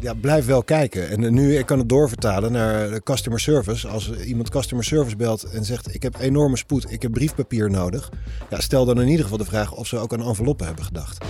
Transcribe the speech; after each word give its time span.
ja, 0.00 0.14
blijf 0.14 0.46
wel 0.46 0.62
kijken. 0.62 1.08
En 1.08 1.34
nu, 1.34 1.56
ik 1.56 1.66
kan 1.66 1.78
het 1.78 1.88
doorvertalen 1.88 2.52
naar 2.52 2.90
de 2.90 3.02
customer 3.02 3.40
service. 3.40 3.88
Als 3.88 4.12
iemand 4.12 4.50
customer 4.50 4.84
service 4.84 5.16
belt 5.16 5.42
en 5.42 5.64
zegt: 5.64 5.94
Ik 5.94 6.02
heb 6.02 6.16
enorme 6.20 6.56
spoed, 6.56 6.92
ik 6.92 7.02
heb 7.02 7.12
briefpapier 7.12 7.70
nodig. 7.70 8.10
Ja, 8.50 8.60
stel 8.60 8.84
dan 8.84 9.00
in 9.00 9.08
ieder 9.08 9.22
geval 9.22 9.38
de 9.38 9.44
vraag 9.44 9.72
of 9.72 9.86
ze 9.86 9.98
ook 9.98 10.12
aan 10.12 10.22
enveloppen 10.22 10.66
hebben 10.66 10.84
gedacht. 10.84 11.24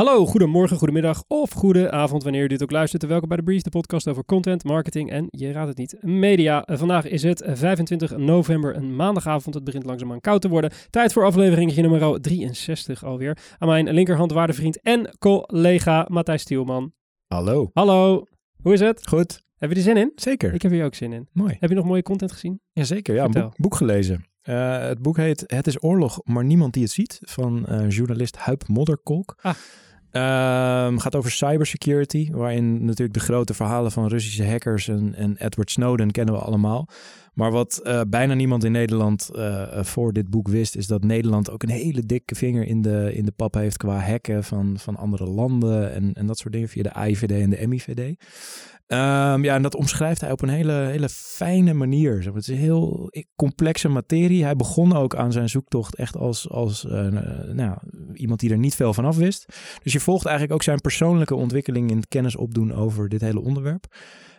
Hallo, 0.00 0.26
goedemorgen, 0.26 0.76
goedemiddag 0.76 1.24
of 1.28 1.50
goede 1.50 1.90
avond 1.90 2.22
wanneer 2.22 2.42
u 2.42 2.46
dit 2.46 2.62
ook 2.62 2.70
luistert. 2.70 3.06
Welkom 3.06 3.28
bij 3.28 3.36
de 3.36 3.42
Brief, 3.42 3.62
de 3.62 3.70
podcast 3.70 4.08
over 4.08 4.24
content, 4.24 4.64
marketing 4.64 5.10
en, 5.10 5.26
je 5.30 5.52
raadt 5.52 5.68
het 5.68 5.78
niet, 5.78 5.96
media. 6.00 6.64
Eh, 6.64 6.78
vandaag 6.78 7.08
is 7.08 7.22
het 7.22 7.42
25 7.46 8.16
november, 8.16 8.76
een 8.76 8.96
maandagavond. 8.96 9.54
Het 9.54 9.64
begint 9.64 9.84
langzaamaan 9.84 10.20
koud 10.20 10.40
te 10.40 10.48
worden. 10.48 10.72
Tijd 10.90 11.12
voor 11.12 11.24
aflevering 11.24 11.76
nummer 11.76 12.20
63 12.20 13.04
alweer. 13.04 13.38
Aan 13.58 13.68
mijn 13.68 13.90
linkerhand 13.90 14.32
waardevriend 14.32 14.80
en 14.80 15.16
collega 15.18 16.06
Matthijs 16.08 16.42
Stielman. 16.42 16.92
Hallo. 17.26 17.70
Hallo, 17.72 18.26
hoe 18.62 18.72
is 18.72 18.80
het? 18.80 19.08
Goed. 19.08 19.42
Heb 19.56 19.70
je 19.70 19.76
er 19.76 19.82
zin 19.82 19.96
in? 19.96 20.12
Zeker. 20.14 20.54
Ik 20.54 20.62
heb 20.62 20.70
hier 20.72 20.84
ook 20.84 20.94
zin 20.94 21.12
in. 21.12 21.28
Mooi. 21.32 21.56
Heb 21.58 21.70
je 21.70 21.76
nog 21.76 21.84
mooie 21.84 22.02
content 22.02 22.32
gezien? 22.32 22.60
Jazeker, 22.72 23.14
ja, 23.14 23.24
een 23.24 23.30
boek, 23.30 23.56
boek 23.56 23.74
gelezen. 23.74 24.24
Eh, 24.40 24.78
het 24.78 25.02
boek 25.02 25.16
heet 25.16 25.44
Het 25.46 25.66
is 25.66 25.82
oorlog, 25.82 26.20
maar 26.24 26.44
niemand 26.44 26.72
die 26.72 26.82
het 26.82 26.92
ziet. 26.92 27.18
Van 27.20 27.66
eh, 27.66 27.88
journalist 27.88 28.36
Huip 28.36 28.68
Modderkolk. 28.68 29.34
Ah. 29.40 29.54
Ehm, 30.10 30.98
gaat 30.98 31.16
over 31.16 31.30
cybersecurity, 31.30 32.30
waarin 32.32 32.84
natuurlijk 32.84 33.14
de 33.14 33.24
grote 33.24 33.54
verhalen 33.54 33.92
van 33.92 34.06
Russische 34.06 34.46
hackers 34.46 34.88
en, 34.88 35.14
en 35.14 35.36
Edward 35.38 35.70
Snowden 35.70 36.10
kennen 36.10 36.34
we 36.34 36.40
allemaal. 36.40 36.88
Maar 37.34 37.50
wat 37.50 37.78
eh, 37.78 38.00
bijna 38.08 38.34
niemand 38.34 38.64
in 38.64 38.72
Nederland 38.72 39.30
eh, 39.34 39.82
voor 39.82 40.12
dit 40.12 40.30
boek 40.30 40.48
wist, 40.48 40.76
is 40.76 40.86
dat 40.86 41.04
Nederland 41.04 41.50
ook 41.50 41.62
een 41.62 41.68
hele 41.68 42.06
dikke 42.06 42.34
vinger 42.34 42.66
in 42.66 42.82
de, 42.82 43.10
in 43.14 43.24
de 43.24 43.32
pap 43.36 43.54
heeft 43.54 43.76
qua 43.76 43.98
hacken 43.98 44.44
van, 44.44 44.78
van 44.78 44.96
andere 44.96 45.24
landen 45.24 45.92
en, 45.92 46.14
en 46.14 46.26
dat 46.26 46.38
soort 46.38 46.52
dingen 46.52 46.68
via 46.68 46.82
de 46.82 46.92
AIVD 46.92 47.30
en 47.30 47.50
de 47.50 47.66
MIVD. 47.66 48.16
Ehm, 48.90 49.44
ja, 49.44 49.54
en 49.54 49.62
dat 49.62 49.74
omschrijft 49.74 50.20
hij 50.20 50.30
op 50.30 50.42
een 50.42 50.48
hele, 50.48 50.72
hele 50.72 51.08
fijne 51.08 51.74
manier. 51.74 52.24
Het 52.24 52.36
is 52.36 52.48
een 52.48 52.56
heel 52.56 53.12
complexe 53.36 53.88
materie. 53.88 54.44
Hij 54.44 54.56
begon 54.56 54.96
ook 54.96 55.14
aan 55.14 55.32
zijn 55.32 55.48
zoektocht 55.48 55.94
echt 55.94 56.16
als, 56.16 56.48
als 56.48 56.86
eh, 56.86 57.06
nou, 57.52 57.78
iemand 58.14 58.40
die 58.40 58.50
er 58.50 58.58
niet 58.58 58.74
veel 58.74 58.94
van 58.94 59.04
af 59.04 59.16
wist. 59.16 59.46
Dus 59.82 59.92
je 59.92 60.00
volgt 60.00 60.24
eigenlijk 60.24 60.54
ook 60.54 60.62
zijn 60.62 60.80
persoonlijke 60.80 61.34
ontwikkeling 61.34 61.90
in 61.90 61.96
het 61.96 62.08
kennis 62.08 62.36
opdoen 62.36 62.74
over 62.74 63.08
dit 63.08 63.20
hele 63.20 63.40
onderwerp. 63.40 63.86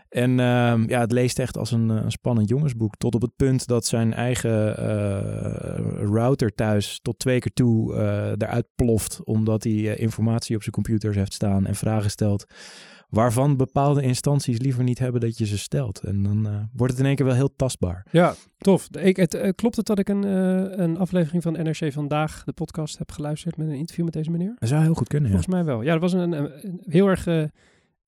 En 0.09 0.39
ehm, 0.39 0.89
ja, 0.89 0.99
het 0.99 1.11
leest 1.11 1.39
echt 1.39 1.57
als 1.57 1.71
een, 1.71 1.89
eh, 1.89 2.03
een 2.03 2.11
spannend 2.11 2.49
jongensboek. 2.49 2.95
Tot 2.97 3.15
op 3.15 3.21
het 3.21 3.35
punt 3.35 3.67
dat 3.67 3.85
zijn 3.85 4.13
eigen 4.13 4.77
eh, 4.77 6.03
router 6.03 6.53
thuis 6.53 6.99
tot 7.01 7.19
twee 7.19 7.39
keer 7.39 7.53
toe 7.53 7.95
eh, 7.95 8.31
eruit 8.37 8.67
ploft. 8.75 9.23
Omdat 9.23 9.63
hij 9.63 9.73
eh, 9.73 9.99
informatie 9.99 10.55
op 10.55 10.61
zijn 10.61 10.73
computers 10.73 11.15
heeft 11.15 11.33
staan 11.33 11.65
en 11.65 11.75
vragen 11.75 12.09
stelt. 12.09 12.45
Waarvan 13.11 13.57
bepaalde 13.57 14.01
instanties 14.01 14.59
liever 14.59 14.83
niet 14.83 14.99
hebben 14.99 15.21
dat 15.21 15.37
je 15.37 15.45
ze 15.45 15.57
stelt. 15.57 15.99
En 15.99 16.23
dan 16.23 16.47
eh, 16.47 16.55
wordt 16.73 16.91
het 16.93 17.01
in 17.01 17.07
één 17.07 17.15
keer 17.15 17.25
wel 17.25 17.35
heel 17.35 17.55
tastbaar. 17.55 18.05
Ja, 18.11 18.33
tof. 18.57 18.87
Ik, 18.95 19.15
het, 19.17 19.33
eh, 19.33 19.49
klopt 19.55 19.75
het 19.75 19.85
dat 19.85 19.99
ik 19.99 20.09
een, 20.09 20.23
eh, 20.23 20.77
een 20.85 20.97
aflevering 20.97 21.43
van 21.43 21.53
NRC 21.53 21.93
Vandaag, 21.93 22.43
de 22.43 22.51
podcast, 22.53 22.97
heb 22.97 23.11
geluisterd 23.11 23.57
met 23.57 23.67
een 23.67 23.73
interview 23.75 24.03
met 24.05 24.13
deze 24.13 24.31
meneer? 24.31 24.55
Dat 24.59 24.69
zou 24.69 24.81
heel 24.83 24.93
goed 24.93 25.07
kunnen, 25.07 25.29
ja. 25.31 25.35
Volgens 25.35 25.55
mij 25.55 25.65
wel. 25.65 25.81
Ja, 25.81 25.91
dat 25.91 26.01
was 26.01 26.13
een, 26.13 26.31
een- 26.31 26.51
een 26.67 26.81
heel 26.85 27.07
erg 27.07 27.27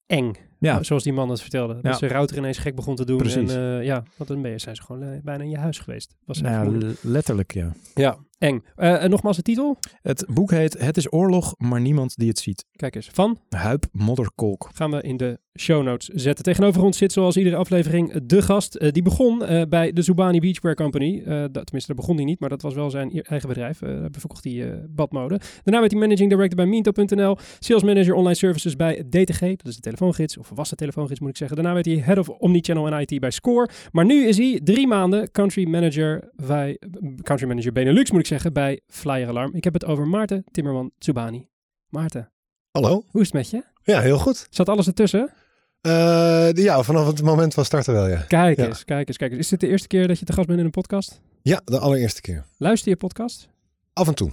eng. 0.05 0.33
Ja. 0.59 0.83
Zoals 0.83 1.03
die 1.03 1.13
man 1.13 1.29
het 1.29 1.41
vertelde. 1.41 1.73
Dat 1.73 1.83
Ja. 1.83 1.93
zijn 1.93 2.11
router 2.11 2.37
ineens 2.37 2.57
gek 2.57 2.75
begon 2.75 2.95
te 2.95 3.05
doen. 3.05 3.17
Precies. 3.17 3.53
En 3.53 3.83
ja, 3.83 4.03
want 4.17 4.29
dan 4.29 4.41
ben 4.41 4.51
je, 4.51 4.59
zijn 4.59 4.75
ze 4.75 4.81
gewoon 4.81 5.21
bijna 5.23 5.43
in 5.43 5.49
je 5.49 5.57
huis 5.57 5.79
geweest. 5.79 6.15
Was 6.25 6.41
Nou 6.41 6.79
ja, 6.79 6.91
letterlijk, 7.01 7.53
ja. 7.53 7.71
ja, 7.95 8.17
eng. 8.43 8.63
Eh, 8.75 9.03
en 9.03 9.09
nogmaals 9.09 9.35
de 9.35 9.41
titel. 9.41 9.77
Het 10.01 10.25
boek 10.27 10.51
heet 10.51 10.79
Het 10.79 10.97
is 10.97 11.13
oorlog, 11.13 11.53
maar 11.57 11.81
niemand 11.81 12.17
die 12.17 12.27
het 12.27 12.39
ziet. 12.39 12.65
Kijk 12.75 12.95
eens. 12.95 13.09
Van 13.13 13.37
Huip 13.49 13.85
Modderkolk. 13.91 14.69
gaan 14.73 14.91
we 14.91 15.01
in 15.01 15.17
de 15.17 15.39
show 15.59 15.83
notes 15.83 16.07
zetten. 16.07 16.43
Tegenover 16.43 16.83
ons 16.83 16.97
zit 16.97 17.11
zoals 17.11 17.37
iedere 17.37 17.55
aflevering 17.55 18.25
de 18.25 18.41
gast. 18.41 18.75
Eh, 18.75 18.91
die 18.91 19.03
begon 19.03 19.45
eh, 19.45 19.61
bij 19.69 19.91
de 19.91 20.01
Zubani 20.01 20.39
Beachwear 20.39 20.75
Company. 20.75 21.23
Dat, 21.23 21.51
tenminste, 21.51 21.87
daar 21.87 21.95
begon 21.95 22.15
hij 22.15 22.25
niet, 22.25 22.39
maar 22.39 22.49
dat 22.49 22.61
was 22.61 22.73
wel 22.73 22.89
zijn 22.89 23.09
e- 23.13 23.19
eigen 23.19 23.47
bedrijf. 23.47 23.79
Daar 23.79 24.07
verkocht 24.11 24.43
hij 24.43 24.83
badmode. 24.89 25.39
Daarna 25.63 25.79
werd 25.79 25.91
hij 25.91 26.01
managing 26.01 26.29
director 26.29 26.55
bij 26.55 26.65
Minto.nl. 26.65 27.37
Sales 27.59 27.83
manager 27.83 28.13
online 28.13 28.35
services 28.35 28.75
bij 28.75 29.03
DTG. 29.09 29.39
Dat 29.39 29.67
is 29.67 29.75
de 29.75 29.81
telefoongids, 29.81 30.37
of 30.37 30.51
was 30.55 30.69
de 30.69 30.75
telefoongids 30.75 31.19
moet 31.19 31.29
ik 31.29 31.37
zeggen. 31.37 31.55
Daarna 31.57 31.73
werd 31.73 31.85
hij 31.85 31.95
head 31.95 32.17
of 32.17 32.29
omnichannel 32.29 32.87
en 32.87 32.99
IT 32.99 33.19
bij 33.19 33.31
Score. 33.31 33.69
Maar 33.91 34.05
nu 34.05 34.27
is 34.27 34.37
hij 34.37 34.59
drie 34.63 34.87
maanden 34.87 35.31
country 35.31 35.67
manager, 35.67 36.29
bij, 36.35 36.77
country 37.21 37.47
manager 37.47 37.71
Benelux 37.71 38.11
moet 38.11 38.19
ik 38.19 38.25
zeggen, 38.25 38.32
bij 38.53 38.79
Flyer 38.87 39.27
Alarm. 39.27 39.53
Ik 39.55 39.63
heb 39.63 39.73
het 39.73 39.85
over 39.85 40.07
Maarten 40.07 40.43
Timmerman 40.51 40.91
Zubani. 40.99 41.47
Maarten, 41.89 42.31
Hallo? 42.71 43.03
hoe 43.07 43.21
is 43.21 43.27
het 43.27 43.35
met 43.35 43.49
je? 43.49 43.63
Ja, 43.83 43.99
heel 44.01 44.17
goed. 44.17 44.47
Zat 44.49 44.69
alles 44.69 44.87
ertussen? 44.87 45.33
Eh, 45.81 46.51
ja, 46.53 46.83
vanaf 46.83 47.07
het 47.07 47.21
moment 47.21 47.53
van 47.53 47.65
starten 47.65 47.93
wel, 47.93 48.07
ja. 48.07 48.17
Kijk 48.27 48.57
Ja. 48.57 48.65
eens, 48.65 48.83
kijk 48.85 49.07
eens, 49.07 49.17
kijk 49.17 49.31
eens. 49.31 49.39
Is 49.39 49.47
dit 49.47 49.59
de 49.59 49.67
eerste 49.67 49.87
keer 49.87 50.07
dat 50.07 50.19
je 50.19 50.25
te 50.25 50.33
gast 50.33 50.47
bent 50.47 50.59
in 50.59 50.65
een 50.65 50.71
podcast? 50.71 51.21
Ja, 51.41 51.61
de 51.65 51.79
allereerste 51.79 52.21
keer. 52.21 52.45
Luister 52.57 52.89
je 52.91 52.97
podcast? 52.97 53.49
Af 53.93 54.07
en 54.07 54.15
toe. 54.15 54.31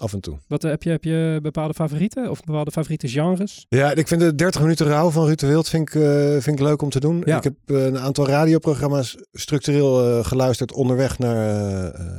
Af 0.00 0.12
en 0.12 0.20
toe. 0.20 0.38
Wat, 0.48 0.64
eh, 0.64 0.70
heb, 0.70 0.82
je, 0.82 0.90
heb 0.90 1.04
je 1.04 1.38
bepaalde 1.42 1.74
favorieten 1.74 2.30
of 2.30 2.44
bepaalde 2.44 2.70
favoriete 2.70 3.08
genres? 3.08 3.66
Ja, 3.68 3.92
ik 3.94 4.08
vind 4.08 4.20
de 4.20 4.34
30 4.34 4.60
minuten 4.60 4.86
rouw 4.86 5.10
van 5.10 5.24
Ruud 5.26 5.38
de 5.38 5.46
Wild 5.46 5.68
vind 5.68 5.88
ik, 5.88 5.94
eh, 5.94 6.30
vind 6.30 6.46
ik 6.46 6.60
leuk 6.60 6.82
om 6.82 6.90
te 6.90 7.00
doen. 7.00 7.22
Ja. 7.24 7.36
Ik 7.36 7.44
heb 7.44 7.54
eh, 7.64 7.84
een 7.84 7.98
aantal 7.98 8.26
radioprogramma's 8.26 9.16
structureel 9.32 10.22
geluisterd 10.24 10.72
onderweg 10.72 11.18
naar 11.18 11.36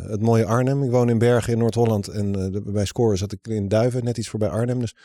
het 0.09 0.21
mooie 0.21 0.45
Arnhem. 0.45 0.83
Ik 0.83 0.91
woon 0.91 1.09
in 1.09 1.17
Bergen 1.17 1.53
in 1.53 1.59
Noord-Holland 1.59 2.07
en 2.07 2.31
de- 2.31 2.61
bij 2.65 2.85
Score 2.85 3.15
zat 3.15 3.31
ik 3.31 3.47
in 3.47 3.67
Duiven, 3.67 4.03
net 4.03 4.17
iets 4.17 4.29
voorbij 4.29 4.49
Arnhem. 4.49 4.79
Dus 4.79 4.95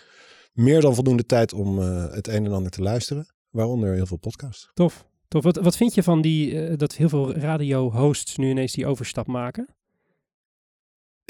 meer 0.52 0.80
dan 0.80 0.94
voldoende 0.94 1.26
tijd 1.26 1.52
om 1.52 1.78
het 1.78 2.28
een 2.28 2.44
en 2.44 2.52
ander 2.52 2.70
te 2.70 2.82
luisteren. 2.82 3.26
Waaronder 3.50 3.94
heel 3.94 4.06
veel 4.06 4.16
podcasts. 4.18 4.70
Tof. 4.74 5.06
Tof. 5.28 5.42
Wat, 5.42 5.56
wat 5.56 5.76
vind 5.76 5.94
je 5.94 6.02
van 6.02 6.20
die, 6.20 6.76
dat 6.76 6.94
heel 6.94 7.08
veel 7.08 7.34
radio-hosts 7.34 8.36
nu 8.36 8.50
ineens 8.50 8.72
die 8.72 8.86
overstap 8.86 9.26
maken? 9.26 9.75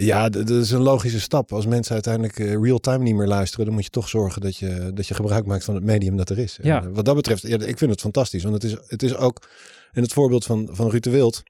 Ja, 0.03 0.29
dat 0.29 0.51
is 0.51 0.71
een 0.71 0.83
logische 0.83 1.21
stap. 1.21 1.53
Als 1.53 1.67
mensen 1.67 1.95
uiteindelijk 1.95 2.39
eh, 2.39 2.61
real-time 2.61 3.03
niet 3.03 3.15
meer 3.15 3.27
luisteren, 3.27 3.65
dan 3.65 3.75
moet 3.75 3.85
je 3.85 3.91
toch 3.91 4.09
zorgen 4.09 4.41
dat 4.41 4.57
je, 4.57 4.91
dat 4.95 5.07
je 5.07 5.15
gebruik 5.15 5.47
maakt 5.47 5.65
van 5.65 5.75
het 5.75 5.85
medium 5.85 6.17
dat 6.17 6.31
er 6.31 6.39
is. 6.39 6.59
Ja. 6.63 6.83
En, 6.83 6.89
eh, 6.89 6.95
wat 6.95 7.05
dat 7.05 7.15
betreft, 7.15 7.43
ja, 7.43 7.59
ik 7.59 7.79
vind 7.79 7.91
het 7.91 8.01
fantastisch. 8.01 8.43
Want 8.43 8.55
het 8.55 8.65
is, 8.65 8.77
het 8.87 9.03
is 9.03 9.15
ook, 9.15 9.49
in 9.93 10.03
het 10.03 10.13
voorbeeld 10.13 10.45
van, 10.45 10.69
van 10.71 10.91
Ruud 10.91 11.03
de 11.03 11.11
Wild, 11.11 11.43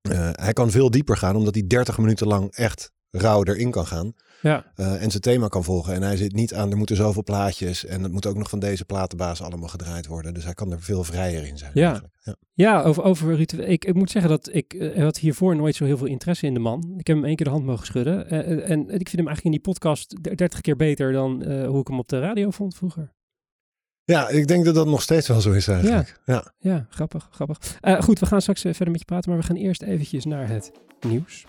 eh, 0.00 0.30
hij 0.32 0.52
kan 0.52 0.70
veel 0.70 0.90
dieper 0.90 1.16
gaan, 1.16 1.36
omdat 1.36 1.54
hij 1.54 1.66
30 1.66 1.98
minuten 1.98 2.26
lang 2.26 2.54
echt 2.54 2.90
rauw 3.10 3.44
erin 3.44 3.70
kan 3.70 3.86
gaan. 3.86 4.12
Ja, 4.44 4.64
eh, 4.74 5.02
en 5.02 5.10
zijn 5.10 5.22
thema 5.22 5.48
kan 5.48 5.64
volgen. 5.64 5.94
En 5.94 6.02
hij 6.02 6.16
zit 6.16 6.32
niet 6.32 6.54
aan, 6.54 6.70
er 6.70 6.76
moeten 6.76 6.96
zoveel 6.96 7.22
plaatjes 7.22 7.84
en 7.84 8.02
het 8.02 8.12
moet 8.12 8.26
ook 8.26 8.36
nog 8.36 8.48
van 8.48 8.58
deze 8.58 8.84
platenbaas 8.84 9.42
allemaal 9.42 9.68
gedraaid 9.68 10.06
worden. 10.06 10.34
Dus 10.34 10.44
hij 10.44 10.54
kan 10.54 10.72
er 10.72 10.80
veel 10.80 11.04
vrijer 11.04 11.46
in 11.46 11.58
zijn. 11.58 11.70
Ja. 11.74 12.02
ja. 12.22 12.36
ja 12.52 12.82
over, 12.82 13.02
over 13.02 13.40
ik, 13.40 13.84
ik 13.84 13.94
moet 13.94 14.10
zeggen 14.10 14.30
dat 14.30 14.48
ik 14.52 14.74
eh, 14.74 15.02
had 15.02 15.18
hiervoor 15.18 15.56
nooit 15.56 15.74
zo 15.74 15.84
heel 15.84 15.96
veel 15.96 16.06
interesse 16.06 16.46
in 16.46 16.54
de 16.54 16.60
man. 16.60 16.94
Ik 16.98 17.06
heb 17.06 17.16
hem 17.16 17.24
één 17.24 17.36
keer 17.36 17.46
de 17.46 17.52
hand 17.52 17.64
mogen 17.64 17.86
schudden. 17.86 18.30
Eh, 18.30 18.70
en 18.70 18.80
ik 18.80 19.08
vind 19.08 19.16
hem 19.16 19.26
eigenlijk 19.26 19.44
in 19.44 19.50
die 19.50 19.60
podcast 19.60 20.36
30 20.36 20.60
keer 20.60 20.76
beter 20.76 21.12
dan 21.12 21.44
hoe 21.44 21.80
ik 21.80 21.86
hem 21.86 21.98
op 21.98 22.08
de 22.08 22.20
radio 22.20 22.50
vond 22.50 22.74
vroeger. 22.74 23.12
Ja, 24.04 24.28
ik 24.28 24.46
denk 24.46 24.64
dat 24.64 24.74
dat 24.74 24.86
nog 24.86 25.02
steeds 25.02 25.28
wel 25.28 25.40
zo 25.40 25.52
is 25.52 25.68
eigenlijk. 25.68 26.20
ja. 26.24 26.52
Ja, 26.58 26.86
grappig, 26.90 27.28
grappig. 27.30 27.78
Eh, 27.80 28.00
goed, 28.00 28.18
we 28.18 28.26
gaan 28.26 28.40
straks 28.40 28.60
verder 28.60 28.90
met 28.90 28.98
je 28.98 29.04
praten, 29.04 29.30
maar 29.30 29.38
we 29.38 29.46
gaan 29.46 29.56
eerst 29.56 29.82
eventjes 29.82 30.24
naar 30.24 30.48
het 30.48 30.72
nieuws. 31.00 31.44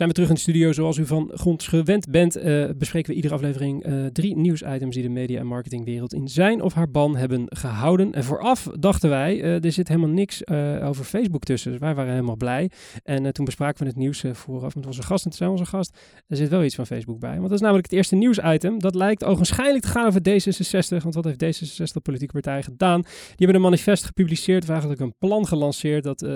Zijn 0.00 0.12
we 0.12 0.18
terug 0.18 0.30
in 0.30 0.36
de 0.36 0.50
studio. 0.50 0.72
Zoals 0.72 0.96
u 0.96 1.06
van 1.06 1.30
grond 1.34 1.62
gewend 1.62 2.10
bent, 2.10 2.36
eh, 2.36 2.64
bespreken 2.76 3.10
we 3.10 3.16
iedere 3.16 3.34
aflevering 3.34 3.84
eh, 3.84 4.06
drie 4.06 4.36
nieuwsitems 4.36 4.94
die 4.94 5.02
de 5.02 5.08
media- 5.08 5.38
en 5.38 5.46
marketingwereld 5.46 6.14
in 6.14 6.28
zijn 6.28 6.62
of 6.62 6.72
haar 6.74 6.90
ban 6.90 7.16
hebben 7.16 7.44
gehouden. 7.48 8.12
En 8.12 8.24
vooraf 8.24 8.68
dachten 8.78 9.10
wij, 9.10 9.42
eh, 9.42 9.64
er 9.64 9.72
zit 9.72 9.88
helemaal 9.88 10.10
niks 10.10 10.46
over 10.82 11.04
Facebook 11.04 11.42
tussen. 11.42 11.70
Dus 11.70 11.80
wij 11.80 11.94
waren 11.94 12.12
helemaal 12.12 12.36
blij. 12.36 12.70
En 13.02 13.32
toen 13.32 13.44
bespraken 13.44 13.82
we 13.82 13.88
het 13.88 13.96
nieuws 13.96 14.24
vooraf 14.32 14.74
met 14.74 14.86
onze 14.86 15.02
gast. 15.02 15.24
En 15.24 15.30
toen 15.30 15.38
zei 15.38 15.50
onze 15.50 15.66
gast, 15.66 15.98
er 16.28 16.36
zit 16.36 16.48
wel 16.48 16.64
iets 16.64 16.74
van 16.74 16.86
Facebook 16.86 17.18
bij. 17.18 17.36
Want 17.36 17.42
dat 17.42 17.52
is 17.52 17.60
namelijk 17.60 17.86
het 17.86 17.96
eerste 17.96 18.16
nieuwsitem. 18.16 18.78
Dat 18.78 18.94
lijkt 18.94 19.24
ogenschijnlijk 19.24 19.84
te 19.84 19.90
gaan 19.90 20.06
over 20.06 20.20
D66. 20.20 21.02
Want 21.02 21.14
wat 21.14 21.24
heeft 21.24 21.42
D66, 21.42 21.92
de 21.92 22.00
politieke 22.00 22.32
partij, 22.32 22.62
gedaan? 22.62 23.00
Die 23.00 23.10
hebben 23.36 23.56
een 23.56 23.62
manifest 23.62 24.04
gepubliceerd, 24.04 24.62
of 24.62 24.68
eigenlijk 24.68 25.00
een 25.00 25.14
plan 25.18 25.46
gelanceerd 25.46 26.04
dat 26.04 26.26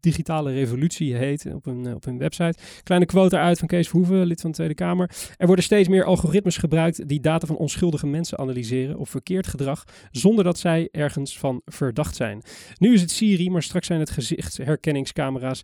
digitale 0.00 0.52
revolutie 0.52 1.14
heet 1.14 1.46
op 1.54 1.64
hun, 1.64 1.94
op 1.94 2.04
hun 2.04 2.18
website. 2.18 2.58
Kleine 2.82 2.97
kleine 3.06 3.28
quote 3.28 3.46
uit 3.46 3.58
van 3.58 3.68
Kees 3.68 3.88
Verhoeven, 3.88 4.26
lid 4.26 4.40
van 4.40 4.50
de 4.50 4.56
Tweede 4.56 4.74
Kamer. 4.74 5.10
Er 5.36 5.46
worden 5.46 5.64
steeds 5.64 5.88
meer 5.88 6.04
algoritmes 6.04 6.56
gebruikt 6.56 7.08
die 7.08 7.20
data 7.20 7.46
van 7.46 7.56
onschuldige 7.56 8.06
mensen 8.06 8.38
analyseren 8.38 8.98
op 8.98 9.08
verkeerd 9.08 9.46
gedrag, 9.46 9.84
zonder 10.10 10.44
dat 10.44 10.58
zij 10.58 10.88
ergens 10.90 11.38
van 11.38 11.62
verdacht 11.64 12.16
zijn. 12.16 12.42
Nu 12.78 12.92
is 12.92 13.00
het 13.00 13.10
Siri, 13.10 13.50
maar 13.50 13.62
straks 13.62 13.86
zijn 13.86 14.00
het 14.00 14.10
gezichtsherkenningscamera's 14.10 15.62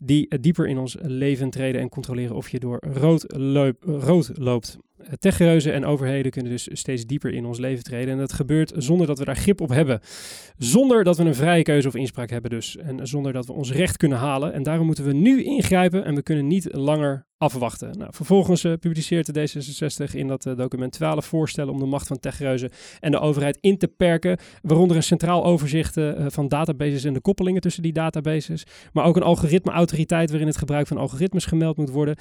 die 0.00 0.38
dieper 0.40 0.66
in 0.66 0.78
ons 0.78 0.96
leven 1.00 1.50
treden 1.50 1.80
en 1.80 1.88
controleren 1.88 2.36
of 2.36 2.48
je 2.48 2.58
door 2.58 2.82
rood, 2.92 3.24
rood 3.80 4.30
loopt. 4.34 4.78
Techreuzen 5.18 5.72
en 5.72 5.84
overheden 5.84 6.30
kunnen 6.30 6.52
dus 6.52 6.68
steeds 6.72 7.06
dieper 7.06 7.32
in 7.32 7.46
ons 7.46 7.58
leven 7.58 7.84
treden. 7.84 8.12
En 8.12 8.18
dat 8.18 8.32
gebeurt 8.32 8.72
zonder 8.76 9.06
dat 9.06 9.18
we 9.18 9.24
daar 9.24 9.36
grip 9.36 9.60
op 9.60 9.68
hebben. 9.68 10.00
Zonder 10.58 11.04
dat 11.04 11.16
we 11.16 11.24
een 11.24 11.34
vrije 11.34 11.62
keuze 11.62 11.88
of 11.88 11.94
inspraak 11.94 12.30
hebben 12.30 12.50
dus. 12.50 12.76
En 12.76 13.06
zonder 13.06 13.32
dat 13.32 13.46
we 13.46 13.52
ons 13.52 13.72
recht 13.72 13.96
kunnen 13.96 14.18
halen. 14.18 14.52
En 14.52 14.62
daarom 14.62 14.86
moeten 14.86 15.04
we 15.04 15.12
nu 15.12 15.42
ingrijpen 15.42 16.04
en 16.04 16.14
we 16.14 16.22
kunnen 16.22 16.46
niet 16.46 16.74
langer 16.74 17.26
afwachten. 17.42 17.98
Nou, 17.98 18.10
vervolgens 18.14 18.64
uh, 18.64 18.72
publiceert 18.80 19.34
de 19.34 19.48
D66 19.48 20.14
in 20.14 20.28
dat 20.28 20.46
uh, 20.46 20.56
document 20.56 20.92
12 20.92 21.26
voorstellen 21.26 21.72
om 21.72 21.78
de 21.78 21.86
macht 21.86 22.06
van 22.06 22.20
techreuzen 22.20 22.70
en 23.00 23.10
de 23.10 23.18
overheid 23.18 23.58
in 23.60 23.78
te 23.78 23.88
perken, 23.88 24.38
waaronder 24.62 24.96
een 24.96 25.02
centraal 25.02 25.44
overzicht 25.44 25.96
uh, 25.96 26.12
van 26.28 26.48
databases 26.48 27.04
en 27.04 27.12
de 27.12 27.20
koppelingen 27.20 27.60
tussen 27.60 27.82
die 27.82 27.92
databases, 27.92 28.64
maar 28.92 29.04
ook 29.04 29.16
een 29.16 29.22
algoritmeautoriteit 29.22 30.30
waarin 30.30 30.48
het 30.48 30.56
gebruik 30.56 30.86
van 30.86 30.96
algoritmes 30.96 31.44
gemeld 31.44 31.76
moet 31.76 31.90
worden. 31.90 32.16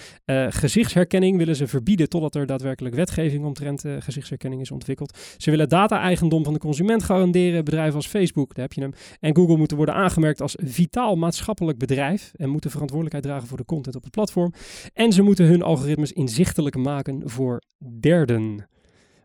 gezichtsherkenning 0.50 1.38
willen 1.38 1.56
ze 1.56 1.68
verbieden 1.68 2.10
totdat 2.10 2.36
er 2.36 2.46
daadwerkelijk 2.46 2.96
wetgeving 2.96 3.46
omtrent 3.46 3.84
gezichtsherkenning 4.00 4.62
is 4.62 4.72
ontwikkeld. 4.72 5.18
Ze 5.38 5.52
willen 5.52 5.70
data-eigendom 5.70 6.44
van 6.44 6.54
de 6.54 6.60
consument 6.60 7.04
garanderen. 7.04 7.66
Bedrijven 7.66 7.96
als 7.96 8.08
Facebook, 8.08 8.56
daar 8.56 8.64
heb 8.64 8.74
je 8.74 8.82
hem, 8.82 8.94
en 9.20 9.36
Google 9.36 9.58
moeten 9.58 9.78
worden 9.78 9.96
aangemerkt 9.96 10.42
als 10.42 10.56
vitaal 10.64 11.16
maatschappelijk 11.16 11.78
bedrijf 11.78 12.32
en 12.36 12.50
moeten 12.50 12.72
verantwoordelijkheid 12.72 13.26
dragen 13.26 13.48
voor 13.48 13.58
de 13.58 13.66
content 13.66 13.96
op 13.96 14.04
het 14.04 14.12
platform. 14.12 14.54
En 14.94 15.11
en 15.12 15.18
ze 15.18 15.24
moeten 15.24 15.46
hun 15.46 15.62
algoritmes 15.62 16.12
inzichtelijk 16.12 16.76
maken 16.76 17.30
voor 17.30 17.62
derden. 18.00 18.68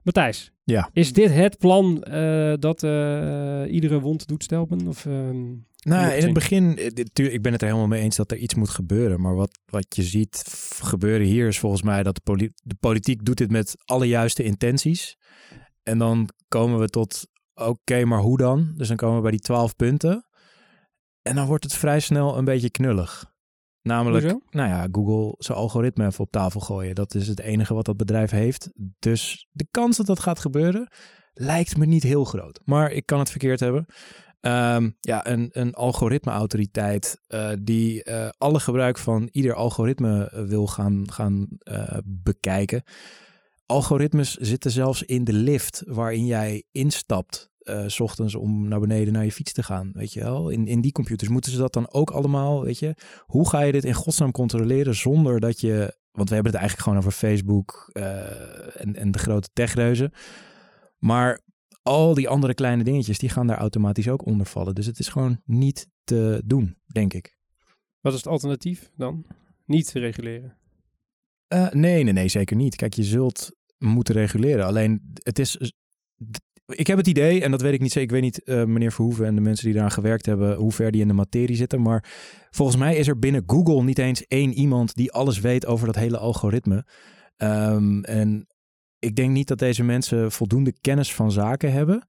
Matthijs, 0.03 0.53
ja. 0.65 0.91
is 0.93 1.13
dit 1.13 1.31
het 1.31 1.59
plan 1.59 2.05
uh, 2.11 2.55
dat 2.59 2.83
uh, 2.83 3.63
iedere 3.73 4.01
wond 4.01 4.27
doet 4.27 4.43
stelpen? 4.43 4.87
Of, 4.87 5.05
uh, 5.05 5.15
nou, 5.79 6.13
in 6.13 6.25
het 6.25 6.33
begin, 6.33 6.79
eh, 6.79 7.33
ik 7.33 7.43
ben 7.43 7.53
het 7.53 7.61
er 7.61 7.69
helemaal 7.69 7.89
mee 7.89 8.03
eens 8.03 8.17
dat 8.17 8.31
er 8.31 8.37
iets 8.37 8.55
moet 8.55 8.69
gebeuren. 8.69 9.21
Maar 9.21 9.35
wat, 9.35 9.59
wat 9.67 9.87
je 9.89 10.03
ziet 10.03 10.45
gebeuren 10.83 11.27
hier 11.27 11.47
is 11.47 11.59
volgens 11.59 11.83
mij 11.83 12.03
dat 12.03 12.15
de, 12.15 12.21
poli 12.25 12.51
de 12.63 12.77
politiek 12.81 13.25
doet 13.25 13.37
dit 13.37 13.51
met 13.51 13.75
alle 13.85 14.07
juiste 14.07 14.43
intenties. 14.43 15.17
En 15.83 15.99
dan 15.99 16.29
komen 16.49 16.79
we 16.79 16.89
tot, 16.89 17.27
oké, 17.55 18.05
maar 18.05 18.21
hoe 18.21 18.39
dan? 18.39 18.73
Dus 18.77 18.89
dan 18.89 18.97
komen 18.97 19.17
we 19.17 19.23
bij 19.23 19.31
die 19.31 19.41
twaalf 19.41 19.77
punten. 19.77 20.27
En 21.23 21.35
dan 21.35 21.47
wordt 21.47 21.65
het 21.65 21.75
vrij 21.75 22.01
snel 22.01 22.39
een 22.39 22.45
beetje 22.45 22.71
knullig. 22.71 23.35
Namelijk, 23.87 24.25
nou 24.51 24.69
ja, 24.69 24.89
Google 24.93 25.35
zijn 25.39 25.59
algoritme 25.59 26.07
even 26.07 26.25
op 26.25 26.31
tafel 26.31 26.61
gooien. 26.61 26.95
Dat 26.95 27.15
is 27.15 27.29
het 27.29 27.41
enige 27.41 27.75
wat 27.75 27.85
dat 27.85 27.97
bedrijf 27.97 28.31
heeft. 28.31 28.71
Dus 28.99 29.49
de 29.51 29.67
kans 29.71 29.97
dat 29.97 30.07
dat 30.07 30.21
gaat 30.21 30.39
gebeuren 30.39 30.89
lijkt 31.33 31.77
me 31.77 31.87
niet 31.87 32.03
heel 32.03 32.25
groot. 32.25 32.61
Maar 32.65 32.93
ik 32.93 33.07
kan 33.07 33.19
het 33.19 33.31
verkeerd 33.31 33.61
hebben. 33.61 33.87
Um, 34.41 34.97
ja, 35.01 35.27
een, 35.27 35.49
een 35.53 35.75
algoritmeautoriteit 35.75 37.21
uh, 37.29 37.51
die 37.61 38.09
uh, 38.09 38.29
alle 38.39 38.61
gebruik 38.61 38.99
van 38.99 39.29
ieder 39.33 39.55
algoritme 39.55 40.31
eh, 40.31 40.45
wil 40.45 40.67
gaan, 40.67 41.13
gaan 41.13 41.49
bekijken. 42.05 42.83
Algoritmes 43.67 44.35
zitten 44.35 44.71
zelfs 44.71 45.03
in 45.03 45.25
de 45.25 45.33
lift 45.33 45.83
waarin 45.87 46.27
jij 46.27 46.65
instapt 46.73 47.51
uh, 47.71 47.85
s 47.87 48.01
ochtends 48.01 48.35
om 48.35 48.69
naar 48.69 48.81
beneden 48.81 49.13
naar 49.13 49.25
je 49.25 49.33
fiets 49.33 49.53
te 49.53 49.63
gaan. 49.63 49.91
Weet 49.93 50.13
je 50.13 50.21
wel? 50.21 50.49
In, 50.49 50.67
in 50.67 50.81
die 50.81 50.93
computers 50.93 51.31
moeten 51.31 51.53
ze 51.53 51.59
dat 51.59 51.73
dan 51.73 51.91
ook 51.91 52.11
allemaal, 52.11 52.65
weet 52.65 52.79
je? 52.79 52.95
Hoe 53.21 53.49
ga 53.49 53.61
je 53.61 53.73
dit 53.73 53.85
in 53.85 53.95
godsnaam 53.95 54.31
controleren 54.31 54.95
zonder 54.95 55.41
dat 55.41 55.61
je... 55.61 55.97
Want 56.11 56.29
we 56.29 56.35
hebben 56.35 56.53
het 56.53 56.61
eigenlijk 56.61 56.83
gewoon 56.83 56.99
over 56.99 57.13
Facebook 57.13 57.91
uh, 57.93 58.83
en, 58.83 58.97
en 58.97 59.11
de 59.11 59.19
grote 59.19 59.49
techreuzen. 59.53 60.13
Maar 60.99 61.41
al 61.83 62.15
die 62.15 62.29
andere 62.29 62.55
kleine 62.55 62.85
dingetjes, 62.85 63.19
die 63.19 63.29
gaan 63.29 63.47
daar 63.47 63.59
automatisch 63.59 64.09
ook 64.09 64.27
onder 64.27 64.47
vallen. 64.47 64.75
Dus 64.75 64.87
het 64.87 64.99
is 64.99 65.09
gewoon 65.09 65.41
niet 65.45 65.89
te 66.05 66.43
doen, 66.45 66.77
denk 66.87 67.15
ik. 67.15 67.37
Wat 68.01 68.13
is 68.13 68.19
het 68.19 68.29
alternatief 68.29 68.91
dan? 68.97 69.27
Niet 69.65 69.93
reguleren? 69.93 70.57
Uh, 71.49 71.71
nee, 71.71 72.05
nee, 72.05 72.13
nee, 72.13 72.29
zeker 72.29 72.57
niet. 72.57 72.77
Kijk, 72.77 72.95
je 72.95 73.05
zult 73.05 73.57
moeten 73.79 74.15
reguleren. 74.15 74.67
Alleen 74.67 75.13
het 75.15 75.39
is 75.39 75.73
ik 76.67 76.87
heb 76.87 76.97
het 76.97 77.07
idee, 77.07 77.43
en 77.43 77.51
dat 77.51 77.61
weet 77.61 77.73
ik 77.73 77.81
niet 77.81 77.93
zeker, 77.93 78.17
ik 78.17 78.23
weet 78.23 78.33
niet, 78.33 78.49
uh, 78.49 78.65
meneer 78.65 78.93
Verhoeven 78.93 79.27
en 79.27 79.35
de 79.35 79.41
mensen 79.41 79.65
die 79.65 79.75
daaraan 79.75 79.93
gewerkt 79.93 80.27
hebben, 80.27 80.57
hoe 80.57 80.73
ver 80.73 80.91
die 80.91 81.01
in 81.01 81.09
de 81.09 81.15
materie 81.15 81.57
zitten. 81.57 81.83
Maar 81.83 82.05
volgens 82.51 82.77
mij 82.77 82.97
is 82.97 83.09
er 83.09 83.19
binnen 83.19 83.43
Google 83.47 83.83
niet 83.83 83.99
eens 83.99 84.27
één 84.27 84.53
iemand 84.53 84.95
die 84.95 85.13
alles 85.13 85.41
weet 85.41 85.67
over 85.67 85.87
dat 85.87 85.97
hele 85.97 86.19
algoritme. 86.19 86.87
Um, 87.37 88.05
en 88.05 88.47
ik 88.99 89.17
denk 89.17 89.31
niet 89.31 89.49
dat 89.49 89.59
deze 89.59 89.83
mensen 89.83 90.33
voldoende 90.33 90.73
kennis 90.81 91.15
van 91.15 91.33
zaken 91.33 91.73
hebben 91.73 92.07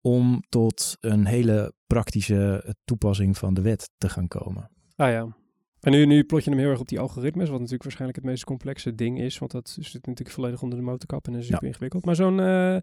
om 0.00 0.42
tot 0.48 0.96
een 1.00 1.26
hele 1.26 1.74
praktische 1.86 2.74
toepassing 2.84 3.38
van 3.38 3.54
de 3.54 3.62
wet 3.62 3.90
te 3.98 4.08
gaan 4.08 4.28
komen. 4.28 4.70
Ah 4.96 5.10
ja, 5.10 5.36
en 5.82 5.90
nu, 5.90 6.06
nu 6.06 6.24
plot 6.24 6.44
je 6.44 6.50
hem 6.50 6.58
heel 6.58 6.70
erg 6.70 6.80
op 6.80 6.88
die 6.88 7.00
algoritmes, 7.00 7.48
wat 7.48 7.56
natuurlijk 7.56 7.82
waarschijnlijk 7.82 8.20
het 8.20 8.28
meest 8.30 8.44
complexe 8.44 8.94
ding 8.94 9.20
is, 9.20 9.38
want 9.38 9.50
dat 9.50 9.76
zit 9.80 10.06
natuurlijk 10.06 10.30
volledig 10.30 10.62
onder 10.62 10.78
de 10.78 10.84
motorkap 10.84 11.26
en 11.26 11.34
is 11.34 11.46
super 11.46 11.66
ingewikkeld. 11.66 12.04
Maar 12.04 12.14
zo'n 12.14 12.38
uh, 12.38 12.76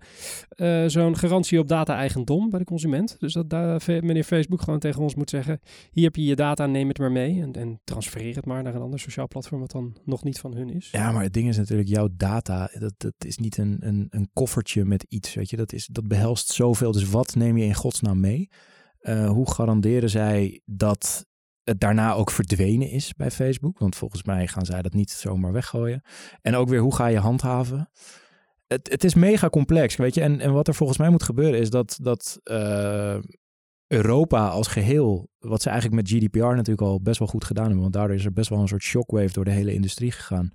uh, 0.55 0.87
zo'n 0.87 1.17
garantie 1.17 1.59
op 1.59 1.67
data-eigendom 1.67 2.49
bij 2.49 2.59
de 2.59 2.65
consument, 2.65 3.15
dus 3.19 3.33
dat 3.33 3.49
daar 3.49 3.81
meneer 3.87 4.23
Facebook 4.23 4.61
gewoon 4.61 4.79
tegen 4.79 5.01
ons 5.01 5.15
moet 5.15 5.29
zeggen, 5.29 5.59
hier 5.91 6.03
heb 6.03 6.15
je 6.15 6.23
je 6.23 6.35
data, 6.35 6.65
neem 6.65 6.87
het 6.87 6.99
maar 6.99 7.11
mee 7.11 7.41
en, 7.41 7.53
en 7.53 7.79
transfereer 7.83 8.35
het 8.35 8.45
maar 8.45 8.63
naar 8.63 8.75
een 8.75 8.81
ander 8.81 8.99
sociaal 8.99 9.27
platform 9.27 9.59
wat 9.59 9.71
dan 9.71 9.97
nog 10.03 10.23
niet 10.23 10.39
van 10.39 10.55
hun 10.55 10.69
is. 10.69 10.89
Ja, 10.91 11.11
maar 11.11 11.23
het 11.23 11.33
ding 11.33 11.47
is 11.47 11.57
natuurlijk, 11.57 11.89
jouw 11.89 12.09
data, 12.17 12.69
dat, 12.79 12.93
dat 12.97 13.13
is 13.17 13.37
niet 13.37 13.57
een, 13.57 13.77
een, 13.79 14.07
een 14.09 14.29
koffertje 14.33 14.85
met 14.85 15.05
iets, 15.09 15.33
weet 15.33 15.49
je, 15.49 15.57
dat, 15.57 15.73
is, 15.73 15.85
dat 15.85 16.07
behelst 16.07 16.47
zoveel. 16.49 16.91
Dus 16.91 17.09
wat 17.09 17.35
neem 17.35 17.57
je 17.57 17.65
in 17.65 17.73
godsnaam 17.73 18.19
mee? 18.19 18.49
Uh, 19.01 19.29
hoe 19.29 19.51
garanderen 19.51 20.09
zij 20.09 20.61
dat 20.65 21.27
het 21.69 21.79
daarna 21.79 22.13
ook 22.13 22.31
verdwenen 22.31 22.89
is 22.89 23.13
bij 23.13 23.31
Facebook. 23.31 23.79
Want 23.79 23.95
volgens 23.95 24.23
mij 24.23 24.47
gaan 24.47 24.65
zij 24.65 24.81
dat 24.81 24.93
niet 24.93 25.11
zomaar 25.11 25.51
weggooien. 25.51 26.01
En 26.41 26.55
ook 26.55 26.69
weer, 26.69 26.79
hoe 26.79 26.95
ga 26.95 27.07
je 27.07 27.19
handhaven? 27.19 27.89
Het, 28.67 28.89
het 28.91 29.03
is 29.03 29.13
mega 29.13 29.49
complex, 29.49 29.95
weet 29.95 30.13
je. 30.13 30.21
En, 30.21 30.39
en 30.39 30.53
wat 30.53 30.67
er 30.67 30.75
volgens 30.75 30.97
mij 30.97 31.09
moet 31.09 31.23
gebeuren 31.23 31.59
is 31.59 31.69
dat, 31.69 31.97
dat 32.01 32.39
uh, 32.43 33.17
Europa 33.87 34.47
als 34.47 34.67
geheel, 34.67 35.29
wat 35.39 35.61
ze 35.61 35.69
eigenlijk 35.69 36.01
met 36.01 36.11
GDPR 36.11 36.37
natuurlijk 36.37 36.81
al 36.81 37.01
best 37.01 37.19
wel 37.19 37.27
goed 37.27 37.45
gedaan 37.45 37.63
hebben, 37.63 37.81
want 37.81 37.93
daardoor 37.93 38.15
is 38.15 38.25
er 38.25 38.33
best 38.33 38.49
wel 38.49 38.59
een 38.59 38.67
soort 38.67 38.83
shockwave 38.83 39.33
door 39.33 39.45
de 39.45 39.51
hele 39.51 39.73
industrie 39.73 40.11
gegaan, 40.11 40.51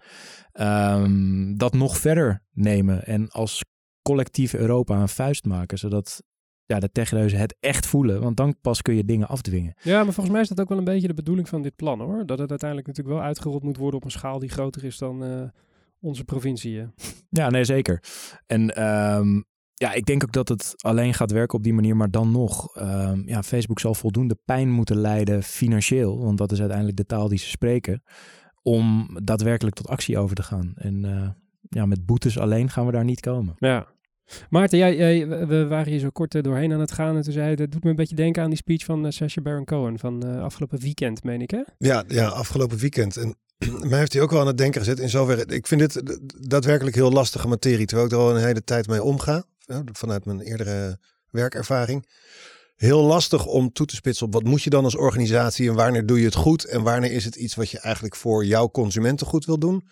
um, 1.03 1.59
dat 1.59 1.73
nog 1.73 1.97
verder 1.97 2.43
nemen 2.51 3.05
en 3.05 3.29
als 3.29 3.63
collectief 4.03 4.55
Europa 4.55 5.01
een 5.01 5.09
vuist 5.09 5.45
maken, 5.45 5.79
zodat 5.79 6.23
ja, 6.67 6.81
de 6.81 6.93
techreuzen 6.93 7.39
het 7.39 7.57
echt 7.61 7.87
voelen. 7.87 8.21
Want 8.21 8.37
dan 8.37 8.57
pas 8.61 8.83
kun 8.83 8.95
je 8.95 9.05
dingen 9.05 9.29
afdwingen. 9.29 9.75
Ja, 9.83 10.05
maar 10.05 10.13
volgens 10.13 10.31
mij 10.31 10.41
is 10.41 10.49
dat 10.49 10.61
ook 10.61 10.69
wel 10.69 10.79
een 10.79 10.85
beetje 10.85 11.09
de 11.09 11.15
bedoeling 11.15 11.49
van 11.49 11.63
dit 11.63 11.77
plan 11.77 12.01
hoor. 12.01 12.27
Dat 12.27 12.39
het 12.39 12.51
uiteindelijk 12.51 12.89
natuurlijk 12.89 13.17
wel 13.17 13.27
uitgerold 13.27 13.63
moet 13.63 13.77
worden 13.77 14.01
op 14.01 14.05
een 14.05 14.11
schaal 14.11 14.39
die 14.39 14.49
groter 14.49 14.85
is 14.85 14.99
dan 14.99 15.25
uh, 15.25 15.43
onze 16.01 16.25
provincie. 16.25 16.83
Ja, 17.29 17.51
nee, 17.51 17.65
zeker. 17.65 18.03
En 18.47 18.83
um, 19.17 19.45
ja, 19.75 19.93
ik 19.93 20.05
denk 20.05 20.23
ook 20.23 20.33
dat 20.33 20.49
het 20.49 20.75
alleen 20.77 21.15
gaat 21.15 21.31
werken 21.31 21.59
op 21.59 21.65
die 21.65 21.75
manier. 21.75 21.97
Maar 21.97 22.11
dan 22.11 22.31
nog, 22.31 22.77
um, 22.77 23.23
ja, 23.27 23.43
Facebook 23.43 23.81
zal 23.81 23.95
voldoende 23.95 24.39
pijn 24.45 24.71
moeten 24.71 24.97
lijden 24.97 25.43
financieel. 25.43 26.23
Want 26.23 26.39
dat 26.39 26.53
is 26.53 26.59
uiteindelijk 26.59 26.97
de 26.97 27.07
taal 27.07 27.29
die 27.29 27.39
ze 27.39 27.49
spreken. 27.49 28.03
Om 28.63 29.09
daadwerkelijk 29.23 29.77
tot 29.77 29.89
actie 29.89 30.19
over 30.19 30.37
te 30.37 30.43
gaan. 30.43 30.73
En 30.75 31.05
uh, 31.05 31.29
ja, 31.69 31.87
met 31.87 32.07
boetes 32.07 32.39
alleen 32.39 32.71
gaan 32.71 32.87
we 32.87 32.93
daar 32.93 33.05
niet 33.05 33.21
komen. 33.21 33.55
Ja, 33.59 33.87
Maarten, 34.51 34.79
jij, 34.79 35.29
we 35.29 35.67
waren 35.67 35.93
hier 35.93 36.01
zo 36.01 36.11
kort 36.11 36.35
eh, 36.35 36.43
doorheen 36.43 36.73
aan 36.73 36.81
het 36.81 36.93
gaan 36.93 37.17
en 37.17 37.23
toen 37.23 37.33
zei 37.33 37.55
dat 37.55 37.71
doet 37.71 37.85
me 37.85 37.91
een 37.91 37.97
beetje 37.97 38.15
denken 38.15 38.43
aan 38.43 38.49
die 38.49 38.59
speech 38.59 38.85
van 38.85 39.05
uh, 39.05 39.11
Sacha 39.11 39.41
Baron 39.41 39.65
Cohen 39.65 39.99
van 39.99 40.27
uh, 40.27 40.43
afgelopen 40.43 40.81
weekend, 40.81 41.25
meen 41.25 41.41
ik 41.41 41.51
hè? 41.51 41.63
Ja, 41.79 42.05
ja 42.09 42.29
afgelopen 42.29 42.79
weekend. 42.79 43.17
En 43.17 43.37
mij 43.89 43.99
heeft 43.99 44.13
hij 44.13 44.23
ook 44.23 44.31
wel 44.31 44.41
aan 44.41 44.47
het 44.47 44.59
denken 44.59 44.81
gezet 44.81 44.99
in 44.99 45.09
zoverre. 45.09 45.47
Ik 45.47 45.67
vind 45.67 45.81
dit 45.81 46.03
daadwerkelijk 46.51 46.97
heel 46.97 47.11
lastige 47.11 47.49
materie, 47.49 47.87
terwijl 47.87 48.09
ik 48.09 48.15
er 48.15 48.19
al 48.19 48.37
een 48.37 48.45
hele 48.45 48.65
tijd 48.65 48.87
mee 48.87 49.03
omga, 49.03 49.45
vanuit 49.93 50.25
mijn 50.25 50.41
eerdere 50.41 50.99
werkervaring. 51.31 52.09
Heel 52.77 53.03
lastig 53.03 53.47
om 53.47 53.73
toe 53.73 53.87
te 53.87 53.95
spitsen 53.95 54.27
op 54.27 54.33
wat 54.33 54.45
moet 54.45 54.63
je 54.63 54.71
dan 54.71 54.85
als 54.85 54.97
organisatie 54.97 55.69
en 55.69 55.75
wanneer 55.75 56.07
doe 56.07 56.19
je 56.19 56.25
het 56.25 56.35
goed 56.35 56.65
en 56.65 56.83
wanneer 56.83 57.13
is 57.13 57.25
het 57.25 57.35
iets 57.35 57.55
wat 57.55 57.71
je 57.71 57.79
eigenlijk 57.79 58.17
voor 58.17 58.45
jouw 58.45 58.71
consumenten 58.71 59.27
goed 59.27 59.45
wil 59.45 59.59
doen. 59.59 59.85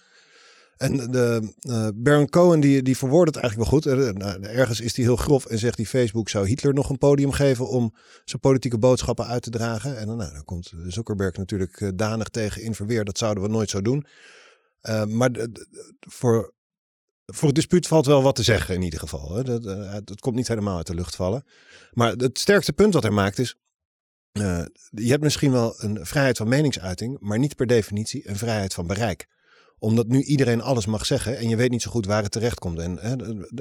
En 0.83 1.11
de, 1.11 1.53
uh, 1.61 1.89
Baron 1.95 2.29
Cohen 2.29 2.61
die, 2.61 2.83
die 2.83 2.97
verwoordt 2.97 3.35
het 3.35 3.45
eigenlijk 3.45 3.71
wel 3.71 3.81
goed. 3.81 4.07
Er, 4.07 4.15
nou, 4.15 4.43
ergens 4.43 4.81
is 4.81 4.97
hij 4.97 5.05
heel 5.05 5.17
grof 5.17 5.47
en 5.47 5.59
zegt 5.59 5.77
die 5.77 5.87
Facebook 5.87 6.29
zou 6.29 6.47
Hitler 6.47 6.75
nog 6.75 6.91
een 6.91 6.99
podium 6.99 7.33
geven 7.33 7.69
om 7.69 7.95
zijn 8.25 8.41
politieke 8.41 8.79
boodschappen 8.79 9.27
uit 9.27 9.43
te 9.43 9.51
dragen. 9.51 9.99
En 9.99 10.07
dan, 10.07 10.17
nou, 10.17 10.33
dan 10.33 10.45
komt 10.45 10.73
Zuckerberg 10.87 11.37
natuurlijk 11.37 11.81
uh, 11.81 11.89
danig 11.95 12.29
tegen 12.29 12.63
in 12.63 12.75
verweer. 12.75 13.05
Dat 13.05 13.19
zouden 13.19 13.43
we 13.43 13.49
nooit 13.49 13.71
zo 13.71 13.83
doen. 13.83 14.07
Maar 15.09 15.31
voor, 16.01 16.55
voor 17.27 17.47
het 17.47 17.55
dispuut 17.55 17.87
valt 17.87 18.07
wel 18.07 18.23
wat 18.23 18.35
te 18.35 18.43
zeggen 18.43 18.75
in 18.75 18.83
ieder 18.83 18.99
geval. 18.99 19.35
Hè. 19.35 19.43
Dat, 19.43 19.63
dat 20.07 20.21
komt 20.21 20.37
niet 20.37 20.49
helemaal 20.49 20.77
uit 20.77 20.87
de 20.87 20.95
lucht 20.95 21.17
vallen. 21.17 21.45
Maar 21.93 22.13
het 22.13 22.39
sterkste 22.39 22.73
punt 22.73 22.95
wat 22.95 23.03
hij 23.03 23.13
maakt 23.13 23.39
is... 23.39 23.57
je 24.91 25.11
hebt 25.11 25.23
misschien 25.23 25.53
wel 25.53 25.75
een 25.77 26.07
vrijheid 26.07 26.37
van 26.37 26.49
meningsuiting, 26.49 27.17
maar 27.21 27.39
niet 27.39 27.57
per 27.57 27.67
definitie 27.67 28.29
een 28.29 28.37
vrijheid 28.37 28.75
van 28.75 28.87
bereik. 28.87 29.29
Omdat 29.83 30.07
nu 30.07 30.23
iedereen 30.23 30.61
alles 30.61 30.87
mag 30.87 31.07
zeggen 31.07 31.39
en 31.39 31.49
je 31.49 31.57
weet 31.57 31.71
niet 31.71 31.83
zo 31.83 31.91
goed 31.91 32.07
waar 32.07 32.23
het 32.23 32.33
terecht 32.33 32.59
komt. 32.59 32.79
En 32.79 32.99
hè, 32.99 33.17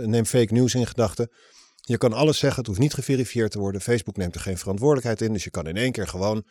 neem 0.07 0.25
fake 0.25 0.53
news 0.53 0.75
in 0.75 0.87
gedachten. 0.87 1.31
Je 1.75 1.97
kan 1.97 2.13
alles 2.13 2.37
zeggen, 2.37 2.59
het 2.59 2.67
hoeft 2.67 2.79
niet 2.79 2.93
geverifieerd 2.93 3.51
te 3.51 3.59
worden. 3.59 3.81
Facebook 3.81 4.17
neemt 4.17 4.35
er 4.35 4.41
geen 4.41 4.57
verantwoordelijkheid 4.57 5.21
in. 5.21 5.33
Dus 5.33 5.43
je 5.43 5.49
kan 5.49 5.67
in 5.67 5.77
één 5.77 5.91
keer 5.91 6.07
gewoon 6.07 6.43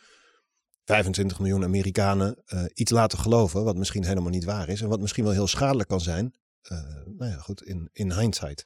25 0.85 1.39
miljoen 1.39 1.63
Amerikanen 1.63 2.43
uh, 2.45 2.63
iets 2.73 2.91
laten 2.91 3.19
geloven. 3.19 3.63
Wat 3.63 3.77
misschien 3.77 4.05
helemaal 4.05 4.29
niet 4.29 4.43
waar 4.43 4.69
is. 4.69 4.81
En 4.81 4.89
wat 4.89 4.99
misschien 4.99 5.23
wel 5.23 5.33
heel 5.33 5.47
schadelijk 5.47 5.89
kan 5.89 6.01
zijn. 6.01 6.33
Uh, 6.71 6.77
nou 7.05 7.31
ja, 7.31 7.37
goed, 7.37 7.63
in, 7.63 7.89
in 7.93 8.13
hindsight. 8.13 8.65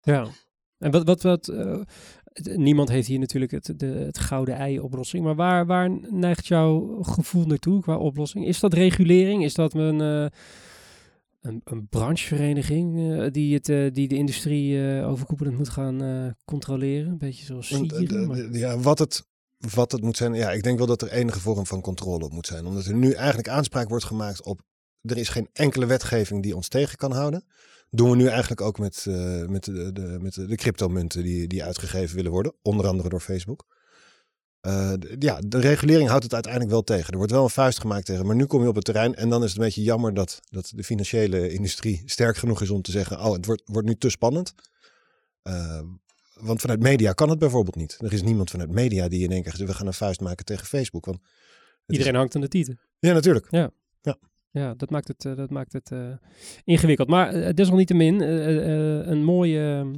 Ja, 0.00 0.28
en 0.78 0.90
wat, 0.90 1.04
wat, 1.04 1.22
wat 1.22 1.48
uh, 1.48 1.80
niemand 2.56 2.88
heeft 2.88 3.06
hier 3.06 3.18
natuurlijk 3.18 3.52
het, 3.52 3.72
de, 3.76 3.86
het 3.86 4.18
gouden 4.18 4.54
ei-oplossing. 4.54 5.24
Maar 5.24 5.34
waar, 5.34 5.66
waar 5.66 5.90
neigt 6.10 6.46
jouw 6.46 7.02
gevoel 7.02 7.44
naartoe 7.44 7.80
qua 7.80 7.96
oplossing? 7.96 8.46
Is 8.46 8.60
dat 8.60 8.72
regulering? 8.72 9.44
Is 9.44 9.54
dat 9.54 9.74
een, 9.74 10.00
uh, 10.00 10.26
een, 11.40 11.60
een 11.64 11.88
branchevereniging 11.88 12.98
uh, 12.98 13.26
die, 13.30 13.54
het, 13.54 13.94
die 13.94 14.08
de 14.08 14.16
industrie 14.16 15.02
overkoepelend 15.04 15.56
moet 15.56 15.68
gaan 15.68 16.34
controleren? 16.44 17.10
Een 17.10 17.18
beetje 17.18 17.44
zoals 17.44 17.66
Sieren, 17.66 18.52
Ja, 18.52 18.78
wat 18.78 18.98
het, 18.98 19.26
wat 19.74 19.92
het 19.92 20.02
moet 20.02 20.16
zijn. 20.16 20.34
Ja, 20.34 20.50
ik 20.50 20.62
denk 20.62 20.78
wel 20.78 20.86
dat 20.86 21.02
er 21.02 21.10
enige 21.10 21.40
vorm 21.40 21.66
van 21.66 21.80
controle 21.80 22.24
op 22.24 22.32
moet 22.32 22.46
zijn. 22.46 22.66
Omdat 22.66 22.84
er 22.84 22.94
nu 22.94 23.12
eigenlijk 23.12 23.48
aanspraak 23.48 23.88
wordt 23.88 24.04
gemaakt 24.04 24.44
op. 24.44 24.60
Er 25.02 25.16
is 25.16 25.28
geen 25.28 25.48
enkele 25.52 25.86
wetgeving 25.86 26.42
die 26.42 26.56
ons 26.56 26.68
tegen 26.68 26.96
kan 26.96 27.12
houden 27.12 27.44
doen 27.90 28.10
we 28.10 28.16
nu 28.16 28.26
eigenlijk 28.26 28.60
ook 28.60 28.78
met, 28.78 29.04
uh, 29.08 29.46
met, 29.46 29.64
de, 29.64 29.92
de, 29.92 30.18
met 30.20 30.34
de 30.34 30.56
cryptomunten 30.56 31.22
die, 31.22 31.46
die 31.46 31.64
uitgegeven 31.64 32.16
willen 32.16 32.30
worden. 32.30 32.54
Onder 32.62 32.86
andere 32.86 33.08
door 33.08 33.20
Facebook. 33.20 33.66
Uh, 34.66 34.92
ja, 35.18 35.40
de 35.46 35.60
regulering 35.60 36.08
houdt 36.08 36.24
het 36.24 36.34
uiteindelijk 36.34 36.72
wel 36.72 36.82
tegen. 36.82 37.10
Er 37.10 37.16
wordt 37.16 37.32
wel 37.32 37.42
een 37.42 37.50
vuist 37.50 37.80
gemaakt 37.80 38.06
tegen. 38.06 38.26
Maar 38.26 38.36
nu 38.36 38.44
kom 38.44 38.62
je 38.62 38.68
op 38.68 38.74
het 38.74 38.84
terrein 38.84 39.14
en 39.14 39.28
dan 39.28 39.42
is 39.42 39.48
het 39.48 39.58
een 39.58 39.64
beetje 39.64 39.82
jammer 39.82 40.14
dat, 40.14 40.40
dat 40.50 40.72
de 40.74 40.84
financiële 40.84 41.52
industrie 41.52 42.02
sterk 42.04 42.36
genoeg 42.36 42.62
is 42.62 42.70
om 42.70 42.82
te 42.82 42.90
zeggen: 42.90 43.20
Oh, 43.20 43.32
het 43.32 43.46
wordt, 43.46 43.62
wordt 43.64 43.88
nu 43.88 43.94
te 43.94 44.10
spannend. 44.10 44.54
Uh, 45.42 45.80
want 46.34 46.60
vanuit 46.60 46.80
media 46.80 47.12
kan 47.12 47.28
het 47.30 47.38
bijvoorbeeld 47.38 47.76
niet. 47.76 47.96
Er 48.00 48.12
is 48.12 48.22
niemand 48.22 48.50
vanuit 48.50 48.70
media 48.70 49.08
die 49.08 49.24
in 49.24 49.32
één 49.32 49.42
keer 49.42 49.56
zegt: 49.56 49.70
We 49.70 49.76
gaan 49.76 49.86
een 49.86 49.94
vuist 49.94 50.20
maken 50.20 50.44
tegen 50.44 50.66
Facebook. 50.66 51.04
Want 51.04 51.18
Iedereen 51.86 52.14
hangt 52.14 52.34
aan 52.34 52.40
de 52.40 52.48
tieten. 52.48 52.80
Ja, 52.98 53.12
natuurlijk. 53.12 53.46
Ja. 53.50 53.70
ja. 54.00 54.18
Ja, 54.50 54.74
dat 54.74 54.90
maakt 54.90 55.08
het, 55.08 55.24
uh, 55.24 55.36
dat 55.36 55.50
maakt 55.50 55.72
het 55.72 55.90
uh, 55.90 56.12
ingewikkeld. 56.64 57.08
Maar 57.08 57.34
uh, 57.34 57.48
desalniettemin 57.54 58.20
een 59.10 59.24
mooie 59.24 59.90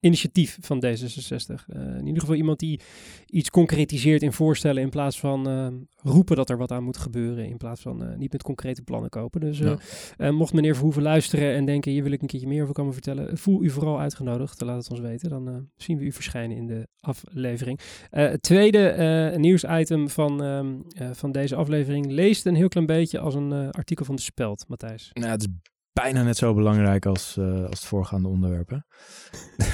initiatief 0.00 0.58
van 0.60 0.84
D66. 0.84 1.66
Uh, 1.66 1.96
in 1.98 2.06
ieder 2.06 2.20
geval 2.20 2.34
iemand 2.34 2.58
die 2.58 2.80
iets 3.26 3.50
concretiseert 3.50 4.22
in 4.22 4.32
voorstellen 4.32 4.82
in 4.82 4.90
plaats 4.90 5.20
van 5.20 5.48
uh, 5.48 5.66
roepen 5.96 6.36
dat 6.36 6.50
er 6.50 6.56
wat 6.56 6.72
aan 6.72 6.84
moet 6.84 6.96
gebeuren. 6.96 7.46
In 7.46 7.56
plaats 7.56 7.80
van 7.80 8.02
uh, 8.02 8.16
niet 8.16 8.32
met 8.32 8.42
concrete 8.42 8.82
plannen 8.82 9.10
kopen. 9.10 9.40
Dus 9.40 9.58
ja. 9.58 10.30
mocht 10.30 10.52
meneer 10.52 10.74
Verhoeven 10.74 11.02
luisteren 11.02 11.54
en 11.54 11.64
denken, 11.64 11.92
hier 11.92 12.02
wil 12.02 12.12
ik 12.12 12.22
een 12.22 12.28
keertje 12.28 12.48
meer 12.48 12.62
over 12.62 12.74
komen 12.74 12.92
vertellen. 12.92 13.38
Voel 13.38 13.62
u 13.62 13.70
vooral 13.70 14.00
uitgenodigd, 14.00 14.60
laat 14.60 14.76
het 14.76 14.90
ons 14.90 15.00
weten. 15.00 15.30
Dan 15.30 15.68
zien 15.76 15.98
we 15.98 16.04
u 16.04 16.12
verschijnen 16.12 16.56
in 16.56 16.66
de 16.66 16.88
aflevering. 17.00 17.80
het 18.10 18.42
tweede 18.42 19.34
nieuwsitem 19.36 20.08
van, 20.08 20.42
ehm, 20.42 21.14
van 21.14 21.32
deze 21.32 21.56
aflevering 21.56 22.06
leest 22.10 22.46
een 22.46 22.54
heel 22.54 22.68
klein 22.68 22.86
beetje 22.86 23.18
als 23.18 23.34
een 23.34 23.70
artikel 23.70 24.04
van 24.04 24.16
de 24.16 24.22
Speld, 24.22 24.64
Matthijs. 24.68 25.10
Nou, 25.12 25.30
het 25.30 25.40
is 25.40 25.48
bijna 25.92 26.22
net 26.22 26.36
zo 26.36 26.54
belangrijk 26.54 27.06
als, 27.06 27.36
uh, 27.38 27.64
als 27.64 27.78
het 27.78 27.88
voorgaande 27.88 28.28
onderwerp. 28.28 28.68
Hè? 28.68 28.76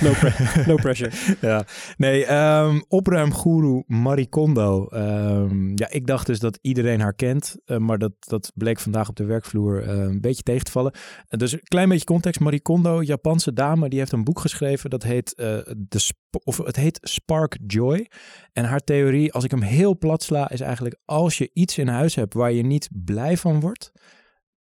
No, 0.01 0.13
pre 0.13 0.65
no 0.67 0.75
pressure. 0.75 1.11
ja, 1.49 1.65
nee, 1.97 2.33
um, 2.35 2.85
opruimgoeroe 2.89 3.85
Marie 3.87 4.29
Kondo. 4.29 4.89
Um, 4.93 5.73
ja, 5.75 5.91
ik 5.91 6.07
dacht 6.07 6.27
dus 6.27 6.39
dat 6.39 6.59
iedereen 6.63 7.01
haar 7.01 7.15
kent, 7.15 7.57
uh, 7.67 7.77
maar 7.77 7.99
dat, 7.99 8.13
dat 8.19 8.53
bleek 8.55 8.79
vandaag 8.79 9.09
op 9.09 9.17
de 9.17 9.25
werkvloer 9.25 9.83
uh, 9.83 9.89
een 9.89 10.21
beetje 10.21 10.43
tegen 10.43 10.65
te 10.65 10.71
vallen. 10.71 10.93
dus 11.29 11.53
een 11.53 11.61
klein 11.63 11.89
beetje 11.89 12.05
context. 12.05 12.41
Marie 12.41 12.63
Kondo, 12.63 13.03
Japanse 13.03 13.53
dame, 13.53 13.89
die 13.89 13.99
heeft 13.99 14.13
een 14.13 14.25
boek 14.25 14.41
geschreven. 14.41 14.91
Dat 14.91 15.03
heet, 15.03 15.37
de 15.37 16.01
of 16.45 16.57
het 16.57 16.77
heet 16.77 16.99
Spark 17.03 17.59
Joy. 17.67 18.11
En 18.53 18.65
haar 18.65 18.81
theorie, 18.81 19.33
als 19.33 19.45
ik 19.45 19.51
hem 19.51 19.63
heel 19.63 19.99
plat 19.99 20.23
sla, 20.23 20.51
is 20.51 20.61
eigenlijk 20.61 20.99
als 21.05 21.39
je 21.39 21.51
iets 21.53 21.79
in 21.79 21.89
huis 21.89 22.15
hebt 22.15 22.35
waar 22.35 22.53
je 22.53 22.63
niet 22.63 22.89
blij 23.05 23.37
van 23.37 23.61
wordt, 23.61 23.93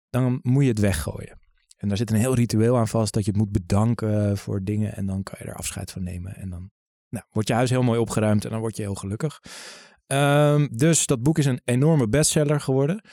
dan 0.09 0.39
moet 0.41 0.63
je 0.63 0.69
het 0.69 0.79
weggooien. 0.79 1.41
En 1.83 1.89
daar 1.89 1.97
zit 1.97 2.11
een 2.11 2.17
heel 2.17 2.35
ritueel 2.35 2.77
aan 2.77 2.87
vast 2.87 3.13
dat 3.13 3.25
je 3.25 3.31
het 3.31 3.39
moet 3.39 3.51
bedanken 3.51 4.37
voor 4.37 4.63
dingen 4.63 4.95
en 4.95 5.05
dan 5.05 5.23
kan 5.23 5.37
je 5.39 5.45
er 5.45 5.55
afscheid 5.55 5.91
van 5.91 6.03
nemen. 6.03 6.35
En 6.35 6.49
dan 6.49 6.69
nou, 7.09 7.25
wordt 7.31 7.47
je 7.47 7.53
huis 7.53 7.69
heel 7.69 7.83
mooi 7.83 7.99
opgeruimd 7.99 8.45
en 8.45 8.51
dan 8.51 8.59
word 8.59 8.75
je 8.75 8.81
heel 8.81 8.95
gelukkig. 8.95 9.39
Um, 10.07 10.69
dus 10.71 11.05
dat 11.05 11.23
boek 11.23 11.37
is 11.37 11.45
een 11.45 11.61
enorme 11.63 12.07
bestseller 12.07 12.61
geworden. 12.61 13.03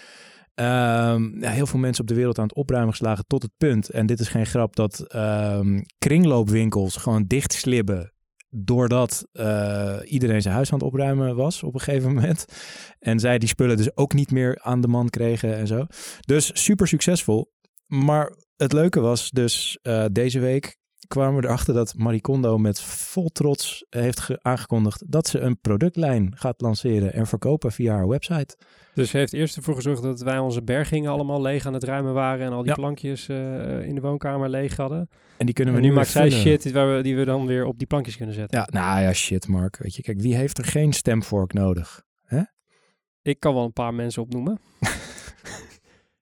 Ja, 0.55 1.19
heel 1.41 1.67
veel 1.67 1.79
mensen 1.79 2.03
op 2.03 2.09
de 2.09 2.15
wereld 2.15 2.39
aan 2.39 2.47
het 2.47 2.55
opruimen 2.55 2.91
geslagen 2.91 3.25
tot 3.27 3.43
het 3.43 3.53
punt, 3.57 3.89
en 3.89 4.07
dit 4.07 4.21
is 4.21 4.29
geen 4.29 4.47
grap, 4.47 4.77
dat 4.77 5.15
um, 5.15 5.85
kringloopwinkels 5.99 6.97
gewoon 6.97 7.25
dicht 7.27 7.53
slibben 7.53 8.13
doordat 8.49 9.27
uh, 9.33 9.97
iedereen 10.05 10.43
zijn 10.43 10.55
huis 10.55 10.73
aan 10.73 10.79
het 10.79 10.87
opruimen 10.87 11.37
was 11.37 11.63
op 11.63 11.75
een 11.75 11.81
gegeven 11.81 12.15
moment. 12.15 12.45
En 12.99 13.19
zij 13.19 13.39
die 13.39 13.49
spullen 13.49 13.77
dus 13.77 13.97
ook 13.97 14.13
niet 14.13 14.31
meer 14.31 14.59
aan 14.63 14.81
de 14.81 14.89
man 14.89 15.09
kregen 15.09 15.57
en 15.57 15.67
zo. 15.67 15.87
Dus 16.21 16.51
super 16.65 16.89
succesvol. 16.89 17.53
Maar 17.87 18.37
het 18.61 18.73
leuke 18.73 19.01
was 19.01 19.31
dus 19.31 19.79
uh, 19.83 20.05
deze 20.13 20.41
week 20.41 20.79
kwamen 21.07 21.41
we 21.41 21.47
erachter 21.47 21.75
dat 21.75 21.95
Marie 21.97 22.21
Kondo 22.21 22.59
met 22.59 22.81
vol 22.81 23.29
trots 23.29 23.85
heeft 23.91 24.43
aangekondigd 24.43 25.13
dat 25.13 25.29
ze 25.29 25.39
een 25.39 25.61
productlijn 25.61 26.33
gaat 26.37 26.61
lanceren 26.61 27.13
en 27.13 27.27
verkopen 27.27 27.73
via 27.73 27.95
haar 27.95 28.09
website. 28.09 28.57
Dus 28.95 29.11
ze 29.11 29.17
heeft 29.17 29.33
eerst 29.33 29.57
ervoor 29.57 29.75
gezorgd 29.75 30.03
dat 30.03 30.21
wij 30.21 30.39
onze 30.39 30.63
bergingen 30.63 31.11
allemaal 31.11 31.43
leeg 31.43 31.67
aan 31.67 31.75
het 31.75 31.85
ruimen 31.85 32.15
waren 32.15 32.47
en 32.47 32.53
al 32.53 32.63
die 32.63 32.69
ja. 32.69 32.75
plankjes 32.75 33.29
uh, 33.29 33.83
in 33.83 33.95
de 33.95 34.01
woonkamer 34.01 34.49
leeg 34.49 34.77
hadden. 34.77 35.09
En 35.37 35.47
die 35.47 35.55
kunnen 35.55 35.75
we 35.75 35.81
en 35.81 35.95
nu 35.95 36.05
zij 36.05 36.31
shit 36.31 36.73
waar 36.73 36.97
we, 36.97 37.03
die 37.03 37.17
we 37.17 37.25
dan 37.25 37.47
weer 37.47 37.65
op 37.65 37.79
die 37.79 37.87
plankjes 37.87 38.17
kunnen 38.17 38.35
zetten. 38.35 38.59
Ja, 38.59 38.81
nou 38.81 39.01
ja, 39.01 39.13
shit 39.13 39.49
Mark. 39.49 39.77
Weet 39.77 39.95
je, 39.95 40.03
kijk, 40.03 40.21
wie 40.21 40.35
heeft 40.35 40.59
er 40.59 40.65
geen 40.65 40.93
stemvork 40.93 41.53
nodig? 41.53 42.03
Hè? 42.25 42.41
Ik 43.23 43.41
kan 43.41 43.55
wel 43.55 43.65
een 43.65 43.73
paar 43.73 43.95
mensen 43.95 44.23
opnoemen. 44.23 44.61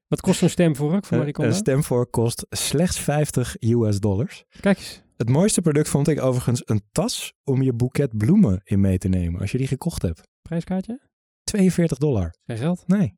Wat 0.09 0.21
kost 0.21 0.43
een 0.43 0.51
stemvork 0.51 1.05
voor 1.05 1.17
Marie 1.19 1.33
Kondo? 1.33 1.51
Een 1.51 1.57
stemvork 1.57 2.11
kost 2.11 2.47
slechts 2.49 3.01
50 3.01 3.57
US 3.61 4.01
dollars. 4.01 4.45
Kijk 4.61 4.79
eens. 4.79 5.03
Het 5.17 5.29
mooiste 5.29 5.61
product 5.61 5.89
vond 5.89 6.09
ik 6.09 6.23
overigens 6.23 6.63
een 6.65 6.83
tas 6.93 7.33
om 7.45 7.63
je 7.63 7.73
boeket 7.73 8.17
bloemen 8.17 8.61
in 8.65 8.81
mee 8.81 8.99
te 8.99 9.09
nemen 9.09 9.41
als 9.41 9.51
je 9.51 9.59
die 9.59 9.67
gekocht 9.67 10.03
hebt. 10.03 10.29
Prijskaartje? 10.43 11.01
42 11.45 11.99
dollar. 11.99 12.35
Geen 12.47 12.57
geld? 12.57 12.85
Nee. 12.87 13.17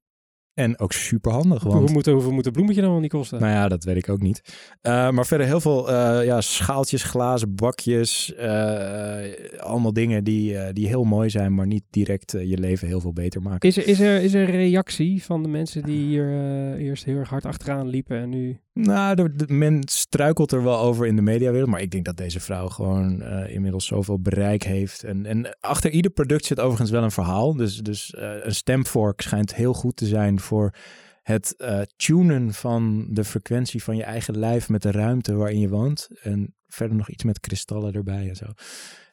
En 0.55 0.79
ook 0.79 0.93
super 0.93 1.33
handig. 1.33 1.63
Want... 1.63 1.75
Hoeveel 1.75 1.95
moet, 1.95 2.07
hoeveel 2.07 2.33
moet 2.33 2.47
een 2.47 2.53
bloemetje 2.53 2.81
dan 2.81 2.91
wel 2.91 3.01
niet 3.01 3.11
kosten? 3.11 3.41
Nou 3.41 3.53
ja, 3.53 3.69
dat 3.69 3.85
weet 3.85 3.97
ik 3.97 4.09
ook 4.09 4.21
niet. 4.21 4.43
Uh, 4.83 5.11
maar 5.11 5.27
verder 5.27 5.47
heel 5.47 5.61
veel 5.61 5.91
uh, 5.91 6.25
ja, 6.25 6.41
schaaltjes, 6.41 7.03
glazen, 7.03 7.55
bakjes. 7.55 8.33
Uh, 8.39 9.19
allemaal 9.59 9.93
dingen 9.93 10.25
die, 10.25 10.73
die 10.73 10.87
heel 10.87 11.05
mooi 11.05 11.31
zijn, 11.31 11.55
maar 11.55 11.67
niet 11.67 11.85
direct 11.91 12.33
je 12.33 12.59
leven 12.59 12.89
heel 12.89 13.01
veel 13.01 13.13
beter 13.13 13.43
maken. 13.43 13.69
Is 13.69 13.77
er, 13.77 13.87
is 13.87 14.01
er, 14.01 14.23
is 14.23 14.35
er 14.35 14.49
een 14.49 14.55
reactie 14.55 15.25
van 15.25 15.43
de 15.43 15.49
mensen 15.49 15.83
die 15.83 16.07
hier 16.07 16.29
eerst 16.77 17.05
heel 17.05 17.17
erg 17.17 17.29
hard 17.29 17.47
achteraan 17.47 17.89
liepen 17.89 18.19
en 18.19 18.29
nu... 18.29 18.61
Nou, 18.83 19.31
men 19.47 19.83
struikelt 19.85 20.53
er 20.53 20.63
wel 20.63 20.79
over 20.79 21.07
in 21.07 21.17
de 21.17 21.23
mediawereld. 21.23 21.71
Maar 21.71 21.81
ik 21.81 21.91
denk 21.91 22.05
dat 22.05 22.17
deze 22.17 22.41
vrouw 22.41 22.69
gewoon 22.69 23.23
uh, 23.23 23.55
inmiddels 23.55 23.87
zoveel 23.87 24.21
bereik 24.21 24.63
heeft. 24.63 25.05
En, 25.05 25.27
en 25.27 25.57
achter 25.61 25.91
ieder 25.91 26.11
product 26.11 26.45
zit 26.45 26.61
overigens 26.61 26.91
wel 26.91 27.03
een 27.03 27.11
verhaal. 27.11 27.55
Dus, 27.55 27.77
dus 27.77 28.15
uh, 28.19 28.33
een 28.41 28.55
stemvork 28.55 29.21
schijnt 29.21 29.55
heel 29.55 29.75
goed 29.75 29.97
te 29.97 30.07
zijn 30.07 30.41
voor 30.41 30.75
het 31.23 31.55
uh, 31.59 31.81
tunen 31.97 32.55
van 32.55 33.07
de 33.11 33.25
frequentie 33.25 33.83
van 33.83 33.97
je 33.97 34.05
eigen 34.05 34.39
lijf 34.39 34.69
met 34.69 34.83
de 34.83 34.91
ruimte 34.91 35.35
waarin 35.35 35.61
je 35.61 35.69
woont. 35.69 36.09
En 36.23 36.55
verder 36.69 36.97
nog 36.97 37.09
iets 37.09 37.25
met 37.25 37.41
kristallen 37.41 37.95
erbij 37.95 38.29
en 38.29 38.37
zo. 38.37 38.47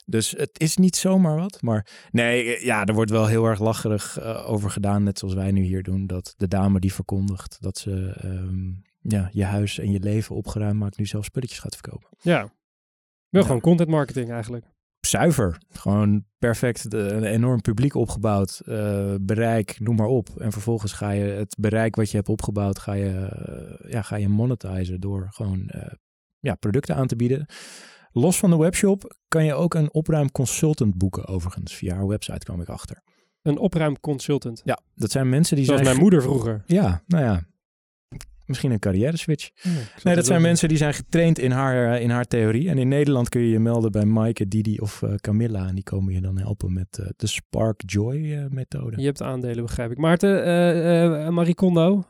Dus 0.06 0.30
het 0.30 0.60
is 0.60 0.76
niet 0.76 0.96
zomaar 0.96 1.36
wat. 1.36 1.62
Maar 1.62 1.86
nee, 2.10 2.64
ja, 2.64 2.84
er 2.84 2.94
wordt 2.94 3.10
wel 3.10 3.26
heel 3.26 3.44
erg 3.44 3.60
lacherig 3.60 4.20
over 4.46 4.70
gedaan. 4.70 5.02
Net 5.02 5.18
zoals 5.18 5.34
wij 5.34 5.50
nu 5.50 5.62
hier 5.62 5.82
doen. 5.82 6.06
Dat 6.06 6.34
de 6.36 6.48
dame 6.48 6.80
die 6.80 6.92
verkondigt 6.92 7.56
dat 7.60 7.78
ze 7.78 8.20
um, 8.24 8.82
ja, 9.10 9.28
je 9.32 9.44
huis 9.44 9.78
en 9.78 9.90
je 9.90 10.00
leven 10.00 10.36
opgeruimd 10.36 10.78
maakt, 10.78 10.98
nu 10.98 11.06
zelf 11.06 11.24
spulletjes 11.24 11.58
gaat 11.58 11.74
verkopen. 11.74 12.08
Ja, 12.20 12.52
wel 13.28 13.40
ja. 13.40 13.46
gewoon 13.46 13.60
content 13.60 13.88
marketing 13.88 14.30
eigenlijk. 14.30 14.64
Zuiver. 15.00 15.60
Gewoon 15.70 16.24
perfect. 16.38 16.92
Een 16.92 17.24
enorm 17.24 17.60
publiek 17.60 17.94
opgebouwd. 17.94 18.60
Uh, 18.64 19.14
bereik, 19.20 19.80
noem 19.80 19.96
maar 19.96 20.06
op. 20.06 20.28
En 20.38 20.52
vervolgens 20.52 20.92
ga 20.92 21.10
je 21.10 21.24
het 21.24 21.56
bereik 21.58 21.96
wat 21.96 22.10
je 22.10 22.16
hebt 22.16 22.28
opgebouwd, 22.28 22.78
ga 22.78 22.92
je, 22.92 23.30
uh, 23.84 23.90
ja, 23.90 24.02
ga 24.02 24.16
je 24.16 24.28
monetizen 24.28 25.00
door 25.00 25.26
gewoon 25.30 25.70
uh, 25.74 25.82
ja, 26.38 26.54
producten 26.54 26.96
aan 26.96 27.06
te 27.06 27.16
bieden. 27.16 27.46
Los 28.12 28.38
van 28.38 28.50
de 28.50 28.56
webshop 28.56 29.16
kan 29.28 29.44
je 29.44 29.54
ook 29.54 29.74
een 29.74 29.92
opruimconsultant 29.94 30.94
boeken, 30.94 31.26
overigens. 31.26 31.74
Via 31.74 31.94
haar 31.94 32.06
website 32.06 32.44
kwam 32.44 32.60
ik 32.60 32.68
achter. 32.68 33.02
Een 33.42 33.58
opruimconsultant? 33.58 34.62
Ja, 34.64 34.78
dat 34.94 35.10
zijn 35.10 35.28
mensen 35.28 35.56
die 35.56 35.64
Zoals 35.64 35.80
zijn... 35.80 35.92
mijn 35.92 36.04
moeder 36.04 36.22
vroeger. 36.22 36.62
Ja, 36.66 37.02
nou 37.06 37.24
ja. 37.24 37.42
Misschien 38.48 38.70
een 38.70 38.78
carrière 38.78 39.16
switch. 39.16 39.50
Ja, 39.62 39.70
nee, 40.02 40.14
dat 40.14 40.26
zijn 40.26 40.42
mensen 40.42 40.68
die 40.68 40.76
zijn 40.76 40.94
getraind 40.94 41.38
in 41.38 41.50
haar, 41.50 41.94
uh, 41.94 42.02
in 42.02 42.10
haar 42.10 42.24
theorie. 42.24 42.68
En 42.68 42.78
in 42.78 42.88
Nederland 42.88 43.28
kun 43.28 43.40
je 43.40 43.48
je 43.48 43.58
melden 43.58 43.92
bij 43.92 44.04
Maaike, 44.04 44.48
Didi 44.48 44.78
of 44.78 45.02
uh, 45.02 45.14
Camilla. 45.14 45.66
En 45.66 45.74
die 45.74 45.84
komen 45.84 46.14
je 46.14 46.20
dan 46.20 46.38
helpen 46.38 46.72
met 46.72 46.98
uh, 47.00 47.06
de 47.16 47.26
Spark 47.26 47.82
Joy 47.86 48.46
methode. 48.50 49.00
Je 49.00 49.06
hebt 49.06 49.22
aandelen, 49.22 49.62
begrijp 49.64 49.90
ik. 49.90 49.98
Maarten, 49.98 51.34
Marie 51.34 51.54
Kondo, 51.54 52.04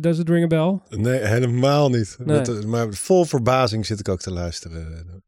Does 0.00 0.18
it 0.18 0.28
ring 0.28 0.44
a 0.44 0.46
bell? 0.46 0.80
Nee, 0.88 1.18
helemaal 1.18 1.88
niet. 1.88 2.16
Nee. 2.24 2.40
Dat, 2.40 2.66
maar 2.66 2.92
vol 2.92 3.24
verbazing 3.24 3.86
zit 3.86 4.00
ik 4.00 4.08
ook 4.08 4.20
te 4.20 4.30
luisteren. 4.30 5.22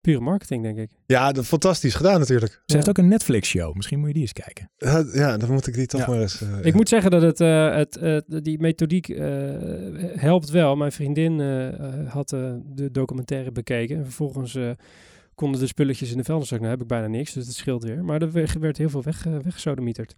Pure 0.00 0.20
marketing, 0.20 0.62
denk 0.62 0.78
ik. 0.78 0.90
Ja, 1.06 1.32
dat, 1.32 1.46
fantastisch 1.46 1.94
gedaan 1.94 2.18
natuurlijk. 2.18 2.62
Ze 2.66 2.76
heeft 2.76 2.88
ook 2.88 2.98
een 2.98 3.08
Netflix-show. 3.08 3.74
Misschien 3.74 3.98
moet 3.98 4.06
je 4.08 4.12
die 4.14 4.22
eens 4.22 4.32
kijken. 4.32 4.70
Ja, 4.76 5.04
Ja, 5.12 5.36
dan 5.36 5.52
moet 5.52 5.66
ik 5.66 5.74
die 5.74 5.86
toch 5.86 6.00
Ja. 6.00 6.06
maar 6.08 6.20
eens... 6.20 6.40
eh, 6.40 6.48
Ik 6.62 6.74
moet 6.74 6.88
zeggen 6.88 7.10
dat 7.10 7.22
het, 7.22 7.40
eh, 7.40 7.74
het, 7.74 7.96
eh, 7.96 8.18
die 8.26 8.58
methodiek 8.60 9.08
eh, 9.08 9.26
helpt 10.14 10.50
wel. 10.50 10.76
Mijn 10.76 10.92
vriendin 10.92 11.40
had 12.08 12.28
de 12.28 12.88
documentaire 12.92 13.52
bekeken. 13.52 13.96
En 13.96 14.04
vervolgens 14.04 14.54
eh, 14.54 14.70
konden 15.40 15.60
de 15.60 15.66
spulletjes 15.66 16.10
in 16.10 16.16
de 16.16 16.24
vuilniszak. 16.24 16.58
Nou 16.58 16.70
heb 16.70 16.80
ik 16.80 16.86
bijna 16.86 17.06
niks, 17.06 17.32
dus 17.32 17.46
dat 17.46 17.54
scheelt 17.54 17.82
weer. 17.82 18.04
Maar 18.04 18.22
er 18.22 18.32
werd 18.32 18.58
werd 18.58 18.78
heel 18.78 18.88
veel 18.88 19.02
weg, 19.02 19.26
eh, 19.26 19.32
weggesodemieterd. 19.42 20.16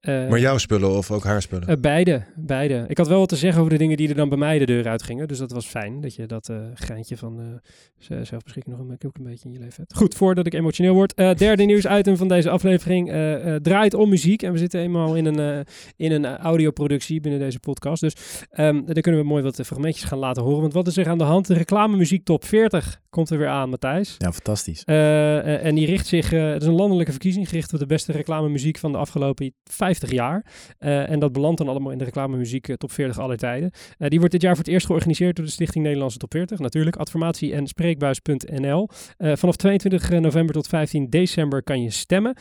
Eh, 0.00 0.28
Maar 0.28 0.38
jouw 0.38 0.58
spullen 0.58 0.90
of 0.96 1.10
ook 1.10 1.24
haar 1.24 1.42
spullen? 1.42 1.68
eh, 1.68 1.76
beide, 1.80 2.24
beide. 2.36 2.84
Ik 2.88 2.98
had 2.98 3.08
wel 3.08 3.18
wat 3.18 3.28
te 3.28 3.36
zeggen 3.36 3.60
over 3.60 3.72
de 3.72 3.78
dingen 3.78 3.96
die 3.96 4.08
er 4.08 4.14
dan 4.14 4.28
bij 4.28 4.38
mij 4.38 4.58
de 4.58 4.66
deur 4.66 4.88
uitgingen. 4.88 5.28
Dus 5.28 5.38
dat 5.38 5.50
was 5.50 5.66
fijn, 5.66 6.00
dat 6.00 6.14
je 6.14 6.26
dat 6.26 6.48
eh 6.48 6.56
geintje 6.74 7.16
van 7.16 7.60
zelfbeschikking 7.98 8.76
nog 8.76 8.88
een, 8.88 8.96
ook 9.06 9.16
een 9.16 9.24
beetje 9.24 9.48
in 9.48 9.52
je 9.54 9.58
leven 9.58 9.74
hebt. 9.76 9.94
Goed, 9.96 10.14
voordat 10.14 10.46
ik 10.46 10.54
emotioneel 10.54 10.94
word. 10.94 11.14
Eh, 11.14 11.34
derde 11.34 11.62
nieuwsitem 11.72 12.16
van 12.16 12.28
deze 12.28 12.50
aflevering 12.50 13.10
eh, 13.10 13.54
eh, 13.54 13.62
draait 13.62 13.94
om 13.94 14.08
muziek. 14.08 14.42
En 14.42 14.52
we 14.52 14.58
zitten 14.58 14.80
eenmaal 14.80 15.14
in 15.14 15.24
een, 15.24 15.38
eh, 15.38 15.60
in 15.96 16.12
een 16.12 16.26
audioproductie 16.36 17.20
binnen 17.20 17.40
deze 17.40 17.60
podcast. 17.60 18.00
Dus 18.00 18.12
ehm 18.50 18.84
daar 18.84 19.00
kunnen 19.02 19.20
we 19.20 19.26
mooi 19.26 19.42
wat 19.42 19.60
fragmentjes 19.64 20.04
gaan 20.04 20.18
laten 20.18 20.42
horen. 20.42 20.60
Want 20.60 20.72
wat 20.72 20.86
is 20.86 20.96
er 20.96 21.08
aan 21.08 21.18
de 21.18 21.24
hand? 21.24 21.46
De 21.46 21.54
reclamemuziek 21.54 22.24
top 22.24 22.44
40 22.44 23.00
komt 23.10 23.30
er 23.30 23.38
weer 23.38 23.48
aan, 23.48 23.68
Matthijs. 23.70 24.14
Ja, 24.18 24.32
fantastisch. 24.32 24.57
Eh, 24.66 25.38
eh, 25.38 25.64
en 25.64 25.74
die 25.74 25.86
richt 25.86 26.06
zich, 26.06 26.32
eh, 26.32 26.50
het 26.50 26.62
is 26.62 26.68
een 26.68 26.74
landelijke 26.74 27.10
verkiezing 27.10 27.48
gericht 27.48 27.72
op 27.72 27.78
de 27.78 27.86
beste 27.86 28.12
reclamemuziek 28.12 28.78
van 28.78 28.92
de 28.92 28.98
afgelopen 28.98 29.54
50 29.64 30.10
jaar. 30.10 30.46
En 30.78 31.18
dat 31.18 31.32
belandt 31.32 31.58
dan 31.58 31.68
allemaal 31.68 31.92
in 31.92 31.98
de 31.98 32.04
reclamemuziek 32.04 32.76
top 32.76 32.92
40 32.92 33.18
aller 33.18 33.36
tijden. 33.36 33.70
Die 33.98 34.18
wordt 34.18 34.32
dit 34.32 34.42
jaar 34.42 34.54
voor 34.54 34.64
het 34.64 34.72
eerst 34.72 34.86
georganiseerd 34.86 35.36
door 35.36 35.44
de 35.44 35.50
Stichting 35.50 35.84
Nederlandse 35.84 36.18
Top 36.18 36.32
40. 36.32 36.58
Natuurlijk, 36.58 36.96
adformatie 36.96 37.54
en 37.54 37.66
spreekbuis.nl. 37.66 38.88
Vanaf 39.18 39.56
22 39.56 40.10
november 40.10 40.54
tot 40.54 40.66
15 40.66 41.10
december 41.10 41.62
kan 41.62 41.82
je 41.82 41.90
stemmen 41.90 42.36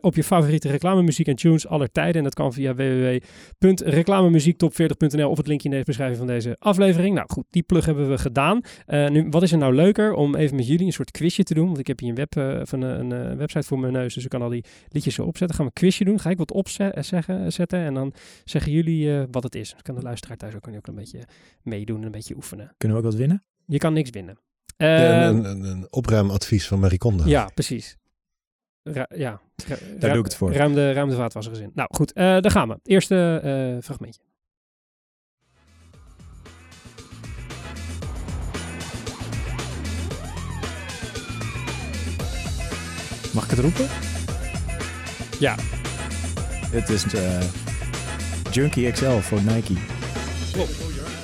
op 0.00 0.14
je 0.14 0.24
favoriete 0.24 0.68
reclamemuziek 0.68 1.26
en 1.26 1.36
tunes 1.36 1.66
aller 1.66 1.92
tijden. 1.92 2.16
En 2.16 2.22
dat 2.22 2.34
kan 2.34 2.52
via 2.52 2.74
www.reclamemuziektop40.nl 2.74 5.30
of 5.30 5.36
het 5.36 5.46
linkje 5.46 5.68
in 5.68 5.78
de 5.78 5.84
beschrijving 5.84 6.18
van 6.18 6.26
deze 6.26 6.56
aflevering. 6.58 7.14
Nou 7.14 7.26
goed, 7.30 7.44
die 7.50 7.62
plug 7.62 7.84
hebben 7.84 8.08
we 8.08 8.18
gedaan. 8.18 8.60
Nu, 8.86 9.26
wat 9.30 9.42
is 9.42 9.52
er 9.52 9.58
nou 9.58 9.74
leuker 9.74 10.14
om 10.14 10.34
even 10.34 10.56
met 10.56 10.66
jullie 10.66 10.86
een 10.86 10.92
soort 10.92 11.10
quizje 11.10 11.41
te 11.44 11.54
doen? 11.54 11.66
Want 11.66 11.78
ik 11.78 11.86
heb 11.86 11.98
hier 11.98 12.08
een, 12.08 12.14
web, 12.14 12.36
eh, 12.36 12.60
van 12.64 12.82
een, 12.82 13.10
een, 13.12 13.30
eh, 13.30 13.36
website 13.36 13.66
voor 13.66 13.78
mijn 13.78 13.92
neus, 13.92 14.14
dus 14.14 14.24
ik 14.24 14.30
kan 14.30 14.42
al 14.42 14.48
die 14.48 14.64
liedjes 14.88 15.14
zo 15.14 15.22
opzetten. 15.22 15.56
Gaan 15.56 15.66
we 15.66 15.72
een 15.74 15.80
quizje 15.80 16.04
doen. 16.04 16.20
Ga 16.20 16.30
ik 16.30 16.38
wat 16.38 16.52
opzetten 16.52 17.04
zetten 17.52 17.78
en 17.78 17.94
dan 17.94 18.12
zeggen 18.44 18.72
jullie 18.72 19.18
eh, 19.18 19.24
wat 19.30 19.42
het 19.42 19.54
is. 19.54 19.70
Dan 19.70 19.82
kan 19.82 19.94
de 19.94 20.02
luisteraar 20.02 20.36
thuis 20.36 20.54
ook, 20.54 20.68
ook 20.68 20.86
een 20.86 20.94
beetje 20.94 21.20
meedoen 21.62 21.98
en 21.98 22.04
een 22.06 22.10
beetje 22.10 22.34
oefenen. 22.36 22.74
Kunnen 22.76 22.96
we 22.98 23.04
ook 23.04 23.10
wat 23.10 23.18
winnen? 23.20 23.44
Je 23.66 23.78
kan 23.78 23.92
niks 23.92 24.10
winnen. 24.10 24.38
Ja, 24.76 24.86
Eh, 24.86 25.26
een, 25.26 25.44
een, 25.44 25.62
een 25.64 25.86
opruimadvies 25.90 26.66
van 26.66 26.80
Marie 26.80 26.98
Kondo. 26.98 27.24
ja, 27.26 27.48
precies. 27.54 27.96
Ra- 28.82 29.08
ja. 29.14 29.40
Daar 29.98 30.10
doe 30.10 30.18
ik 30.18 30.24
het 30.24 30.36
voor. 30.36 30.52
Ruim 30.52 30.74
de, 30.74 30.92
ruim 30.92 31.08
de 31.08 31.14
vaatwasser 31.14 31.62
in. 31.62 31.70
Nou 31.74 31.88
goed, 31.94 32.12
eh, 32.12 32.24
daar 32.24 32.50
gaan 32.50 32.68
we. 32.68 32.78
Eerste 32.82 33.40
eh, 33.42 33.82
fragmentje. 33.84 34.20
Mag 43.32 43.44
ik 43.44 43.50
het 43.50 43.58
roepen? 43.58 43.86
Ja. 45.40 45.56
Het 46.70 46.88
is 46.88 47.14
eh, 47.14 47.40
Junkie 48.50 48.90
XL 48.90 49.10
voor 49.10 49.42
Nike. 49.42 49.74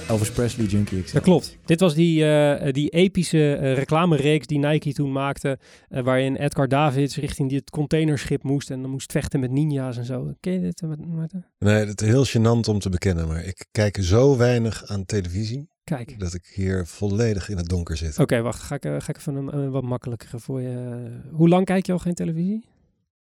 Elvis 0.09 0.31
Presley 0.31 0.67
Junkie 0.67 1.03
XL. 1.03 1.15
Dat 1.15 1.23
klopt. 1.23 1.59
Dit 1.65 1.81
was 1.81 1.95
die, 1.95 2.25
eh, 2.25 2.73
die 2.73 2.89
epische 2.89 3.55
eh, 3.55 3.75
reclamereeks 3.75 4.47
die 4.47 4.59
Nike 4.59 4.93
toen 4.93 5.13
maakte. 5.13 5.59
waarin 5.89 6.37
Edgar 6.37 6.69
Davids 6.69 7.17
richting 7.17 7.51
dit 7.51 7.71
containerschip 7.71 8.43
moest. 8.43 8.71
En 8.71 8.83
dan 8.83 8.91
moest 8.91 9.13
vechten 9.13 9.41
met 9.41 9.51
ninja's 9.51 9.97
en 9.97 10.05
zo. 10.05 10.33
Ken 10.41 10.53
je 10.53 10.61
dit, 10.61 10.83
Maarten? 11.07 11.47
Nee, 11.59 11.87
het 11.87 12.01
is 12.01 12.09
heel 12.09 12.27
gênant 12.27 12.69
om 12.69 12.79
te 12.79 12.89
bekennen, 12.91 13.27
maar 13.27 13.45
ik 13.45 13.67
kijk 13.71 13.99
zo 14.01 14.37
weinig 14.37 14.87
aan 14.87 15.05
televisie 15.05 15.69
Kijk. 15.97 16.19
dat 16.21 16.35
ik 16.35 16.47
hier 16.55 16.87
volledig 16.87 17.49
in 17.49 17.57
het 17.57 17.69
donker 17.69 17.97
zit. 17.97 18.19
Oké, 18.19 18.41
wacht. 18.43 18.63
Ga 18.63 18.75
ik, 18.75 18.85
eh, 18.85 18.97
ga 18.99 19.09
ik 19.09 19.17
even 19.17 19.35
een, 19.35 19.57
een 19.57 19.71
wat 19.71 19.83
makkelijkere 19.83 20.39
voor 20.39 20.61
je. 20.61 21.09
Hoe 21.33 21.49
lang 21.49 21.65
kijk 21.65 21.87
je 21.87 21.93
al 21.93 21.99
geen 21.99 22.15
televisie? 22.15 22.65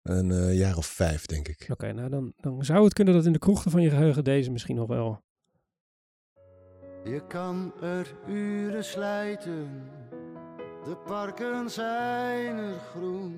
Een 0.04 0.32
eh, 0.32 0.58
jaar 0.58 0.78
of 0.78 0.86
vijf, 0.86 1.26
denk 1.26 1.48
ik. 1.48 1.68
Oké, 1.72 1.92
nou 1.94 2.10
dan, 2.10 2.34
dan 2.38 2.66
zou 2.66 2.84
het 2.84 2.94
kunnen 2.94 3.14
dat 3.14 3.26
in 3.26 3.34
de 3.34 3.40
krochten 3.40 3.72
van 3.72 3.82
je 3.82 3.90
geheugen 3.90 4.24
deze 4.24 4.52
misschien 4.52 4.76
nog 4.76 4.88
wel. 4.88 5.22
Je 7.04 7.22
kan 7.28 7.74
er 7.82 8.14
uren 8.28 8.84
slijten, 8.84 9.68
de 10.84 10.96
parken 11.06 11.70
zijn 11.70 12.58
er 12.58 12.80
groen. 12.92 13.34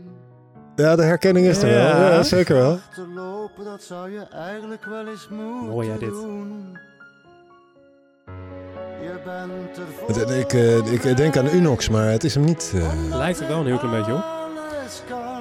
Ja, 0.75 0.95
de 0.95 1.03
herkenning 1.03 1.45
is 1.47 1.61
er 1.61 1.69
Ja. 1.69 1.75
wel. 1.99 2.11
Ja, 2.11 2.23
zeker 2.23 2.55
wel. 2.55 2.79
Te 2.95 3.07
lopen, 3.07 3.65
dat 3.65 3.83
zou 3.83 4.11
je 4.11 4.19
eigenlijk 4.21 4.85
wel 4.85 5.07
eens 5.07 5.29
moeten 5.29 5.67
Mooi, 5.69 5.89
hè, 5.89 5.97
dit. 5.97 6.09
doen. 6.09 6.77
Je 9.01 9.19
bent 9.23 9.77
Het- 10.07 10.17
voor 10.17 10.35
Ik, 10.35 10.53
eh, 10.53 11.09
ik 11.11 11.17
denk 11.17 11.37
aan 11.37 11.47
Unox, 11.55 11.89
maar 11.89 12.09
het 12.11 12.23
is 12.23 12.35
hem 12.35 12.43
niet. 12.43 12.71
eh. 12.75 13.15
Lijkt 13.17 13.39
er 13.39 13.47
wel 13.47 13.59
een 13.59 13.65
heel 13.65 13.77
klein 13.77 13.95
beetje 13.95 14.13
op. 14.15 14.35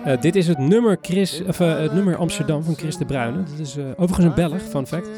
Eh, 0.04 0.20
dit 0.20 0.36
is 0.36 0.48
het 0.48 0.58
nummer, 0.58 0.98
Chris, 1.00 1.42
of, 1.44 1.58
het 1.58 1.92
nummer 1.92 2.16
Amsterdam 2.16 2.62
van 2.62 2.74
Chris 2.74 2.96
de 2.96 3.04
Bruyne. 3.04 3.42
Dat 3.42 3.58
is 3.58 3.76
eh, 3.76 3.84
overigens 3.90 4.24
een 4.26 4.34
Belg, 4.34 4.62
fun 4.62 4.86
fact. 4.86 5.08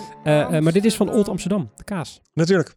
Maar 0.63 0.73
dit 0.73 0.85
is 0.85 0.97
van 0.97 1.11
Old 1.11 1.29
Amsterdam, 1.29 1.71
de 1.77 1.85
kaas. 1.85 2.21
Natuurlijk. 2.33 2.75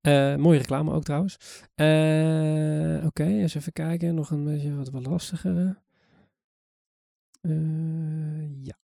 Eh, 0.00 0.36
mooie 0.36 0.58
reclame 0.58 0.92
ook 0.92 1.02
trouwens. 1.02 1.36
Eh, 1.74 3.06
Oké, 3.06 3.24
eens 3.24 3.54
even 3.54 3.72
kijken. 3.72 4.14
Nog 4.14 4.30
een 4.30 4.44
beetje 4.44 4.74
wat, 4.76 4.90
wat 4.90 5.06
lastigere. 5.06 5.76
Eh, 7.40 7.50
ja. 8.62 8.74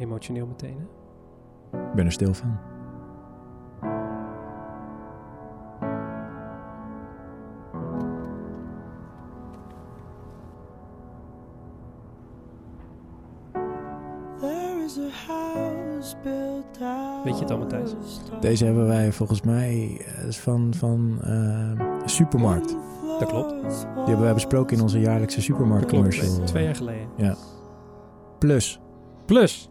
Emotioneel 0.00 0.46
meteen, 0.46 0.76
hè? 0.78 1.88
Ik 1.88 1.94
ben 1.94 2.04
er 2.06 2.12
stil 2.12 2.34
van. 2.34 2.58
Weet 17.24 17.34
je 17.34 17.40
het 17.40 17.50
al, 17.50 17.58
Matthijs? 17.58 17.94
Deze 18.40 18.64
hebben 18.64 18.86
wij 18.86 19.12
volgens 19.12 19.42
mij 19.42 20.00
eh, 20.16 20.26
is 20.26 20.38
van, 20.38 20.74
van 20.74 21.18
eh, 21.22 21.80
Supermarkt. 22.04 22.76
Dat 23.18 23.28
klopt. 23.28 23.50
Die 23.70 24.04
hebben 24.04 24.20
wij 24.20 24.34
besproken 24.34 24.76
in 24.76 24.82
onze 24.82 25.00
jaarlijkse 25.00 25.42
Supermarkt 25.42 25.90
Dat 25.90 25.90
klopt. 25.90 26.16
commercial. 26.16 26.44
Twee 26.44 26.64
jaar 26.64 26.74
geleden. 26.76 27.36
Plus, 28.38 28.80
Plus. 29.26 29.70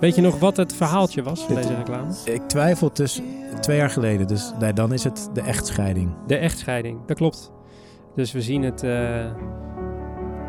Weet 0.00 0.14
je 0.14 0.22
nog 0.22 0.38
wat 0.38 0.56
het 0.56 0.74
verhaaltje 0.74 1.22
was 1.22 1.44
van 1.44 1.54
deze 1.54 1.74
reclame? 1.74 2.12
ik 2.24 2.42
twijfel 2.42 2.92
tussen 2.92 3.24
twee 3.60 3.76
jaar 3.76 3.90
geleden. 3.90 4.26
Dus 4.26 4.52
nee, 4.58 4.72
dan 4.72 4.92
is 4.92 5.04
het 5.04 5.30
de 5.32 5.40
echtscheiding. 5.40 6.10
De 6.26 6.36
echtscheiding, 6.36 6.98
dat 7.06 7.16
klopt. 7.16 7.52
Dus 8.14 8.32
we 8.32 8.42
zien 8.42 8.62
het, 8.62 8.82
eh, 8.82 9.26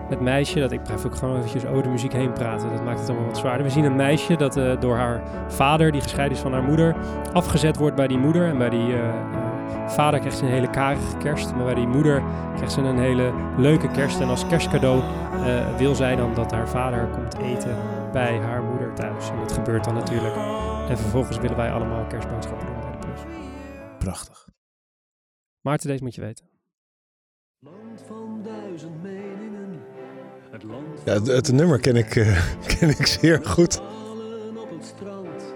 het 0.09 0.21
meisje, 0.21 0.59
dat 0.59 0.71
ik 0.71 0.83
blijf 0.83 1.05
ook 1.05 1.15
gewoon 1.15 1.37
eventjes 1.37 1.65
over 1.65 1.83
de 1.83 1.89
muziek 1.89 2.13
heen 2.13 2.33
praten, 2.33 2.69
dat 2.69 2.83
maakt 2.83 2.99
het 2.99 3.09
allemaal 3.09 3.27
wat 3.27 3.37
zwaarder. 3.37 3.65
We 3.65 3.71
zien 3.71 3.83
een 3.83 3.95
meisje 3.95 4.35
dat 4.35 4.57
eh, 4.57 4.79
door 4.79 4.95
haar 4.95 5.21
vader, 5.47 5.91
die 5.91 6.01
gescheiden 6.01 6.37
is 6.37 6.43
van 6.43 6.53
haar 6.53 6.63
moeder, 6.63 6.95
afgezet 7.33 7.77
wordt 7.77 7.95
bij 7.95 8.07
die 8.07 8.17
moeder. 8.17 8.47
En 8.47 8.57
bij 8.57 8.69
die 8.69 8.93
eh, 8.93 9.09
vader 9.87 10.19
krijgt 10.19 10.37
ze 10.37 10.43
een 10.45 10.51
hele 10.51 10.69
karige 10.69 11.17
kerst, 11.17 11.55
maar 11.55 11.65
bij 11.65 11.75
die 11.75 11.87
moeder 11.87 12.23
krijgt 12.55 12.73
ze 12.73 12.81
een 12.81 12.99
hele 12.99 13.33
leuke 13.57 13.87
kerst. 13.87 14.19
En 14.19 14.27
als 14.27 14.47
kerstcadeau 14.47 15.01
wil 15.77 15.95
zij 15.95 16.15
dan 16.15 16.33
dat 16.33 16.51
haar 16.51 16.69
vader 16.69 17.07
komt 17.13 17.37
eten 17.37 17.75
bij 18.11 18.39
haar 18.39 18.63
moeder 18.89 19.05
thuis. 19.05 19.29
En 19.29 19.37
dat 19.37 19.51
gebeurt 19.51 19.83
dan 19.83 19.93
natuurlijk. 19.93 20.35
En 20.89 20.97
vervolgens 20.97 21.37
willen 21.37 21.57
wij 21.57 21.71
allemaal 21.71 22.07
kerstboodschappen 22.07 22.67
doen 22.67 22.79
bij 22.79 22.91
de 22.91 22.97
plus. 22.97 23.19
Prachtig. 23.99 24.47
Maarten, 25.61 25.87
deze 25.89 26.03
moet 26.03 26.15
je 26.15 26.21
weten. 26.21 26.45
Land 27.59 28.03
van 28.07 28.41
duizend 28.43 29.01
meningen. 29.01 29.81
Het 30.51 30.63
land 30.63 31.01
Ja, 31.05 31.13
het, 31.13 31.27
het 31.27 31.51
nummer 31.51 31.79
ken 31.79 31.95
ik, 31.95 32.15
eh, 32.15 32.55
ken 32.77 32.89
ik 32.89 33.05
zeer 33.05 33.45
goed. 33.45 33.75
vallen 33.75 34.57
op 34.57 34.69
het 34.69 34.85
strand. 34.85 35.53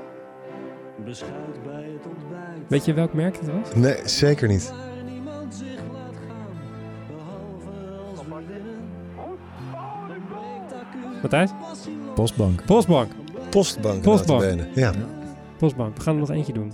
Beschuit 1.06 1.63
bij 1.63 1.84
het 1.84 2.06
ontbijt. 2.06 2.69
Weet 2.69 2.86
je 2.86 2.93
welk 2.93 3.13
merk 3.13 3.38
het 3.38 3.48
was? 3.48 3.76
Nee, 3.76 4.08
zeker 4.08 4.48
niet. 4.48 4.74
Matthijs? 11.22 11.52
Postbank. 12.15 12.65
Postbank. 12.65 13.12
Postbank. 13.54 14.02
Postbank. 14.02 14.62
Ja. 14.76 14.94
Postbank. 15.58 15.96
We 15.98 16.02
gaan 16.02 16.13
er 16.13 16.20
nog 16.20 16.30
eentje 16.30 16.54
doen. 16.54 16.74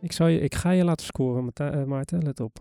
Ik, 0.00 0.12
zal 0.12 0.26
je, 0.26 0.40
ik 0.40 0.54
ga 0.54 0.70
je 0.70 0.84
laten 0.84 1.06
scoren, 1.06 1.50
eh, 1.54 1.84
Maarten. 1.84 2.22
Let 2.22 2.40
op. 2.40 2.58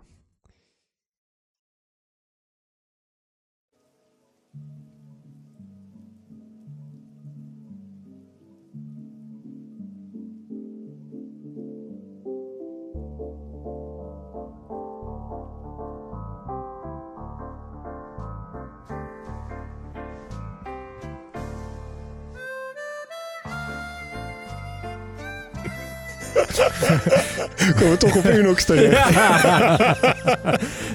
Komen 27.77 27.91
we 27.91 27.97
toch 27.97 28.15
op 28.15 28.25
Unox 28.25 28.65
terecht. 28.65 29.09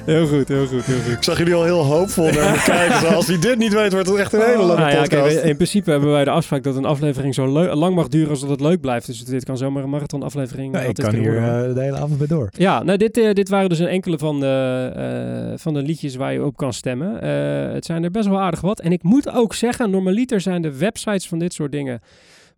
heel 0.04 0.26
goed, 0.26 0.48
heel 0.48 0.66
goed, 0.66 0.84
heel 0.84 1.00
goed. 1.04 1.12
Ik 1.12 1.22
zag 1.22 1.38
jullie 1.38 1.54
al 1.54 1.64
heel 1.64 1.84
hoopvol 1.84 2.24
naar 2.24 2.50
me 2.50 2.62
kijken. 2.64 3.00
Zo, 3.00 3.06
Als 3.06 3.26
hij 3.26 3.38
dit 3.38 3.58
niet 3.58 3.72
weet, 3.72 3.92
wordt 3.92 4.08
het 4.08 4.18
echt 4.18 4.32
een 4.32 4.40
hele 4.40 4.62
lange 4.62 4.80
Nou 4.80 4.90
ja, 4.90 5.00
podcast. 5.02 5.34
kijk, 5.34 5.44
in 5.44 5.54
principe 5.56 5.90
hebben 5.90 6.10
wij 6.10 6.24
de 6.24 6.30
afspraak 6.30 6.62
dat 6.62 6.76
een 6.76 6.84
aflevering 6.84 7.34
zo 7.34 7.46
lang 7.74 7.94
mag 7.94 8.08
duren 8.08 8.30
als 8.30 8.40
dat 8.40 8.50
het 8.50 8.60
leuk 8.60 8.80
blijft. 8.80 9.06
Dus 9.06 9.24
dit 9.24 9.44
kan 9.44 9.56
zomaar 9.56 9.82
een 9.82 9.90
marathon 9.90 10.22
aflevering 10.22 10.74
Ja, 10.74 10.80
ik 10.80 10.94
kan 10.94 11.14
hier 11.14 11.36
eh, 11.36 11.74
de 11.74 11.80
hele 11.80 11.96
avond 11.96 12.18
bij 12.18 12.26
door. 12.26 12.48
Ja, 12.52 12.82
nou, 12.82 12.98
dit, 12.98 13.16
eh, 13.18 13.32
dit 13.32 13.48
waren 13.48 13.68
dus 13.68 13.78
een 13.78 13.86
enkele 13.86 14.18
van 14.18 14.40
de, 14.40 14.90
eh, 14.96 15.58
van 15.58 15.74
de 15.74 15.82
liedjes 15.82 16.14
waar 16.16 16.32
je 16.32 16.44
op 16.44 16.56
kan 16.56 16.72
stemmen. 16.72 17.20
Eh, 17.22 17.72
het 17.74 17.84
zijn 17.84 18.04
er 18.04 18.10
best 18.10 18.28
wel 18.28 18.40
aardig 18.40 18.60
wat. 18.60 18.80
En 18.80 18.92
ik 18.92 19.02
moet 19.02 19.30
ook 19.30 19.54
zeggen, 19.54 19.90
normaliter 19.90 20.40
zijn 20.40 20.62
de 20.62 20.76
websites 20.78 21.28
van 21.28 21.38
dit 21.38 21.52
soort 21.52 21.72
dingen 21.72 22.00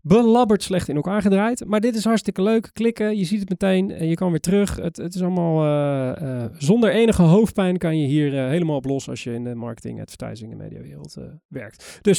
belabberd 0.03 0.63
slecht 0.63 0.89
in 0.89 0.97
elkaar 0.97 1.23
gedraaid. 1.23 1.65
Maar 1.67 1.81
dit 1.81 1.95
is 1.95 2.05
hartstikke 2.05 2.43
leuk. 2.43 2.71
Klikken, 2.73 3.17
je 3.17 3.25
ziet 3.25 3.41
het 3.41 3.49
meteen 3.49 3.91
en 3.91 4.09
je 4.09 4.15
kan 4.15 4.31
weer 4.31 4.41
terug. 4.41 4.77
Het, 4.77 4.97
het 4.97 5.15
is 5.15 5.23
allemaal 5.23 5.65
eh, 5.65 6.43
eh, 6.45 6.51
zonder 6.59 6.91
enige 6.91 7.23
hoofdpijn 7.23 7.79
kan 7.79 7.99
je 7.99 8.07
hier 8.07 8.39
eh, 8.39 8.49
helemaal 8.49 8.77
op 8.77 8.85
los 8.85 9.09
als 9.09 9.25
je 9.25 9.35
in 9.35 9.45
de 9.45 9.55
marketing, 9.55 10.01
advertising 10.01 10.53
en 10.53 10.57
mediawereld 10.57 11.17
werkt. 11.49 11.99
Dus 12.03 12.19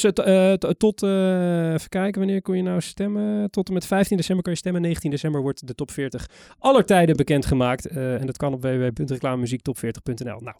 tot, 0.78 1.02
even 1.02 1.88
kijken, 1.88 2.20
wanneer 2.20 2.42
kon 2.42 2.56
je 2.56 2.62
nou 2.62 2.80
stemmen? 2.80 3.50
Tot 3.50 3.68
en 3.68 3.74
met 3.74 3.86
15 3.86 4.16
december 4.16 4.44
kan 4.44 4.52
je 4.52 4.58
stemmen. 4.58 4.82
19 4.82 5.10
december 5.10 5.42
wordt 5.42 5.66
de 5.66 5.74
top 5.74 5.90
40 5.90 6.28
aller 6.58 6.84
tijden 6.84 7.16
bekendgemaakt. 7.16 7.86
En 7.86 8.26
dat 8.26 8.36
kan 8.36 8.52
op 8.52 8.62
www.reclamemuziek 8.62 9.60
top40.nl. 9.60 10.40
Nou, 10.40 10.56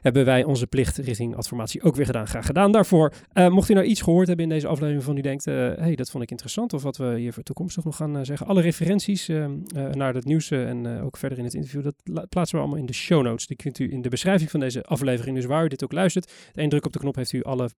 hebben 0.00 0.24
wij 0.24 0.44
onze 0.44 0.66
plicht 0.66 0.96
richting 0.96 1.36
adformatie 1.36 1.82
ook 1.82 1.96
weer 1.96 2.06
gedaan. 2.06 2.26
Graag 2.26 2.46
gedaan 2.46 2.72
daarvoor. 2.72 3.12
Mocht 3.32 3.68
u 3.68 3.74
nou 3.74 3.86
iets 3.86 4.00
gehoord 4.00 4.26
hebben 4.26 4.44
in 4.44 4.50
deze 4.50 4.66
aflevering 4.66 5.04
van 5.04 5.16
u 5.16 5.20
denkt, 5.20 5.44
hey, 5.44 5.94
dat 5.94 6.10
vond 6.10 6.22
ik 6.22 6.30
interessant. 6.30 6.57
Of 6.58 6.82
wat 6.82 6.96
we 6.96 7.18
hier 7.18 7.32
voor 7.32 7.42
toekomstig 7.42 7.84
nog 7.84 7.96
gaan 7.96 8.16
eh, 8.16 8.24
zeggen. 8.24 8.46
Alle 8.46 8.60
referenties 8.60 9.28
eh, 9.28 9.44
eh, 9.44 9.50
naar 9.74 10.14
het 10.14 10.24
nieuws 10.24 10.50
en 10.50 11.00
ook 11.00 11.16
verder 11.16 11.38
in 11.38 11.44
het 11.44 11.54
interview, 11.54 11.82
dat 11.82 11.94
la- 12.04 12.26
plaatsen 12.28 12.56
we 12.56 12.62
allemaal 12.62 12.80
in 12.80 12.86
de 12.86 12.92
show 12.92 13.22
notes. 13.22 13.46
Die 13.46 13.56
kunt 13.56 13.78
u 13.78 13.92
in 13.92 14.02
de 14.02 14.08
beschrijving 14.08 14.50
van 14.50 14.60
deze 14.60 14.82
aflevering, 14.82 15.36
dus 15.36 15.44
waar 15.44 15.64
u 15.64 15.68
dit 15.68 15.84
ook 15.84 15.92
luistert. 15.92 16.32
Eén 16.54 16.68
druk 16.68 16.86
op 16.86 16.92
de 16.92 16.98
knop 16.98 17.14
heeft 17.14 17.32
u 17.32 17.42
alle, 17.42 17.70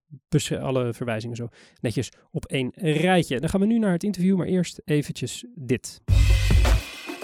alle 0.60 0.94
verwijzingen 0.94 1.36
zo 1.36 1.48
netjes 1.80 2.10
op 2.30 2.44
één 2.44 2.70
rijtje. 2.74 3.40
Dan 3.40 3.48
gaan 3.48 3.60
we 3.60 3.66
nu 3.66 3.78
naar 3.78 3.92
het 3.92 4.04
interview, 4.04 4.36
maar 4.36 4.46
eerst 4.46 4.82
eventjes 4.84 5.44
dit. 5.54 6.00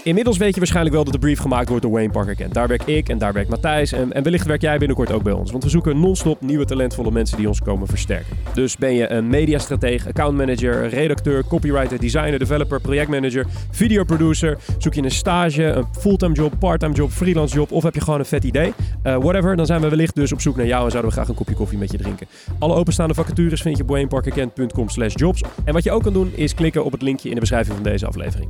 Inmiddels 0.07 0.37
weet 0.37 0.53
je 0.53 0.59
waarschijnlijk 0.59 0.95
wel 0.95 1.05
dat 1.05 1.13
de 1.13 1.19
brief 1.19 1.39
gemaakt 1.39 1.69
wordt 1.69 1.83
door 1.83 1.93
Wayne 1.93 2.11
Parker 2.11 2.35
Kent. 2.35 2.55
Daar 2.55 2.69
werk 2.69 2.83
ik 2.83 3.09
en 3.09 3.19
daar 3.19 3.33
werkt 3.33 3.51
Matthijs. 3.51 3.93
En, 3.93 4.13
en 4.13 4.23
wellicht 4.23 4.47
werk 4.47 4.61
jij 4.61 4.79
binnenkort 4.79 5.13
ook 5.13 5.23
bij 5.23 5.33
ons. 5.33 5.51
Want 5.51 5.65
we 5.65 5.71
zoeken 5.71 6.01
non-stop 6.01 6.41
nieuwe 6.41 6.65
talentvolle 6.65 7.11
mensen 7.11 7.37
die 7.37 7.49
ons 7.49 7.61
komen 7.61 7.87
versterken. 7.87 8.37
Dus 8.55 8.77
ben 8.77 8.95
je 8.95 9.11
een 9.11 9.27
mediastrateeg, 9.27 10.07
accountmanager, 10.07 10.89
redacteur, 10.89 11.47
copywriter, 11.47 12.01
designer, 12.01 12.39
developer, 12.39 12.81
projectmanager, 12.81 13.47
videoproducer. 13.71 14.59
Zoek 14.79 14.95
je 14.95 15.03
een 15.03 15.11
stage, 15.11 15.63
een 15.63 15.85
fulltime 15.99 16.35
job, 16.35 16.53
parttime 16.59 16.95
job, 16.95 17.11
freelance 17.11 17.55
job 17.55 17.73
of 17.73 17.83
heb 17.83 17.95
je 17.95 18.01
gewoon 18.01 18.19
een 18.19 18.27
vet 18.27 18.45
idee. 18.45 18.73
Eh, 19.03 19.17
whatever, 19.17 19.57
dan 19.57 19.67
zijn 19.67 19.81
we 19.81 19.89
wellicht 19.89 20.15
dus 20.15 20.33
op 20.33 20.41
zoek 20.41 20.57
naar 20.57 20.67
jou 20.67 20.85
en 20.85 20.91
zouden 20.91 21.11
we 21.11 21.17
graag 21.17 21.29
een 21.29 21.35
kopje 21.35 21.55
koffie 21.55 21.79
met 21.79 21.93
je 21.93 21.99
drinken. 21.99 22.27
Alle 22.59 22.75
openstaande 22.75 23.15
vacatures 23.15 23.63
vind 23.63 23.77
je 23.77 23.83
op 23.83 23.89
wayneparkerkent.com 23.89 24.89
slash 24.89 25.15
jobs. 25.15 25.43
En 25.65 25.73
wat 25.73 25.85
je 25.85 25.91
ook 25.91 26.03
kan 26.03 26.13
doen 26.13 26.33
is 26.35 26.55
klikken 26.55 26.85
op 26.85 26.93
het 26.93 27.03
linkje 27.03 27.29
in 27.29 27.35
de 27.35 27.41
beschrijving 27.41 27.75
van 27.75 27.85
deze 27.85 28.07
aflevering. 28.07 28.49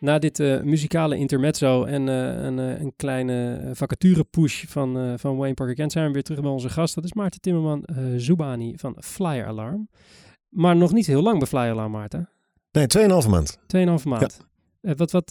Na 0.00 0.18
dit 0.18 0.40
eh, 0.40 0.60
muzikale 0.62 1.16
intermezzo 1.16 1.84
en 1.84 2.08
eh, 2.08 2.44
een, 2.44 2.58
eh, 2.58 2.80
een 2.80 2.92
kleine 2.96 3.56
eh, 3.56 3.70
vacature-push 3.72 4.64
van, 4.68 5.18
van 5.18 5.36
Wayne 5.36 5.54
Parker 5.54 5.74
Kent 5.74 5.92
zijn 5.92 6.06
we 6.06 6.12
weer 6.12 6.22
terug 6.22 6.40
bij 6.40 6.50
onze 6.50 6.68
gast. 6.68 6.94
Dat 6.94 7.04
is 7.04 7.12
Maarten 7.12 7.40
Timmerman 7.40 7.84
Zubani 8.16 8.74
van 8.78 8.96
Flyer 9.00 9.46
Alarm. 9.46 9.88
Maar 10.48 10.76
nog 10.76 10.92
niet 10.92 11.06
heel 11.06 11.22
lang 11.22 11.38
bij 11.38 11.46
Flyer 11.48 11.70
Alarm, 11.70 11.90
Maarten. 11.92 12.28
Nee, 12.72 12.86
2,5 13.22 13.28
maand. 13.28 13.58
2,5 13.76 14.04
maand. 14.04 14.38
Eh, 14.80 14.92
wat, 14.96 15.10
wat, 15.10 15.28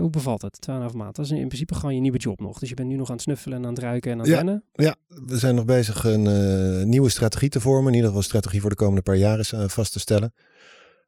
hoe 0.00 0.08
bevalt 0.10 0.42
het? 0.42 0.68
2,5 0.70 0.94
maand. 0.96 1.16
Dat 1.16 1.24
is 1.24 1.30
in 1.30 1.46
principe 1.46 1.74
gewoon 1.74 1.94
je 1.94 2.00
nieuwe 2.00 2.18
job 2.18 2.40
nog. 2.40 2.58
Dus 2.58 2.68
je 2.68 2.74
bent 2.74 2.88
nu 2.88 2.96
nog 2.96 3.08
aan 3.08 3.14
het 3.14 3.22
snuffelen 3.22 3.58
en 3.58 3.64
aan 3.64 3.72
het 3.74 3.82
ruiken 3.82 4.10
en 4.10 4.16
aan 4.18 4.22
het 4.24 4.30
Ja. 4.32 4.36
rennen. 4.36 4.64
Ja, 4.72 4.94
we 5.08 5.38
zijn 5.38 5.54
nog 5.54 5.64
bezig 5.64 6.04
een 6.04 6.88
nieuwe 6.88 7.08
strategie 7.08 7.48
te 7.48 7.60
vormen. 7.60 7.86
In 7.88 7.94
ieder 7.94 8.08
geval 8.08 8.22
strategie 8.22 8.60
voor 8.60 8.70
de 8.70 8.76
komende 8.76 9.02
paar 9.02 9.16
jaar 9.16 9.38
is, 9.38 9.52
vast 9.66 9.92
te 9.92 10.00
stellen. 10.00 10.32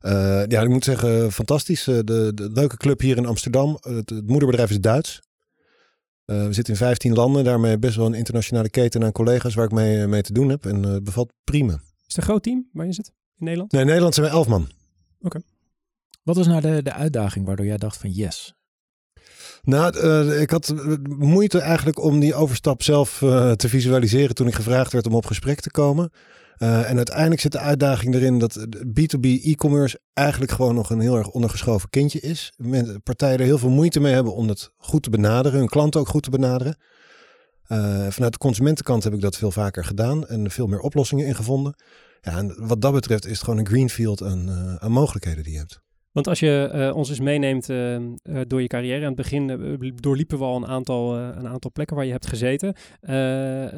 Eh, 0.04 0.46
ja, 0.46 0.62
ik 0.62 0.68
moet 0.68 0.84
zeggen, 0.84 1.32
fantastisch. 1.32 1.86
Eh, 1.86 1.98
de, 2.04 2.32
de 2.34 2.50
leuke 2.52 2.76
club 2.76 3.00
hier 3.00 3.16
in 3.16 3.26
Amsterdam. 3.26 3.78
Het, 3.80 4.10
het 4.10 4.26
moederbedrijf 4.26 4.70
is 4.70 4.80
Duits. 4.80 5.22
Eh, 6.24 6.46
we 6.46 6.52
zitten 6.52 6.72
in 6.72 6.78
15 6.78 7.14
landen. 7.14 7.44
Daarmee 7.44 7.78
best 7.78 7.96
wel 7.96 8.06
een 8.06 8.14
internationale 8.14 8.70
keten 8.70 9.04
aan 9.04 9.12
collega's 9.12 9.54
waar 9.54 9.64
ik 9.64 9.70
mee, 9.70 10.00
eh, 10.00 10.08
mee 10.08 10.22
te 10.22 10.32
doen 10.32 10.48
heb. 10.48 10.66
En 10.66 10.84
eh, 10.84 10.90
het 10.90 11.04
bevalt 11.04 11.32
prima. 11.44 11.72
Is 11.72 11.80
het 12.06 12.16
een 12.16 12.22
groot 12.22 12.42
team 12.42 12.68
waar 12.72 12.86
je 12.86 12.92
zit 12.92 13.12
in 13.36 13.44
Nederland? 13.44 13.72
Nee, 13.72 13.80
in 13.80 13.86
Nederland 13.86 14.14
zijn 14.14 14.26
we 14.26 14.32
11 14.32 14.48
man. 14.48 14.68
Wat 16.22 16.36
was 16.36 16.46
nou 16.46 16.60
de, 16.60 16.82
de 16.82 16.92
uitdaging 16.92 17.46
waardoor 17.46 17.66
jij 17.66 17.76
dacht 17.76 17.96
van 17.96 18.10
yes? 18.10 18.54
Nou, 19.64 19.98
eh, 19.98 20.40
ik 20.40 20.50
had 20.50 20.68
eh, 20.68 20.94
moeite 21.08 21.58
eigenlijk 21.58 22.02
om 22.02 22.20
die 22.20 22.34
overstap 22.34 22.82
zelf 22.82 23.22
eh, 23.22 23.52
te 23.52 23.68
visualiseren 23.68 24.34
toen 24.34 24.46
ik 24.46 24.54
gevraagd 24.54 24.92
werd 24.92 25.06
om 25.06 25.14
op 25.14 25.26
gesprek 25.26 25.60
te 25.60 25.70
komen. 25.70 26.10
Eh, 26.54 26.90
en 26.90 26.96
uiteindelijk 26.96 27.40
zit 27.40 27.52
de 27.52 27.58
uitdaging 27.58 28.14
erin 28.14 28.38
dat 28.38 28.52
de 28.52 28.86
B2B 28.86 29.44
e-commerce 29.44 30.00
eigenlijk 30.12 30.52
gewoon 30.52 30.74
nog 30.74 30.90
een 30.90 31.00
heel 31.00 31.16
erg 31.16 31.28
ondergeschoven 31.28 31.90
kindje 31.90 32.20
is. 32.20 32.52
Partijen 33.02 33.38
er 33.38 33.44
heel 33.44 33.58
veel 33.58 33.70
moeite 33.70 34.00
mee 34.00 34.12
hebben 34.12 34.34
om 34.34 34.48
het 34.48 34.70
goed 34.76 35.02
te 35.02 35.10
benaderen, 35.10 35.58
hun 35.58 35.68
klanten 35.68 36.00
ook 36.00 36.08
goed 36.08 36.22
te 36.22 36.30
benaderen. 36.30 36.76
Eh, 37.64 38.06
vanuit 38.08 38.32
de 38.32 38.38
consumentenkant 38.38 39.04
heb 39.04 39.12
ik 39.12 39.20
dat 39.20 39.36
veel 39.36 39.50
vaker 39.50 39.84
gedaan 39.84 40.26
en 40.26 40.50
veel 40.50 40.66
meer 40.66 40.80
oplossingen 40.80 41.26
ingevonden. 41.26 41.74
Ja, 42.20 42.38
en 42.38 42.66
wat 42.66 42.80
dat 42.80 42.92
betreft 42.92 43.24
is 43.24 43.32
het 43.32 43.42
gewoon 43.42 43.58
een 43.58 43.66
greenfield 43.66 44.22
aan, 44.22 44.48
eh, 44.48 44.74
aan 44.74 44.92
mogelijkheden 44.92 45.42
die 45.42 45.52
je 45.52 45.58
hebt. 45.58 45.82
Want 46.12 46.28
als 46.28 46.40
je 46.40 46.92
ons 46.94 47.08
eens 47.08 47.20
meeneemt 47.20 47.66
door 48.48 48.62
je 48.62 48.66
carrière, 48.66 49.00
aan 49.00 49.12
het 49.12 49.16
begin 49.16 49.94
doorliepen 49.94 50.38
we 50.38 50.44
al 50.44 50.56
een 50.56 50.66
aantal, 50.66 51.16
een 51.16 51.48
aantal 51.48 51.70
plekken 51.72 51.96
waar 51.96 52.04
je 52.04 52.10
hebt 52.12 52.26
gezeten. 52.26 52.74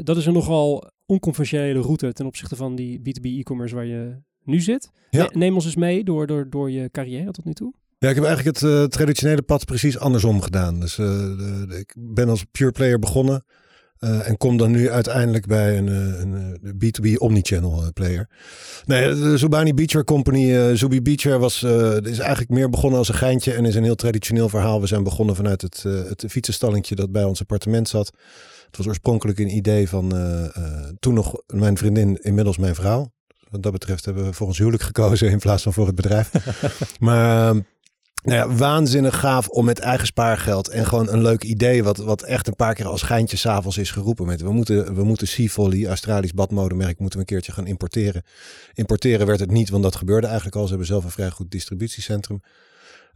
Dat 0.04 0.16
is 0.16 0.26
een 0.26 0.32
nogal 0.32 0.90
onconventionele 1.06 1.80
route 1.80 2.12
ten 2.12 2.26
opzichte 2.26 2.56
van 2.56 2.74
die 2.76 2.98
B2B 2.98 3.22
e-commerce 3.24 3.74
waar 3.74 3.86
je 3.86 4.16
nu 4.42 4.60
zit. 4.60 4.90
Ja. 5.10 5.22
Ne- 5.22 5.30
Neem 5.38 5.54
ons 5.54 5.64
eens 5.64 5.76
mee 5.76 6.04
door, 6.04 6.26
door, 6.26 6.50
door 6.50 6.70
je 6.70 6.90
carrière 6.90 7.30
tot 7.30 7.44
nu 7.44 7.52
toe. 7.52 7.72
Ja, 7.98 8.08
ik 8.08 8.14
heb 8.14 8.24
eigenlijk 8.24 8.56
het 8.60 8.70
eh, 8.70 8.84
traditionele 8.84 9.42
pad 9.42 9.64
precies 9.64 9.98
andersom 9.98 10.40
gedaan. 10.42 10.80
Dus 10.80 10.98
eh, 10.98 11.06
de- 11.06 11.64
de- 11.68 11.78
ik 11.78 11.94
ben 11.98 12.28
als 12.28 12.44
pure 12.50 12.72
player 12.72 12.98
begonnen. 12.98 13.44
eh, 13.96 14.28
en 14.28 14.36
kom 14.36 14.56
dan 14.56 14.70
nu 14.70 14.90
uiteindelijk 14.90 15.46
bij 15.46 15.78
een, 15.78 15.86
een, 15.86 16.58
eh, 16.62 16.70
B2B 16.70 17.16
omnichannel 17.18 17.92
player. 17.92 18.28
Nee, 18.84 19.14
de 19.14 19.38
Zubani 19.38 19.74
Beachwear 19.74 20.04
Company, 20.04 20.74
Zubi 20.76 21.02
Beachwear, 21.02 21.38
was, 21.38 21.62
is 22.02 22.18
eigenlijk 22.18 22.50
meer 22.50 22.70
begonnen 22.70 22.98
als 22.98 23.08
een 23.08 23.14
geintje. 23.14 23.52
En 23.52 23.64
is 23.64 23.74
een 23.74 23.82
heel 23.84 23.94
traditioneel 23.94 24.48
verhaal. 24.48 24.80
We 24.80 24.86
zijn 24.86 25.02
begonnen 25.02 25.36
vanuit 25.36 25.62
het, 25.62 25.82
het 25.82 26.24
fietsenstallingje 26.28 26.94
dat 26.94 27.12
bij 27.12 27.24
ons 27.24 27.40
appartement 27.40 27.88
zat. 27.88 28.10
Het 28.66 28.76
was 28.76 28.86
oorspronkelijk 28.86 29.38
een 29.38 29.56
idee 29.56 29.88
van 29.88 30.16
eh, 30.16 30.44
eh, 30.44 30.88
toen 30.98 31.14
nog 31.14 31.42
mijn 31.46 31.76
vriendin, 31.76 32.16
inmiddels 32.22 32.58
mijn 32.58 32.74
vrouw. 32.74 33.12
Wat 33.50 33.62
dat 33.62 33.72
betreft 33.72 34.04
hebben 34.04 34.24
we 34.24 34.32
voor 34.32 34.46
ons 34.46 34.58
huwelijk 34.58 34.82
gekozen 34.82 35.30
in 35.30 35.38
plaats 35.38 35.62
van 35.62 35.72
voor 35.72 35.86
het 35.86 35.94
bedrijf. 35.94 36.30
maar 36.98 37.48
ehm, 37.48 37.60
nou 38.26 38.38
ja, 38.38 38.56
waanzinnig 38.56 39.20
gaaf 39.20 39.48
om 39.48 39.64
met 39.64 39.78
eigen 39.78 40.06
spaargeld 40.06 40.68
en 40.68 40.86
gewoon 40.86 41.08
een 41.08 41.22
leuk 41.22 41.42
idee, 41.42 41.84
wat, 41.84 41.96
wat 41.96 42.22
echt 42.22 42.46
een 42.46 42.56
paar 42.56 42.74
keer 42.74 42.86
als 42.86 43.02
geintje 43.02 43.36
s'avonds 43.36 43.78
is 43.78 43.90
geroepen. 43.90 44.26
Met, 44.26 44.40
we 44.40 44.52
moeten, 44.52 44.94
we 44.94 45.04
moeten 45.04 45.28
Sea 45.28 45.46
Volley, 45.46 45.86
Australisch 45.86 46.32
badmodemerk, 46.32 46.98
moeten 46.98 47.18
we 47.18 47.24
een 47.24 47.34
keertje 47.34 47.52
gaan 47.52 47.66
importeren. 47.66 48.22
Importeren 48.74 49.26
werd 49.26 49.40
het 49.40 49.50
niet, 49.50 49.70
want 49.70 49.82
dat 49.82 49.96
gebeurde 49.96 50.26
eigenlijk 50.26 50.56
al. 50.56 50.62
Ze 50.62 50.68
hebben 50.68 50.86
zelf 50.86 51.04
een 51.04 51.10
vrij 51.10 51.30
goed 51.30 51.50
distributiecentrum. 51.50 52.40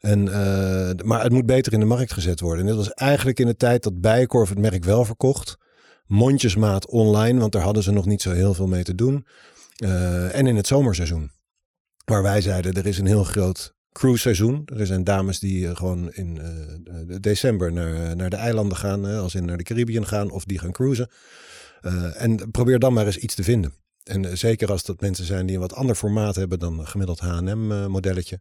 En, 0.01 0.29
eh, 0.29 1.05
maar 1.05 1.23
het 1.23 1.33
moet 1.33 1.47
beter 1.47 1.73
in 1.73 1.81
de 1.81 1.87
markt 1.87 2.13
gezet 2.13 2.41
worden. 2.41 2.61
En 2.61 2.67
dit 2.67 2.77
was 2.77 2.93
eigenlijk 2.93 3.39
in 3.39 3.47
de 3.47 3.57
tijd 3.57 3.83
dat 3.83 4.01
Bijenkorf 4.01 4.49
het 4.49 4.59
merk 4.59 4.85
wel 4.85 5.05
verkocht. 5.05 5.57
Mondjesmaat 6.07 6.87
online, 6.87 7.41
want 7.41 7.53
daar 7.53 7.63
hadden 7.63 7.83
ze 7.83 7.91
nog 7.93 8.07
niet 8.07 8.23
zo 8.23 8.31
heel 8.31 8.55
veel 8.55 8.67
mee 8.67 8.83
te 8.83 8.95
doen. 8.95 9.27
Eh, 9.77 10.37
en 10.37 10.47
in 10.47 10.57
het 10.57 10.67
zomerseizoen. 10.67 11.31
Waar 12.05 12.23
wij 12.23 12.41
zeiden, 12.41 12.73
er 12.75 12.87
is 12.87 12.99
een 12.99 13.07
heel 13.07 13.25
groot 13.25 13.75
cruise 13.93 14.21
seizoen. 14.21 14.63
Er 14.65 14.87
zijn 14.87 15.05
dames 15.05 15.39
die 15.39 15.69
eh, 15.69 15.77
gewoon 15.77 16.13
in 16.13 16.35
de- 16.35 17.21
december 17.21 17.73
naar, 17.73 18.17
naar 18.17 18.31
de 18.31 18.37
eilanden 18.37 18.77
gaan, 18.77 19.05
als 19.05 19.35
in 19.35 19.45
naar 19.45 19.57
de 19.57 19.63
Caribbean 19.63 20.07
gaan, 20.07 20.31
of 20.31 20.45
die 20.45 20.59
gaan 20.59 20.73
cruisen. 20.73 21.11
En 22.15 22.51
probeer 22.51 22.79
dan 22.79 22.93
maar 22.93 23.07
eens 23.07 23.17
iets 23.17 23.35
te 23.35 23.43
vinden. 23.43 23.73
En 24.05 24.39
zeker 24.39 24.71
als 24.71 24.85
dat 24.85 25.01
mensen 25.01 25.25
zijn 25.25 25.47
die 25.47 25.55
een 25.55 25.61
wat 25.61 25.75
ander 25.75 25.95
formaat 25.95 26.35
hebben 26.35 26.59
dan 26.59 26.87
gemiddeld 26.87 27.21
H&M-modelletje, 27.21 28.41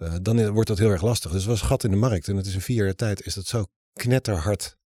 eh, 0.00 0.14
dan 0.22 0.50
wordt 0.50 0.68
dat 0.68 0.78
heel 0.78 0.90
erg 0.90 1.02
lastig. 1.02 1.30
Dus 1.30 1.40
het 1.40 1.50
was 1.50 1.60
een 1.60 1.66
gat 1.66 1.84
in 1.84 1.90
de 1.90 1.96
markt. 1.96 2.28
En 2.28 2.36
het 2.36 2.46
is 2.46 2.54
in 2.54 2.60
vier 2.60 2.84
jaar 2.84 2.94
tijd 2.94 3.26
is 3.26 3.34
dat 3.34 3.46
zo 3.46 3.64
knetterhard 3.92 4.76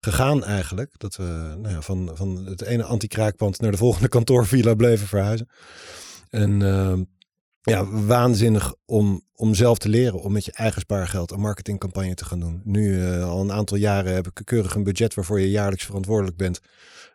gegaan 0.00 0.44
eigenlijk. 0.44 0.92
Dat 0.96 1.16
we 1.16 1.54
nou 1.58 1.68
ja, 1.68 1.82
van, 1.82 2.10
van 2.14 2.46
het 2.46 2.62
ene 2.62 2.82
anti-kraakpand 2.82 3.60
naar 3.60 3.70
de 3.70 3.76
volgende 3.76 4.08
kantoorvilla 4.16 4.74
bleven 4.74 5.06
verhuizen. 5.06 5.48
En 6.30 6.62
ehm, 6.62 7.02
ja, 7.62 7.86
waanzinnig 7.86 8.74
om, 8.84 9.26
om 9.34 9.54
zelf 9.54 9.78
te 9.78 9.88
leren 9.88 10.20
om 10.20 10.32
met 10.32 10.44
je 10.44 10.52
eigen 10.52 10.80
spaargeld 10.80 11.30
een 11.30 11.40
marketingcampagne 11.40 12.14
te 12.14 12.24
gaan 12.24 12.40
doen. 12.40 12.60
Nu 12.64 13.06
eh, 13.06 13.30
al 13.30 13.40
een 13.40 13.52
aantal 13.52 13.76
jaren 13.76 14.14
heb 14.14 14.26
ik 14.26 14.40
keurig 14.44 14.74
een 14.74 14.84
budget 14.84 15.14
waarvoor 15.14 15.40
je 15.40 15.50
jaarlijks 15.50 15.84
verantwoordelijk 15.84 16.36
bent. 16.36 16.60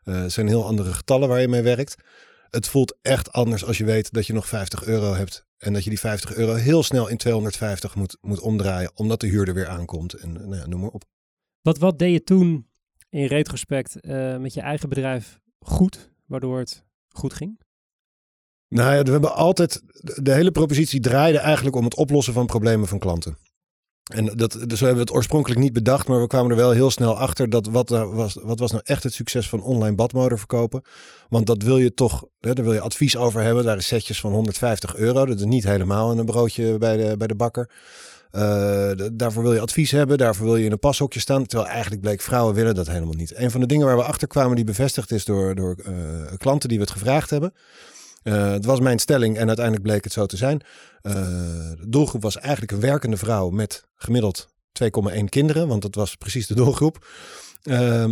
Het 0.04 0.32
zijn 0.32 0.48
heel 0.48 0.66
andere 0.66 0.94
getallen 0.94 1.30
waar 1.30 1.42
je 1.42 1.48
mee 1.48 1.62
werkt. 1.62 1.96
Het 2.50 2.68
voelt 2.68 2.98
echt 3.02 3.32
anders 3.32 3.66
als 3.66 3.78
je 3.78 3.86
weet 3.86 4.14
dat 4.14 4.28
je 4.28 4.34
nog 4.34 4.48
50 4.48 4.86
euro 4.86 5.14
hebt. 5.14 5.47
En 5.58 5.74
dat 5.74 5.84
je 5.84 5.90
die 5.90 6.00
50 6.00 6.36
euro 6.36 6.54
heel 6.54 6.84
snel 6.84 7.08
in 7.08 7.18
250 7.18 7.96
moet, 7.96 8.18
moet 8.22 8.40
omdraaien. 8.40 8.92
Omdat 8.94 9.20
de 9.20 9.28
huur 9.28 9.48
er 9.48 9.54
weer 9.54 9.68
aankomt. 9.68 10.14
En 10.14 10.34
nou 10.34 10.56
ja, 10.56 10.68
noem 10.68 10.80
maar 10.80 10.90
op. 10.90 11.04
Wat, 11.62 11.78
wat 11.78 12.00
deed 12.00 12.12
je 12.12 12.24
toen 12.24 12.68
in 13.10 13.26
retrospect 13.26 14.00
eh, 14.00 14.38
met 14.38 14.54
je 14.54 14.62
eigen 14.62 14.90
bedrijf 14.90 15.40
goed, 15.60 16.12
waardoor 16.26 16.60
het 16.60 16.86
goed 17.08 17.34
ging? 17.34 17.60
Nou 18.70 18.96
ja, 18.96 19.04
we 19.04 19.12
hebben 19.12 19.36
altijd. 19.36 19.82
De 20.24 20.34
hele 20.34 20.52
propositie 20.52 21.00
draaide 21.00 21.38
eigenlijk 21.38 21.76
om 21.76 21.84
het 21.84 21.96
oplossen 21.96 22.34
van 22.34 22.46
problemen 22.46 22.88
van 22.88 23.00
klanten. 23.00 23.38
En 24.08 24.26
dat, 24.26 24.52
dus 24.66 24.80
we 24.80 24.86
hebben 24.86 25.04
het 25.04 25.14
oorspronkelijk 25.14 25.60
niet 25.60 25.74
bedacht, 25.74 26.08
maar 26.08 26.22
we 26.22 26.28
kwamen 26.28 26.52
er 26.52 26.58
wel 26.58 26.72
heel 26.72 26.92
snel 26.92 27.18
achter 27.18 27.50
dat 27.50 27.68
wat, 27.68 27.90
nou 27.90 28.16
was, 28.16 28.38
wat 28.42 28.60
was 28.60 28.72
nou 28.72 28.84
echt 28.86 29.04
het 29.04 29.14
succes 29.14 29.50
van 29.50 29.62
online 29.62 29.96
badmode 29.96 30.38
verkopen. 30.38 30.82
Want 31.30 31.46
dat 31.46 31.64
wil 31.64 31.78
je 31.78 31.94
toch, 31.94 32.26
hè, 32.40 32.54
daar 32.54 32.66
wil 32.66 32.74
je 32.74 32.80
advies 32.80 33.18
over 33.18 33.42
hebben. 33.42 33.64
Daar 33.64 33.78
is 33.78 33.88
setjes 33.88 34.20
van 34.20 34.32
150 34.32 34.96
euro. 34.96 35.26
Dat 35.26 35.38
is 35.38 35.46
niet 35.46 35.64
helemaal 35.64 36.18
een 36.18 36.26
broodje 36.26 36.78
bij 36.78 36.98
de, 36.98 37.18
bij 37.18 37.28
de 37.28 37.36
bakker. 37.36 37.70
Uh, 38.32 38.92
daarvoor 39.14 39.44
wil 39.44 39.54
je 39.54 39.60
advies 39.60 39.92
hebben, 39.92 40.18
daarvoor 40.18 40.46
wil 40.46 40.56
je 40.56 40.66
in 40.66 40.72
een 40.72 40.80
pashokje 40.80 41.20
staan. 41.20 41.46
Terwijl 41.46 41.70
eigenlijk 41.70 42.02
bleek, 42.02 42.22
vrouwen 42.22 42.56
willen 42.56 42.76
dat 42.76 42.88
helemaal 42.88 43.14
niet. 43.14 43.36
Een 43.36 43.52
van 43.52 43.62
de 43.62 43.68
dingen 43.68 43.86
waar 43.86 43.98
we 43.98 44.04
achter 44.04 44.28
kwamen 44.28 44.56
die 44.56 44.66
bevestigd 44.66 45.12
is 45.12 45.26
door, 45.26 45.56
door 45.56 45.76
uh, 45.88 45.94
klanten 46.38 46.70
die 46.70 46.78
we 46.78 46.84
het 46.84 46.94
gevraagd 46.94 47.30
hebben. 47.30 47.54
Uh, 48.24 48.52
het 48.52 48.66
was 48.66 48.80
mijn 48.80 49.00
stelling 49.00 49.38
en 49.38 49.48
uiteindelijk 49.48 49.86
bleek 49.86 50.04
het 50.04 50.14
zo 50.14 50.26
te 50.26 50.38
zijn. 50.38 50.62
Uh, 51.02 51.14
de 51.14 51.86
doelgroep 51.88 52.22
was 52.22 52.38
eigenlijk 52.38 52.72
een 52.72 52.80
werkende 52.80 53.18
vrouw 53.18 53.50
met 53.50 53.88
gemiddeld 53.96 54.48
2,1 54.84 55.24
kinderen, 55.30 55.68
want 55.68 55.82
dat 55.82 55.96
was 55.96 56.16
precies 56.16 56.48
de 56.48 56.56
doelgroep. 56.56 57.08
Uh, 57.64 58.12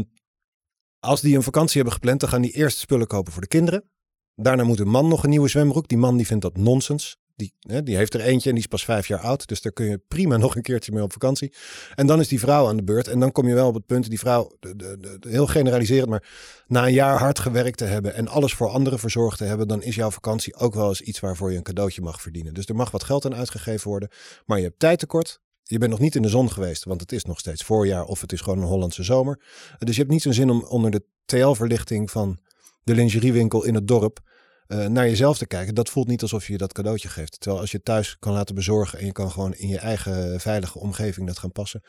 als 0.99 1.21
die 1.21 1.35
een 1.35 1.43
vakantie 1.43 1.75
hebben 1.75 1.93
gepland, 1.93 2.19
dan 2.19 2.29
gaan 2.29 2.41
die 2.41 2.51
eerst 2.51 2.77
spullen 2.77 3.07
kopen 3.07 3.31
voor 3.31 3.41
de 3.41 3.47
kinderen. 3.47 3.89
Daarna 4.35 4.63
moet 4.63 4.79
een 4.79 4.89
man 4.89 5.07
nog 5.07 5.23
een 5.23 5.29
nieuwe 5.29 5.47
zwembroek. 5.47 5.87
Die 5.87 5.97
man 5.97 6.17
die 6.17 6.25
vindt 6.25 6.43
dat 6.43 6.57
nonsens. 6.57 7.17
Die, 7.35 7.53
hè, 7.59 7.83
die 7.83 7.95
heeft 7.95 8.13
er 8.13 8.19
eentje 8.19 8.49
en 8.49 8.55
die 8.55 8.63
is 8.63 8.69
pas 8.69 8.85
vijf 8.85 9.07
jaar 9.07 9.19
oud. 9.19 9.47
Dus 9.47 9.61
daar 9.61 9.71
kun 9.71 9.85
je 9.85 10.01
prima 10.07 10.37
nog 10.45 10.55
een 10.55 10.61
keertje 10.61 10.91
mee 10.91 11.03
op 11.03 11.11
vakantie. 11.11 11.53
En 11.95 12.07
dan 12.07 12.19
is 12.19 12.27
die 12.27 12.39
vrouw 12.39 12.67
aan 12.67 12.77
de 12.77 12.83
beurt. 12.83 13.07
En 13.07 13.19
dan 13.19 13.31
kom 13.31 13.47
je 13.47 13.53
wel 13.53 13.67
op 13.67 13.73
het 13.73 13.85
punt, 13.85 14.09
die 14.09 14.19
vrouw, 14.19 14.51
de, 14.59 14.75
de, 14.75 15.17
de, 15.19 15.29
heel 15.29 15.47
generaliserend, 15.47 16.09
maar 16.09 16.23
na 16.67 16.85
een 16.85 16.93
jaar 16.93 17.19
hard 17.19 17.39
gewerkt 17.39 17.77
te 17.77 17.85
hebben 17.85 18.13
en 18.13 18.27
alles 18.27 18.53
voor 18.53 18.69
anderen 18.69 18.99
verzorgd 18.99 19.37
te 19.37 19.43
hebben, 19.43 19.67
dan 19.67 19.83
is 19.83 19.95
jouw 19.95 20.11
vakantie 20.11 20.55
ook 20.55 20.73
wel 20.73 20.87
eens 20.87 21.01
iets 21.01 21.19
waarvoor 21.19 21.51
je 21.51 21.57
een 21.57 21.63
cadeautje 21.63 22.01
mag 22.01 22.21
verdienen. 22.21 22.53
Dus 22.53 22.65
er 22.65 22.75
mag 22.75 22.91
wat 22.91 23.03
geld 23.03 23.25
aan 23.25 23.35
uitgegeven 23.35 23.89
worden. 23.89 24.09
Maar 24.45 24.57
je 24.57 24.63
hebt 24.63 24.79
tijd 24.79 24.99
tekort. 24.99 25.43
Je 25.63 25.77
bent 25.77 25.91
nog 25.91 25.99
niet 25.99 26.15
in 26.15 26.21
de 26.21 26.27
zon 26.27 26.51
geweest, 26.51 26.83
want 26.83 27.01
het 27.01 27.11
is 27.11 27.23
nog 27.23 27.39
steeds 27.39 27.63
voorjaar 27.63 28.03
of 28.03 28.21
het 28.21 28.31
is 28.31 28.41
gewoon 28.41 28.59
een 28.59 28.67
Hollandse 28.67 29.03
zomer. 29.03 29.41
Dus 29.77 29.95
je 29.95 30.01
hebt 30.01 30.13
niet 30.13 30.21
zo'n 30.21 30.33
zin 30.33 30.49
om 30.49 30.63
onder 30.63 30.91
de 30.91 31.03
TL-verlichting 31.25 32.11
van 32.11 32.39
de 32.83 32.95
lingeriewinkel 32.95 33.63
in 33.63 33.75
het 33.75 33.87
dorp 33.87 34.19
uh, 34.67 34.86
naar 34.86 35.08
jezelf 35.08 35.38
te 35.38 35.47
kijken. 35.47 35.75
Dat 35.75 35.89
voelt 35.89 36.08
niet 36.08 36.21
alsof 36.21 36.47
je 36.47 36.58
dat 36.58 36.73
cadeautje 36.73 37.08
geeft. 37.08 37.39
Terwijl 37.39 37.62
als 37.62 37.71
je 37.71 37.78
het 37.78 37.86
thuis 37.86 38.17
kan 38.19 38.34
laten 38.34 38.56
bezorgen 38.56 38.99
en 38.99 39.06
je 39.06 39.12
kan 39.12 39.32
gewoon 39.32 39.54
in 39.54 39.67
je 39.67 39.78
eigen 39.78 40.39
veilige 40.39 40.80
omgeving 40.80 41.28
dat 41.28 41.38
gaan 41.38 41.51
passen. 41.51 41.82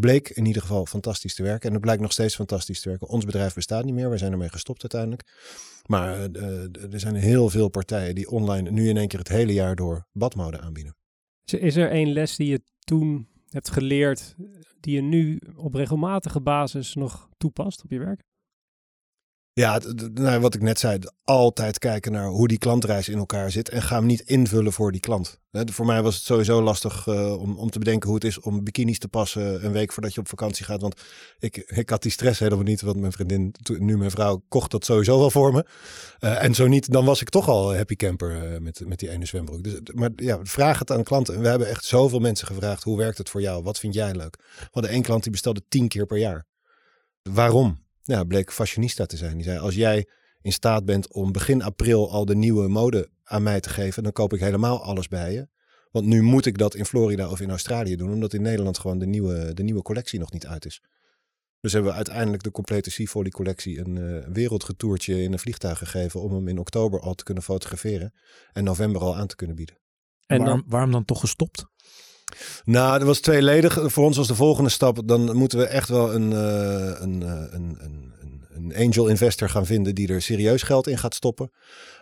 Bleek 0.00 0.28
in 0.28 0.46
ieder 0.46 0.62
geval 0.62 0.86
fantastisch 0.86 1.34
te 1.34 1.42
werken. 1.42 1.66
En 1.68 1.72
het 1.72 1.82
blijkt 1.82 2.02
nog 2.02 2.12
steeds 2.12 2.34
fantastisch 2.34 2.80
te 2.80 2.88
werken. 2.88 3.08
Ons 3.08 3.24
bedrijf 3.24 3.54
bestaat 3.54 3.84
niet 3.84 3.94
meer. 3.94 4.10
We 4.10 4.18
zijn 4.18 4.32
ermee 4.32 4.48
gestopt 4.48 4.82
uiteindelijk. 4.82 5.22
Maar 5.86 6.30
uh, 6.30 6.92
er 6.92 7.00
zijn 7.00 7.14
heel 7.14 7.48
veel 7.48 7.68
partijen 7.68 8.14
die 8.14 8.30
online 8.30 8.70
nu 8.70 8.88
in 8.88 8.96
één 8.96 9.08
keer 9.08 9.18
het 9.18 9.28
hele 9.28 9.52
jaar 9.52 9.76
door 9.76 10.06
badmode 10.12 10.60
aanbieden. 10.60 10.96
Is 11.44 11.76
er 11.76 11.90
één 11.90 12.12
les 12.12 12.36
die 12.36 12.48
je 12.48 12.62
toen 12.78 13.28
hebt 13.48 13.70
geleerd, 13.70 14.34
die 14.80 14.94
je 14.94 15.02
nu 15.02 15.40
op 15.56 15.74
regelmatige 15.74 16.40
basis 16.40 16.94
nog 16.94 17.28
toepast 17.36 17.82
op 17.82 17.90
je 17.90 17.98
werk? 17.98 18.22
Ja, 19.56 19.80
nou, 20.14 20.40
wat 20.40 20.54
ik 20.54 20.62
net 20.62 20.78
zei, 20.78 20.98
altijd 21.24 21.78
kijken 21.78 22.12
naar 22.12 22.26
hoe 22.26 22.48
die 22.48 22.58
klantreis 22.58 23.08
in 23.08 23.18
elkaar 23.18 23.50
zit 23.50 23.68
en 23.68 23.82
ga 23.82 23.96
hem 23.96 24.06
niet 24.06 24.20
invullen 24.20 24.72
voor 24.72 24.92
die 24.92 25.00
klant. 25.00 25.38
voor 25.50 25.86
mij 25.86 26.02
was 26.02 26.14
het 26.14 26.24
sowieso 26.24 26.62
lastig 26.62 27.06
uh, 27.06 27.40
om, 27.40 27.58
om 27.58 27.70
te 27.70 27.78
bedenken 27.78 28.06
hoe 28.06 28.18
het 28.18 28.24
is 28.24 28.40
om 28.40 28.64
bikinis 28.64 28.98
te 28.98 29.08
passen 29.08 29.64
een 29.64 29.72
week 29.72 29.92
voordat 29.92 30.14
je 30.14 30.20
op 30.20 30.28
vakantie 30.28 30.64
gaat. 30.64 30.80
Want 30.80 31.00
ik, 31.38 31.56
ik 31.56 31.90
had 31.90 32.02
die 32.02 32.10
stress 32.10 32.38
helemaal 32.38 32.64
niet, 32.64 32.80
want 32.80 33.00
mijn 33.00 33.12
vriendin, 33.12 33.54
nu 33.78 33.98
mijn 33.98 34.10
vrouw, 34.10 34.44
kocht 34.48 34.70
dat 34.70 34.84
sowieso 34.84 35.18
wel 35.18 35.30
voor 35.30 35.52
me. 35.52 35.66
Uh, 36.20 36.42
en 36.42 36.54
zo 36.54 36.66
niet, 36.66 36.92
dan 36.92 37.04
was 37.04 37.20
ik 37.20 37.28
toch 37.28 37.48
al 37.48 37.76
happy 37.76 37.96
camper 37.96 38.52
uh, 38.52 38.58
met, 38.58 38.82
met 38.86 38.98
die 38.98 39.10
ene 39.10 39.26
zwembroek. 39.26 39.62
Dus, 39.62 39.80
maar 39.92 40.10
ja, 40.16 40.38
vraag 40.42 40.78
het 40.78 40.90
aan 40.90 41.02
klanten. 41.02 41.34
En 41.34 41.40
we 41.40 41.48
hebben 41.48 41.68
echt 41.68 41.84
zoveel 41.84 42.20
mensen 42.20 42.46
gevraagd, 42.46 42.82
hoe 42.82 42.96
werkt 42.96 43.18
het 43.18 43.30
voor 43.30 43.40
jou? 43.40 43.62
Wat 43.62 43.78
vind 43.78 43.94
jij 43.94 44.14
leuk? 44.14 44.36
We 44.58 44.68
hadden 44.70 44.90
één 44.92 45.02
klant 45.02 45.22
die 45.22 45.32
bestelde 45.32 45.62
tien 45.68 45.88
keer 45.88 46.06
per 46.06 46.18
jaar. 46.18 46.46
Waarom? 47.22 47.83
Ja, 48.04 48.24
bleek 48.24 48.52
fashionista 48.52 49.06
te 49.06 49.16
zijn. 49.16 49.34
Die 49.34 49.44
zei, 49.44 49.58
als 49.58 49.74
jij 49.74 50.08
in 50.40 50.52
staat 50.52 50.84
bent 50.84 51.12
om 51.12 51.32
begin 51.32 51.62
april 51.62 52.10
al 52.10 52.24
de 52.24 52.36
nieuwe 52.36 52.68
mode 52.68 53.10
aan 53.24 53.42
mij 53.42 53.60
te 53.60 53.68
geven, 53.68 54.02
dan 54.02 54.12
koop 54.12 54.32
ik 54.32 54.40
helemaal 54.40 54.82
alles 54.82 55.08
bij 55.08 55.32
je. 55.32 55.48
Want 55.90 56.06
nu 56.06 56.22
moet 56.22 56.46
ik 56.46 56.58
dat 56.58 56.74
in 56.74 56.84
Florida 56.84 57.30
of 57.30 57.40
in 57.40 57.50
Australië 57.50 57.96
doen, 57.96 58.12
omdat 58.12 58.32
in 58.32 58.42
Nederland 58.42 58.78
gewoon 58.78 58.98
de 58.98 59.06
nieuwe, 59.06 59.54
de 59.54 59.62
nieuwe 59.62 59.82
collectie 59.82 60.18
nog 60.18 60.32
niet 60.32 60.46
uit 60.46 60.66
is. 60.66 60.82
Dus 61.60 61.72
hebben 61.72 61.90
we 61.90 61.96
uiteindelijk 61.96 62.42
de 62.42 62.50
complete 62.50 62.90
Seafolly 62.90 63.30
collectie 63.30 63.78
een 63.78 63.96
uh, 63.96 64.26
wereldgetoertje 64.26 65.22
in 65.22 65.32
een 65.32 65.38
vliegtuig 65.38 65.78
gegeven 65.78 66.20
om 66.20 66.32
hem 66.32 66.48
in 66.48 66.58
oktober 66.58 67.00
al 67.00 67.14
te 67.14 67.24
kunnen 67.24 67.42
fotograferen 67.42 68.14
en 68.52 68.64
november 68.64 69.00
al 69.00 69.16
aan 69.16 69.26
te 69.26 69.36
kunnen 69.36 69.56
bieden. 69.56 69.78
En 70.26 70.38
waarom, 70.38 70.62
waarom 70.66 70.90
dan 70.90 71.04
toch 71.04 71.20
gestopt? 71.20 71.66
Nou, 72.64 72.98
dat 72.98 73.06
was 73.06 73.20
tweeledig. 73.20 73.78
Voor 73.82 74.04
ons 74.04 74.16
was 74.16 74.26
de 74.26 74.34
volgende 74.34 74.70
stap. 74.70 75.08
Dan 75.08 75.36
moeten 75.36 75.58
we 75.58 75.64
echt 75.64 75.88
wel 75.88 76.14
een, 76.14 76.30
uh, 76.30 77.00
een, 77.00 77.20
een, 77.20 77.78
een, 77.80 78.12
een, 78.54 78.74
angel 78.76 79.08
investor 79.08 79.48
gaan 79.48 79.66
vinden 79.66 79.94
die 79.94 80.08
er 80.08 80.22
serieus 80.22 80.62
geld 80.62 80.86
in 80.86 80.98
gaat 80.98 81.14
stoppen. 81.14 81.50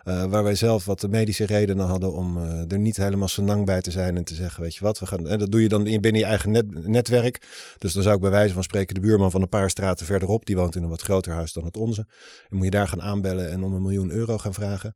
Uh, 0.04 0.24
waar 0.24 0.42
wij 0.42 0.54
zelf 0.54 0.84
wat 0.84 1.08
medische 1.08 1.46
redenen 1.46 1.86
hadden 1.86 2.12
om 2.12 2.36
er 2.68 2.78
niet 2.78 2.96
helemaal 2.96 3.28
zo 3.28 3.42
lang 3.42 3.66
bij 3.66 3.80
te 3.80 3.90
zijn 3.90 4.16
en 4.16 4.24
te 4.24 4.34
zeggen, 4.34 4.62
weet 4.62 4.74
je 4.74 4.84
wat, 4.84 4.98
we 4.98 5.06
gaan. 5.06 5.28
En 5.28 5.38
dat 5.38 5.50
doe 5.50 5.62
je 5.62 5.68
dan 5.68 5.82
binnen 5.82 6.14
je 6.14 6.24
eigen 6.24 6.50
net, 6.50 6.86
netwerk. 6.86 7.46
Dus 7.78 7.92
dan 7.92 8.02
zou 8.02 8.14
ik 8.14 8.20
bij 8.20 8.30
wijze 8.30 8.54
van 8.54 8.62
spreken 8.62 8.94
de 8.94 9.00
buurman 9.00 9.30
van 9.30 9.42
een 9.42 9.48
paar 9.48 9.70
straten 9.70 10.06
verderop, 10.06 10.46
die 10.46 10.56
woont 10.56 10.76
in 10.76 10.82
een 10.82 10.88
wat 10.88 11.02
groter 11.02 11.32
huis 11.32 11.52
dan 11.52 11.64
het 11.64 11.76
onze. 11.76 12.06
En 12.48 12.56
moet 12.56 12.64
je 12.64 12.70
daar 12.70 12.88
gaan 12.88 13.02
aanbellen 13.02 13.50
en 13.50 13.62
om 13.62 13.74
een 13.74 13.82
miljoen 13.82 14.10
euro 14.10 14.38
gaan 14.38 14.54
vragen. 14.54 14.94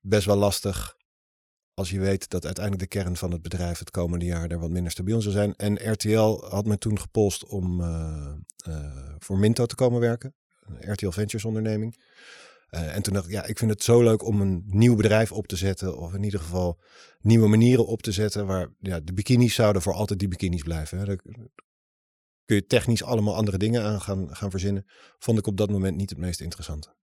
best 0.00 0.26
wel 0.26 0.36
lastig 0.36 0.96
als 1.78 1.90
je 1.90 2.00
weet 2.00 2.30
dat 2.30 2.44
uiteindelijk 2.44 2.90
de 2.90 2.98
kern 2.98 3.16
van 3.16 3.30
het 3.32 3.42
bedrijf 3.42 3.78
het 3.78 3.90
komende 3.90 4.24
jaar 4.24 4.50
er 4.50 4.58
wat 4.58 4.70
minder 4.70 4.92
stabiel 4.92 5.20
zou 5.20 5.34
zijn. 5.34 5.54
En 5.56 5.92
RTL 5.92 6.44
had 6.48 6.66
me 6.66 6.78
toen 6.78 7.00
gepolst 7.00 7.46
om 7.46 7.80
uh, 7.80 8.32
uh, 8.68 9.16
voor 9.18 9.38
Minto 9.38 9.66
te 9.66 9.74
komen 9.74 10.00
werken. 10.00 10.34
Een 10.60 10.92
RTL 10.92 11.10
Ventures 11.10 11.44
onderneming. 11.44 12.02
Uh, 12.70 12.94
en 12.96 13.02
toen 13.02 13.14
dacht 13.14 13.26
ik, 13.26 13.32
ja, 13.32 13.44
ik 13.44 13.58
vind 13.58 13.70
het 13.70 13.82
zo 13.82 14.02
leuk 14.02 14.24
om 14.24 14.40
een 14.40 14.62
nieuw 14.66 14.96
bedrijf 14.96 15.32
op 15.32 15.46
te 15.46 15.56
zetten. 15.56 15.98
Of 15.98 16.14
in 16.14 16.22
ieder 16.22 16.40
geval 16.40 16.80
nieuwe 17.20 17.48
manieren 17.48 17.86
op 17.86 18.02
te 18.02 18.12
zetten. 18.12 18.46
Waar 18.46 18.68
ja, 18.78 19.00
de 19.00 19.12
bikinis 19.12 19.54
zouden 19.54 19.82
voor 19.82 19.92
altijd 19.92 20.18
die 20.18 20.28
bikinis 20.28 20.62
blijven. 20.62 20.98
Hè. 20.98 21.16
Kun 22.44 22.56
je 22.56 22.66
technisch 22.66 23.02
allemaal 23.02 23.34
andere 23.34 23.58
dingen 23.58 23.82
aan 23.82 24.00
gaan, 24.00 24.36
gaan 24.36 24.50
verzinnen. 24.50 24.86
Vond 25.18 25.38
ik 25.38 25.46
op 25.46 25.56
dat 25.56 25.70
moment 25.70 25.96
niet 25.96 26.10
het 26.10 26.18
meest 26.18 26.40
interessante. 26.40 26.97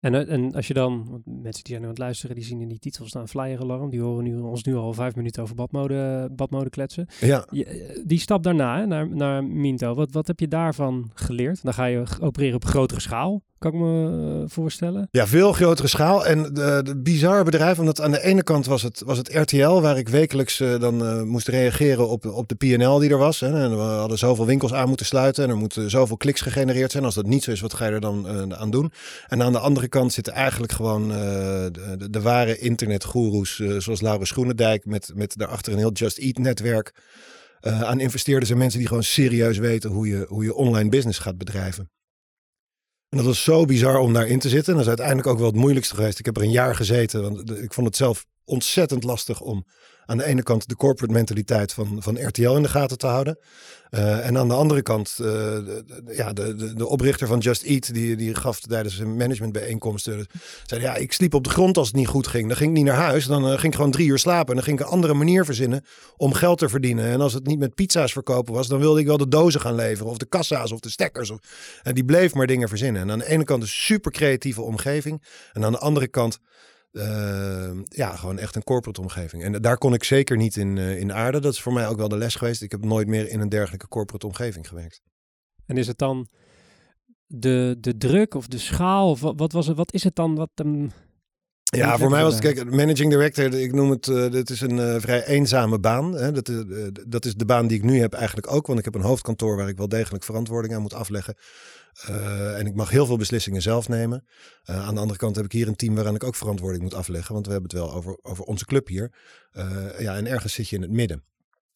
En, 0.00 0.14
eh, 0.14 0.32
en 0.32 0.54
als 0.54 0.66
je 0.66 0.74
dan, 0.74 1.22
mensen 1.24 1.64
die 1.64 1.72
zijn 1.72 1.82
aan 1.82 1.88
het 1.88 1.98
luisteren, 1.98 2.36
die 2.36 2.44
zien 2.44 2.60
in 2.60 2.68
die 2.68 2.78
titel 2.78 3.06
staan 3.06 3.28
flyer 3.28 3.60
alarm. 3.60 3.90
Die 3.90 4.00
horen 4.00 4.24
nu, 4.24 4.38
ons 4.38 4.64
nu 4.64 4.74
al 4.74 4.92
vijf 4.92 5.14
minuten 5.14 5.42
over 5.42 5.54
badmode, 5.54 6.28
badmode 6.32 6.70
kletsen. 6.70 7.06
Ja. 7.20 7.46
Je, 7.50 7.64
eh, 7.64 8.02
die 8.06 8.18
stap 8.18 8.42
daarna 8.42 8.78
hè, 8.78 8.86
naar, 8.86 9.08
naar 9.08 9.44
Minto, 9.44 9.94
wat, 9.94 10.12
wat 10.12 10.26
heb 10.26 10.40
je 10.40 10.48
daarvan 10.48 11.10
geleerd? 11.14 11.62
Dan 11.62 11.74
ga 11.74 11.84
je 11.84 12.04
opereren 12.20 12.54
op 12.54 12.64
grotere 12.64 13.00
schaal. 13.00 13.42
Kan 13.60 13.72
ik 13.72 13.78
me 13.78 14.40
eh, 14.42 14.50
voorstellen. 14.50 15.08
Ja, 15.10 15.26
veel 15.26 15.52
grotere 15.52 15.88
schaal. 15.88 16.26
En 16.26 16.42
de, 16.42 16.80
de 16.84 16.96
bizarre 16.96 17.44
bedrijf, 17.44 17.78
omdat 17.78 18.00
aan 18.00 18.10
de 18.10 18.22
ene 18.22 18.42
kant 18.42 18.66
was 18.66 18.82
het, 18.82 19.02
was 19.04 19.18
het 19.18 19.34
RTL, 19.34 19.80
waar 19.80 19.98
ik 19.98 20.08
wekelijks 20.08 20.60
uh, 20.60 20.78
dan 20.78 21.28
moest 21.28 21.48
reageren 21.48 22.08
op, 22.08 22.26
op 22.26 22.48
de 22.48 22.54
PNL 22.54 22.98
die 22.98 23.10
er 23.10 23.18
was. 23.18 23.40
Hè. 23.40 23.62
En 23.62 23.70
we 23.70 23.82
hadden 23.82 24.18
zoveel 24.18 24.46
winkels 24.46 24.72
aan 24.72 24.88
moeten 24.88 25.06
sluiten 25.06 25.44
en 25.44 25.50
er 25.50 25.56
moeten 25.56 25.90
zoveel 25.90 26.16
kliks 26.16 26.40
gegenereerd 26.40 26.90
zijn. 26.90 27.04
Als 27.04 27.14
dat 27.14 27.26
niet 27.26 27.42
zo 27.42 27.50
is, 27.50 27.60
wat 27.60 27.74
ga 27.74 27.86
je 27.86 27.92
er 27.92 28.00
dan 28.00 28.54
aan 28.56 28.70
doen? 28.70 28.92
En 29.28 29.42
aan 29.42 29.52
de 29.52 29.58
andere 29.58 29.88
kant 29.88 30.12
zitten 30.12 30.32
eigenlijk 30.32 30.72
gewoon 30.72 31.08
de, 31.08 32.08
de, 32.10 32.20
ware 32.20 32.58
internetgoeroes, 32.58 33.56
zoals 33.56 34.00
Laurens 34.00 34.30
Groenendijk, 34.30 34.84
met, 34.84 35.12
met 35.14 35.36
daarachter 35.36 35.72
een 35.72 35.78
heel 35.78 35.92
Just 35.92 36.18
Eat 36.18 36.38
netwerk. 36.38 36.94
aan 37.60 38.00
investeerders 38.00 38.50
en 38.50 38.58
mensen 38.58 38.78
die 38.78 38.88
gewoon 38.88 39.02
serieus 39.02 39.58
weten 39.58 39.90
hoe 39.90 40.08
je, 40.08 40.24
hoe 40.28 40.44
je 40.44 40.54
online 40.54 40.88
business 40.88 41.18
gaat 41.18 41.38
bedrijven. 41.38 41.90
En 43.10 43.16
dat 43.16 43.26
was 43.26 43.42
zo 43.42 43.64
bizar 43.64 43.98
om 43.98 44.12
daarin 44.12 44.38
te 44.38 44.48
zitten. 44.48 44.68
En 44.68 44.72
dat 44.72 44.82
is 44.82 44.88
uiteindelijk 44.88 45.26
ook 45.26 45.38
wel 45.38 45.46
het 45.46 45.56
moeilijkste 45.56 45.94
geweest. 45.94 46.18
Ik 46.18 46.24
heb 46.24 46.36
er 46.36 46.42
een 46.42 46.50
jaar 46.50 46.74
gezeten. 46.74 47.22
Want 47.22 47.50
ik 47.50 47.72
vond 47.72 47.86
het 47.86 47.96
zelf 47.96 48.26
ontzettend 48.44 49.04
lastig 49.04 49.40
om 49.40 49.66
aan 50.10 50.16
de 50.16 50.24
ene 50.24 50.42
kant 50.42 50.68
de 50.68 50.76
corporate 50.76 51.12
mentaliteit 51.12 51.72
van, 51.72 51.96
van 51.98 52.26
RTL 52.26 52.56
in 52.56 52.62
de 52.62 52.68
gaten 52.68 52.98
te 52.98 53.06
houden. 53.06 53.38
Uh, 53.90 54.26
en 54.26 54.38
aan 54.38 54.48
de 54.48 54.54
andere 54.54 54.82
kant, 54.82 55.16
uh, 55.20 55.26
de, 55.26 55.84
ja, 56.08 56.32
de, 56.32 56.54
de, 56.54 56.74
de, 56.74 56.86
oprichter 56.86 57.26
van 57.26 57.38
Just 57.38 57.62
Eat, 57.62 57.94
die, 57.94 58.16
die 58.16 58.34
gaf 58.34 58.60
tijdens 58.60 58.98
een 58.98 59.16
managementbijeenkomsten, 59.16 60.26
zei 60.66 60.80
ja, 60.80 60.94
ik 60.94 61.12
sliep 61.12 61.34
op 61.34 61.44
de 61.44 61.50
grond 61.50 61.76
als 61.76 61.86
het 61.86 61.96
niet 61.96 62.06
goed 62.06 62.26
ging. 62.26 62.48
Dan 62.48 62.56
ging 62.56 62.70
ik 62.70 62.76
niet 62.76 62.86
naar 62.86 62.96
huis, 62.96 63.26
dan 63.26 63.44
uh, 63.44 63.50
ging 63.50 63.62
ik 63.62 63.74
gewoon 63.74 63.90
drie 63.90 64.08
uur 64.08 64.18
slapen. 64.18 64.48
En 64.48 64.54
dan 64.54 64.64
ging 64.64 64.80
ik 64.80 64.86
een 64.86 64.92
andere 64.92 65.14
manier 65.14 65.44
verzinnen 65.44 65.84
om 66.16 66.32
geld 66.32 66.58
te 66.58 66.68
verdienen. 66.68 67.04
En 67.04 67.20
als 67.20 67.32
het 67.32 67.46
niet 67.46 67.58
met 67.58 67.74
pizza's 67.74 68.12
verkopen 68.12 68.54
was, 68.54 68.68
dan 68.68 68.78
wilde 68.78 69.00
ik 69.00 69.06
wel 69.06 69.16
de 69.16 69.28
dozen 69.28 69.60
gaan 69.60 69.74
leveren, 69.74 70.10
of 70.10 70.16
de 70.16 70.26
kassa's, 70.26 70.72
of 70.72 70.80
de 70.80 70.90
stekkers. 70.90 71.30
Of, 71.30 71.38
en 71.82 71.94
die 71.94 72.04
bleef 72.04 72.34
maar 72.34 72.46
dingen 72.46 72.68
verzinnen. 72.68 73.02
En 73.02 73.10
aan 73.10 73.18
de 73.18 73.28
ene 73.28 73.44
kant 73.44 73.62
een 73.62 73.68
super 73.68 74.12
creatieve 74.12 74.62
omgeving. 74.62 75.22
En 75.52 75.64
aan 75.64 75.72
de 75.72 75.78
andere 75.78 76.08
kant 76.08 76.38
uh, 76.92 77.70
ja, 77.84 78.16
gewoon 78.16 78.38
echt 78.38 78.56
een 78.56 78.64
corporate 78.64 79.00
omgeving. 79.00 79.44
En 79.44 79.52
daar 79.52 79.78
kon 79.78 79.94
ik 79.94 80.04
zeker 80.04 80.36
niet 80.36 80.56
in, 80.56 80.76
uh, 80.76 80.98
in 80.98 81.12
aarden. 81.12 81.42
Dat 81.42 81.52
is 81.52 81.60
voor 81.60 81.72
mij 81.72 81.88
ook 81.88 81.96
wel 81.96 82.08
de 82.08 82.16
les 82.16 82.34
geweest. 82.34 82.62
Ik 82.62 82.70
heb 82.70 82.84
nooit 82.84 83.08
meer 83.08 83.28
in 83.28 83.40
een 83.40 83.48
dergelijke 83.48 83.88
corporate 83.88 84.26
omgeving 84.26 84.68
gewerkt. 84.68 85.00
En 85.66 85.76
is 85.76 85.86
het 85.86 85.98
dan 85.98 86.28
de, 87.26 87.76
de 87.80 87.96
druk 87.96 88.34
of 88.34 88.46
de 88.46 88.58
schaal? 88.58 89.10
Of 89.10 89.20
wat, 89.20 89.38
wat 89.38 89.52
was 89.52 89.66
het? 89.66 89.76
Wat 89.76 89.92
is 89.92 90.04
het 90.04 90.14
dan? 90.14 90.34
Wat, 90.34 90.50
um, 90.54 90.90
ja, 91.70 91.98
voor 91.98 92.10
mij 92.10 92.22
was 92.22 92.34
het, 92.34 92.42
kijk, 92.42 92.70
managing 92.70 93.10
director, 93.10 93.54
ik 93.54 93.72
noem 93.72 93.90
het, 93.90 94.06
uh, 94.06 94.30
dit 94.30 94.50
is 94.50 94.60
een 94.60 94.76
uh, 94.76 94.94
vrij 94.98 95.26
eenzame 95.26 95.78
baan. 95.78 96.12
Hè. 96.12 96.32
Dat, 96.32 96.48
uh, 96.48 96.86
dat 97.08 97.24
is 97.24 97.34
de 97.34 97.44
baan 97.44 97.66
die 97.66 97.76
ik 97.76 97.84
nu 97.84 98.00
heb 98.00 98.12
eigenlijk 98.12 98.52
ook, 98.52 98.66
want 98.66 98.78
ik 98.78 98.84
heb 98.84 98.94
een 98.94 99.00
hoofdkantoor 99.00 99.56
waar 99.56 99.68
ik 99.68 99.76
wel 99.76 99.88
degelijk 99.88 100.24
verantwoording 100.24 100.74
aan 100.74 100.82
moet 100.82 100.94
afleggen. 100.94 101.34
Uh, 102.08 102.58
en 102.58 102.66
ik 102.66 102.74
mag 102.74 102.90
heel 102.90 103.06
veel 103.06 103.16
beslissingen 103.16 103.62
zelf 103.62 103.88
nemen. 103.88 104.24
Uh, 104.70 104.86
aan 104.86 104.94
de 104.94 105.00
andere 105.00 105.18
kant 105.18 105.36
heb 105.36 105.44
ik 105.44 105.52
hier 105.52 105.68
een 105.68 105.76
team 105.76 105.94
waaraan 105.94 106.14
ik 106.14 106.24
ook 106.24 106.34
verantwoording 106.34 106.82
moet 106.82 106.94
afleggen. 106.94 107.34
Want 107.34 107.46
we 107.46 107.52
hebben 107.52 107.70
het 107.70 107.80
wel 107.80 107.92
over, 107.92 108.18
over 108.22 108.44
onze 108.44 108.64
club 108.64 108.88
hier. 108.88 109.12
Uh, 109.52 110.00
ja, 110.00 110.16
en 110.16 110.26
ergens 110.26 110.52
zit 110.52 110.68
je 110.68 110.76
in 110.76 110.82
het 110.82 110.90
midden. 110.90 111.22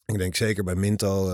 Ik 0.07 0.19
denk 0.19 0.35
zeker 0.35 0.65
bij 0.65 0.75
Minto, 0.75 1.31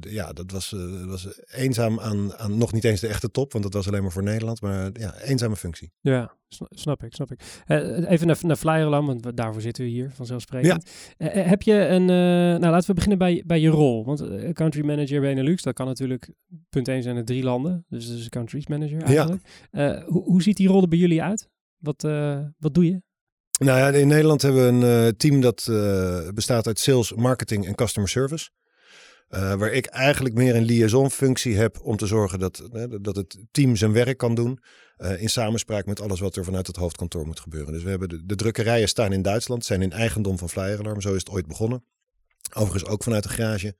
ja, 0.00 0.32
dat 0.32 0.50
was, 0.50 0.74
was 1.06 1.28
eenzaam 1.50 2.00
aan, 2.00 2.34
aan 2.34 2.58
nog 2.58 2.72
niet 2.72 2.84
eens 2.84 3.00
de 3.00 3.06
echte 3.06 3.30
top. 3.30 3.52
Want 3.52 3.64
dat 3.64 3.74
was 3.74 3.88
alleen 3.88 4.02
maar 4.02 4.12
voor 4.12 4.22
Nederland. 4.22 4.60
Maar 4.60 4.90
ja, 4.92 5.14
eenzame 5.20 5.56
functie. 5.56 5.92
Ja, 6.00 6.36
snap 6.70 7.04
ik, 7.04 7.14
snap 7.14 7.32
ik. 7.32 7.40
even 8.06 8.26
naar, 8.26 8.38
naar 8.40 8.56
Flyerland, 8.56 9.06
want 9.06 9.36
daarvoor 9.36 9.60
zitten 9.60 9.84
we 9.84 9.90
hier, 9.90 10.10
vanzelfsprekend. 10.10 10.90
Ja. 11.18 11.28
heb 11.28 11.62
je 11.62 11.74
een, 11.74 12.04
nou 12.04 12.60
laten 12.60 12.86
we 12.86 12.94
beginnen 12.94 13.18
bij, 13.18 13.42
bij 13.46 13.60
je 13.60 13.68
rol. 13.68 14.04
Want 14.04 14.24
country 14.52 14.84
manager 14.84 15.20
Benelux, 15.20 15.62
dat 15.62 15.74
kan 15.74 15.86
natuurlijk, 15.86 16.30
punt 16.68 16.88
1 16.88 17.02
zijn 17.02 17.16
er 17.16 17.24
drie 17.24 17.42
landen. 17.42 17.84
Dus 17.88 18.08
dat 18.08 18.18
is 18.18 18.28
countries 18.28 18.66
manager 18.66 19.02
eigenlijk. 19.02 19.42
Ja. 19.70 20.04
hoe, 20.06 20.22
hoe 20.22 20.42
ziet 20.42 20.56
die 20.56 20.68
rol 20.68 20.82
er 20.82 20.88
bij 20.88 20.98
jullie 20.98 21.22
uit? 21.22 21.48
Wat, 21.78 22.02
wat 22.58 22.74
doe 22.74 22.84
je? 22.84 23.02
Nou 23.64 23.78
ja, 23.78 23.98
in 23.98 24.08
Nederland 24.08 24.42
hebben 24.42 24.62
we 24.62 24.86
een 24.86 25.06
uh, 25.06 25.12
team 25.16 25.40
dat 25.40 25.66
uh, 25.70 26.28
bestaat 26.34 26.66
uit 26.66 26.78
sales, 26.78 27.12
marketing 27.12 27.66
en 27.66 27.74
customer 27.74 28.08
service. 28.08 28.50
Uh, 29.30 29.54
waar 29.54 29.72
ik 29.72 29.86
eigenlijk 29.86 30.34
meer 30.34 30.54
een 30.56 30.64
liaison-functie 30.64 31.56
heb 31.56 31.80
om 31.82 31.96
te 31.96 32.06
zorgen 32.06 32.38
dat, 32.38 32.68
dat 33.00 33.16
het 33.16 33.38
team 33.50 33.76
zijn 33.76 33.92
werk 33.92 34.18
kan 34.18 34.34
doen. 34.34 34.60
in 35.16 35.28
samenspraak 35.28 35.86
met 35.86 36.00
alles 36.00 36.20
wat 36.20 36.36
er 36.36 36.44
vanuit 36.44 36.66
het 36.66 36.76
hoofdkantoor 36.76 37.26
moet 37.26 37.40
gebeuren. 37.40 37.72
Dus 37.72 37.82
we 37.82 37.90
hebben 37.90 38.08
de, 38.08 38.26
de 38.26 38.34
drukkerijen 38.34 38.88
staan 38.88 39.12
in 39.12 39.22
Duitsland, 39.22 39.64
zijn 39.64 39.82
in 39.82 39.92
eigendom 39.92 40.38
van 40.38 40.50
Flyer 40.50 40.78
Alarm. 40.78 41.00
Zo 41.00 41.14
is 41.14 41.18
het 41.18 41.30
ooit 41.30 41.46
begonnen. 41.46 41.84
Overigens 42.54 42.90
ook 42.90 43.02
vanuit 43.02 43.22
de 43.22 43.28
garage. 43.28 43.76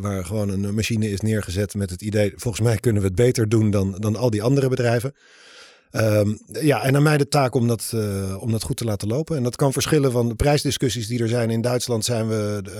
waar 0.00 0.24
gewoon 0.24 0.48
een 0.48 0.74
machine 0.74 1.10
is 1.10 1.20
neergezet 1.20 1.74
met 1.74 1.90
het 1.90 2.02
idee, 2.02 2.32
volgens 2.36 2.66
mij 2.66 2.76
kunnen 2.76 3.02
we 3.02 3.08
het 3.08 3.16
beter 3.16 3.48
doen 3.48 3.70
dan, 3.70 3.96
dan 3.98 4.16
al 4.16 4.30
die 4.30 4.42
andere 4.42 4.68
bedrijven. 4.68 5.14
Um, 6.00 6.38
ja, 6.46 6.82
en 6.82 6.96
aan 6.96 7.02
mij 7.02 7.16
de 7.16 7.28
taak 7.28 7.54
om 7.54 7.68
dat, 7.68 7.92
uh, 7.94 8.42
om 8.42 8.50
dat 8.50 8.62
goed 8.62 8.76
te 8.76 8.84
laten 8.84 9.08
lopen. 9.08 9.36
En 9.36 9.42
dat 9.42 9.56
kan 9.56 9.72
verschillen 9.72 10.12
van 10.12 10.28
de 10.28 10.34
prijsdiscussies 10.34 11.06
die 11.06 11.22
er 11.22 11.28
zijn. 11.28 11.50
In 11.50 11.60
Duitsland 11.60 12.04
zijn 12.04 12.28
we 12.28 12.60
de, 12.62 12.70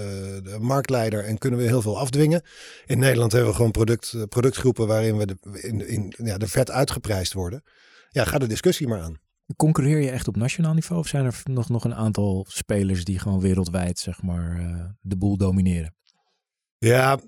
uh, 0.44 0.52
de 0.52 0.58
marktleider 0.60 1.24
en 1.24 1.38
kunnen 1.38 1.60
we 1.60 1.66
heel 1.66 1.82
veel 1.82 1.98
afdwingen. 1.98 2.42
In 2.86 2.98
Nederland 2.98 3.32
hebben 3.32 3.50
we 3.50 3.56
gewoon 3.56 3.70
product, 3.70 4.12
uh, 4.16 4.22
productgroepen 4.22 4.86
waarin 4.86 5.16
we 5.16 5.26
de, 5.26 5.36
in, 5.62 5.88
in, 5.88 6.14
ja, 6.16 6.38
de 6.38 6.48
vet 6.48 6.70
uitgeprijsd 6.70 7.32
worden. 7.32 7.62
Ja, 8.08 8.24
ga 8.24 8.38
de 8.38 8.46
discussie 8.46 8.88
maar 8.88 9.00
aan. 9.00 9.18
Concurreer 9.56 9.98
je 9.98 10.10
echt 10.10 10.28
op 10.28 10.36
nationaal 10.36 10.74
niveau 10.74 11.00
of 11.00 11.08
zijn 11.08 11.24
er 11.24 11.40
nog, 11.44 11.68
nog 11.68 11.84
een 11.84 11.94
aantal 11.94 12.46
spelers 12.48 13.04
die 13.04 13.18
gewoon 13.18 13.40
wereldwijd 13.40 13.98
zeg 13.98 14.22
maar, 14.22 14.96
de 15.00 15.16
boel 15.16 15.36
domineren? 15.36 15.94
Ja, 16.78 17.18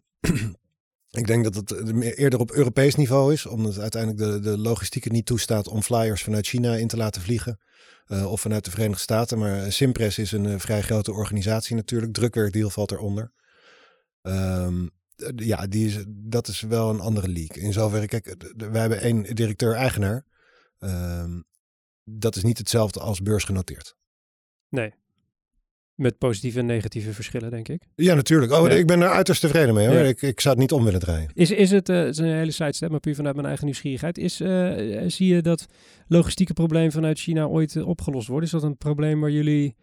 Ik 1.11 1.27
denk 1.27 1.45
dat 1.45 1.55
het 1.55 2.03
eerder 2.03 2.41
op 2.41 2.51
Europees 2.51 2.95
niveau 2.95 3.33
is, 3.33 3.47
omdat 3.47 3.79
uiteindelijk 3.79 4.23
de, 4.23 4.51
de 4.51 4.59
logistiek 4.59 5.05
het 5.05 5.13
niet 5.13 5.27
toestaat 5.27 5.69
om 5.69 5.83
flyers 5.83 6.23
vanuit 6.23 6.47
China 6.47 6.75
in 6.75 6.89
te 6.89 6.97
laten 6.97 7.23
vliegen. 7.23 7.59
Uh, 8.09 8.31
of 8.31 8.41
vanuit 8.41 8.65
de 8.65 8.71
Verenigde 8.71 9.03
Staten. 9.03 9.39
Maar 9.39 9.73
Simpress 9.73 10.19
is 10.19 10.33
een 10.33 10.61
vrij 10.61 10.83
grote 10.83 11.13
organisatie 11.13 11.77
natuurlijk. 11.77 12.13
Drukwerkdeal 12.13 12.71
valt 12.71 12.91
eronder. 12.91 13.33
Um, 14.23 14.91
ja, 15.37 15.67
die 15.67 15.87
is, 15.87 16.05
dat 16.09 16.49
is 16.49 16.61
wel 16.61 16.91
een 16.91 17.01
andere 17.01 17.29
league. 17.29 17.63
In 17.63 17.73
zoverre, 17.73 18.07
kijk, 18.07 18.35
wij 18.57 18.81
hebben 18.81 19.01
één 19.01 19.35
directeur-eigenaar. 19.35 20.27
Um, 20.79 21.45
dat 22.05 22.37
is 22.37 22.43
niet 22.43 22.59
hetzelfde 22.59 23.01
als 23.01 23.23
beursgenoteerd. 23.23 23.97
Nee, 24.69 24.95
met 25.99 26.19
positieve 26.19 26.59
en 26.59 26.67
negatieve 26.67 27.13
verschillen, 27.13 27.51
denk 27.51 27.69
ik. 27.69 27.83
Ja, 27.95 28.15
natuurlijk. 28.15 28.53
Oh, 28.53 28.69
ja. 28.69 28.75
ik 28.75 28.87
ben 28.87 29.01
er 29.01 29.09
uiterst 29.09 29.41
tevreden 29.41 29.75
mee. 29.75 29.87
Hoor. 29.87 29.97
Ja. 29.97 30.03
Ik, 30.03 30.23
ik 30.23 30.41
zou 30.41 30.55
het 30.55 30.63
niet 30.63 30.73
om 30.73 30.85
willen 30.85 31.01
draaien. 31.01 31.31
Is, 31.35 31.51
is 31.51 31.71
het, 31.71 31.89
uh, 31.89 31.97
het 31.97 32.09
is 32.09 32.19
een 32.19 32.35
hele 32.35 32.51
sidestep, 32.51 32.91
maar 32.91 33.01
puur 33.01 33.15
vanuit 33.15 33.35
mijn 33.35 33.47
eigen 33.47 33.65
nieuwsgierigheid. 33.65 34.19
Is, 34.19 34.41
uh, 34.41 34.73
zie 35.07 35.35
je 35.35 35.43
dat 35.43 35.67
logistieke 36.07 36.53
probleem 36.53 36.93
vanuit 36.93 37.19
China 37.19 37.47
ooit 37.47 37.75
uh, 37.75 37.89
opgelost 37.89 38.29
wordt? 38.29 38.47
Is 38.47 38.53
dat 38.53 38.63
een 38.63 38.77
probleem 38.77 39.21
waar 39.21 39.31
jullie 39.31 39.75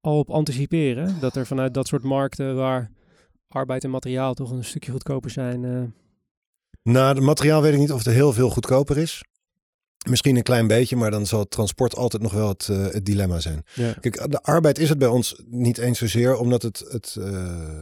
al 0.00 0.18
op 0.18 0.30
anticiperen? 0.30 1.16
Dat 1.20 1.36
er 1.36 1.46
vanuit 1.46 1.74
dat 1.74 1.86
soort 1.86 2.02
markten 2.02 2.56
waar 2.56 2.90
arbeid 3.48 3.84
en 3.84 3.90
materiaal 3.90 4.34
toch 4.34 4.50
een 4.50 4.64
stukje 4.64 4.92
goedkoper 4.92 5.30
zijn... 5.30 5.92
Nou, 6.82 7.14
het 7.14 7.24
materiaal 7.24 7.62
weet 7.62 7.72
ik 7.72 7.78
niet 7.78 7.92
of 7.92 8.04
er 8.04 8.12
heel 8.12 8.32
veel 8.32 8.50
goedkoper 8.50 8.98
is. 8.98 9.22
Misschien 10.04 10.36
een 10.36 10.42
klein 10.42 10.66
beetje, 10.66 10.96
maar 10.96 11.10
dan 11.10 11.26
zal 11.26 11.40
het 11.40 11.50
transport 11.50 11.96
altijd 11.96 12.22
nog 12.22 12.32
wel 12.32 12.48
het, 12.48 12.68
uh, 12.70 12.86
het 12.90 13.06
dilemma 13.06 13.40
zijn. 13.40 13.64
Ja. 13.74 13.94
Kijk, 14.00 14.30
de 14.30 14.42
arbeid 14.42 14.78
is 14.78 14.88
het 14.88 14.98
bij 14.98 15.08
ons 15.08 15.42
niet 15.46 15.78
eens 15.78 15.98
zozeer, 15.98 16.36
omdat 16.36 16.62
het, 16.62 16.84
het, 16.88 17.16
uh, 17.18 17.26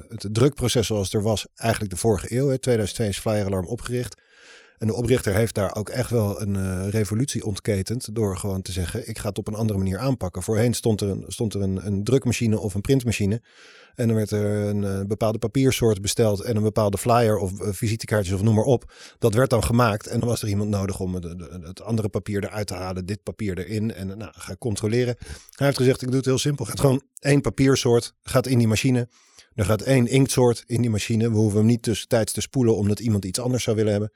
het 0.08 0.26
drukproces 0.32 0.87
zoals 0.87 1.12
er 1.12 1.22
was, 1.22 1.46
eigenlijk 1.54 1.90
de 1.90 1.98
vorige 1.98 2.37
eeuw, 2.37 2.48
hè, 2.48 2.58
2002 2.58 3.08
is 3.08 3.18
Flyer 3.18 3.46
Alarm 3.46 3.66
opgericht. 3.66 4.21
En 4.83 4.88
de 4.88 4.95
oprichter 4.95 5.35
heeft 5.35 5.55
daar 5.55 5.75
ook 5.75 5.88
echt 5.88 6.11
wel 6.11 6.40
een 6.40 6.55
uh, 6.55 6.88
revolutie 6.88 7.45
ontketend 7.45 8.14
door 8.14 8.37
gewoon 8.37 8.62
te 8.62 8.73
zeggen, 8.73 9.09
ik 9.09 9.18
ga 9.18 9.29
het 9.29 9.38
op 9.38 9.49
een 9.49 9.55
andere 9.55 9.79
manier 9.79 9.99
aanpakken. 9.99 10.42
Voorheen 10.42 10.75
stond 10.75 11.01
er 11.01 11.09
een, 11.09 11.25
stond 11.27 11.55
er 11.55 11.61
een, 11.61 11.87
een 11.87 12.05
drukmachine 12.05 12.59
of 12.59 12.75
een 12.75 12.81
printmachine. 12.81 13.42
En 13.95 14.07
dan 14.07 14.16
werd 14.16 14.31
er 14.31 14.68
een, 14.68 14.83
een 14.83 15.07
bepaalde 15.07 15.38
papiersoort 15.38 16.01
besteld 16.01 16.40
en 16.40 16.57
een 16.57 16.62
bepaalde 16.62 16.99
flyer 16.99 17.37
of 17.37 17.61
uh, 17.61 17.68
visitekaartjes 17.73 18.35
of 18.35 18.42
noem 18.42 18.55
maar 18.55 18.64
op. 18.64 18.92
Dat 19.18 19.35
werd 19.35 19.51
dan 19.51 19.64
gemaakt 19.64 20.07
en 20.07 20.21
dan 20.21 20.29
was 20.29 20.42
er 20.42 20.49
iemand 20.49 20.71
nodig 20.71 21.01
om 21.01 21.14
het, 21.14 21.25
het 21.62 21.83
andere 21.83 22.09
papier 22.09 22.45
eruit 22.45 22.66
te 22.66 22.75
halen, 22.75 23.07
dit 23.07 23.23
papier 23.23 23.59
erin 23.59 23.95
en 23.95 24.07
nou, 24.07 24.33
ga 24.35 24.57
controleren. 24.57 25.16
Hij 25.51 25.66
heeft 25.66 25.79
gezegd, 25.79 26.03
ik 26.03 26.09
doe 26.09 26.16
het 26.16 26.27
heel 26.27 26.38
simpel. 26.38 26.64
Gaat 26.64 26.81
gewoon 26.81 27.03
één 27.18 27.40
papiersoort, 27.40 28.14
gaat 28.23 28.47
in 28.47 28.59
die 28.59 28.68
machine. 28.68 29.09
Er 29.55 29.64
gaat 29.64 29.81
één 29.83 30.07
inktsoort 30.07 30.64
in 30.66 30.81
die 30.81 30.90
machine. 30.90 31.31
We 31.31 31.37
hoeven 31.37 31.59
hem 31.59 31.66
niet 31.66 31.83
tussentijds 31.83 32.33
te 32.33 32.40
spoelen 32.40 32.77
omdat 32.77 33.01
iemand 33.01 33.25
iets 33.25 33.40
anders 33.40 33.64
zou 33.64 33.77
willen 33.77 33.92
hebben. 33.92 34.12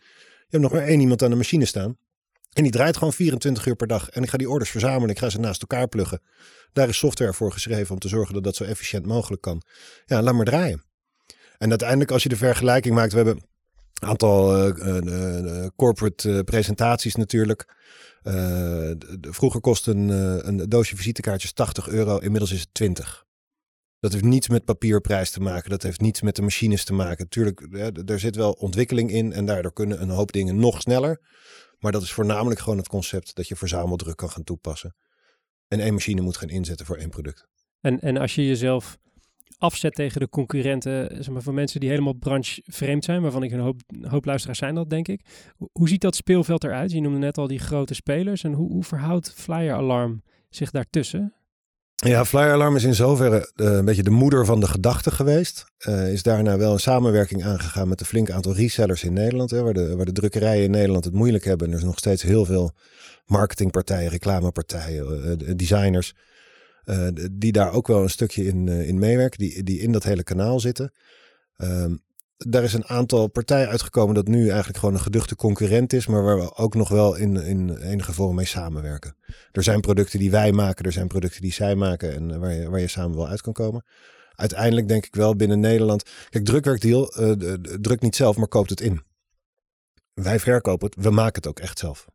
Je 0.48 0.56
hebt 0.56 0.62
nog 0.62 0.72
maar 0.72 0.88
één 0.88 1.00
iemand 1.00 1.22
aan 1.22 1.30
de 1.30 1.36
machine 1.36 1.64
staan. 1.64 1.96
En 2.52 2.62
die 2.62 2.72
draait 2.72 2.96
gewoon 2.96 3.12
24 3.12 3.66
uur 3.66 3.76
per 3.76 3.86
dag. 3.86 4.08
En 4.10 4.22
ik 4.22 4.30
ga 4.30 4.36
die 4.36 4.50
orders 4.50 4.70
verzamelen. 4.70 5.10
Ik 5.10 5.18
ga 5.18 5.28
ze 5.28 5.38
naast 5.38 5.60
elkaar 5.60 5.88
pluggen. 5.88 6.22
Daar 6.72 6.88
is 6.88 6.98
software 6.98 7.32
voor 7.32 7.52
geschreven 7.52 7.92
om 7.92 7.98
te 7.98 8.08
zorgen 8.08 8.34
dat 8.34 8.44
dat 8.44 8.56
zo 8.56 8.64
efficiënt 8.64 9.06
mogelijk 9.06 9.42
kan. 9.42 9.62
Ja, 10.04 10.22
laat 10.22 10.34
maar 10.34 10.44
draaien. 10.44 10.84
En 11.58 11.70
uiteindelijk 11.70 12.10
als 12.10 12.22
je 12.22 12.28
de 12.28 12.36
vergelijking 12.36 12.94
maakt. 12.94 13.10
We 13.10 13.16
hebben 13.16 13.42
een 14.00 14.08
aantal 14.08 14.68
uh, 14.68 14.96
uh, 15.02 15.66
corporate 15.76 16.42
presentaties 16.44 17.14
natuurlijk. 17.14 17.74
De, 18.22 18.96
vroeger 19.20 19.60
kostte 19.60 19.90
een 19.90 20.68
doosje 20.68 20.96
visitekaartjes 20.96 21.52
80 21.52 21.88
euro. 21.88 22.18
Inmiddels 22.18 22.52
is 22.52 22.60
het 22.60 22.68
20. 22.72 23.25
Dat 24.00 24.12
heeft 24.12 24.24
niets 24.24 24.48
met 24.48 24.64
papierprijs 24.64 25.30
te 25.30 25.40
maken. 25.40 25.70
Dat 25.70 25.82
heeft 25.82 26.00
niets 26.00 26.20
met 26.20 26.36
de 26.36 26.42
machines 26.42 26.84
te 26.84 26.92
maken. 26.92 27.24
Natuurlijk, 27.24 27.60
er 28.10 28.20
zit 28.20 28.36
wel 28.36 28.52
ontwikkeling 28.52 29.10
in. 29.10 29.32
En 29.32 29.46
daardoor 29.46 29.72
kunnen 29.72 30.02
een 30.02 30.08
hoop 30.08 30.32
dingen 30.32 30.56
nog 30.56 30.80
sneller. 30.80 31.20
Maar 31.78 31.92
dat 31.92 32.02
is 32.02 32.12
voornamelijk 32.12 32.60
gewoon 32.60 32.78
het 32.78 32.88
concept 32.88 33.34
dat 33.34 33.48
je 33.48 33.56
verzameldruk 33.56 34.16
kan 34.16 34.30
gaan 34.30 34.44
toepassen. 34.44 34.94
En 35.68 35.80
één 35.80 35.92
machine 35.92 36.20
moet 36.20 36.36
gaan 36.36 36.48
inzetten 36.48 36.86
voor 36.86 36.96
één 36.96 37.10
product. 37.10 37.46
En, 37.80 38.00
en 38.00 38.16
als 38.16 38.34
je 38.34 38.46
jezelf 38.46 38.98
afzet 39.58 39.94
tegen 39.94 40.20
de 40.20 40.28
concurrenten, 40.28 41.24
zeg 41.24 41.32
maar, 41.34 41.42
voor 41.42 41.54
mensen 41.54 41.80
die 41.80 41.88
helemaal 41.88 42.14
branchevreemd 42.14 43.04
zijn, 43.04 43.22
waarvan 43.22 43.42
ik 43.42 43.52
een 43.52 43.60
hoop, 43.60 43.80
hoop 44.00 44.24
luisteraars 44.24 44.58
zijn 44.58 44.74
dat, 44.74 44.90
denk 44.90 45.08
ik. 45.08 45.26
Hoe 45.72 45.88
ziet 45.88 46.00
dat 46.00 46.16
speelveld 46.16 46.64
eruit? 46.64 46.90
Je 46.90 47.00
noemde 47.00 47.18
net 47.18 47.38
al 47.38 47.46
die 47.46 47.58
grote 47.58 47.94
spelers. 47.94 48.44
En 48.44 48.52
hoe, 48.52 48.70
hoe 48.72 48.84
verhoudt 48.84 49.32
Flyer 49.32 49.74
Alarm 49.74 50.22
zich 50.48 50.70
daartussen? 50.70 51.34
Ja, 52.04 52.24
Flyer 52.24 52.52
Alarm 52.52 52.76
is 52.76 52.84
in 52.84 52.94
zoverre 52.94 53.52
uh, 53.56 53.66
een 53.72 53.84
beetje 53.84 54.02
de 54.02 54.10
moeder 54.10 54.44
van 54.46 54.60
de 54.60 54.66
gedachte 54.66 55.10
geweest. 55.10 55.64
Uh, 55.88 56.12
is 56.12 56.22
daarna 56.22 56.56
wel 56.58 56.72
een 56.72 56.80
samenwerking 56.80 57.44
aangegaan 57.44 57.88
met 57.88 58.00
een 58.00 58.06
flink 58.06 58.30
aantal 58.30 58.54
resellers 58.54 59.04
in 59.04 59.12
Nederland. 59.12 59.50
Hè, 59.50 59.62
waar, 59.62 59.72
de, 59.74 59.96
waar 59.96 60.04
de 60.04 60.12
drukkerijen 60.12 60.64
in 60.64 60.70
Nederland 60.70 61.04
het 61.04 61.14
moeilijk 61.14 61.44
hebben. 61.44 61.70
Er 61.70 61.76
is 61.76 61.84
nog 61.84 61.98
steeds 61.98 62.22
heel 62.22 62.44
veel 62.44 62.72
marketingpartijen, 63.24 64.10
reclamepartijen, 64.10 65.56
designers. 65.56 66.14
eh, 66.84 67.06
d- 67.06 67.28
die 67.32 67.52
daar 67.52 67.72
ook 67.72 67.86
wel 67.86 68.02
een 68.02 68.10
stukje 68.10 68.46
in, 68.46 68.68
eh, 68.68 68.88
in 68.88 68.98
meewerken, 68.98 69.38
die, 69.38 69.62
die 69.62 69.80
in 69.80 69.92
dat 69.92 70.04
hele 70.04 70.22
kanaal 70.22 70.60
zitten. 70.60 70.92
Ehm, 71.56 71.94
daar 72.36 72.62
is 72.62 72.72
een 72.72 72.88
aantal 72.88 73.28
partijen 73.28 73.68
uitgekomen 73.68 74.14
dat 74.14 74.28
nu 74.28 74.48
eigenlijk 74.48 74.78
gewoon 74.78 74.94
een 74.94 75.00
geduchte 75.00 75.36
concurrent 75.36 75.92
is, 75.92 76.06
maar 76.06 76.22
waar 76.22 76.38
we 76.38 76.54
ook 76.54 76.74
nog 76.74 76.88
wel 76.88 77.14
in, 77.16 77.36
in 77.36 77.76
enige 77.76 78.12
vorm 78.12 78.34
mee 78.34 78.44
samenwerken. 78.46 79.16
Er 79.52 79.62
zijn 79.62 79.80
producten 79.80 80.18
die 80.18 80.30
wij 80.30 80.52
maken, 80.52 80.84
er 80.84 80.92
zijn 80.92 81.06
producten 81.06 81.40
die 81.40 81.52
zij 81.52 81.74
maken 81.74 82.14
en 82.14 82.30
eh, 82.30 82.38
waar 82.38 82.52
je, 82.52 82.70
waar 82.70 82.80
je 82.80 82.88
samen 82.88 83.16
wel 83.16 83.28
uit 83.28 83.40
kan 83.40 83.52
komen. 83.52 83.84
Uiteindelijk 84.34 84.88
denk 84.88 85.06
ik 85.06 85.14
wel 85.14 85.36
binnen 85.36 85.60
Nederland. 85.60 86.02
Kijk, 86.28 86.44
drukwerkdeal 86.44 87.08
eh, 87.14 87.30
d- 87.30 87.64
d- 87.64 87.82
drukt 87.82 88.02
niet 88.02 88.16
zelf, 88.16 88.36
maar 88.36 88.48
koopt 88.48 88.70
het 88.70 88.80
in. 88.80 89.02
Wij 90.14 90.40
verkopen 90.40 90.86
het, 90.86 91.04
we 91.04 91.10
maken 91.10 91.34
het 91.34 91.46
ook 91.46 91.58
echt 91.58 91.78
zelf. 91.78 92.06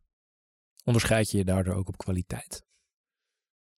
Onderscheid 0.84 1.32
je 1.32 1.38
je 1.38 1.46
daardoor 1.46 1.76
ook 1.76 1.88
op 1.88 1.98
kwaliteit? 1.98 2.64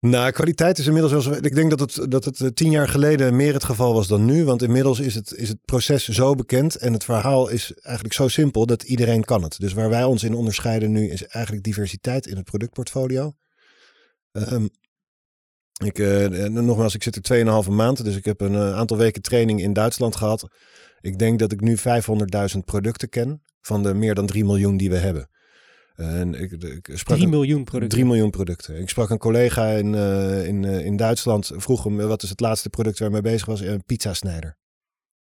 Nou, 0.07 0.31
kwaliteit 0.31 0.79
is 0.79 0.87
inmiddels 0.87 1.27
wel. 1.27 1.37
Ik 1.37 1.55
denk 1.55 1.71
dat 1.77 1.81
het, 1.81 2.11
dat 2.11 2.25
het 2.25 2.41
eh, 2.41 2.49
tien 2.49 2.71
jaar 2.71 2.89
geleden 2.89 3.37
meer 3.37 3.53
het 3.53 3.65
geval 3.65 3.95
was 3.95 4.09
dan 4.09 4.25
nu. 4.25 4.45
Want 4.45 4.63
inmiddels 4.63 5.01
is 5.01 5.15
het, 5.15 5.33
is 5.33 5.49
het 5.49 5.65
proces 5.65 6.09
zo 6.09 6.35
bekend. 6.35 6.77
En 6.77 6.93
het 6.93 7.05
verhaal 7.05 7.49
is 7.49 7.73
eigenlijk 7.73 8.15
zo 8.15 8.29
simpel 8.29 8.67
dat 8.67 8.83
iedereen 8.83 9.25
kan 9.25 9.43
het. 9.43 9.61
Dus 9.61 9.73
waar 9.73 9.89
wij 9.89 10.05
ons 10.05 10.23
in 10.23 10.35
onderscheiden 10.35 10.93
nu 10.93 11.11
is 11.11 11.27
eigenlijk 11.27 11.65
diversiteit 11.65 12.27
in 12.27 12.37
het 12.37 12.45
productportfolio. 12.45 13.33
Ehm, 14.33 14.67
ik, 15.85 15.99
eh, 15.99 16.47
nogmaals, 16.47 16.95
ik 16.95 17.03
zit 17.03 17.17
er 17.17 17.23
2,5 17.23 17.69
maand. 17.69 18.05
Dus 18.05 18.17
ik 18.17 18.25
heb 18.25 18.41
een 18.41 18.57
aantal 18.57 18.97
weken 18.97 19.23
training 19.23 19.63
in 19.63 19.73
Duitsland 19.73 20.17
gehad. 20.17 20.49
Ik 21.01 21.19
denk 21.19 21.39
dat 21.39 21.53
ik 21.53 21.61
nu 21.61 21.77
500.000 21.79 22.65
producten 22.65 23.09
ken. 23.09 23.43
Van 23.61 23.83
de 23.83 23.95
meer 23.95 24.15
dan 24.15 24.27
3 24.27 24.45
miljoen 24.45 24.77
die 24.77 24.91
we 24.91 24.97
hebben. 24.97 25.29
En 26.09 26.35
ik, 26.35 26.53
ik 26.53 26.89
sprak 26.93 27.17
3 27.17 27.23
een- 27.23 27.31
miljoen 27.31 27.65
producten. 27.65 27.89
3 27.99 28.05
miljoen 28.05 28.31
producten. 28.31 28.77
Ik 28.81 28.89
sprak 28.89 29.11
een 29.11 29.19
collega 29.19 29.67
in, 29.69 29.95
eh, 29.95 30.47
in, 30.47 30.65
eh, 30.65 30.85
in 30.85 30.97
Duitsland. 30.97 31.51
Vroeg 31.57 31.85
hem, 31.85 32.01
eh, 32.01 32.07
wat 32.07 32.23
is 32.23 32.29
het 32.31 32.41
laatste 32.41 32.69
product 32.69 32.99
waar 32.99 33.11
hij 33.11 33.21
mee 33.23 33.33
bezig 33.33 33.47
was? 33.47 33.61
Een 33.61 33.85
pizzasnijder. 33.85 34.57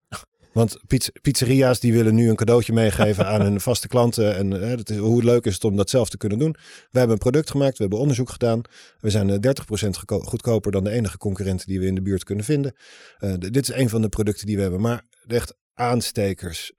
Want 0.54 0.78
pizz- 0.88 1.10
pizzeria's 1.22 1.80
die 1.80 1.94
willen 1.94 2.16
nu 2.16 2.30
een 2.30 2.36
cadeautje 2.36 2.74
meegeven 2.74 3.28
aan 3.28 3.42
hun 3.42 3.62
vaste 3.70 3.88
klanten. 3.88 4.36
En 4.36 4.50
dat 4.50 4.90
is, 4.90 4.98
hoe 4.98 5.24
leuk 5.24 5.46
is 5.46 5.54
het 5.54 5.64
om 5.64 5.76
dat 5.76 5.90
zelf 5.90 6.10
te 6.10 6.18
kunnen 6.18 6.40
doen. 6.40 6.52
We 6.92 6.98
hebben 7.00 7.12
een 7.12 7.22
product 7.22 7.50
gemaakt, 7.52 7.78
we 7.78 7.82
hebben 7.84 8.00
onderzoek 8.00 8.30
gedaan. 8.30 8.62
We 9.00 9.10
zijn 9.10 9.30
eh, 9.30 9.40
30% 9.40 9.98
geko- 9.98 10.20
goedkoper 10.20 10.72
dan 10.72 10.84
de 10.84 10.90
enige 10.92 11.18
concurrenten 11.18 11.68
die 11.68 11.80
we 11.80 11.86
in 11.86 11.96
de 11.96 12.02
buurt 12.02 12.24
kunnen 12.24 12.46
vinden. 12.46 12.76
Dit 13.38 13.58
is 13.70 13.74
een 13.76 13.90
van 13.90 14.02
de 14.02 14.10
producten 14.10 14.46
die 14.46 14.56
we 14.56 14.62
hebben. 14.62 14.82
Maar 14.82 15.04
echt 15.28 15.56
aanstekers, 15.74 16.72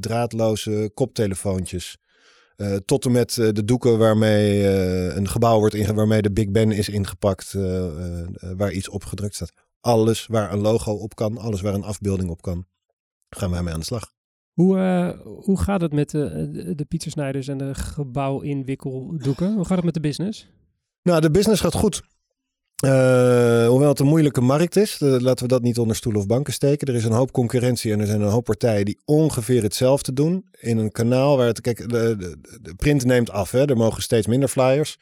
draadloze 0.00 0.90
koptelefoontjes. 0.94 1.96
Eh, 2.60 2.76
tot 2.76 3.04
en 3.04 3.12
met 3.12 3.38
eh, 3.38 3.48
de 3.52 3.64
doeken 3.64 3.98
waarmee 3.98 4.68
eh, 4.68 5.16
een 5.16 5.28
gebouw 5.28 5.58
wordt 5.58 5.74
inge 5.74 5.94
waarmee 5.94 6.22
de 6.22 6.32
Big 6.32 6.50
Ben 6.50 6.72
is 6.72 6.88
ingepakt, 6.88 7.52
waar 8.56 8.72
iets 8.72 8.88
op 8.88 9.04
gedrukt 9.04 9.34
staat. 9.34 9.52
Alles 9.80 10.26
waar 10.26 10.52
een 10.52 10.60
logo 10.60 10.92
op 10.92 11.14
kan, 11.14 11.38
alles 11.38 11.60
waar 11.60 11.74
een 11.74 11.82
afbeelding 11.82 12.30
op 12.30 12.42
kan, 12.42 12.66
gaan 13.28 13.50
wij 13.50 13.62
mee 13.62 13.72
aan 13.72 13.80
de 13.80 13.86
slag. 13.86 14.12
Hoe, 14.52 14.76
hoe 15.24 15.60
gaat 15.60 15.80
het 15.80 15.92
met 15.92 16.10
de, 16.10 16.48
de, 16.52 16.74
de 16.74 16.84
pizzasnijders 16.84 17.48
en 17.48 17.58
de 17.58 17.74
gebouwinwikkeldoeken? 17.74 19.54
Hoe 19.54 19.64
gaat 19.64 19.76
het 19.76 19.84
met 19.84 19.94
de 19.94 20.00
business? 20.00 20.48
Nou, 21.02 21.20
de 21.20 21.30
business 21.30 21.60
gaat 21.60 21.74
goed. 21.74 22.02
Eh, 22.80 23.66
hoewel 23.68 23.88
het 23.88 23.98
een 23.98 24.06
moeilijke 24.06 24.40
markt 24.40 24.76
is, 24.76 25.00
eh, 25.00 25.08
laten 25.18 25.42
we 25.42 25.52
dat 25.52 25.62
niet 25.62 25.78
onder 25.78 25.96
stoelen 25.96 26.20
of 26.20 26.26
banken 26.26 26.52
steken. 26.52 26.88
Er 26.88 26.94
is 26.94 27.04
een 27.04 27.12
hoop 27.12 27.32
concurrentie 27.32 27.92
en 27.92 28.00
er 28.00 28.06
zijn 28.06 28.20
een 28.20 28.28
hoop 28.30 28.44
partijen 28.44 28.84
die 28.84 29.00
ongeveer 29.04 29.62
hetzelfde 29.62 30.12
doen. 30.12 30.44
In 30.60 30.78
een 30.78 30.90
kanaal 30.92 31.36
waar 31.36 31.46
het, 31.46 31.60
kijk, 31.60 31.78
de, 31.88 32.16
de, 32.16 32.36
de 32.62 32.74
print 32.74 33.04
neemt 33.04 33.30
af. 33.30 33.50
Hè? 33.50 33.64
Er 33.66 33.76
mogen 33.76 34.02
steeds 34.02 34.26
minder 34.26 34.48
flyers. 34.48 34.98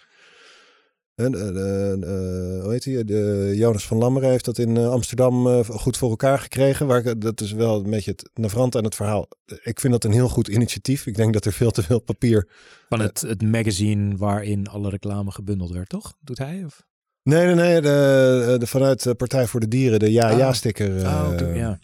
En, 1.14 1.34
eh, 1.34 1.40
de- 1.40 2.58
hoe 2.62 2.72
heet 2.72 2.84
hij? 2.84 3.04
De, 3.04 3.52
Jonas 3.54 3.86
van 3.86 3.96
Lammeren 3.98 4.30
heeft 4.30 4.44
dat 4.44 4.58
in 4.58 4.76
Amsterdam 4.78 5.64
goed 5.64 5.96
voor 5.96 6.10
elkaar 6.10 6.38
gekregen. 6.38 6.86
Waar, 6.86 7.18
dat 7.18 7.40
is 7.40 7.52
wel 7.52 7.84
een 7.84 7.90
beetje 7.90 8.10
het 8.10 8.30
navrant 8.34 8.76
aan 8.76 8.84
het 8.84 8.94
verhaal. 8.94 9.28
Ik 9.62 9.80
vind 9.80 9.92
dat 9.92 10.04
een 10.04 10.12
heel 10.12 10.28
goed 10.28 10.48
initiatief. 10.48 11.06
Ik 11.06 11.16
denk 11.16 11.32
dat 11.32 11.44
er 11.44 11.52
veel 11.52 11.70
te 11.70 11.82
veel 11.82 12.00
papier 12.00 12.48
Van 12.88 13.00
het, 13.00 13.20
het 13.20 13.42
magazine 13.42 14.16
waarin 14.16 14.66
alle 14.66 14.88
reclame 14.88 15.30
gebundeld 15.30 15.70
werd, 15.70 15.88
toch? 15.88 16.14
Doet 16.20 16.38
hij? 16.38 16.62
Of? 16.64 16.86
Nee, 17.28 17.44
nee, 17.46 17.54
nee. 17.54 17.80
De, 17.80 18.56
de, 18.58 18.66
vanuit 18.66 19.02
de 19.02 19.14
Partij 19.14 19.46
voor 19.46 19.60
de 19.60 19.68
Dieren, 19.68 19.98
de 19.98 20.06
Ah. 20.06 20.12
ja-ja-sticker 20.12 20.90
Oh, 20.90 21.02
eh, 21.02 21.30
oké, 21.32 21.46
ja. 21.46 21.78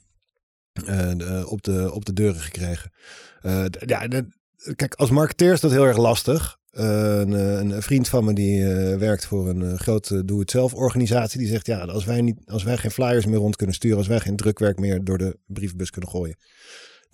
eh, 0.72 1.52
op, 1.52 1.62
de, 1.62 1.90
op 1.92 2.04
de 2.04 2.12
deuren 2.12 2.40
gekregen. 2.40 2.90
Eh, 3.42 3.64
ja, 3.86 4.08
de- 4.08 4.26
kijk, 4.76 4.94
als 4.94 5.10
marketeer 5.10 5.52
is 5.52 5.60
dat 5.60 5.70
heel 5.70 5.84
erg 5.86 5.96
lastig. 5.96 6.56
Eh, 6.70 7.18
een, 7.18 7.34
eh, 7.34 7.58
een 7.58 7.82
vriend 7.82 8.08
van 8.08 8.24
me 8.24 8.32
die 8.32 8.72
eh, 8.72 8.98
werkt 8.98 9.26
voor 9.26 9.48
een 9.48 9.62
eh, 9.62 9.78
grote 9.78 10.24
doe-het-zelf 10.24 10.74
organisatie. 10.74 11.38
Die 11.38 11.48
zegt, 11.48 11.66
ja, 11.66 11.78
als 11.80 12.04
wij, 12.04 12.20
niet, 12.20 12.38
als 12.46 12.62
wij 12.62 12.76
geen 12.76 12.90
flyers 12.90 13.26
meer 13.26 13.38
rond 13.38 13.56
kunnen 13.56 13.74
sturen, 13.74 13.98
als 13.98 14.06
wij 14.06 14.20
geen 14.20 14.36
drukwerk 14.36 14.78
meer 14.78 15.04
door 15.04 15.18
de 15.18 15.38
brievenbus 15.46 15.90
kunnen 15.90 16.10
gooien. 16.10 16.36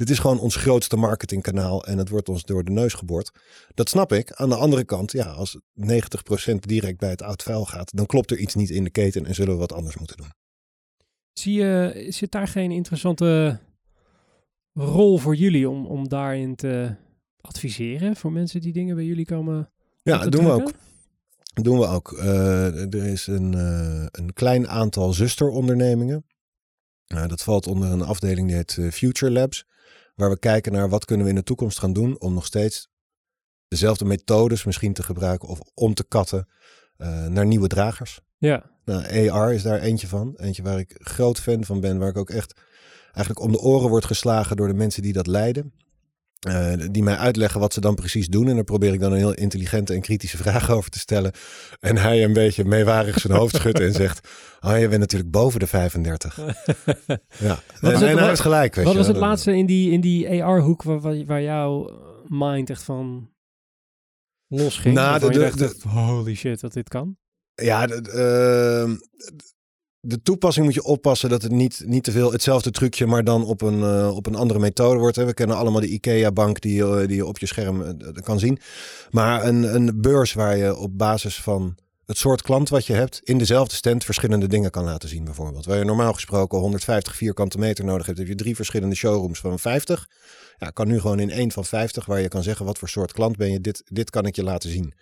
Dit 0.01 0.11
is 0.11 0.19
gewoon 0.19 0.39
ons 0.39 0.57
grootste 0.57 0.97
marketingkanaal 0.97 1.85
en 1.87 1.99
het 1.99 2.09
wordt 2.09 2.29
ons 2.29 2.45
door 2.45 2.65
de 2.65 2.71
neus 2.71 2.95
geboord. 2.95 3.31
Dat 3.75 3.89
snap 3.89 4.13
ik. 4.13 4.33
Aan 4.33 4.49
de 4.49 4.57
andere 4.57 4.85
kant, 4.85 5.13
ja, 5.13 5.25
als 5.25 5.59
90% 5.75 6.55
direct 6.61 6.99
bij 6.99 7.11
het 7.11 7.23
oud 7.23 7.43
vuil 7.43 7.65
gaat, 7.65 7.97
dan 7.97 8.07
klopt 8.07 8.31
er 8.31 8.39
iets 8.39 8.55
niet 8.55 8.71
in 8.71 8.85
de 8.85 8.91
keten 8.91 9.27
en 9.27 9.35
zullen 9.35 9.53
we 9.53 9.59
wat 9.59 9.73
anders 9.73 9.97
moeten 9.97 10.17
doen. 10.17 10.33
Zie 11.33 11.55
je, 11.55 12.07
zit 12.09 12.33
daar 12.33 12.49
geen 12.49 12.71
interessante 12.71 13.59
rol 14.73 15.19
voor 15.19 15.35
jullie 15.35 15.69
om, 15.69 15.87
om 15.87 16.09
daarin 16.09 16.55
te 16.55 16.95
adviseren 17.41 18.17
voor 18.17 18.33
mensen 18.33 18.61
die 18.61 18.73
dingen 18.73 18.97
bij 18.97 19.05
jullie 19.05 19.27
komen? 19.27 19.71
Ja, 20.03 20.19
te 20.19 20.31
doen 20.31 20.45
we 20.45 20.51
ook. 20.51 20.73
Doen 21.55 21.79
we 21.79 21.87
ook. 21.87 22.13
Eh, 22.13 22.95
er 22.95 23.07
is 23.07 23.27
een, 23.27 23.55
eh, 23.55 24.07
een 24.11 24.33
klein 24.33 24.69
aantal 24.69 25.13
zusterondernemingen. 25.13 26.25
Nou, 27.07 27.29
dat 27.29 27.43
valt 27.43 27.67
onder 27.67 27.91
een 27.91 28.03
afdeling 28.03 28.47
die 28.47 28.57
heet 28.57 28.77
eh, 28.79 28.91
Future 28.91 29.33
Labs. 29.33 29.65
Waar 30.21 30.31
we 30.31 30.39
kijken 30.39 30.73
naar 30.73 30.89
wat 30.89 31.05
kunnen 31.05 31.25
we 31.25 31.33
in 31.33 31.39
de 31.39 31.45
toekomst 31.45 31.79
gaan 31.79 31.93
doen 31.93 32.21
om 32.21 32.35
nog 32.35 32.47
steeds 32.47 32.91
dezelfde 33.69 34.05
methodes 34.05 34.65
misschien 34.65 34.93
te 34.93 35.03
gebruiken 35.03 35.49
of 35.49 35.61
om 35.75 35.95
te 35.95 36.05
katten 36.05 36.49
eh, 36.97 37.27
naar 37.27 37.47
nieuwe 37.47 37.69
dragers. 37.69 38.21
Ja, 38.39 38.71
Nou, 38.85 39.29
AR 39.29 39.53
is 39.55 39.63
daar 39.63 39.81
eentje 39.81 40.07
van. 40.07 40.35
Eentje 40.37 40.63
waar 40.63 40.79
ik 40.79 40.95
groot 40.99 41.41
fan 41.41 41.65
van 41.65 41.81
ben. 41.81 41.99
Waar 41.99 42.09
ik 42.09 42.17
ook 42.17 42.31
echt 42.31 42.61
eigenlijk 43.05 43.41
om 43.41 43.53
de 43.53 43.61
oren 43.61 43.89
word 43.89 44.05
geslagen 44.05 44.57
door 44.57 44.69
de 44.69 44.75
mensen 44.75 45.03
die 45.03 45.13
dat 45.13 45.27
leiden. 45.27 45.73
Eh, 46.41 46.73
die 46.91 47.03
mij 47.03 47.17
uitleggen 47.17 47.61
wat 47.61 47.73
ze 47.73 47.81
dan 47.81 47.95
precies 47.95 48.29
doen. 48.29 48.49
En 48.49 48.55
daar 48.55 48.65
probeer 48.65 48.93
ik 48.93 49.01
dan 49.01 49.13
een 49.13 49.19
heel 49.19 49.35
intelligente 49.35 49.95
en 49.95 50.01
kritische 50.01 50.37
vraag 50.43 50.71
over 50.71 50.91
te 50.91 50.99
stellen. 50.99 51.33
En 51.81 51.97
hij 51.97 52.25
een 52.25 52.33
beetje 52.33 52.65
meewarig 52.65 53.19
zijn 53.21 53.33
hoofd 53.37 53.55
schudt 53.57 53.81
en 53.81 53.93
zegt... 53.93 54.29
Oh, 54.61 54.79
je 54.79 54.89
bent 54.89 55.01
natuurlijk 55.01 55.31
boven 55.31 55.61
de 55.61 55.67
35. 55.67 56.37
Ja, 57.39 57.59
Wat 57.81 57.93
en, 57.93 58.09
en 58.09 58.19
hij 58.19 58.29
heeft 58.29 58.41
gelijk. 58.41 58.75
Weet 58.75 58.85
wat 58.85 58.93
je 58.93 58.99
was 58.99 59.09
het 59.09 59.17
laatste 59.17 59.57
in 59.57 59.67
die, 59.67 59.91
in 59.91 60.01
die 60.01 60.45
AR-hoek 60.45 60.83
waar, 60.83 61.01
waar, 61.01 61.25
waar 61.25 61.43
jouw 61.43 61.91
mind 62.29 62.71
echt 62.71 62.83
van 62.83 63.31
losging? 64.47 64.95
Nou, 64.95 65.11
Waarvan 65.11 65.33
de- 65.33 65.39
de- 65.39 65.57
dacht, 65.57 65.83
holy 65.83 66.35
shit, 66.35 66.61
dat 66.61 66.73
dit 66.73 66.89
kan? 66.89 67.17
Ja, 67.55 67.87
de, 67.87 67.95
ehm, 68.11 68.97
de 70.01 70.23
toepassing 70.23 70.65
moet 70.65 70.75
je 70.75 70.83
oppassen 70.83 71.29
dat 71.29 71.43
het 71.43 71.53
niet, 71.53 71.83
niet 71.87 72.05
te 72.05 72.13
veel 72.13 72.33
hetzelfde 72.33 72.71
trucje, 72.71 73.07
maar 73.07 73.25
dan 73.25 73.45
op 73.45 73.63
een, 73.63 73.83
eh, 73.83 74.17
op 74.17 74.27
een 74.27 74.35
andere 74.35 74.59
methode 74.59 74.99
wordt. 74.99 75.17
We 75.17 75.35
kennen 75.35 75.57
allemaal 75.57 75.81
de 75.81 75.89
IKEA-bank 75.89 76.61
die, 76.61 76.75
je, 76.75 77.05
die 77.07 77.17
je 77.17 77.27
op 77.27 77.39
je 77.39 77.47
scherm 77.47 77.83
eh, 77.83 78.23
kan 78.23 78.39
zien. 78.39 78.59
Maar 79.11 79.45
een, 79.45 79.75
een 79.75 80.01
beurs 80.01 80.33
waar 80.33 80.57
je 80.57 80.77
op 80.77 80.99
basis 80.99 81.41
van 81.41 81.77
het 82.07 82.19
soort 82.19 82.43
klant 82.43 82.69
wat 82.69 82.87
je 82.87 82.93
hebt, 82.93 83.21
in 83.25 83.39
dezelfde 83.39 83.75
stand 83.75 84.05
verschillende 84.05 84.49
dingen 84.49 84.71
kan 84.71 84.85
laten 84.85 85.09
zien 85.09 85.25
bijvoorbeeld. 85.25 85.65
Waar 85.65 85.79
je 85.79 85.85
normaal 85.85 86.13
gesproken 86.13 86.59
150 86.59 87.17
vierkante 87.17 87.59
meter 87.59 87.85
nodig 87.85 88.07
hebt, 88.07 88.19
heb 88.19 88.27
je 88.27 88.35
drie 88.35 88.57
verschillende 88.57 88.95
showrooms 88.95 89.41
van 89.41 89.59
50. 89.59 90.09
Ja, 90.59 90.71
kan 90.71 90.89
nu 90.89 91.01
gewoon 91.01 91.21
in 91.21 91.31
één 91.31 91.53
van 91.53 91.65
50, 91.65 92.07
waar 92.07 92.21
je 92.21 92.29
kan 92.29 92.43
zeggen 92.43 92.67
wat 92.67 92.79
voor 92.79 92.89
soort 92.89 93.13
klant 93.13 93.37
ben 93.37 93.51
je, 93.53 93.61
dit, 93.61 93.83
dit 93.87 94.11
kan 94.11 94.27
ik 94.27 94.37
je 94.37 94.43
laten 94.43 94.71
zien. 94.71 94.95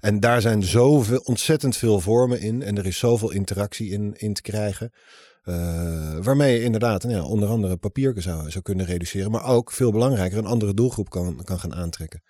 En 0.00 0.20
daar 0.20 0.40
zijn 0.40 0.62
zoveel, 0.62 1.18
ontzettend 1.18 1.76
veel 1.76 2.00
vormen 2.00 2.40
in. 2.40 2.62
En 2.62 2.78
er 2.78 2.86
is 2.86 2.98
zoveel 2.98 3.32
interactie 3.32 3.90
in, 3.90 4.14
in 4.16 4.34
te 4.34 4.42
krijgen. 4.42 4.90
eh, 5.42 6.18
waarmee 6.22 6.58
je 6.58 6.64
inderdaad 6.64 7.04
nou 7.04 7.24
onder 7.24 7.48
andere 7.48 7.76
papier 7.76 8.14
zou, 8.16 8.50
zou 8.50 8.64
kunnen 8.64 8.86
reduceren. 8.86 9.30
Maar 9.30 9.44
ook 9.44 9.72
veel 9.72 9.92
belangrijker 9.92 10.38
een 10.38 10.46
andere 10.46 10.74
doelgroep 10.74 11.10
kan, 11.10 11.44
kan 11.44 11.58
gaan 11.58 11.74
aantrekken. 11.74 12.22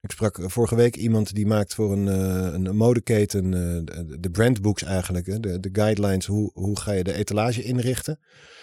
Ik 0.00 0.10
sprak 0.10 0.38
vorige 0.50 0.74
week 0.74 0.96
iemand 0.96 1.34
die 1.34 1.46
maakt 1.46 1.74
voor 1.74 1.92
een, 1.92 2.08
eh, 2.08 2.52
een 2.52 2.76
modeketen 2.76 3.44
eh, 3.44 4.00
de, 4.20 4.30
brandbooks 4.30 4.82
eigenlijk. 4.82 5.42
De, 5.42 5.60
de 5.60 5.68
guidelines, 5.72 6.26
hoe, 6.26 6.50
hoe 6.54 6.78
ga 6.80 6.92
je 6.92 7.04
de 7.04 7.14
etalage 7.14 7.62
inrichten. 7.62 8.18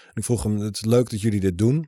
En 0.05 0.13
ik 0.13 0.23
vroeg 0.23 0.43
hem, 0.43 0.59
het 0.59 0.75
is 0.75 0.85
leuk 0.85 1.09
dat 1.09 1.21
jullie 1.21 1.39
dit 1.39 1.57
doen. 1.57 1.87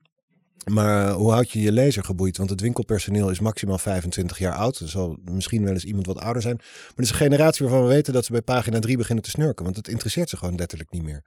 Maar 0.64 1.12
hoe 1.12 1.32
houd 1.32 1.52
je 1.52 1.62
je 1.62 1.72
lezer 1.72 2.04
geboeid? 2.04 2.38
Want 2.38 2.50
het 2.50 2.62
winkelpersoneel 2.62 3.30
is 3.30 3.40
maximaal 3.40 3.78
25 3.78 4.38
jaar 4.38 4.56
oud. 4.56 4.80
Er 4.80 4.90
zal 4.90 5.18
misschien 5.24 5.64
wel 5.64 5.74
eens 5.74 5.86
iemand 5.86 6.06
wat 6.06 6.20
ouder 6.20 6.42
zijn. 6.42 6.56
Maar 6.56 6.94
het 6.96 7.06
is 7.06 7.10
een 7.10 7.16
generatie 7.16 7.66
waarvan 7.66 7.88
we 7.88 7.94
weten 7.94 8.14
dat 8.14 8.26
ze 8.26 8.32
bij 8.32 8.42
pagina 8.42 8.80
3 8.80 8.98
beginnen 8.98 9.24
te 9.24 9.30
snurken. 9.30 9.64
Want 9.64 9.78
het 9.78 9.88
interesseert 9.88 10.30
ze 10.30 10.38
gewoon 10.38 10.56
letterlijk 10.56 10.92
niet 10.92 11.04
meer. 11.04 11.24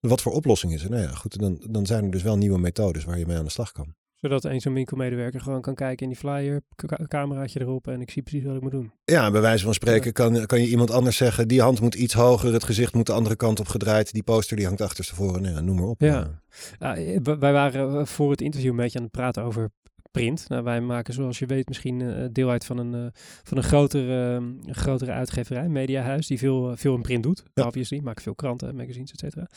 Wat 0.00 0.22
voor 0.22 0.32
oplossing 0.32 0.72
is 0.72 0.84
er? 0.84 0.90
Nou 0.90 1.02
ja, 1.02 1.10
goed, 1.10 1.38
dan, 1.38 1.66
dan 1.70 1.86
zijn 1.86 2.04
er 2.04 2.10
dus 2.10 2.22
wel 2.22 2.36
nieuwe 2.36 2.58
methodes 2.58 3.04
waar 3.04 3.18
je 3.18 3.26
mee 3.26 3.36
aan 3.36 3.44
de 3.44 3.50
slag 3.50 3.72
kan. 3.72 3.94
Zodat 4.20 4.44
een 4.44 4.60
zo'n 4.60 4.74
winkelmedewerker 4.74 5.40
gewoon 5.40 5.60
kan 5.60 5.74
kijken 5.74 6.02
in 6.06 6.12
die 6.12 6.18
flyer, 6.18 6.62
cameraatje 7.08 7.60
erop 7.60 7.88
en 7.88 8.00
ik 8.00 8.10
zie 8.10 8.22
precies 8.22 8.44
wat 8.44 8.56
ik 8.56 8.62
moet 8.62 8.70
doen. 8.70 8.92
Ja, 9.04 9.30
bij 9.30 9.40
wijze 9.40 9.64
van 9.64 9.74
spreken 9.74 10.12
kan, 10.12 10.46
kan 10.46 10.60
je 10.60 10.68
iemand 10.68 10.90
anders 10.90 11.16
zeggen... 11.16 11.48
die 11.48 11.60
hand 11.60 11.80
moet 11.80 11.94
iets 11.94 12.14
hoger, 12.14 12.52
het 12.52 12.64
gezicht 12.64 12.94
moet 12.94 13.06
de 13.06 13.12
andere 13.12 13.36
kant 13.36 13.60
op 13.60 13.68
gedraaid. 13.68 14.12
Die 14.12 14.22
poster 14.22 14.56
die 14.56 14.66
hangt 14.66 14.80
achterstevoren, 14.80 15.42
nou 15.42 15.54
ja, 15.54 15.60
noem 15.60 15.76
maar 15.76 15.86
op. 15.86 16.00
Ja. 16.00 16.40
Ja, 16.78 16.96
eh, 16.96 17.18
wij 17.22 17.52
waren 17.52 17.98
eh, 17.98 18.06
voor 18.06 18.30
het 18.30 18.40
interview 18.40 18.70
een 18.70 18.76
beetje 18.76 18.98
aan 18.98 19.04
het 19.04 19.12
praten 19.12 19.42
over 19.42 19.70
print. 20.10 20.48
Nou, 20.48 20.62
wij 20.62 20.80
maken, 20.80 21.14
zoals 21.14 21.38
je 21.38 21.46
weet, 21.46 21.68
misschien 21.68 22.00
eh, 22.00 22.24
deel 22.32 22.50
uit 22.50 22.64
van 22.64 22.78
een, 22.78 23.12
van 23.42 23.56
een, 23.56 23.62
grotere, 23.62 24.28
eh, 24.28 24.34
een 24.34 24.74
grotere 24.74 25.12
uitgeverij, 25.12 25.68
mediahuis, 25.68 26.26
die 26.26 26.38
veel, 26.38 26.76
veel 26.76 26.94
in 26.94 27.02
print 27.02 27.22
doet. 27.22 27.42
Ja. 27.54 27.66
Obviously, 27.66 28.00
maken 28.02 28.22
veel 28.22 28.34
kranten, 28.34 28.76
magazines, 28.76 29.12
et 29.12 29.18
cetera. 29.18 29.48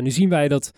Nu 0.00 0.10
zien 0.10 0.28
wij 0.28 0.48
dat 0.48 0.72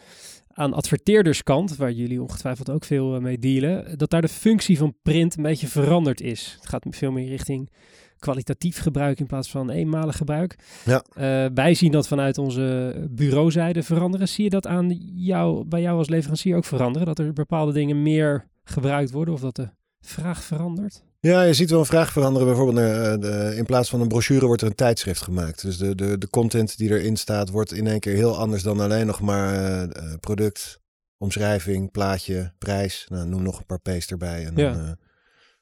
aan 0.61 0.73
adverteerderskant, 0.73 1.77
waar 1.77 1.93
jullie 1.93 2.23
ongetwijfeld 2.23 2.71
ook 2.71 2.85
veel 2.85 3.15
eh, 3.15 3.21
mee 3.21 3.39
dealen, 3.39 3.99
dat 3.99 4.11
daar 4.11 4.21
de 4.21 4.29
functie 4.29 4.79
van 4.79 4.95
print 5.03 5.37
een 5.37 5.43
beetje 5.43 5.67
veranderd 5.67 6.21
is. 6.21 6.57
Het 6.57 6.69
gaat 6.69 6.87
veel 6.91 7.13
meer 7.13 7.29
richting 7.29 7.71
kwalitatief 8.19 8.79
gebruik 8.79 9.21
in 9.21 9.27
plaats 9.27 9.51
van 9.51 9.71
eenmalig 9.71 10.17
gebruik. 10.17 10.59
Ja. 10.85 11.05
Eh, 11.13 11.51
wij 11.55 11.75
zien 11.75 11.93
dat 11.93 12.09
vanuit 12.09 12.39
onze 12.39 12.95
bureauzijde 13.11 13.83
veranderen. 13.83 14.29
Zie 14.29 14.45
je 14.45 14.51
dat 14.51 14.67
aan 14.67 14.91
jou, 15.15 15.65
bij 15.65 15.81
jou 15.81 15.99
als 15.99 16.09
leverancier 16.09 16.57
ook 16.57 16.65
veranderen? 16.65 17.07
Dat 17.07 17.19
er 17.19 17.33
bepaalde 17.33 17.73
dingen 17.73 18.03
meer 18.03 18.49
gebruikt 18.65 19.11
worden 19.11 19.35
of 19.35 19.41
dat 19.41 19.57
de 19.57 19.69
vraag 20.01 20.43
verandert? 20.43 21.05
Ja, 21.21 21.43
je 21.43 21.55
ziet 21.55 21.71
wel 21.71 21.79
een 21.79 21.87
vraag 21.87 22.13
veranderen. 22.13 22.49
Bijvoorbeeld 22.49 22.79
eh, 22.79 23.21
de- 23.21 23.57
in 23.57 23.65
plaats 23.65 23.89
van 23.91 24.01
een 24.01 24.09
brochure 24.09 24.47
wordt 24.47 24.63
er 24.63 24.69
een 24.69 24.75
tijdschrift 24.75 25.23
gemaakt. 25.23 25.63
Dus 25.63 25.77
de, 25.79 25.95
de, 25.95 26.19
de 26.19 26.29
content 26.31 26.77
die 26.77 26.91
erin 26.91 27.17
staat 27.17 27.49
wordt 27.51 27.73
in 27.73 27.87
één 27.87 28.01
keer 28.01 28.15
heel 28.15 28.37
anders 28.39 28.63
dan 28.63 28.81
alleen 28.81 29.07
nog 29.07 29.21
maar 29.21 29.55
eh, 29.91 30.13
product, 30.21 30.81
omschrijving, 31.19 31.91
plaatje, 31.91 32.53
prijs. 32.59 33.07
Nou, 33.09 33.27
noem 33.29 33.43
nog 33.43 33.59
een 33.59 33.67
paar 33.67 33.81
P's 33.81 34.07
erbij. 34.07 34.45
En 34.47 34.53
Ja. 34.57 34.73
dan, 34.73 34.97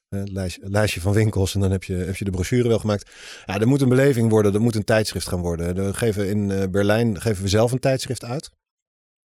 een 0.08 0.32
lijstje, 0.32 0.64
een 0.64 0.70
lijstje 0.70 1.00
van 1.00 1.12
winkels 1.12 1.54
en 1.54 1.60
dan 1.60 1.70
heb 1.70 1.84
je, 1.84 1.94
heb 1.94 2.16
je 2.16 2.24
de 2.24 2.30
brochure 2.30 2.68
wel 2.68 2.78
gemaakt. 2.78 3.10
Ja, 3.46 3.60
er 3.60 3.68
moet 3.68 3.80
een 3.80 3.88
beleving 3.88 4.30
worden, 4.30 4.54
er 4.54 4.60
moet 4.60 4.74
een 4.74 4.84
tijdschrift 4.84 5.28
gaan 5.28 5.40
worden. 5.40 5.74
We 5.74 5.94
geven 5.94 6.28
in 6.28 6.70
Berlijn 6.70 7.20
geven 7.20 7.42
we 7.42 7.48
zelf 7.48 7.72
een 7.72 7.78
tijdschrift 7.78 8.24
uit. 8.24 8.50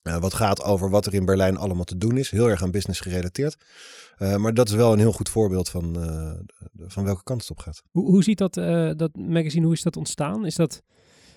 Eh, 0.02 0.18
wat 0.18 0.34
gaat 0.34 0.64
over 0.64 0.90
wat 0.90 1.06
er 1.06 1.14
in 1.14 1.26
Berlijn 1.26 1.58
allemaal 1.58 1.84
te 1.84 1.98
doen 1.98 2.18
is. 2.18 2.30
Heel 2.32 2.50
erg 2.50 2.64
aan 2.64 2.72
business 2.72 3.00
gerelateerd. 3.00 3.56
Eh, 4.18 4.36
maar 4.36 4.54
dat 4.54 4.70
is 4.70 4.76
wel 4.76 4.94
een 4.94 5.00
heel 5.00 5.12
goed 5.12 5.30
voorbeeld 5.30 5.70
van, 5.70 6.02
eh, 6.02 6.32
van 6.88 7.04
welke 7.04 7.24
kant 7.24 7.42
het 7.42 7.52
op 7.52 7.60
gaat. 7.60 7.82
Hoe, 7.92 8.06
hoe 8.06 8.24
ziet 8.24 8.38
dat, 8.38 8.54
dat 8.98 9.16
magazine, 9.16 9.66
hoe 9.66 9.74
is 9.74 9.82
dat 9.82 9.98
ontstaan? 9.98 10.46
Is 10.46 10.56
dat, 10.56 10.82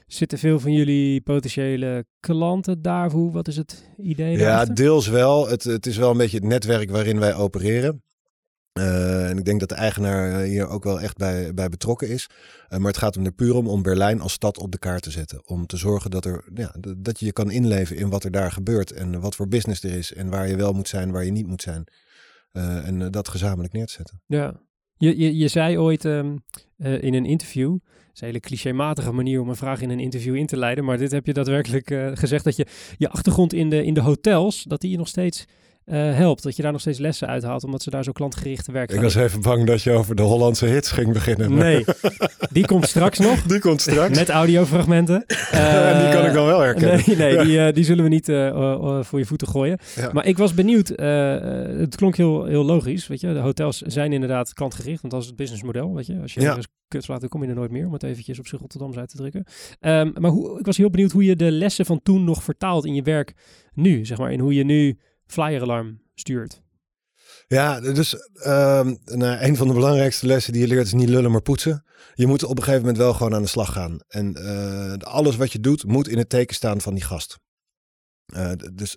zitten 0.07 0.39
veel 0.39 0.61
van 0.61 0.73
jullie 0.73 1.21
potentiële 1.21 2.05
klanten 2.21 2.83
daar? 2.83 3.11
Hoe, 3.11 3.33
wat 3.33 3.49
is 3.49 3.57
het 3.57 3.91
idee 3.97 4.33
Ja, 4.33 4.39
daarachter? 4.39 4.75
deels 4.75 5.09
wel. 5.09 5.49
Het, 5.49 5.65
het 5.65 5.87
is 5.87 5.97
wel 5.97 6.11
een 6.11 6.17
beetje 6.17 6.37
het 6.39 6.47
netwerk 6.47 6.91
waarin 6.91 7.19
wij 7.19 7.35
opereren. 7.35 8.03
Eh, 8.75 9.29
en 9.29 9.39
ik 9.39 9.45
denk 9.45 9.61
dat 9.61 9.69
de 9.69 9.75
eigenaar 9.75 10.41
eh, 10.41 10.49
hier 10.49 10.69
ook 10.69 10.85
wel 10.85 11.01
echt 11.01 11.17
bij, 11.17 11.55
bij 11.55 11.69
betrokken 11.69 12.09
is. 12.09 12.29
Eh, 12.69 12.79
maar 12.79 12.89
het 12.89 12.97
gaat 12.97 13.15
hem 13.15 13.25
er 13.25 13.33
puur 13.33 13.55
om 13.55 13.69
om 13.69 13.83
Berlijn 13.83 14.21
als 14.21 14.33
stad 14.33 14.59
op 14.59 14.73
de 14.73 14.79
kaart 14.79 15.03
te 15.03 15.11
zetten. 15.11 15.49
Om 15.49 15.67
te 15.67 15.77
zorgen 15.77 16.11
dat, 16.11 16.25
er, 16.25 16.45
ja, 16.55 16.75
dat 16.99 17.19
je 17.19 17.27
je 17.27 17.33
kan 17.33 17.51
inleven 17.51 17.97
in 17.97 18.09
wat 18.09 18.25
er 18.25 18.31
daar 18.31 18.53
gebeurt. 18.53 18.93
En 18.93 19.21
wat 19.21 19.35
voor 19.35 19.49
business 19.49 19.83
er 19.83 19.95
is. 19.95 20.15
En 20.15 20.31
waar 20.31 20.49
je 20.49 20.57
wel 20.57 20.73
moet 20.73 20.89
zijn, 20.89 21.13
waar 21.13 21.25
je 21.25 21.31
niet 21.31 21.47
moet 21.47 21.63
zijn. 21.63 21.85
En 22.53 23.11
dat 23.11 23.29
gezamenlijk 23.29 23.73
neer 23.73 23.87
te 23.87 23.93
zetten. 23.93 24.23
Ja. 24.27 24.61
Je, 24.97 25.19
je, 25.19 25.37
je 25.37 25.49
zei 25.49 25.79
ooit 25.79 26.05
ehm, 26.05 26.37
eh, 26.77 27.03
in 27.03 27.15
een 27.15 27.25
interview, 27.25 27.71
dat 27.71 28.15
is 28.15 28.21
een 28.21 28.27
hele 28.27 28.41
clichématige 28.41 29.13
manier 29.13 29.41
om 29.41 29.49
een 29.49 29.57
vraag 29.57 29.81
in 29.81 29.91
een 29.91 30.01
interview 30.01 30.35
in 30.35 30.47
te 30.47 30.57
leiden, 30.57 30.85
maar 30.85 30.99
dit 30.99 31.11
heb 31.11 31.27
je 31.27 31.33
daadwerkelijk 31.33 32.19
gezegd, 32.19 32.45
dat 32.45 32.57
je 32.57 32.67
je 32.97 33.09
achtergrond 33.09 33.53
in 33.53 33.71
de, 33.71 33.85
in 33.85 33.95
de 33.95 34.01
hotels, 34.01 34.63
dat 34.63 34.81
die 34.81 34.91
je 34.91 34.97
nog 34.97 35.09
steeds 35.09 35.45
eh, 35.85 36.15
helpt. 36.15 36.43
Dat 36.43 36.57
je 36.57 36.63
daar 36.63 36.73
nog 36.73 36.81
steeds 36.81 36.99
lessen 36.99 37.29
uithaalt, 37.29 37.65
omdat 37.65 37.83
ze 37.83 37.91
daar 37.91 38.05
zo 38.05 38.13
klantgericht 38.13 38.67
werk 38.67 38.93
Ik 38.93 39.01
was 39.01 39.15
even 39.15 39.41
bang 39.41 39.67
dat 39.67 39.83
je 39.83 39.91
over 39.91 40.15
de 40.15 40.23
Hollandse 40.23 40.67
hits 40.67 40.91
ging 40.91 41.13
beginnen. 41.13 41.55
maar 41.55 41.65
Nee, 41.65 41.85
die 42.53 42.67
komt 42.67 42.89
straks 42.89 43.19
nog. 43.19 43.43
Die 43.53 43.61
komt 43.61 43.81
straks. 43.81 44.19
Met 44.19 44.29
audiofragmenten. 44.29 45.27
en 45.51 46.01
die 46.05 46.13
kan 46.13 46.27
ik 46.27 46.33
dan 46.33 46.47
wel 46.47 46.61
herkennen. 46.61 47.03
Nee, 47.07 47.17
nee 47.17 47.45
die, 47.45 47.59
eh, 47.67 47.75
die 47.75 47.85
zullen 47.85 48.05
we 48.05 48.11
niet 48.11 48.29
eh, 48.29 48.47
eh, 48.49 48.73
eh, 48.73 49.03
voor 49.05 49.19
je 49.19 49.25
voeten 49.27 49.49
gooien. 49.49 49.79
Ja. 49.97 50.11
Maar 50.13 50.27
ik 50.27 50.39
was 50.39 50.55
benieuwd. 50.55 50.91
eh, 50.91 51.35
eh, 51.71 51.79
het 51.79 51.97
klonk 51.97 52.17
heel, 52.17 52.45
heel 52.45 52.65
logisch. 52.65 53.07
Weet 53.07 53.21
je? 53.21 53.33
De 53.33 53.39
hotels 53.39 53.79
zijn 53.81 54.13
inderdaad 54.13 54.53
klantgericht. 54.53 55.01
Want 55.01 55.13
dat 55.13 55.23
is 55.23 55.29
het 55.29 55.37
businessmodel. 55.37 55.95
Weet 55.95 56.07
je? 56.07 56.19
Als 56.23 56.35
je 56.35 56.41
Ja. 56.41 56.47
ergens 56.49 56.67
kut 56.89 57.05
slaat, 57.05 57.21
dan 57.21 57.29
kom 57.29 57.43
je 57.43 57.49
er 57.49 57.55
nooit 57.55 57.71
meer. 57.71 57.87
Om 57.87 57.93
het 57.93 58.03
eventjes 58.03 58.39
op 58.39 58.47
zijn 58.47 58.61
Rotterdams 58.61 58.97
uit 58.97 59.09
te 59.09 59.17
drukken. 59.17 59.45
Ehm, 59.81 60.11
maar 60.21 60.31
hoe, 60.31 60.59
ik 60.59 60.67
was 60.67 60.77
heel 60.77 60.91
benieuwd 60.91 61.13
hoe 61.13 61.25
je 61.25 61.37
de 61.37 61.51
lessen 61.51 61.87
van 61.87 62.01
toen 62.03 62.25
nog 62.25 62.43
vertaalt 62.43 62.85
in 62.85 62.95
je 62.95 63.03
werk 63.03 63.35
nu. 63.73 64.05
Zeg 64.05 64.19
maar, 64.19 64.33
in 64.33 64.41
hoe 64.41 64.55
je 64.55 64.65
nu 64.65 64.99
flyer 65.27 65.63
alarm 65.63 66.01
stuurt. 66.15 66.63
Ja, 67.47 67.81
dus 67.81 68.17
ehm, 68.35 68.95
nou, 69.05 69.43
een 69.43 69.57
van 69.57 69.67
de 69.69 69.75
belangrijkste 69.75 70.27
lessen 70.27 70.53
die 70.53 70.63
je 70.63 70.69
leert 70.69 70.87
is 70.87 70.93
niet 70.93 71.09
lullen, 71.09 71.31
maar 71.31 71.43
poetsen. 71.43 71.85
Je 72.15 72.27
moet 72.27 72.43
op 72.45 72.57
een 72.57 72.63
gegeven 72.63 72.81
moment 72.81 72.99
wel 72.99 73.15
gewoon 73.15 73.35
aan 73.35 73.43
de 73.43 73.49
slag 73.49 73.73
gaan. 73.73 73.99
En 74.09 74.35
eh, 74.35 74.93
alles 74.93 75.37
wat 75.37 75.53
je 75.53 75.61
doet 75.61 75.85
moet 75.87 76.09
in 76.09 76.19
het 76.19 76.29
teken 76.29 76.55
staan 76.55 76.81
van 76.81 76.95
die 76.95 77.05
gast. 77.05 77.39
Eh, 78.27 78.53
dus 78.73 78.97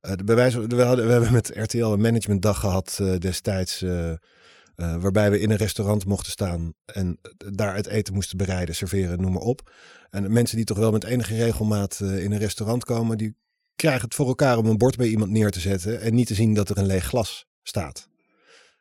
de- 0.00 0.24
bij 0.24 0.52
we, 0.52 0.66
we 0.66 0.82
hebben 1.12 1.32
met 1.32 1.50
RTL 1.54 1.84
een 1.84 2.00
managementdag 2.00 2.60
gehad 2.60 2.98
eh, 3.00 3.16
destijds. 3.16 3.84
waarbij 4.74 5.30
we 5.30 5.40
in 5.40 5.50
een 5.50 5.56
restaurant 5.56 6.04
mochten 6.06 6.32
staan 6.32 6.72
en 6.84 7.18
daar 7.52 7.74
het 7.74 7.86
eten 7.86 8.14
moesten 8.14 8.36
bereiden, 8.36 8.74
serveren, 8.74 9.20
noem 9.20 9.32
maar 9.32 9.42
op. 9.42 9.72
En 10.10 10.32
mensen 10.32 10.56
die 10.56 10.64
toch 10.64 10.78
wel 10.78 10.90
met 10.92 11.04
enige 11.04 11.34
regelmaat 11.36 12.00
in 12.00 12.32
een 12.32 12.38
restaurant 12.38 12.84
komen, 12.84 13.18
die 13.18 13.36
krijgen 13.76 14.04
het 14.04 14.14
voor 14.14 14.26
elkaar 14.26 14.58
om 14.58 14.66
een 14.66 14.78
bord 14.78 14.96
bij 14.96 15.06
iemand 15.06 15.30
neer 15.30 15.50
te 15.50 15.60
zetten 15.60 16.00
en 16.00 16.14
niet 16.14 16.26
te 16.26 16.34
zien 16.34 16.54
dat 16.54 16.68
er 16.68 16.78
een 16.78 16.86
leeg 16.86 17.04
glas 17.04 17.46
staat. 17.62 18.10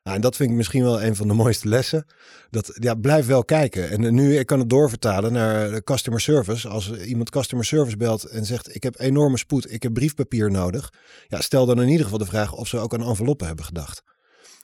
Nou, 0.03 0.15
en 0.15 0.21
dat 0.21 0.35
vind 0.35 0.49
ik 0.49 0.55
misschien 0.55 0.83
wel 0.83 1.03
een 1.03 1.15
van 1.15 1.27
de 1.27 1.33
mooiste 1.43 1.67
lessen. 1.67 2.05
Dat, 2.49 2.71
ja, 2.73 2.95
blijf 2.95 3.25
wel 3.25 3.45
kijken. 3.45 3.89
En 3.89 4.13
nu, 4.13 4.37
ik 4.37 4.45
kan 4.45 4.59
het 4.59 4.69
doorvertalen 4.69 5.33
naar 5.33 5.71
de 5.71 5.83
customer 5.83 6.21
service. 6.21 6.67
Als 6.67 6.91
iemand 6.91 7.29
customer 7.29 7.65
service 7.65 7.97
belt 7.97 8.23
en 8.23 8.45
zegt, 8.45 8.75
ik 8.75 8.83
heb 8.83 8.99
enorme 8.99 9.37
spoed, 9.37 9.71
ik 9.71 9.83
heb 9.83 9.93
briefpapier 9.93 10.51
nodig. 10.51 10.93
Ja, 11.27 11.41
stel 11.41 11.65
dan 11.65 11.81
in 11.81 11.87
ieder 11.87 12.03
geval 12.03 12.19
de 12.19 12.25
vraag 12.25 12.53
of 12.53 12.67
ze 12.67 12.77
ook 12.77 12.93
aan 12.93 13.03
enveloppen 13.03 13.47
hebben 13.47 13.65
gedacht. 13.65 14.03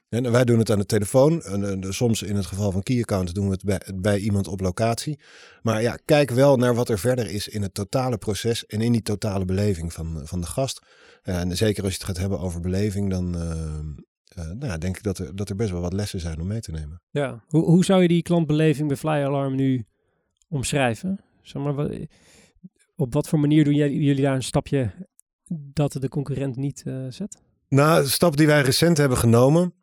En 0.10 0.32
wij 0.32 0.46
doen 0.46 0.60
het 0.60 0.72
aan 0.72 0.80
de 0.80 0.86
telefoon. 0.86 1.42
En, 1.42 1.84
eh, 1.84 1.92
soms 1.92 2.22
in 2.22 2.36
het 2.36 2.46
geval 2.46 2.72
van 2.72 2.84
key 2.84 3.00
accounts 3.00 3.34
doen 3.34 3.46
we 3.46 3.52
het 3.52 3.64
bij, 3.64 3.82
bij 3.96 4.20
iemand 4.20 4.48
op 4.48 4.60
locatie. 4.60 5.20
Maar 5.62 5.82
ja, 5.82 5.98
kijk 6.06 6.32
wel 6.32 6.58
naar 6.58 6.76
wat 6.76 6.90
er 6.90 7.00
verder 7.00 7.30
is 7.30 7.48
in 7.48 7.62
het 7.62 7.74
totale 7.74 8.18
proces 8.18 8.66
en 8.66 8.82
in 8.82 8.92
die 8.92 9.02
totale 9.02 9.46
beleving 9.46 9.94
van, 9.94 10.22
van 10.24 10.42
de 10.42 10.48
gast. 10.48 10.82
En 11.24 11.58
zeker 11.58 11.84
als 11.84 11.92
je 11.92 11.98
het 11.98 12.08
gaat 12.08 12.18
hebben 12.18 12.40
over 12.40 12.62
beleving, 12.62 13.10
dan 13.10 13.36
eh, 13.36 13.80
eh, 14.38 14.52
nou, 14.52 14.78
denk 14.78 14.98
ik 14.98 15.04
dat 15.04 15.18
er, 15.18 15.36
dat 15.36 15.50
er 15.50 15.56
best 15.56 15.72
wel 15.72 15.82
wat 15.82 15.94
lessen 15.94 16.20
zijn 16.20 16.42
om 16.42 16.48
mee 16.48 16.60
te 16.60 16.72
nemen. 16.72 17.02
Ja. 17.10 17.44
Hoe, 17.48 17.64
hoe 17.64 17.86
zou 17.86 18.02
je 18.02 18.08
die 18.08 18.22
klantbeleving 18.22 18.88
bij 18.88 18.98
Flyer 18.98 19.26
Alarm 19.26 19.56
nu 19.56 19.86
omschrijven? 20.50 21.22
Zeg 21.42 21.62
maar, 21.62 21.74
wat, 21.74 21.92
op 22.96 23.14
wat 23.14 23.28
voor 23.28 23.40
manier 23.40 23.64
doen 23.64 23.76
jij, 23.76 23.92
jullie 23.94 24.24
daar 24.24 24.36
een 24.36 24.44
stapje 24.44 24.92
dat 25.50 25.92
de 25.92 26.10
concurrent 26.10 26.56
niet 26.56 26.84
eh, 26.86 27.06
zet? 27.10 27.42
Nou, 27.70 28.04
de 28.04 28.10
stap 28.10 28.38
die 28.38 28.48
wij 28.48 28.62
recent 28.62 28.98
hebben 28.98 29.18
genomen. 29.18 29.74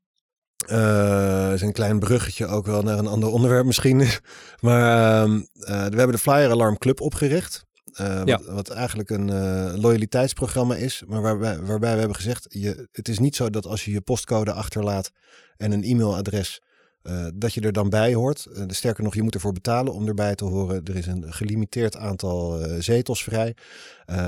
Eh, 0.67 1.53
is 1.53 1.63
een 1.63 1.73
klein 1.73 1.99
bruggetje 1.99 2.47
ook 2.47 2.67
wel 2.67 2.83
naar 2.83 2.99
een 2.99 3.07
ander 3.07 3.29
onderwerp 3.29 3.67
misschien. 3.67 4.03
maar 4.61 5.23
ehm, 5.23 5.35
eh, 5.59 5.67
we 5.67 5.97
hebben 5.97 6.13
de 6.13 6.19
Flyer 6.19 6.51
Alarm 6.51 6.79
Club 6.79 7.01
opgericht. 7.01 7.65
eh, 7.93 8.23
Ja. 8.25 8.39
wat, 8.39 8.47
wat 8.47 8.71
eigenlijk 8.71 9.11
een 9.11 9.31
loyaliteitsprogramma 9.81 10.75
is. 10.75 11.03
Maar 11.07 11.23
waarbij, 11.23 11.61
waarbij 11.61 11.93
we 11.93 11.99
hebben 11.99 12.17
gezegd: 12.17 12.47
je, 12.49 12.89
het 12.93 13.09
is 13.09 13.19
niet 13.19 13.37
zo 13.37 13.51
dat 13.51 13.67
als 13.67 13.85
je 13.85 13.91
je 13.91 14.01
postcode 14.01 14.53
achterlaat 14.53 15.11
en 15.57 15.73
een 15.73 15.83
e-mailadres. 15.85 16.61
dat 17.35 17.55
je 17.55 17.61
er 17.61 17.73
dan 17.73 17.89
bij 17.89 18.15
hoort. 18.15 18.47
Eh, 18.55 18.65
sterker 18.69 19.05
nog, 19.05 19.15
je 19.15 19.23
moet 19.23 19.35
ervoor 19.35 19.53
betalen 19.53 19.93
om 19.93 20.07
erbij 20.09 20.35
te 20.35 20.45
horen. 20.45 20.81
Er 20.85 20.97
is 20.97 21.07
een 21.07 21.33
gelimiteerd 21.33 21.97
aantal 21.97 22.59
zetels 22.79 23.23
vrij. 23.23 23.57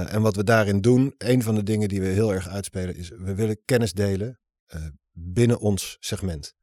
En 0.08 0.22
wat 0.22 0.36
we 0.36 0.44
daarin 0.44 0.80
doen, 0.80 1.14
een 1.18 1.42
van 1.42 1.54
de 1.54 1.62
dingen 1.62 1.88
die 1.88 2.00
we 2.00 2.06
heel 2.06 2.32
erg 2.32 2.48
uitspelen, 2.48 2.96
is 2.96 3.08
we 3.18 3.34
willen 3.34 3.58
kennis 3.64 3.92
delen 3.92 4.38
binnen 5.18 5.58
ons 5.58 5.96
segment. 6.00 6.54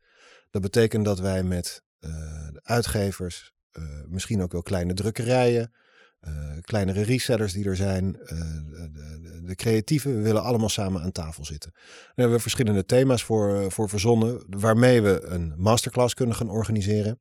Dat 0.50 0.62
betekent 0.62 1.06
dat 1.06 1.20
wij 1.20 1.44
met 1.44 1.84
eh, 2.00 2.12
de 2.52 2.60
uitgevers, 2.64 3.54
eh, 3.72 3.84
misschien 4.08 4.42
ook 4.42 4.52
wel 4.52 4.62
kleine 4.62 4.94
drukkerijen, 4.94 5.74
eh, 6.20 6.58
kleinere 6.62 7.02
resellers 7.02 7.54
die 7.54 7.66
er 7.66 7.76
zijn, 7.76 8.12
de, 8.12 8.90
de, 8.94 9.42
de 9.44 9.56
creatieven, 9.56 10.16
we 10.16 10.22
willen 10.22 10.44
allemaal 10.44 10.70
samen 10.70 11.02
aan 11.02 11.12
tafel 11.12 11.46
zitten. 11.46 11.72
Daar 11.74 12.12
hebben 12.16 12.36
we 12.36 12.42
verschillende 12.42 12.86
thema's 12.86 13.24
voor, 13.24 13.60
eh, 13.60 13.70
voor 13.70 13.90
verzonnen, 13.90 14.46
waarmee 14.50 15.02
we 15.02 15.24
een 15.24 15.54
masterclass 15.58 16.14
kunnen 16.14 16.36
gaan 16.36 16.50
organiseren. 16.50 17.20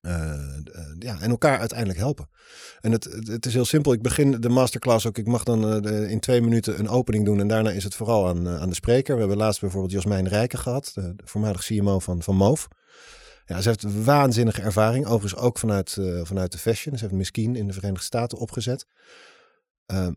Eh, 0.00 0.32
eh, 0.32 0.60
ja, 0.98 1.20
en 1.20 1.30
elkaar 1.30 1.58
uiteindelijk 1.58 1.98
helpen. 1.98 2.28
En 2.80 2.92
het, 2.92 3.04
het, 3.24 3.46
is 3.46 3.54
heel 3.54 3.64
simpel. 3.64 3.92
Ik 3.92 4.02
begin 4.02 4.40
de 4.40 4.48
masterclass 4.48 5.06
ook. 5.06 5.18
Ik 5.18 5.26
mag 5.26 5.44
dan 5.44 5.84
eh, 5.86 6.10
in 6.10 6.20
twee 6.20 6.40
minuten 6.40 6.78
een 6.78 6.88
opening 6.88 7.24
doen. 7.24 7.40
En 7.40 7.48
daarna 7.48 7.70
is 7.70 7.84
het 7.84 7.94
vooral 7.94 8.28
aan, 8.28 8.48
aan 8.48 8.68
de 8.68 8.74
spreker. 8.74 9.14
We 9.14 9.20
hebben 9.20 9.38
laatst 9.38 9.60
bijvoorbeeld 9.60 9.92
Jasmijn 9.92 10.28
Rijken 10.28 10.58
gehad. 10.58 10.90
De, 10.94 11.14
voormalig 11.24 11.64
CMO 11.64 11.98
van, 11.98 12.22
van 12.22 12.36
Moof. 12.36 12.68
Ja, 13.44 13.60
ze 13.60 13.68
heeft 13.68 14.04
waanzinnige 14.04 14.62
ervaring. 14.62 15.06
Overigens 15.06 15.42
ook 15.42 15.58
vanuit, 15.58 15.96
vanuit 16.22 16.52
de 16.52 16.58
fashion. 16.58 16.96
Ze 16.96 17.04
heeft 17.04 17.16
Miskien 17.16 17.56
in 17.56 17.66
de 17.66 17.72
Verenigde 17.72 18.04
Staten 18.04 18.38
opgezet. 18.38 18.86
Ehm, 19.86 20.12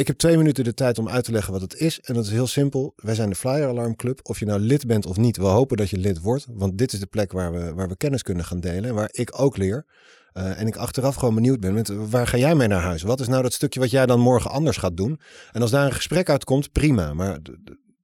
Ik 0.00 0.06
heb 0.06 0.16
twee 0.16 0.36
minuten 0.36 0.64
de 0.64 0.74
tijd 0.74 0.98
om 0.98 1.08
uit 1.08 1.24
te 1.24 1.32
leggen 1.32 1.52
wat 1.52 1.60
het 1.60 1.74
is. 1.74 2.00
En 2.00 2.14
dat 2.14 2.24
is 2.24 2.30
heel 2.30 2.46
simpel. 2.46 2.92
Wij 2.96 3.14
zijn 3.14 3.28
de 3.28 3.34
Flyer 3.34 3.68
Alarm 3.68 3.96
Club. 3.96 4.20
Of 4.22 4.38
je 4.38 4.44
nou 4.44 4.60
lid 4.60 4.86
bent 4.86 5.06
of 5.06 5.16
niet. 5.16 5.36
We 5.36 5.44
hopen 5.44 5.76
dat 5.76 5.90
je 5.90 5.96
lid 5.96 6.20
wordt. 6.20 6.46
Want 6.50 6.78
dit 6.78 6.92
is 6.92 7.00
de 7.00 7.06
plek 7.06 7.32
waar 7.32 7.52
we, 7.52 7.74
waar 7.74 7.88
we 7.88 7.96
kennis 7.96 8.22
kunnen 8.22 8.44
gaan 8.44 8.60
delen. 8.60 8.84
En 8.84 8.94
waar 8.94 9.08
ik 9.12 9.40
ook 9.40 9.56
leer. 9.56 9.86
Uh, 10.34 10.60
en 10.60 10.66
ik 10.66 10.76
achteraf 10.76 11.14
gewoon 11.14 11.34
benieuwd 11.34 11.60
ben 11.60 12.10
waar 12.10 12.26
ga 12.26 12.36
jij 12.36 12.54
mee 12.54 12.68
naar 12.68 12.82
huis? 12.82 13.02
Wat 13.02 13.20
is 13.20 13.28
nou 13.28 13.42
dat 13.42 13.52
stukje 13.52 13.80
wat 13.80 13.90
jij 13.90 14.06
dan 14.06 14.20
morgen 14.20 14.50
anders 14.50 14.76
gaat 14.76 14.96
doen? 14.96 15.20
En 15.52 15.62
als 15.62 15.70
daar 15.70 15.86
een 15.86 15.92
gesprek 15.92 16.28
uitkomt, 16.28 16.72
prima. 16.72 17.14
Maar 17.14 17.38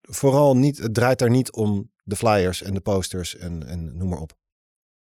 vooral 0.03 0.57
niet, 0.57 0.79
het 0.79 0.95
draait 0.95 1.19
daar 1.19 1.31
niet 1.31 1.53
om 1.53 1.91
de 2.03 2.17
flyers 2.17 2.63
en 2.63 2.75
de 2.75 2.81
posters 2.81 3.37
en, 3.37 3.67
en 3.67 3.97
noem 3.97 4.09
maar 4.09 4.21
op. 4.21 4.33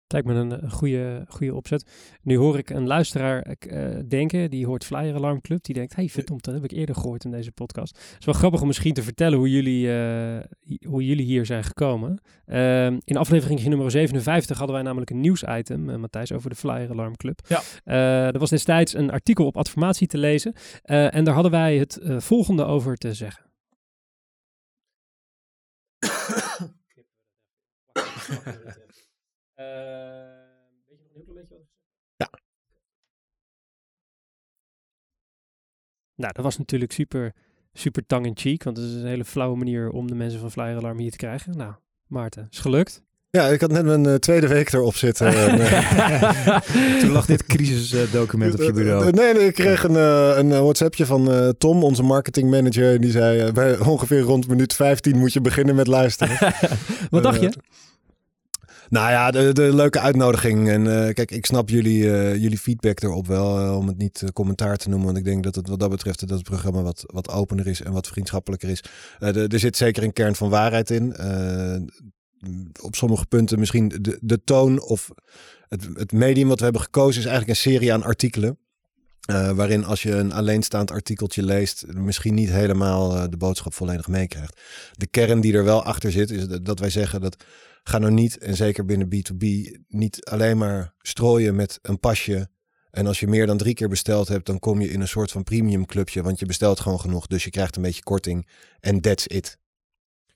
Het 0.07 0.25
lijkt 0.25 0.29
me 0.29 0.57
een, 0.57 0.71
goede, 0.71 1.25
goede 1.29 1.55
opzet. 1.55 1.91
Nu 2.23 2.37
hoor 2.37 2.59
ik 2.59 2.71
een 2.71 2.87
luisteraar 2.87 3.47
uh, 3.47 3.89
denken, 4.09 4.51
die 4.51 4.67
hoort 4.67 4.85
Flyer 4.85 5.15
Alarm 5.15 5.41
Club. 5.41 5.65
Die 5.65 5.75
denkt, 5.75 5.97
hey 5.97 6.09
verdomd, 6.09 6.45
dat 6.45 6.55
heb 6.55 6.65
ik 6.65 6.71
eerder 6.71 6.95
gehoord 6.95 7.25
in 7.25 7.31
deze 7.31 7.53
podcast. 7.53 7.97
Het 7.97 8.17
is 8.19 8.25
wel 8.25 8.35
grappig 8.35 8.61
om 8.61 8.67
misschien 8.67 8.95
te 8.95 9.03
vertellen 9.03 9.39
hoe 9.39 9.51
jullie, 9.51 9.87
uh, 9.87 10.39
hoe 10.87 11.07
jullie 11.07 11.25
hier 11.25 11.47
zijn 11.47 11.65
gekomen. 11.65 12.21
Uh, 12.47 12.87
in 12.87 13.17
aflevering 13.17 13.65
nummer 13.65 13.91
57 13.91 14.57
hadden 14.57 14.75
wij 14.75 14.85
namelijk 14.85 15.11
een 15.11 15.21
nieuwsitem, 15.21 15.89
uh, 15.89 15.97
Matthijs, 15.97 16.33
over 16.33 16.51
de 16.51 16.57
Flyer 16.57 16.91
Alarm 16.91 17.17
Club. 17.17 17.41
Ja. 17.49 17.63
er 18.33 18.39
was 18.39 18.51
destijds 18.51 18.95
een 18.95 19.11
artikel 19.11 19.47
op 19.47 19.57
Adformatie 19.57 20.07
te 20.07 20.19
lezen. 20.19 20.55
en 20.83 21.25
daar 21.25 21.35
hadden 21.35 21.53
wij 21.53 21.77
het 21.77 22.01
volgende 22.19 22.65
over 22.65 22.97
te 22.97 23.15
zeggen. 23.15 23.45
weet 29.57 30.99
je 30.99 31.05
nog 31.05 31.09
een 31.09 31.15
heel 31.15 31.23
klein 31.23 31.37
beetje 31.37 31.55
wat 31.55 31.67
Ja. 32.17 32.31
Nou, 36.15 36.33
dat 36.33 36.45
was 36.45 36.59
natuurlijk 36.59 36.93
super, 36.93 37.33
super 37.73 38.07
tongue-in-cheek, 38.07 38.63
want 38.63 38.77
het 38.77 38.87
is 38.87 38.95
een 38.95 39.07
hele 39.07 39.25
flauwe 39.25 39.57
manier 39.57 39.91
om 39.91 40.09
de 40.09 40.15
mensen 40.15 40.41
van 40.41 40.51
Flyer 40.51 40.77
Alarm 40.77 40.99
hier 40.99 41.11
te 41.11 41.17
krijgen. 41.17 41.57
Nou, 41.57 41.75
Maarten, 42.07 42.47
is 42.51 42.59
gelukt. 42.59 43.05
Ja, 43.31 43.47
ik 43.47 43.61
had 43.61 43.71
net 43.71 43.85
mijn 43.85 44.05
uh, 44.05 44.15
tweede 44.15 44.49
week 44.49 44.73
erop 44.73 44.97
zitten. 44.97 45.27
en, 45.49 45.59
uh, 45.59 46.61
Toen 47.01 47.11
lag 47.11 47.27
dit 47.27 47.45
crisisdocument 47.47 48.55
op 48.55 48.61
je 48.61 48.73
bureau. 48.73 49.11
Nee, 49.11 49.35
nee 49.35 49.47
ik 49.47 49.55
kreeg 49.55 49.83
een, 49.83 49.95
uh, 49.95 50.37
een 50.37 50.49
WhatsAppje 50.49 51.07
van 51.07 51.55
Tom, 51.59 51.85
onze 51.85 52.03
marketingmanager. 52.03 52.95
En 52.95 53.01
die 53.01 53.11
zei, 53.11 53.53
bij 53.53 53.79
ongeveer 53.79 54.21
rond 54.21 54.49
minuut 54.49 54.75
15 54.75 55.19
moet 55.19 55.33
je 55.33 55.41
beginnen 55.41 55.75
met 55.75 55.87
luisteren. 55.87 56.37
Wat 57.11 57.23
dacht 57.23 57.41
je? 57.41 57.53
Nou 58.89 59.11
ja, 59.11 59.31
de, 59.31 59.75
leuke 59.75 60.01
uitnodiging. 60.01 60.69
En 60.69 60.85
uh, 60.85 61.13
kijk, 61.13 61.31
ik 61.31 61.47
snap 61.47 61.69
jullie, 61.69 62.03
uh, 62.03 62.37
jullie 62.37 62.59
feedback 62.59 63.03
erop 63.03 63.27
wel. 63.27 63.61
Uh, 63.61 63.77
om 63.77 63.87
het 63.87 63.99
niet 63.99 64.25
commentaar 64.33 64.77
te 64.77 64.89
noemen. 64.89 65.07
Want 65.07 65.19
ik 65.19 65.25
denk 65.25 65.45
dat 65.45 65.55
het 65.55 65.69
wat 65.69 65.81
dat 65.81 65.91
betreft 65.91 66.21
dat 66.21 66.39
het 66.39 66.43
programma 66.43 66.83
wat, 66.83 67.05
wat 67.07 67.29
opener 67.29 67.67
is 67.67 67.83
en 67.83 67.93
wat 67.93 68.07
vriendschappelijker 68.07 68.69
is. 68.69 68.85
Er 69.19 69.59
zit 69.59 69.77
zeker 69.77 70.03
een 70.03 70.13
kern 70.13 70.35
van 70.35 70.49
waarheid 70.49 70.91
in. 70.91 71.17
op 72.83 72.95
sommige 72.95 73.27
punten 73.27 73.59
misschien 73.59 73.89
de, 73.89 74.19
de 74.21 74.45
toon 74.45 74.81
of 74.81 75.09
het, 75.69 75.89
het 75.95 76.13
medium 76.13 76.49
wat 76.49 76.59
we 76.59 76.65
hebben 76.65 76.83
gekozen 76.83 77.21
is 77.21 77.27
eigenlijk 77.27 77.49
een 77.49 77.71
serie 77.71 77.93
aan 77.93 78.03
artikelen. 78.03 78.59
waarin 79.55 79.85
als 79.85 80.03
je 80.03 80.13
een 80.13 80.33
alleenstaand 80.33 80.91
artikeltje 80.91 81.43
leest, 81.43 81.85
misschien 81.95 82.35
niet 82.35 82.51
helemaal 82.51 83.31
de 83.31 83.37
boodschap 83.37 83.75
volledig 83.75 84.09
meekrijgt. 84.09 84.61
De 84.93 85.07
kern 85.07 85.41
die 85.41 85.55
er 85.55 85.65
wel 85.65 85.83
achter 85.83 86.13
zit, 86.13 86.31
is 86.31 86.47
dat 86.47 86.79
wij 86.79 86.91
zeggen 86.91 87.21
dat 87.21 87.37
ga 87.89 87.99
nou 87.99 88.13
niet, 88.13 88.39
en 88.39 88.57
zeker 88.57 88.85
binnen 88.85 89.07
B2B, 89.07 89.45
niet 89.89 90.25
alleen 90.25 90.59
maar 90.59 90.95
strooien 90.99 91.57
met 91.57 91.79
een 91.83 92.01
pasje. 92.01 92.49
En 92.91 93.07
als 93.07 93.21
je 93.21 93.27
meer 93.27 93.47
dan 93.47 93.57
drie 93.57 93.75
keer 93.75 93.89
besteld 93.89 94.29
hebt, 94.29 94.47
dan 94.47 94.59
kom 94.59 94.81
je 94.81 94.91
in 94.91 95.01
een 95.01 95.09
soort 95.09 95.31
van 95.31 95.43
premium 95.43 95.87
clubje. 95.87 96.23
Want 96.23 96.39
je 96.39 96.47
bestelt 96.47 96.81
gewoon 96.81 97.01
genoeg, 97.01 97.27
dus 97.27 97.45
je 97.45 97.51
krijgt 97.51 97.77
een 97.77 97.83
beetje 97.83 98.03
korting. 98.03 98.49
En 98.81 99.01
that's 99.01 99.27
it. 99.27 99.59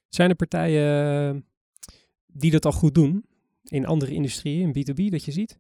Zijn 0.09 0.31
er 0.31 0.37
partijen 0.37 1.35
eh, 1.35 1.41
die 2.27 2.51
dat 2.51 2.65
al 2.65 2.73
goed 2.73 2.95
doen 2.95 3.25
in 3.65 3.87
andere 3.87 4.13
industrieën, 4.13 4.73
in 4.73 4.87
B2B, 4.87 5.11
dat 5.11 5.25
je 5.25 5.33
ziet? 5.33 5.59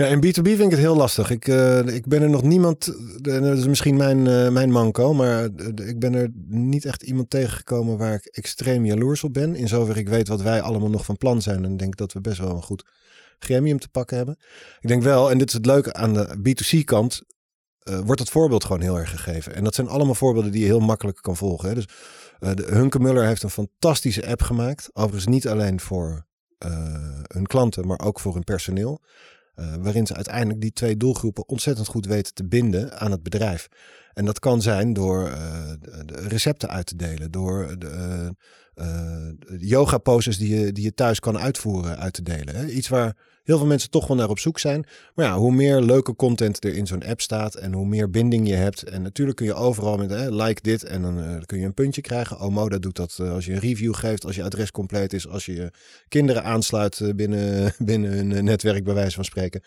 Ja, 0.00 0.06
in 0.06 0.18
B2B 0.18 0.42
vind 0.42 0.60
ik 0.60 0.70
het 0.70 0.78
heel 0.78 0.96
lastig. 0.96 1.30
Ik, 1.30 1.46
uh, 1.46 1.86
ik 1.86 2.06
ben 2.06 2.22
er 2.22 2.30
nog 2.30 2.42
niemand, 2.42 2.94
dat 3.20 3.58
is 3.58 3.66
misschien 3.66 3.96
mijn, 3.96 4.26
uh, 4.26 4.48
mijn 4.48 4.70
manco, 4.70 5.14
maar 5.14 5.44
ik 5.74 5.98
ben 5.98 6.14
er 6.14 6.30
niet 6.46 6.84
echt 6.84 7.02
iemand 7.02 7.30
tegengekomen 7.30 7.98
waar 7.98 8.14
ik 8.14 8.24
extreem 8.24 8.86
jaloers 8.86 9.24
op 9.24 9.32
ben. 9.32 9.54
In 9.54 9.68
zover 9.68 9.96
ik 9.96 10.08
weet 10.08 10.28
wat 10.28 10.42
wij 10.42 10.60
allemaal 10.60 10.90
nog 10.90 11.04
van 11.04 11.16
plan 11.16 11.42
zijn 11.42 11.64
en 11.64 11.76
denk 11.76 11.96
dat 11.96 12.12
we 12.12 12.20
best 12.20 12.38
wel 12.38 12.50
een 12.50 12.62
goed 12.62 12.84
gremium 13.38 13.78
te 13.78 13.88
pakken 13.88 14.16
hebben. 14.16 14.36
Ik 14.80 14.88
denk 14.88 15.02
wel, 15.02 15.30
en 15.30 15.38
dit 15.38 15.48
is 15.48 15.54
het 15.54 15.66
leuke 15.66 15.92
aan 15.92 16.14
de 16.14 16.36
B2C 16.38 16.84
kant, 16.84 17.22
wordt 18.04 18.20
het 18.20 18.30
voorbeeld 18.30 18.64
gewoon 18.64 18.82
heel 18.82 18.98
erg 18.98 19.10
gegeven. 19.10 19.54
En 19.54 19.64
dat 19.64 19.74
zijn 19.74 19.88
allemaal 19.88 20.14
voorbeelden 20.14 20.52
die 20.52 20.60
je 20.60 20.66
heel 20.66 20.80
makkelijk 20.80 21.18
kan 21.20 21.36
volgen. 21.36 21.68
Hè. 21.68 21.74
Dus 21.74 21.88
de 22.38 22.66
Hunke 22.68 22.98
Muller 22.98 23.26
heeft 23.26 23.42
een 23.42 23.50
fantastische 23.50 24.26
app 24.26 24.42
gemaakt. 24.42 24.90
Overigens 24.92 25.26
niet 25.26 25.48
alleen 25.48 25.80
voor 25.80 26.26
hun 27.26 27.46
klanten, 27.46 27.86
maar 27.86 28.00
ook 28.00 28.20
voor 28.20 28.34
hun 28.34 28.44
personeel. 28.44 29.00
Uh, 29.60 29.74
waarin 29.80 30.06
ze 30.06 30.14
uiteindelijk 30.14 30.60
die 30.60 30.72
twee 30.72 30.96
doelgroepen 30.96 31.48
ontzettend 31.48 31.86
goed 31.86 32.06
weten 32.06 32.34
te 32.34 32.44
binden 32.44 33.00
aan 33.00 33.10
het 33.10 33.22
bedrijf. 33.22 33.68
En 34.12 34.24
dat 34.24 34.38
kan 34.38 34.62
zijn 34.62 34.92
door 34.92 35.28
uh, 35.28 35.72
de 36.06 36.28
recepten 36.28 36.68
uit 36.68 36.86
te 36.86 36.96
delen, 36.96 37.30
door 37.30 37.78
de, 37.78 38.34
uh, 38.74 39.28
yoga 39.58 39.98
poses 39.98 40.38
die 40.38 40.58
je, 40.58 40.72
die 40.72 40.84
je 40.84 40.94
thuis 40.94 41.20
kan 41.20 41.38
uitvoeren 41.38 41.98
uit 41.98 42.12
te 42.12 42.22
delen. 42.22 42.56
Hè? 42.56 42.66
Iets 42.66 42.88
waar 42.88 43.16
heel 43.42 43.58
veel 43.58 43.66
mensen 43.66 43.90
toch 43.90 44.06
wel 44.06 44.16
naar 44.16 44.28
op 44.28 44.38
zoek 44.38 44.58
zijn. 44.58 44.86
Maar 45.14 45.26
ja, 45.26 45.36
hoe 45.36 45.52
meer 45.52 45.80
leuke 45.80 46.16
content 46.16 46.64
er 46.64 46.74
in 46.74 46.86
zo'n 46.86 47.04
app 47.04 47.20
staat 47.20 47.54
en 47.54 47.72
hoe 47.72 47.86
meer 47.86 48.10
binding 48.10 48.48
je 48.48 48.54
hebt. 48.54 48.82
En 48.82 49.02
natuurlijk 49.02 49.36
kun 49.36 49.46
je 49.46 49.54
overal 49.54 49.96
met 49.96 50.10
hè, 50.10 50.30
like 50.30 50.62
dit 50.62 50.84
en 50.84 51.02
dan 51.02 51.18
uh, 51.18 51.40
kun 51.46 51.58
je 51.58 51.64
een 51.64 51.74
puntje 51.74 52.00
krijgen. 52.00 52.38
Omoda 52.38 52.78
doet 52.78 52.96
dat 52.96 53.18
uh, 53.20 53.32
als 53.32 53.46
je 53.46 53.52
een 53.52 53.58
review 53.58 53.94
geeft, 53.94 54.24
als 54.24 54.36
je 54.36 54.42
adres 54.42 54.70
compleet 54.70 55.12
is, 55.12 55.28
als 55.28 55.46
je 55.46 55.72
kinderen 56.08 56.44
aansluit 56.44 56.98
uh, 56.98 57.14
binnen, 57.14 57.72
binnen 57.78 58.36
een 58.36 58.44
netwerk 58.44 58.84
bij 58.84 58.94
wijze 58.94 59.14
van 59.14 59.24
spreken. 59.24 59.62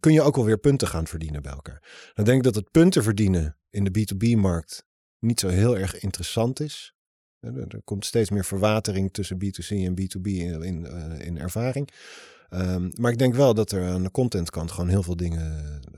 kun 0.00 0.12
je 0.12 0.22
ook 0.22 0.36
wel 0.36 0.44
weer 0.44 0.58
punten 0.58 0.88
gaan 0.88 1.06
verdienen 1.06 1.42
bij 1.42 1.52
elkaar. 1.52 2.10
Dan 2.14 2.24
denk 2.24 2.36
ik 2.36 2.44
dat 2.44 2.54
het 2.54 2.70
punten 2.70 3.02
verdienen 3.02 3.56
in 3.70 3.84
de 3.84 3.90
B2B-markt 3.98 4.86
niet 5.18 5.40
zo 5.40 5.48
heel 5.48 5.78
erg 5.78 5.98
interessant 5.98 6.60
is. 6.60 6.94
Er 7.40 7.80
komt 7.84 8.04
steeds 8.04 8.30
meer 8.30 8.44
verwatering 8.44 9.12
tussen 9.12 9.36
B2C 9.44 9.68
en 9.68 10.00
B2B 10.00 10.22
in, 10.22 10.62
in, 10.62 10.86
in 11.20 11.38
ervaring. 11.38 11.88
Um, 12.54 12.90
maar 12.94 13.12
ik 13.12 13.18
denk 13.18 13.34
wel 13.34 13.54
dat 13.54 13.72
er 13.72 13.88
aan 13.88 14.02
de 14.02 14.10
contentkant 14.10 14.70
gewoon 14.70 14.88
heel 14.88 15.02
veel 15.02 15.16
dingen 15.16 15.64
eh, 15.64 15.92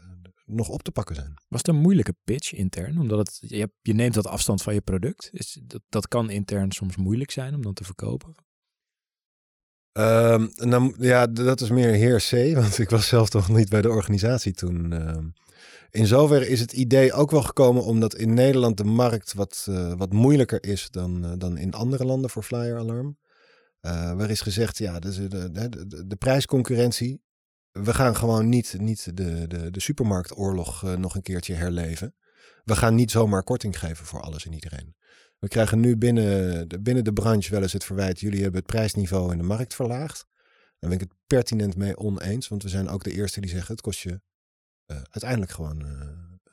nog 0.47 0.69
op 0.69 0.83
te 0.83 0.91
pakken 0.91 1.15
zijn. 1.15 1.35
Was 1.49 1.61
het 1.61 1.69
een 1.69 1.81
moeilijke 1.81 2.15
pitch 2.25 2.53
intern? 2.53 2.99
Omdat 2.99 3.19
het, 3.19 3.39
je, 3.41 3.71
je 3.83 3.95
neemt 3.95 4.15
dat 4.15 4.27
afstand 4.27 4.63
van 4.63 4.75
je 4.75 4.81
product. 4.81 5.29
Is, 5.33 5.61
dat, 5.63 5.81
dat 5.89 6.09
kan 6.09 6.31
intern 6.31 6.73
soms 6.73 6.97
moeilijk 6.97 7.31
zijn 7.31 7.55
om 7.55 7.63
dan 7.63 7.75
te 7.75 7.85
verkopen. 7.85 8.35
Um, 9.99 10.51
nou, 10.55 10.95
ja, 10.99 11.27
dat 11.27 11.61
is 11.61 11.71
meer 11.71 11.93
heer 11.93 12.27
C, 12.31 12.55
want 12.61 12.79
ik 12.79 12.91
was 12.91 13.07
zelf 13.07 13.29
toch 13.29 13.49
niet 13.49 13.69
bij 13.69 13.83
de 13.83 13.91
organisatie 13.91 14.53
toen. 14.53 14.93
Um, 14.93 15.33
in 15.91 16.07
zoverre 16.07 16.49
is 16.49 16.61
het 16.61 16.73
idee 16.73 17.13
ook 17.13 17.31
wel 17.31 17.43
gekomen 17.43 17.85
omdat 17.85 18.15
in 18.15 18.35
Nederland 18.35 18.77
de 18.77 18.85
markt 18.85 19.35
wat, 19.35 19.67
uh, 19.69 19.93
wat 19.97 20.13
moeilijker 20.13 20.65
is 20.65 20.91
dan, 20.91 21.25
uh, 21.25 21.33
dan 21.39 21.57
in 21.57 21.75
andere 21.75 22.05
landen 22.05 22.31
voor 22.31 22.43
flyer 22.43 22.79
alarm. 22.79 23.17
Uh, 23.87 24.13
waar 24.13 24.31
is 24.31 24.41
gezegd, 24.41 24.79
ja, 24.79 24.99
de, 24.99 25.29
de, 25.29 25.69
de, 25.69 26.07
de, 26.07 26.17
prijsconcurrentie. 26.17 27.23
We 27.71 27.95
gaan 27.95 28.17
gewoon 28.17 28.49
niet, 28.49 28.77
niet 28.79 29.17
de, 29.17 29.47
de, 29.47 29.71
de 29.71 29.81
supermarktoorlog 29.81 30.83
uh, 30.83 30.95
nog 30.95 31.15
een 31.15 31.23
keertje 31.23 31.55
herleven. 31.55 32.15
We 32.65 32.77
gaan 32.77 32.95
niet 32.95 33.11
zomaar 33.11 33.43
korting 33.43 33.79
geven 33.79 34.07
voor 34.07 34.21
alles 34.21 34.47
en 34.47 34.53
iedereen. 34.53 34.95
We 35.39 35.49
krijgen 35.49 35.81
nu 35.81 35.97
binnen 35.97 36.69
de, 36.69 36.81
binnen 36.81 37.05
de 37.05 37.13
branche 37.13 37.51
wel 37.51 37.63
eens 37.63 37.73
het 37.73 37.85
verwijt: 37.85 38.21
jullie 38.21 38.43
hebben 38.43 38.61
het 38.61 38.71
prijsniveau 38.71 39.33
in 39.33 39.39
de 39.39 39.45
markt 39.45 39.75
verlaagd. 39.75 40.27
Daar 40.79 40.91
ben 40.91 41.01
ik 41.01 41.01
het 41.01 41.19
pertinent 41.27 41.77
mee 41.77 41.97
oneens, 41.97 42.49
want 42.49 42.63
we 42.63 42.69
zijn 42.69 42.89
ook 42.89 43.05
de 43.05 43.13
eerste 43.13 43.41
die 43.41 43.51
zeggen: 43.51 43.73
het 43.73 43.83
kost 43.83 44.01
je 44.01 44.11
uh, 44.11 44.97
uiteindelijk 44.97 45.51
gewoon 45.53 45.85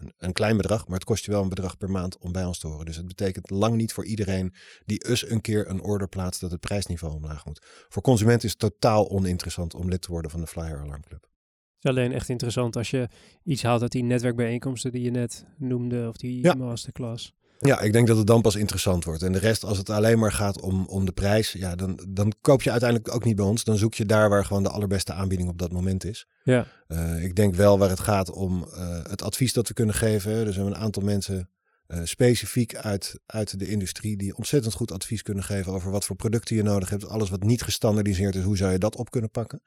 een, 0.02 0.14
een, 0.18 0.34
klein 0.34 0.58
bedrag, 0.58 0.88
maar 0.88 0.96
het 0.96 1.04
kost 1.04 1.26
je 1.26 1.32
wel 1.32 1.42
een 1.42 1.50
bedrag 1.50 1.78
per 1.78 1.90
maand 1.90 2.18
om 2.18 2.32
bij 2.32 2.46
ons 2.46 2.60
te 2.60 2.68
horen. 2.68 2.86
Dus 2.86 2.96
het 2.96 3.08
betekent 3.08 3.50
lang 3.50 3.76
niet 3.76 3.94
voor 3.94 4.06
iedereen 4.06 4.54
die 4.86 5.08
eens 5.08 5.30
een 5.30 5.42
keer 5.42 5.70
een 5.70 5.82
order 5.82 6.08
plaatst 6.08 6.42
dat 6.42 6.52
het 6.52 6.60
prijsniveau 6.60 7.16
omlaag 7.16 7.46
moet. 7.46 7.62
Voor 7.90 8.02
consumenten 8.02 8.46
is 8.46 8.52
het 8.52 8.60
totaal 8.60 9.10
oninteressant 9.10 9.74
om 9.74 9.90
lid 9.90 10.02
te 10.02 10.12
worden 10.12 10.32
van 10.32 10.40
de 10.40 10.48
Flyer 10.48 10.80
Alarm 10.80 11.02
Club. 11.02 11.22
Het 11.22 11.92
is 11.92 11.98
alleen 11.98 12.12
echt 12.12 12.30
interessant 12.30 12.76
als 12.76 12.90
je 12.90 13.10
iets 13.44 13.64
haalt 13.64 13.82
uit 13.82 13.92
die 13.92 14.04
netwerkbijeenkomsten 14.04 14.92
die 14.92 15.02
je 15.02 15.12
net 15.12 15.46
noemde, 15.58 16.08
of 16.08 16.18
die 16.18 16.44
ja. 16.44 16.54
masterclass. 16.54 17.34
Ja, 17.68 17.80
ik 17.80 17.94
denk 17.94 18.08
dat 18.08 18.18
het 18.18 18.28
dan 18.28 18.42
pas 18.42 18.56
interessant 18.56 19.04
wordt. 19.04 19.24
En 19.24 19.32
de 19.32 19.40
rest, 19.40 19.64
als 19.64 19.78
het 19.78 19.90
alleen 19.90 20.20
maar 20.20 20.32
gaat 20.32 20.62
om, 20.62 20.86
om 20.86 21.06
de 21.06 21.12
prijs, 21.12 21.52
ja, 21.52 21.76
dan, 21.76 22.00
dan 22.10 22.34
koop 22.42 22.62
je 22.62 22.72
uiteindelijk 22.72 23.14
ook 23.14 23.24
niet 23.24 23.36
bij 23.36 23.46
ons. 23.46 23.64
Dan 23.64 23.78
zoek 23.78 23.94
je 23.94 24.06
daar 24.06 24.30
waar 24.30 24.46
gewoon 24.46 24.64
de 24.64 24.70
allerbeste 24.70 25.14
aanbieding 25.14 25.50
op 25.50 25.58
dat 25.58 25.72
moment 25.72 26.04
is. 26.06 26.28
Ja. 26.44 26.68
Uh, 26.88 27.24
ik 27.24 27.36
denk 27.36 27.56
wel 27.56 27.78
waar 27.78 27.90
het 27.90 28.00
gaat 28.00 28.32
om 28.32 28.66
uh, 28.68 29.04
het 29.04 29.22
advies 29.22 29.54
dat 29.54 29.68
we 29.68 29.74
kunnen 29.74 29.96
geven. 29.96 30.32
Er 30.32 30.54
zijn 30.54 30.66
een 30.66 30.76
aantal 30.76 31.04
mensen 31.04 31.50
uh, 31.88 32.00
specifiek 32.04 32.76
uit, 32.76 33.20
uit 33.26 33.60
de 33.60 33.68
industrie 33.68 34.18
die 34.18 34.36
ontzettend 34.36 34.74
goed 34.74 34.92
advies 34.92 35.22
kunnen 35.22 35.44
geven 35.44 35.74
over 35.74 35.92
wat 35.92 36.06
voor 36.06 36.16
producten 36.16 36.56
je 36.56 36.64
nodig 36.64 36.90
hebt. 36.90 37.08
Alles 37.08 37.30
wat 37.30 37.44
niet 37.44 37.62
gestandardiseerd 37.62 38.36
is, 38.36 38.44
hoe 38.44 38.58
zou 38.58 38.72
je 38.72 38.78
dat 38.78 38.96
op 38.96 39.10
kunnen 39.10 39.32
pakken? 39.32 39.62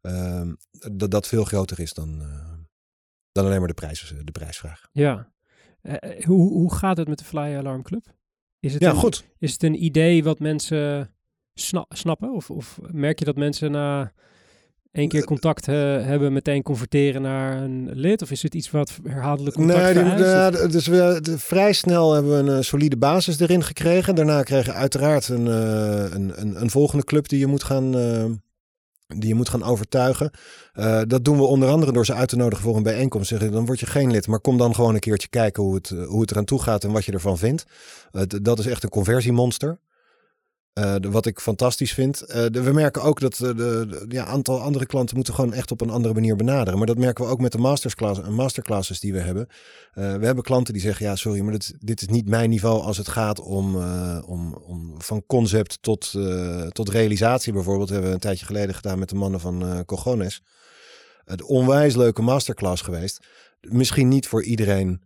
Ehm, 0.00 0.52
dat 0.92 1.10
dat 1.10 1.28
veel 1.28 1.44
groter 1.44 1.80
is 1.80 1.92
dan, 1.92 2.22
dan 3.32 3.44
alleen 3.44 3.58
maar 3.58 3.68
de, 3.68 3.74
prijs, 3.74 4.14
de 4.24 4.32
prijsvraag. 4.32 4.88
Ja, 4.92 5.33
Eh, 5.84 6.24
hoe, 6.24 6.50
hoe 6.52 6.74
gaat 6.74 6.96
het 6.96 7.08
met 7.08 7.18
de 7.18 7.24
Fly 7.24 7.54
Alarm 7.56 7.82
Club? 7.82 8.04
Is 8.60 8.72
het 8.72 8.82
Ja, 8.82 8.90
een, 8.90 8.96
goed. 8.96 9.24
Is 9.38 9.52
het 9.52 9.62
een 9.62 9.84
idee 9.84 10.24
wat 10.24 10.38
mensen 10.38 11.10
sna- 11.54 11.86
snappen? 11.88 12.32
Of, 12.34 12.50
of 12.50 12.78
merk 12.90 13.18
je 13.18 13.24
dat 13.24 13.36
mensen 13.36 13.70
na 13.70 14.12
één 14.92 15.08
keer 15.08 15.24
contact 15.24 15.68
eh, 15.68 15.74
hebben 16.04 16.32
meteen 16.32 16.62
converteren 16.62 17.22
naar 17.22 17.62
een 17.62 17.90
lid? 17.92 18.22
Of 18.22 18.30
is 18.30 18.42
het 18.42 18.54
iets 18.54 18.70
wat 18.70 18.98
herhaaldelijk 19.02 19.56
contact 19.56 19.94
Nee, 19.94 20.04
vereist? 20.04 20.72
dus 20.72 20.86
we, 20.86 21.18
de- 21.22 21.38
vrij 21.38 21.72
snel 21.72 22.12
hebben 22.12 22.32
we 22.44 22.50
een 22.52 22.58
eh, 22.58 22.62
solide 22.64 22.96
basis 22.96 23.40
erin 23.40 23.62
gekregen. 23.62 24.14
Daarna 24.14 24.42
kreeg 24.42 24.64
je 24.66 24.72
uiteraard 24.72 25.28
een, 25.28 25.46
eh, 25.46 26.04
een, 26.14 26.40
een, 26.40 26.60
een 26.60 26.70
volgende 26.70 27.04
club 27.04 27.28
die 27.28 27.38
je 27.38 27.46
moet 27.46 27.64
gaan, 27.64 27.94
eh, 27.98 28.24
die 29.06 29.28
je 29.28 29.34
moet 29.34 29.48
gaan 29.48 29.62
overtuigen. 29.62 30.30
Eh, 30.72 31.00
dat 31.06 31.24
doen 31.24 31.36
we 31.36 31.44
onder 31.44 31.68
andere 31.68 31.92
door 31.92 32.06
ze 32.06 32.14
uit 32.14 32.28
te 32.28 32.36
nodigen 32.36 32.64
voor 32.64 32.76
een 32.76 32.82
bijeenkomst. 32.82 33.28
Zeggen, 33.28 33.52
dan 33.52 33.66
word 33.66 33.80
je 33.80 33.86
geen 33.86 34.10
lid, 34.10 34.26
maar 34.26 34.40
kom 34.40 34.58
dan 34.58 34.74
gewoon 34.74 34.94
een 34.94 35.00
keertje 35.00 35.28
kijken 35.28 35.62
hoe 35.62 35.74
het, 35.74 35.90
eh, 35.90 36.06
hoe 36.06 36.20
het 36.20 36.30
eraan 36.30 36.44
toe 36.44 36.62
gaat 36.62 36.84
en 36.84 36.92
wat 36.92 37.04
je 37.04 37.12
ervan 37.12 37.38
vindt. 37.38 37.64
Eh, 38.10 38.22
dat 38.26 38.58
is 38.58 38.66
echt 38.66 38.82
een 38.82 38.88
conversiemonster. 38.88 39.78
Eh, 40.74 40.94
wat 41.00 41.26
ik 41.26 41.40
fantastisch 41.40 41.92
vind. 41.92 42.22
Eh, 42.22 42.44
we 42.46 42.72
merken 42.72 43.02
ook 43.02 43.20
dat 43.20 43.32
eh, 43.32 43.56
de, 43.56 44.04
ja, 44.08 44.24
aantal 44.24 44.60
andere 44.60 44.86
klanten 44.86 45.16
moeten 45.16 45.34
gewoon 45.34 45.52
echt 45.52 45.70
op 45.70 45.80
een 45.80 45.90
andere 45.90 46.14
manier 46.14 46.36
benaderen. 46.36 46.78
Maar 46.78 46.86
dat 46.86 46.98
merken 46.98 47.24
we 47.24 47.30
ook 47.30 47.40
met 47.40 47.52
de 47.52 47.58
masterclass, 47.58 48.20
masterclasses 48.20 49.00
die 49.00 49.12
we 49.12 49.18
hebben. 49.18 49.46
We 49.92 50.00
hebben 50.00 50.44
klanten 50.44 50.72
die 50.72 50.82
zeggen, 50.82 51.06
ja 51.06 51.16
sorry, 51.16 51.40
maar 51.40 51.52
dit, 51.52 51.74
dit 51.78 52.00
is 52.00 52.08
niet 52.08 52.28
mijn 52.28 52.50
niveau 52.50 52.82
als 52.82 52.96
het 52.96 53.08
gaat 53.08 53.40
om, 53.40 53.76
om, 54.26 54.54
om 54.54 54.94
van 55.02 55.22
concept 55.26 55.78
tot, 55.80 56.12
tot 56.68 56.88
realisatie 56.88 57.52
bijvoorbeeld. 57.52 57.88
hebben 57.88 58.08
we 58.08 58.14
een 58.14 58.20
tijdje 58.20 58.46
geleden 58.46 58.74
gedaan 58.74 58.98
met 58.98 59.08
de 59.08 59.14
mannen 59.14 59.40
van 59.40 59.84
Cogones. 59.86 60.42
Het 61.24 61.42
onwijs 61.42 61.96
leuke 61.96 62.22
masterclass 62.22 62.82
geweest. 62.82 63.26
Misschien 63.60 64.08
niet 64.08 64.28
voor 64.28 64.42
iedereen 64.42 65.00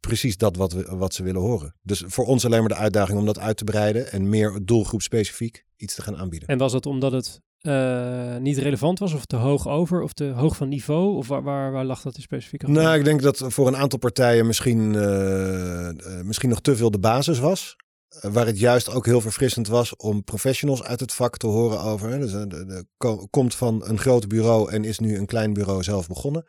precies 0.00 0.36
dat 0.36 0.56
wat, 0.56 0.72
we, 0.72 0.96
wat 0.96 1.14
ze 1.14 1.22
willen 1.22 1.40
horen. 1.40 1.74
Dus 1.82 2.02
voor 2.06 2.24
ons 2.26 2.44
alleen 2.44 2.60
maar 2.60 2.68
de 2.68 2.74
uitdaging 2.74 3.18
om 3.18 3.26
dat 3.26 3.38
uit 3.38 3.56
te 3.56 3.64
breiden 3.64 4.12
en 4.12 4.28
meer 4.28 4.58
doelgroep 4.62 5.02
specifiek 5.02 5.64
iets 5.76 5.94
te 5.94 6.02
gaan 6.02 6.16
aanbieden. 6.16 6.48
En 6.48 6.58
was 6.58 6.72
dat 6.72 6.86
omdat 6.86 7.12
het 7.12 7.40
eh, 7.58 8.36
niet 8.36 8.58
relevant 8.58 8.98
was 8.98 9.12
of 9.12 9.24
te 9.24 9.36
hoog 9.36 9.68
over 9.68 10.02
of 10.02 10.12
te 10.12 10.24
hoog 10.24 10.56
van 10.56 10.68
niveau? 10.68 11.16
Of 11.16 11.28
waar, 11.28 11.42
waar, 11.42 11.72
waar 11.72 11.84
lag 11.84 12.02
dat 12.02 12.16
in 12.16 12.22
specifiek? 12.22 12.66
Nou, 12.66 12.98
ik 12.98 13.04
denk 13.04 13.22
dat 13.22 13.44
voor 13.46 13.66
een 13.66 13.76
aantal 13.76 13.98
partijen 13.98 14.46
misschien, 14.46 14.94
eh, 14.94 15.88
eh, 15.88 16.24
misschien 16.24 16.48
nog 16.48 16.60
te 16.60 16.76
veel 16.76 16.90
de 16.90 16.98
basis 16.98 17.38
was. 17.38 17.76
Eh, 18.08 18.30
waar 18.32 18.46
het 18.46 18.58
juist 18.58 18.90
ook 18.90 19.06
heel 19.06 19.20
verfrissend 19.20 19.68
was 19.68 19.96
om 19.96 20.24
professionals 20.24 20.82
uit 20.82 21.00
het 21.00 21.12
vak 21.12 21.36
te 21.36 21.46
horen 21.46 21.80
over. 21.80 22.08
Hè. 22.10 22.18
Dus, 22.18 22.32
eh, 22.32 22.40
de, 22.40 22.64
de, 22.66 22.84
ko- 22.96 23.26
komt 23.30 23.54
van 23.54 23.82
een 23.88 23.98
groot 23.98 24.28
bureau 24.28 24.70
en 24.70 24.84
is 24.84 24.98
nu 24.98 25.16
een 25.18 25.26
klein 25.26 25.52
bureau 25.52 25.82
zelf 25.82 26.06
begonnen. 26.08 26.46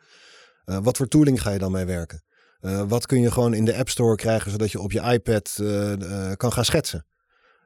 Eh, 0.64 0.78
wat 0.82 0.96
voor 0.96 1.08
tooling 1.08 1.42
ga 1.42 1.50
je 1.50 1.58
dan 1.58 1.72
mee 1.72 1.84
werken? 1.84 2.24
Eh, 2.66 2.82
wat 2.88 3.06
kun 3.06 3.20
je 3.20 3.30
gewoon 3.30 3.54
in 3.54 3.64
de 3.64 3.76
App 3.76 3.88
Store 3.88 4.16
krijgen 4.16 4.50
zodat 4.50 4.72
je 4.72 4.80
op 4.80 4.92
je 4.92 5.00
iPad 5.00 5.56
eh, 5.60 5.92
eh, 5.92 6.36
kan 6.36 6.52
gaan 6.52 6.64
schetsen? 6.64 7.06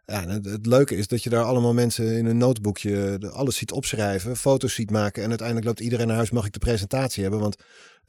Ja, 0.06 0.26
het, 0.26 0.44
het 0.44 0.66
leuke 0.66 0.96
is 0.96 1.08
dat 1.08 1.22
je 1.22 1.30
daar 1.30 1.44
allemaal 1.44 1.74
mensen 1.74 2.16
in 2.16 2.26
een 2.26 2.36
notebookje 2.36 3.30
alles 3.32 3.56
ziet 3.56 3.72
opschrijven, 3.72 4.36
foto's 4.36 4.74
ziet 4.74 4.90
maken 4.90 5.22
en 5.22 5.28
uiteindelijk 5.28 5.66
loopt 5.66 5.80
iedereen 5.80 6.06
naar 6.06 6.16
huis, 6.16 6.30
mag 6.30 6.46
ik 6.46 6.52
de 6.52 6.58
presentatie 6.58 7.22
hebben? 7.22 7.40
Want 7.40 7.56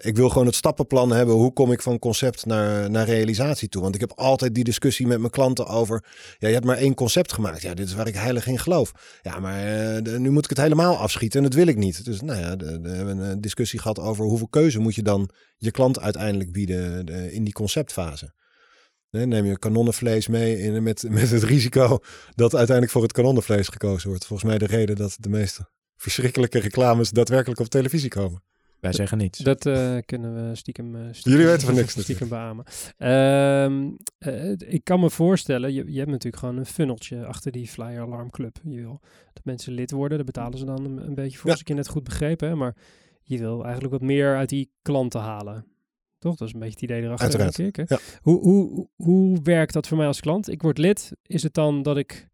ik 0.01 0.15
wil 0.15 0.29
gewoon 0.29 0.45
het 0.45 0.55
stappenplan 0.55 1.11
hebben. 1.11 1.35
Hoe 1.35 1.53
kom 1.53 1.71
ik 1.71 1.81
van 1.81 1.99
concept 1.99 2.45
naar, 2.45 2.89
naar 2.89 3.05
realisatie 3.05 3.69
toe? 3.69 3.81
Want 3.81 3.95
ik 3.95 4.01
heb 4.01 4.11
altijd 4.15 4.55
die 4.55 4.63
discussie 4.63 5.07
met 5.07 5.19
mijn 5.19 5.31
klanten 5.31 5.67
over. 5.67 6.05
Ja, 6.37 6.47
je 6.47 6.53
hebt 6.53 6.65
maar 6.65 6.77
één 6.77 6.93
concept 6.93 7.33
gemaakt. 7.33 7.61
Ja, 7.61 7.73
dit 7.73 7.87
is 7.87 7.93
waar 7.93 8.07
ik 8.07 8.15
heilig 8.15 8.47
in 8.47 8.59
geloof. 8.59 8.91
Ja, 9.21 9.39
maar 9.39 9.63
eh, 9.95 10.17
nu 10.17 10.29
moet 10.29 10.43
ik 10.43 10.49
het 10.49 10.59
helemaal 10.59 10.97
afschieten 10.97 11.37
en 11.43 11.45
dat 11.49 11.53
wil 11.57 11.67
ik 11.67 11.77
niet. 11.77 12.05
Dus 12.05 12.21
nou 12.21 12.39
ja, 12.39 12.55
we 12.57 12.89
hebben 12.89 13.17
een 13.17 13.41
discussie 13.41 13.79
gehad 13.79 13.99
over 13.99 14.25
hoeveel 14.25 14.47
keuze 14.47 14.79
moet 14.79 14.95
je 14.95 15.03
dan 15.03 15.29
je 15.57 15.71
klant 15.71 15.99
uiteindelijk 15.99 16.51
bieden 16.51 17.05
de- 17.05 17.33
in 17.33 17.43
die 17.43 17.53
conceptfase. 17.53 18.33
Nee, 19.09 19.25
neem 19.25 19.45
je 19.45 19.59
kanonnenvlees 19.59 20.27
mee 20.27 20.59
in, 20.59 20.83
met, 20.83 21.05
met 21.09 21.29
het 21.31 21.43
risico 21.43 21.99
dat 22.35 22.55
uiteindelijk 22.55 22.91
voor 22.91 23.01
het 23.01 23.11
kanonnenvlees 23.11 23.67
gekozen 23.67 24.09
wordt. 24.09 24.25
Volgens 24.25 24.49
mij 24.49 24.57
de 24.57 24.65
reden 24.65 24.95
dat 24.95 25.15
de 25.19 25.29
meeste 25.29 25.69
verschrikkelijke 25.95 26.59
reclames 26.59 27.09
daadwerkelijk 27.09 27.59
op 27.59 27.67
televisie 27.67 28.09
komen. 28.09 28.43
Wij 28.81 28.93
zeggen 28.93 29.17
niets. 29.17 29.39
Dat 29.39 29.65
eh, 29.65 29.97
kunnen 30.05 30.49
we 30.49 30.55
stiekem, 30.55 30.95
eh, 30.95 31.01
stiekem 31.01 31.31
Jullie 31.31 31.47
weten 31.47 31.67
van 31.67 31.75
niks 31.75 31.99
stiekem 32.01 32.27
beamen. 32.29 32.65
Ehm, 32.97 33.89
eh, 34.17 34.73
ik 34.73 34.83
kan 34.83 34.99
me 34.99 35.09
voorstellen, 35.09 35.73
je, 35.73 35.91
je 35.91 35.97
hebt 35.97 36.11
natuurlijk 36.11 36.43
gewoon 36.43 36.57
een 36.57 36.65
funneltje 36.65 37.25
achter 37.25 37.51
die 37.51 37.67
Flyer 37.67 38.01
Alarm 38.01 38.29
Club. 38.29 38.57
Je 38.63 38.81
wil 38.81 38.99
dat 39.33 39.45
mensen 39.45 39.73
lid 39.73 39.91
worden, 39.91 40.17
daar 40.17 40.25
betalen 40.25 40.57
ze 40.57 40.65
dan 40.65 40.85
een, 40.85 41.05
een 41.05 41.15
beetje 41.15 41.37
voor, 41.37 41.45
Ja. 41.45 41.51
als 41.51 41.61
ik 41.61 41.67
je 41.67 41.73
net 41.73 41.87
goed 41.87 42.03
begrepen 42.03 42.47
heb. 42.47 42.57
Maar 42.57 42.75
je 43.21 43.37
wil 43.37 43.63
eigenlijk 43.63 43.93
wat 43.93 44.01
meer 44.01 44.35
uit 44.37 44.49
die 44.49 44.71
klanten 44.81 45.21
halen. 45.21 45.65
Toch? 46.19 46.35
Dat 46.35 46.47
is 46.47 46.53
een 46.53 46.59
beetje 46.59 46.73
het 46.73 46.83
idee 46.83 47.01
erachter, 47.01 47.25
Uiteraard, 47.25 47.55
denk 47.55 47.77
ik. 47.77 47.89
Hè? 47.89 47.95
ja. 47.95 48.01
Hoe, 48.21 48.39
hoe, 48.41 48.87
hoe 48.95 49.39
werkt 49.43 49.73
dat 49.73 49.87
voor 49.87 49.97
mij 49.97 50.07
als 50.07 50.19
klant? 50.19 50.49
Ik 50.49 50.61
word 50.61 50.77
lid. 50.77 51.11
Is 51.23 51.43
het 51.43 51.53
dan 51.53 51.81
dat 51.81 51.97
ik... 51.97 52.29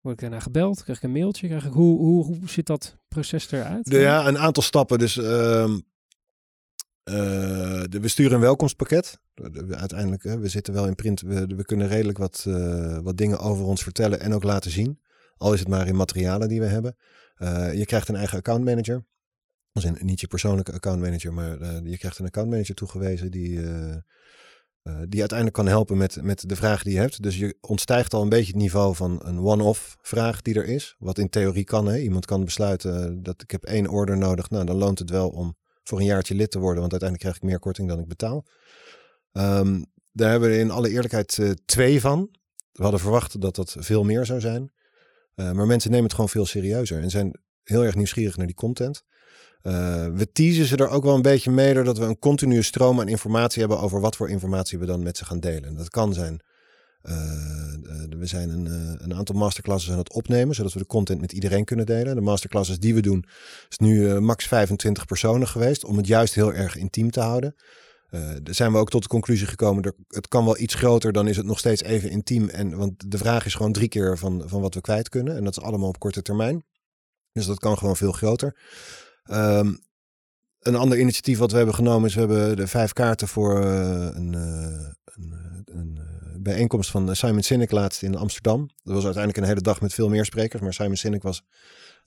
Word 0.00 0.14
ik 0.14 0.20
daarna 0.20 0.40
gebeld? 0.40 0.82
Krijg 0.82 0.98
ik 0.98 1.04
een 1.04 1.12
mailtje? 1.12 1.46
Krijg 1.46 1.64
ik, 1.64 1.72
hoe, 1.72 1.98
hoe, 1.98 2.24
hoe 2.24 2.48
ziet 2.48 2.66
dat 2.66 2.96
proces 3.08 3.50
eruit? 3.50 3.90
Ja, 3.90 4.26
een 4.26 4.38
aantal 4.38 4.62
stappen. 4.62 4.98
Dus 4.98 5.16
ehm, 5.16 5.78
eh, 7.02 7.82
we 7.90 8.08
sturen 8.08 8.32
een 8.34 8.40
welkomstpakket. 8.40 9.20
De- 9.34 9.50
de- 9.66 9.76
uiteindelijk, 9.76 10.22
we 10.22 10.48
zitten 10.48 10.74
wel 10.74 10.86
in 10.86 10.94
print. 10.94 11.20
We, 11.20 11.46
we 11.46 11.64
kunnen 11.64 11.88
redelijk 11.88 12.18
wat, 12.18 12.44
eh, 12.48 12.98
wat 12.98 13.16
dingen 13.16 13.38
over 13.38 13.64
ons 13.64 13.82
vertellen 13.82 14.20
en 14.20 14.34
ook 14.34 14.42
laten 14.42 14.70
zien. 14.70 15.00
Al 15.36 15.52
is 15.52 15.58
het 15.60 15.68
maar 15.68 15.86
in 15.86 15.96
materialen 15.96 16.48
die 16.48 16.60
we 16.60 16.66
hebben. 16.66 16.96
Eh, 17.34 17.74
je 17.74 17.86
krijgt 17.86 18.08
een 18.08 18.16
eigen 18.16 18.38
accountmanager. 18.38 19.04
Als 19.72 19.84
in, 19.84 19.98
niet 20.00 20.20
je 20.20 20.26
persoonlijke 20.26 20.72
accountmanager, 20.72 21.32
maar 21.32 21.82
je 21.84 21.98
krijgt 21.98 22.18
een 22.18 22.26
accountmanager 22.26 22.74
toegewezen 22.74 23.30
die, 23.30 23.60
die 24.82 25.20
uiteindelijk 25.20 25.52
kan 25.52 25.66
helpen 25.66 25.96
met, 25.96 26.22
met 26.22 26.48
de 26.48 26.56
vragen 26.56 26.84
die 26.84 26.94
je 26.94 27.00
hebt. 27.00 27.22
Dus 27.22 27.36
je 27.38 27.56
ontstijgt 27.60 28.14
al 28.14 28.22
een 28.22 28.28
beetje 28.28 28.52
het 28.52 28.62
niveau 28.62 28.94
van 28.94 29.20
een 29.24 29.38
one-off 29.38 29.96
vraag 30.02 30.42
die 30.42 30.54
er 30.54 30.64
is. 30.64 30.96
Wat 30.98 31.18
in 31.18 31.28
theorie 31.28 31.64
kan. 31.64 31.86
Hè? 31.86 31.98
Iemand 31.98 32.26
kan 32.26 32.44
besluiten 32.44 33.04
eh, 33.04 33.10
dat 33.14 33.42
ik 33.42 33.50
heb 33.50 33.64
één 33.64 33.88
order 33.88 34.18
nodig. 34.18 34.50
Nou, 34.50 34.64
dan 34.64 34.76
loont 34.76 34.98
het 34.98 35.10
wel 35.10 35.28
om 35.28 35.56
voor 35.82 35.98
een 35.98 36.04
jaartje 36.04 36.34
lid 36.34 36.50
te 36.50 36.58
worden. 36.58 36.80
Want 36.80 36.92
uiteindelijk 36.92 37.30
krijg 37.30 37.36
ik 37.36 37.50
meer 37.50 37.58
korting 37.58 37.88
dan 37.88 37.98
ik 37.98 38.08
betaal. 38.08 38.46
Ehm, 39.32 39.82
daar 40.12 40.30
hebben 40.30 40.50
we 40.50 40.58
in 40.58 40.70
alle 40.70 40.90
eerlijkheid 40.90 41.38
eh, 41.38 41.50
twee 41.64 42.00
van. 42.00 42.28
We 42.72 42.82
hadden 42.82 43.00
verwacht 43.00 43.40
dat 43.40 43.54
dat 43.54 43.76
veel 43.78 44.04
meer 44.04 44.26
zou 44.26 44.40
zijn. 44.40 44.72
Eh, 45.34 45.52
maar 45.52 45.66
mensen 45.66 45.90
nemen 45.90 46.04
het 46.04 46.14
gewoon 46.14 46.30
veel 46.30 46.46
serieuzer. 46.46 47.02
En 47.02 47.10
zijn 47.10 47.40
heel 47.62 47.84
erg 47.84 47.94
nieuwsgierig 47.94 48.36
naar 48.36 48.46
die 48.46 48.54
content. 48.54 49.02
Eh, 49.62 50.06
we 50.06 50.32
teasen 50.32 50.64
ze 50.64 50.76
er 50.76 50.88
ook 50.88 51.04
wel 51.04 51.14
een 51.14 51.22
beetje 51.22 51.50
mee 51.50 51.74
doordat 51.74 51.98
we 51.98 52.04
een 52.04 52.18
continue 52.18 52.62
stroom 52.62 53.00
aan 53.00 53.08
informatie 53.08 53.60
hebben 53.60 53.80
over 53.80 54.00
wat 54.00 54.16
voor 54.16 54.30
informatie 54.30 54.78
we 54.78 54.86
dan 54.86 55.02
met 55.02 55.16
ze 55.16 55.24
gaan 55.24 55.40
delen. 55.40 55.64
En 55.64 55.74
dat 55.74 55.90
kan 55.90 56.14
zijn, 56.14 56.40
eh, 57.02 57.14
eh, 57.14 58.08
we 58.18 58.26
zijn 58.26 58.50
een, 58.50 58.66
een 59.02 59.14
aantal 59.14 59.34
masterclasses 59.34 59.90
aan 59.90 59.98
het 59.98 60.12
opnemen, 60.12 60.54
zodat 60.54 60.72
we 60.72 60.78
de 60.78 60.86
content 60.86 61.20
met 61.20 61.32
iedereen 61.32 61.64
kunnen 61.64 61.86
delen. 61.86 62.14
De 62.14 62.20
masterclasses 62.20 62.78
die 62.78 62.94
we 62.94 63.00
doen, 63.00 63.24
is 63.68 63.78
nu 63.78 64.20
max 64.20 64.46
25 64.46 65.06
personen 65.06 65.48
geweest, 65.48 65.84
om 65.84 65.96
het 65.96 66.06
juist 66.06 66.34
heel 66.34 66.52
erg 66.52 66.76
intiem 66.76 67.10
te 67.10 67.20
houden. 67.20 67.54
Daar 68.42 68.54
zijn 68.54 68.72
we 68.72 68.78
ook 68.78 68.90
tot 68.90 69.02
de 69.02 69.08
conclusie 69.08 69.46
gekomen, 69.46 69.84
er, 69.84 69.94
het 70.08 70.28
kan 70.28 70.44
wel 70.44 70.58
iets 70.58 70.74
groter, 70.74 71.12
dan 71.12 71.28
is 71.28 71.36
het 71.36 71.46
nog 71.46 71.58
steeds 71.58 71.82
even 71.82 72.10
intiem. 72.10 72.48
En, 72.48 72.76
want 72.76 73.10
de 73.10 73.18
vraag 73.18 73.46
is 73.46 73.54
gewoon 73.54 73.72
drie 73.72 73.88
keer 73.88 74.18
van, 74.18 74.42
van 74.46 74.60
wat 74.60 74.74
we 74.74 74.80
kwijt 74.80 75.08
kunnen. 75.08 75.36
En 75.36 75.44
dat 75.44 75.56
is 75.56 75.62
allemaal 75.62 75.88
op 75.88 75.98
korte 75.98 76.22
termijn. 76.22 76.64
Dus 77.32 77.46
dat 77.46 77.58
kan 77.58 77.78
gewoon 77.78 77.96
veel 77.96 78.12
groter. 78.12 78.56
Ehm, 79.30 79.72
een 80.60 80.74
ander 80.74 80.98
initiatief 80.98 81.38
wat 81.38 81.50
we 81.50 81.56
hebben 81.56 81.74
genomen 81.74 82.08
is, 82.08 82.14
we 82.14 82.20
hebben 82.20 82.56
de 82.56 82.66
vijf 82.66 82.92
kaarten 82.92 83.28
voor 83.28 83.64
eh, 83.64 84.08
een, 84.12 84.34
eh, 84.34 84.88
een, 85.04 85.32
eh, 85.32 85.74
een 85.74 85.98
bijeenkomst 86.42 86.90
van 86.90 87.16
Simon 87.16 87.42
Sinek 87.42 87.70
laatst 87.70 88.02
in 88.02 88.16
Amsterdam. 88.16 88.60
Dat 88.60 88.94
was 88.94 89.04
uiteindelijk 89.04 89.36
een 89.36 89.48
hele 89.48 89.60
dag 89.60 89.80
met 89.80 89.94
veel 89.94 90.08
meer 90.08 90.24
sprekers, 90.24 90.62
maar 90.62 90.72
Simon 90.72 90.96
Sinek 90.96 91.22
was 91.22 91.42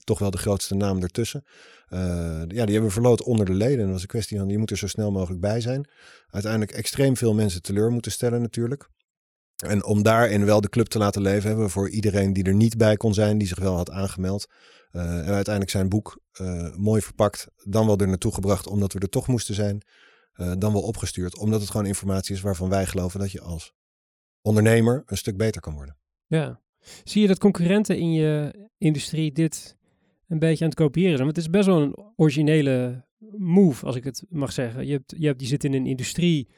toch 0.04 0.18
wel 0.18 0.30
de 0.30 0.38
grootste 0.38 0.74
naam 0.74 1.02
ertussen. 1.02 1.44
Ja, 1.88 2.46
die 2.46 2.58
hebben 2.58 2.82
we 2.82 2.90
verloot 2.90 3.22
onder 3.22 3.46
de 3.46 3.54
leden. 3.54 3.78
En 3.78 3.84
dat 3.84 3.92
was 3.92 4.02
een 4.02 4.08
kwestie 4.08 4.38
van, 4.38 4.48
je 4.48 4.58
moet 4.58 4.70
er 4.70 4.76
zo 4.76 4.86
snel 4.86 5.10
mogelijk 5.10 5.40
bij 5.40 5.60
zijn. 5.60 5.88
Uiteindelijk 6.30 6.72
extreem 6.72 7.16
veel 7.16 7.34
mensen 7.34 7.62
teleur 7.62 7.90
moeten 7.90 8.12
stellen 8.12 8.40
natuurlijk. 8.40 8.88
En 9.64 9.84
om 9.84 10.02
daarin 10.02 10.44
wel 10.44 10.60
de 10.60 10.68
club 10.68 10.86
te 10.86 10.98
laten 10.98 11.22
leven, 11.22 11.46
hebben 11.48 11.64
we 11.64 11.70
voor 11.70 11.90
iedereen 11.90 12.32
die 12.32 12.44
er 12.44 12.54
niet 12.54 12.76
bij 12.76 12.96
kon 12.96 13.14
zijn, 13.14 13.38
die 13.38 13.48
zich 13.48 13.58
wel 13.58 13.76
had 13.76 13.90
aangemeld, 13.90 14.46
eh, 14.90 15.18
en 15.18 15.32
uiteindelijk 15.32 15.70
zijn 15.70 15.88
boek 15.88 16.20
eh, 16.32 16.74
mooi 16.76 17.02
verpakt, 17.02 17.46
dan 17.64 17.86
wel 17.86 17.98
er 17.98 18.08
naartoe 18.08 18.34
gebracht 18.34 18.66
omdat 18.66 18.92
we 18.92 18.98
er 18.98 19.08
toch 19.08 19.26
moesten 19.26 19.54
zijn, 19.54 19.82
eh, 20.32 20.52
dan 20.58 20.72
wel 20.72 20.82
opgestuurd. 20.82 21.38
Omdat 21.38 21.60
het 21.60 21.70
gewoon 21.70 21.86
informatie 21.86 22.34
is 22.34 22.40
waarvan 22.40 22.68
wij 22.68 22.86
geloven 22.86 23.20
dat 23.20 23.32
je 23.32 23.40
als 23.40 23.72
ondernemer 24.42 25.02
een 25.06 25.16
stuk 25.16 25.36
beter 25.36 25.60
kan 25.60 25.74
worden. 25.74 25.96
Ja. 26.26 26.60
Zie 27.04 27.22
je 27.22 27.28
dat 27.28 27.38
concurrenten 27.38 27.98
in 27.98 28.12
je 28.12 28.54
industrie 28.78 29.32
dit 29.32 29.76
een 30.28 30.38
beetje 30.38 30.64
aan 30.64 30.70
het 30.70 30.78
kopiëren 30.78 31.16
zijn? 31.16 31.24
Want 31.24 31.36
het 31.36 31.44
is 31.44 31.50
best 31.50 31.66
wel 31.66 31.82
een 31.82 32.12
originele 32.16 33.04
move, 33.36 33.86
als 33.86 33.96
ik 33.96 34.04
het 34.04 34.24
mag 34.28 34.52
zeggen. 34.52 34.86
Je, 34.86 34.92
hebt, 34.92 35.14
je, 35.16 35.26
hebt, 35.26 35.40
je 35.40 35.46
zit 35.46 35.64
in 35.64 35.74
een 35.74 35.86
industrie 35.86 36.48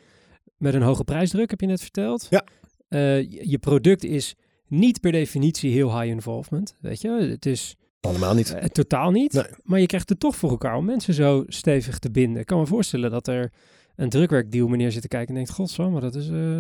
met 0.57 0.75
een 0.75 0.83
hoge 0.83 1.05
prijsdruk, 1.05 1.51
heb 1.51 1.61
je 1.61 1.67
net 1.67 1.83
verteld. 1.83 2.27
Ja. 2.31 2.45
Eh, 2.89 3.31
je, 3.31 3.59
product 3.59 4.05
is 4.05 4.35
niet 4.69 5.01
per 5.01 5.13
definitie 5.13 5.73
heel 5.73 5.99
high 6.01 6.11
involvement, 6.13 6.77
weet 6.81 7.01
je. 7.01 7.11
Het 7.11 7.47
is 7.47 7.75
Allemaal 8.01 8.35
niet. 8.35 8.55
eh, 8.55 8.65
totaal 8.65 9.11
niet. 9.11 9.33
Nee. 9.33 9.45
Maar 9.63 9.81
je 9.81 9.87
krijgt 9.87 10.09
het 10.09 10.21
toch 10.21 10.37
voor 10.37 10.51
elkaar 10.51 10.77
om 10.77 10.85
mensen 10.85 11.15
zo 11.15 11.45
stevig 11.47 11.99
te 11.99 12.11
binden. 12.11 12.41
Ik 12.41 12.47
kan 12.47 12.59
me 12.59 12.67
voorstellen 12.67 13.11
dat 13.11 13.29
er 13.29 13.53
een 13.97 14.09
drukwerkdeal 14.09 14.69
meneer 14.69 14.93
zit 14.93 15.03
te 15.03 15.09
kijken 15.09 15.29
en 15.29 15.35
denkt, 15.35 15.51
godsam, 15.51 15.93
maar 15.93 16.01
dat 16.01 16.15
is, 16.15 16.29
eh, 16.29 16.59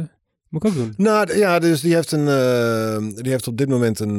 moet 0.48 0.64
ik 0.64 0.70
ook 0.70 0.74
doen. 0.74 0.94
Nou 0.96 1.36
ja, 1.36 1.58
dus 1.58 1.80
die 1.80 1.94
heeft, 1.94 2.12
een, 2.12 2.24
die 3.14 3.30
heeft 3.32 3.46
op 3.46 3.56
dit 3.56 3.68
moment 3.68 4.00
een, 4.00 4.18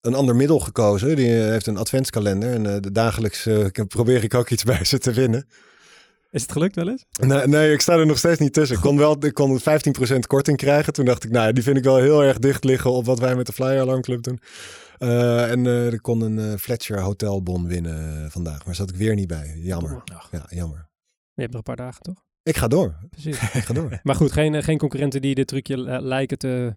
een 0.00 0.14
ander 0.14 0.36
middel 0.36 0.58
gekozen. 0.60 1.16
Die 1.16 1.26
heeft 1.28 1.66
een 1.66 1.76
adventskalender 1.76 2.52
en 2.52 2.80
de 2.82 2.92
dagelijks 2.92 3.46
ik- 3.46 3.84
probeer 3.96 4.24
ik 4.24 4.34
ook 4.34 4.50
iets 4.50 4.64
bij 4.64 4.84
ze 4.84 4.98
te 4.98 5.12
winnen. 5.12 5.46
Is 6.32 6.42
het 6.42 6.52
gelukt 6.52 6.76
wel 6.76 6.88
eens? 6.88 7.04
Nee, 7.20 7.46
nee, 7.46 7.72
ik 7.72 7.80
sta 7.80 7.98
er 7.98 8.06
nog 8.06 8.18
steeds 8.18 8.40
niet 8.40 8.52
tussen. 8.52 8.76
Ik 8.76 8.82
kon 8.82 8.96
wel 8.96 9.24
ik 9.24 9.34
kon 9.34 9.60
15% 9.60 9.62
korting 10.26 10.56
krijgen. 10.56 10.92
Toen 10.92 11.04
dacht 11.04 11.24
ik, 11.24 11.30
nou, 11.30 11.52
die 11.52 11.62
vind 11.62 11.76
ik 11.76 11.84
wel 11.84 11.96
heel 11.96 12.22
erg 12.22 12.38
dicht 12.38 12.64
liggen 12.64 12.92
op 12.92 13.04
wat 13.04 13.18
wij 13.18 13.34
met 13.34 13.46
de 13.46 13.52
Flyer 13.52 13.80
Alarm 13.80 14.00
Club 14.00 14.22
doen. 14.22 14.40
Eh, 14.98 15.50
en 15.50 15.66
eh 15.66 15.92
ik 15.92 16.02
kon 16.02 16.20
een 16.20 16.38
eh, 16.38 16.58
Fletcher 16.58 17.00
hotelbon 17.00 17.66
winnen 17.66 18.24
eh, 18.24 18.30
vandaag. 18.30 18.64
Maar 18.64 18.74
zat 18.74 18.90
ik 18.90 18.96
weer 18.96 19.14
niet 19.14 19.26
bij. 19.26 19.56
Jammer. 19.56 20.02
Ja, 20.30 20.46
jammer. 20.48 20.88
je 21.34 21.40
hebt 21.40 21.52
nog 21.52 21.62
een 21.66 21.74
paar 21.74 21.86
dagen, 21.86 22.02
toch? 22.02 22.24
Ik 22.42 22.56
ga 22.56 22.68
door. 22.68 22.94
Precies. 23.10 23.40
Ik 23.58 23.64
ga 23.64 23.74
door. 23.74 24.00
maar 24.02 24.14
goed, 24.14 24.32
geen, 24.32 24.54
eh, 24.54 24.62
geen 24.62 24.78
concurrenten 24.78 25.20
die 25.20 25.34
dit 25.34 25.46
trucje 25.46 25.86
eh, 25.86 26.00
lijken 26.00 26.38
te 26.38 26.76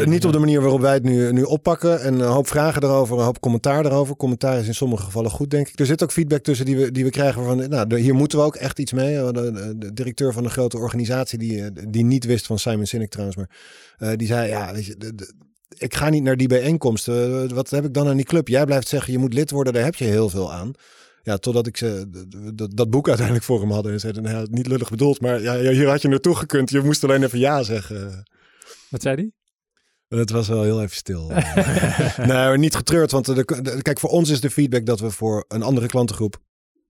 Eh, 0.00 0.06
niet 0.06 0.24
op 0.24 0.32
de 0.32 0.38
manier 0.38 0.60
waarop 0.60 0.80
wij 0.80 0.94
het 0.94 1.02
nu, 1.02 1.32
nu 1.32 1.42
oppakken. 1.42 2.00
En 2.00 2.14
een 2.14 2.26
hoop 2.28 2.46
vragen 2.48 2.82
erover, 2.82 3.18
een 3.18 3.24
hoop 3.24 3.40
commentaar 3.40 3.84
erover. 3.86 4.16
Commentaar 4.16 4.58
is 4.58 4.66
in 4.66 4.74
sommige 4.74 5.02
gevallen 5.04 5.30
goed, 5.30 5.50
denk 5.50 5.68
ik. 5.68 5.78
Er 5.80 5.86
zit 5.86 6.02
ook 6.02 6.12
feedback 6.12 6.42
tussen 6.42 6.66
die 6.66 6.76
we, 6.76 6.92
die 6.92 7.04
we 7.04 7.10
krijgen 7.10 7.44
van... 7.44 7.68
Nou, 7.68 7.98
hier 7.98 8.14
moeten 8.14 8.38
we 8.38 8.44
ook 8.44 8.56
echt 8.56 8.78
iets 8.78 8.92
mee. 8.92 9.16
Eh, 9.18 9.26
De, 9.26 9.52
de- 9.52 9.74
de 9.78 9.92
directeur 9.92 10.32
van 10.32 10.44
een 10.44 10.50
grote 10.50 10.78
organisatie, 10.78 11.38
die, 11.38 11.62
eh, 11.64 11.70
die 11.88 12.04
niet 12.04 12.24
wist 12.24 12.46
van 12.46 12.58
Simon 12.58 12.86
Sinek 12.86 13.10
trouwens... 13.10 13.36
maar 13.36 13.50
eh, 13.98 14.16
die 14.16 14.26
zei, 14.26 14.48
ja, 14.48 14.72
weet 14.74 14.86
je... 14.86 14.96
de- 14.96 15.34
ik 15.78 15.94
ga 15.94 16.08
niet 16.08 16.22
naar 16.22 16.36
die 16.36 16.48
bijeenkomsten. 16.48 17.42
Eh, 17.48 17.54
Wat 17.54 17.70
heb 17.70 17.84
ik 17.84 17.94
dan 17.94 18.08
aan 18.08 18.16
die 18.16 18.24
club? 18.24 18.48
Jij 18.48 18.64
blijft 18.64 18.88
zeggen, 18.88 19.12
je 19.12 19.18
moet 19.18 19.34
lid 19.34 19.50
worden. 19.50 19.72
Daar 19.72 19.84
heb 19.84 19.94
je 19.94 20.04
heel 20.04 20.28
veel 20.28 20.52
aan. 20.52 20.70
Ja, 21.22 21.36
totdat 21.36 21.66
ik 21.66 21.76
ze, 21.76 22.08
dat 22.74 22.90
boek 22.90 23.06
uiteindelijk 23.06 23.46
voor 23.46 23.60
hem 23.60 23.70
hadden. 23.70 23.92
En 23.92 24.00
zeiden, 24.00 24.22
nou, 24.22 24.46
niet 24.50 24.66
lullig 24.66 24.90
bedoeld, 24.90 25.20
maar 25.20 25.42
ja, 25.42 25.56
hier 25.70 25.88
had 25.88 26.02
je 26.02 26.08
naartoe 26.08 26.34
gekund. 26.34 26.70
Je 26.70 26.80
moest 26.80 27.04
alleen 27.04 27.22
even 27.22 27.38
ja 27.38 27.62
zeggen. 27.62 28.22
Wat 28.90 29.02
zei 29.02 29.16
die? 29.16 29.34
Het 30.08 30.30
was 30.30 30.48
wel 30.48 30.62
heel 30.62 30.82
even 30.82 30.96
stil. 30.96 31.28
nee, 32.16 32.26
maar 32.26 32.58
niet 32.58 32.74
getreurd. 32.76 33.10
Want 33.10 33.24
de, 33.26 33.34
de- 33.34 33.78
kijk, 33.82 33.98
voor 33.98 34.10
ons 34.10 34.30
is 34.30 34.40
de 34.40 34.50
feedback 34.50 34.86
dat 34.86 35.00
we 35.00 35.10
voor 35.10 35.44
een 35.48 35.62
andere 35.62 35.86
klantengroep 35.86 36.38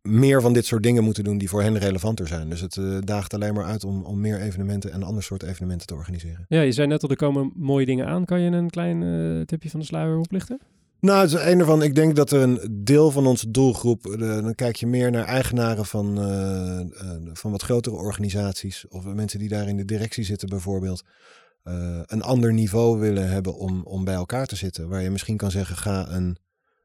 meer 0.03 0.41
van 0.41 0.53
dit 0.53 0.67
soort 0.67 0.83
dingen 0.83 1.05
moeten 1.05 1.25
doen 1.25 1.39
die 1.39 1.49
voor 1.49 1.63
hen 1.63 1.79
relevanter 1.79 2.27
zijn. 2.29 2.49
Dus 2.49 2.61
het 2.61 2.77
eh, 2.77 2.99
daagt 3.01 3.35
alleen 3.35 3.55
maar 3.55 3.65
uit 3.65 3.85
om, 3.85 4.03
om 4.05 4.21
meer 4.21 4.41
evenementen 4.41 4.93
en 4.93 5.03
ander 5.03 5.23
soort 5.23 5.43
evenementen 5.43 5.87
te 5.87 5.95
organiseren. 5.95 6.45
Ja, 6.49 6.61
je 6.61 6.73
zei 6.73 6.87
net 6.87 7.03
al, 7.03 7.09
er 7.09 7.17
komen 7.17 7.53
mooie 7.57 7.87
dingen 7.87 8.07
aan. 8.07 8.25
Kan 8.25 8.41
je 8.41 8.51
een 8.51 8.71
klein 8.71 9.03
eh, 9.03 9.41
tipje 9.47 9.71
van 9.71 9.81
de 9.81 9.87
sluier 9.87 10.19
oplichten? 10.19 10.61
Nou, 11.01 11.21
het 11.21 11.33
is 11.33 11.41
een 11.53 11.59
ervan. 11.59 11.83
Ik 11.83 11.95
denk 11.95 12.17
dat 12.17 12.31
er 12.31 12.41
een 12.43 12.81
deel 12.85 13.11
van 13.11 13.27
onze 13.27 13.51
doelgroep. 13.51 14.07
eh, 14.07 14.19
dan 14.19 14.55
kijk 14.55 14.77
je 14.77 14.87
meer 14.87 15.11
naar 15.11 15.25
eigenaren 15.25 15.87
van, 15.87 16.15
van 17.33 17.51
wat 17.51 17.63
grotere 17.63 17.97
organisaties. 17.97 18.85
Of 18.89 19.05
mensen 19.05 19.39
die 19.39 19.49
daar 19.49 19.69
in 19.69 19.77
de 19.77 19.85
directie 19.85 20.25
zitten, 20.25 20.49
bijvoorbeeld. 20.49 21.03
Eh, 21.69 22.01
een 22.07 22.23
ander 22.23 22.53
niveau 22.53 22.99
willen 22.99 23.29
hebben 23.29 23.55
om, 23.55 23.83
om 23.83 24.05
bij 24.05 24.15
elkaar 24.15 24.47
te 24.47 24.57
zitten. 24.57 24.89
Waar 24.89 25.03
je 25.03 25.11
misschien 25.11 25.37
kan 25.37 25.51
zeggen: 25.51 25.77
ga 25.77 26.11
een. 26.11 26.39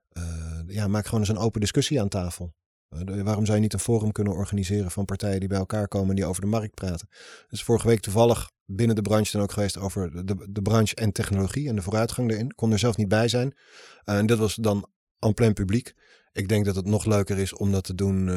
eh, 0.09 0.23
ja, 0.67 0.87
maak 0.87 1.05
gewoon 1.05 1.19
eens 1.19 1.29
een 1.29 1.37
open 1.37 1.59
discussie 1.59 2.01
aan 2.01 2.07
tafel. 2.09 2.53
Eh, 2.89 3.21
waarom 3.21 3.45
zou 3.45 3.57
je 3.57 3.63
niet 3.63 3.73
een 3.73 3.79
forum 3.79 4.11
kunnen 4.11 4.33
organiseren 4.33 4.91
van 4.91 5.05
partijen 5.05 5.39
die 5.39 5.49
bij 5.49 5.57
elkaar 5.57 5.87
komen 5.87 6.09
en 6.09 6.15
die 6.15 6.25
over 6.25 6.41
de 6.41 6.47
markt 6.47 6.73
praten? 6.73 7.07
Dus 7.47 7.63
vorige 7.63 7.87
week 7.87 7.99
toevallig 7.99 8.51
binnen 8.65 8.95
de 8.95 9.01
branche 9.01 9.31
dan 9.31 9.41
ook 9.41 9.51
geweest 9.51 9.77
over 9.77 10.25
de, 10.25 10.47
de 10.49 10.61
branche 10.61 10.95
en 10.95 11.11
technologie 11.11 11.67
en 11.69 11.75
de 11.75 11.81
vooruitgang 11.81 12.31
erin. 12.31 12.53
Kon 12.53 12.71
er 12.71 12.79
zelf 12.79 12.97
niet 12.97 13.07
bij 13.07 13.27
zijn. 13.27 13.55
En 14.03 14.25
dat 14.25 14.37
was 14.37 14.55
dan 14.55 14.89
en 15.19 15.33
plein 15.33 15.53
publiek. 15.53 15.93
Ik 16.31 16.47
denk 16.47 16.65
dat 16.65 16.75
het 16.75 16.85
nog 16.85 17.05
leuker 17.05 17.37
is 17.37 17.53
om 17.53 17.71
dat 17.71 17.83
te 17.83 17.95
doen 17.95 18.29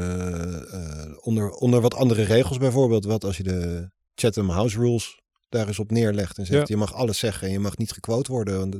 onder, 1.20 1.50
onder 1.50 1.80
wat 1.80 1.94
andere 1.94 2.22
regels 2.22 2.58
bijvoorbeeld. 2.58 3.04
Wat 3.04 3.24
als 3.24 3.36
je 3.36 3.42
de 3.42 3.90
Chatham 4.14 4.48
House 4.48 4.78
Rules 4.78 5.24
daar 5.48 5.66
eens 5.66 5.78
op 5.78 5.90
neerlegt 5.90 6.38
en 6.38 6.46
zegt 6.46 6.68
ja. 6.68 6.74
je 6.74 6.80
mag 6.80 6.94
alles 6.94 7.18
zeggen 7.18 7.46
en 7.46 7.52
je 7.52 7.58
mag 7.58 7.76
niet 7.76 7.92
gequote 7.92 8.32
worden. 8.32 8.58
Want, 8.58 8.74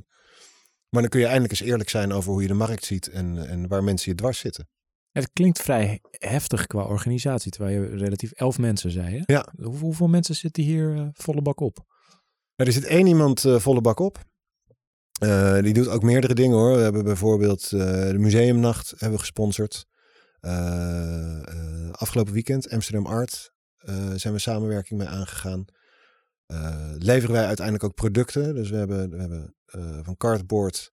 maar 0.89 1.01
dan 1.01 1.11
kun 1.11 1.21
je 1.21 1.27
eindelijk 1.27 1.53
eens 1.53 1.71
eerlijk 1.71 1.91
zijn 1.91 2.13
over 2.13 2.33
hoe 2.33 2.43
je 2.43 2.49
de 2.49 2.55
markt 2.55 2.85
ziet 2.85 3.09
en, 3.09 3.49
en 3.49 3.69
waar 3.69 3.85
mensen 3.85 4.11
je 4.11 4.17
dwars 4.17 4.39
zitten. 4.39 4.69
Het 5.13 5.31
klinkt 5.33 5.63
vrij 5.63 6.01
heftig 6.11 6.67
qua 6.67 6.83
organisatie, 6.83 7.51
terwijl 7.51 7.81
je 7.81 7.97
relatief 7.97 8.33
elf 8.33 8.59
mensen 8.59 8.91
zei. 8.91 9.17
Hè? 9.17 9.33
Ja. 9.35 9.49
Hoe, 9.63 9.77
hoeveel 9.77 10.09
mensen 10.09 10.35
zitten 10.35 10.63
hier 10.63 10.95
uh, 10.95 11.09
volle 11.13 11.43
bak 11.43 11.61
op? 11.61 11.85
Er 12.55 12.73
zit 12.73 12.85
één 12.85 13.07
iemand 13.07 13.45
uh, 13.45 13.59
volle 13.59 13.81
bak 13.81 13.99
op. 13.99 14.25
Uh, 15.23 15.61
die 15.61 15.73
doet 15.73 15.89
ook 15.89 16.03
meerdere 16.03 16.35
dingen 16.35 16.57
hoor. 16.57 16.77
We 16.77 16.83
hebben 16.83 17.05
bijvoorbeeld 17.05 17.71
de 17.71 18.15
museumnacht 18.19 18.91
hebben 18.91 19.11
we 19.11 19.19
gesponsord. 19.19 19.87
Afgelopen 21.91 22.33
weekend, 22.33 22.71
Amsterdam 22.71 23.07
Art, 23.07 23.53
zijn 24.15 24.33
we 24.33 24.39
samenwerking 24.39 24.99
mee 24.99 25.09
aangegaan. 25.09 25.65
Leveren 26.99 27.35
wij 27.35 27.47
uiteindelijk 27.47 27.85
ook 27.85 27.95
producten. 27.95 28.55
Dus 28.55 28.71
we 28.71 28.77
hebben, 28.77 29.11
we 29.11 29.17
hebben 29.17 29.55
van 30.05 30.17
Cardboard 30.17 30.93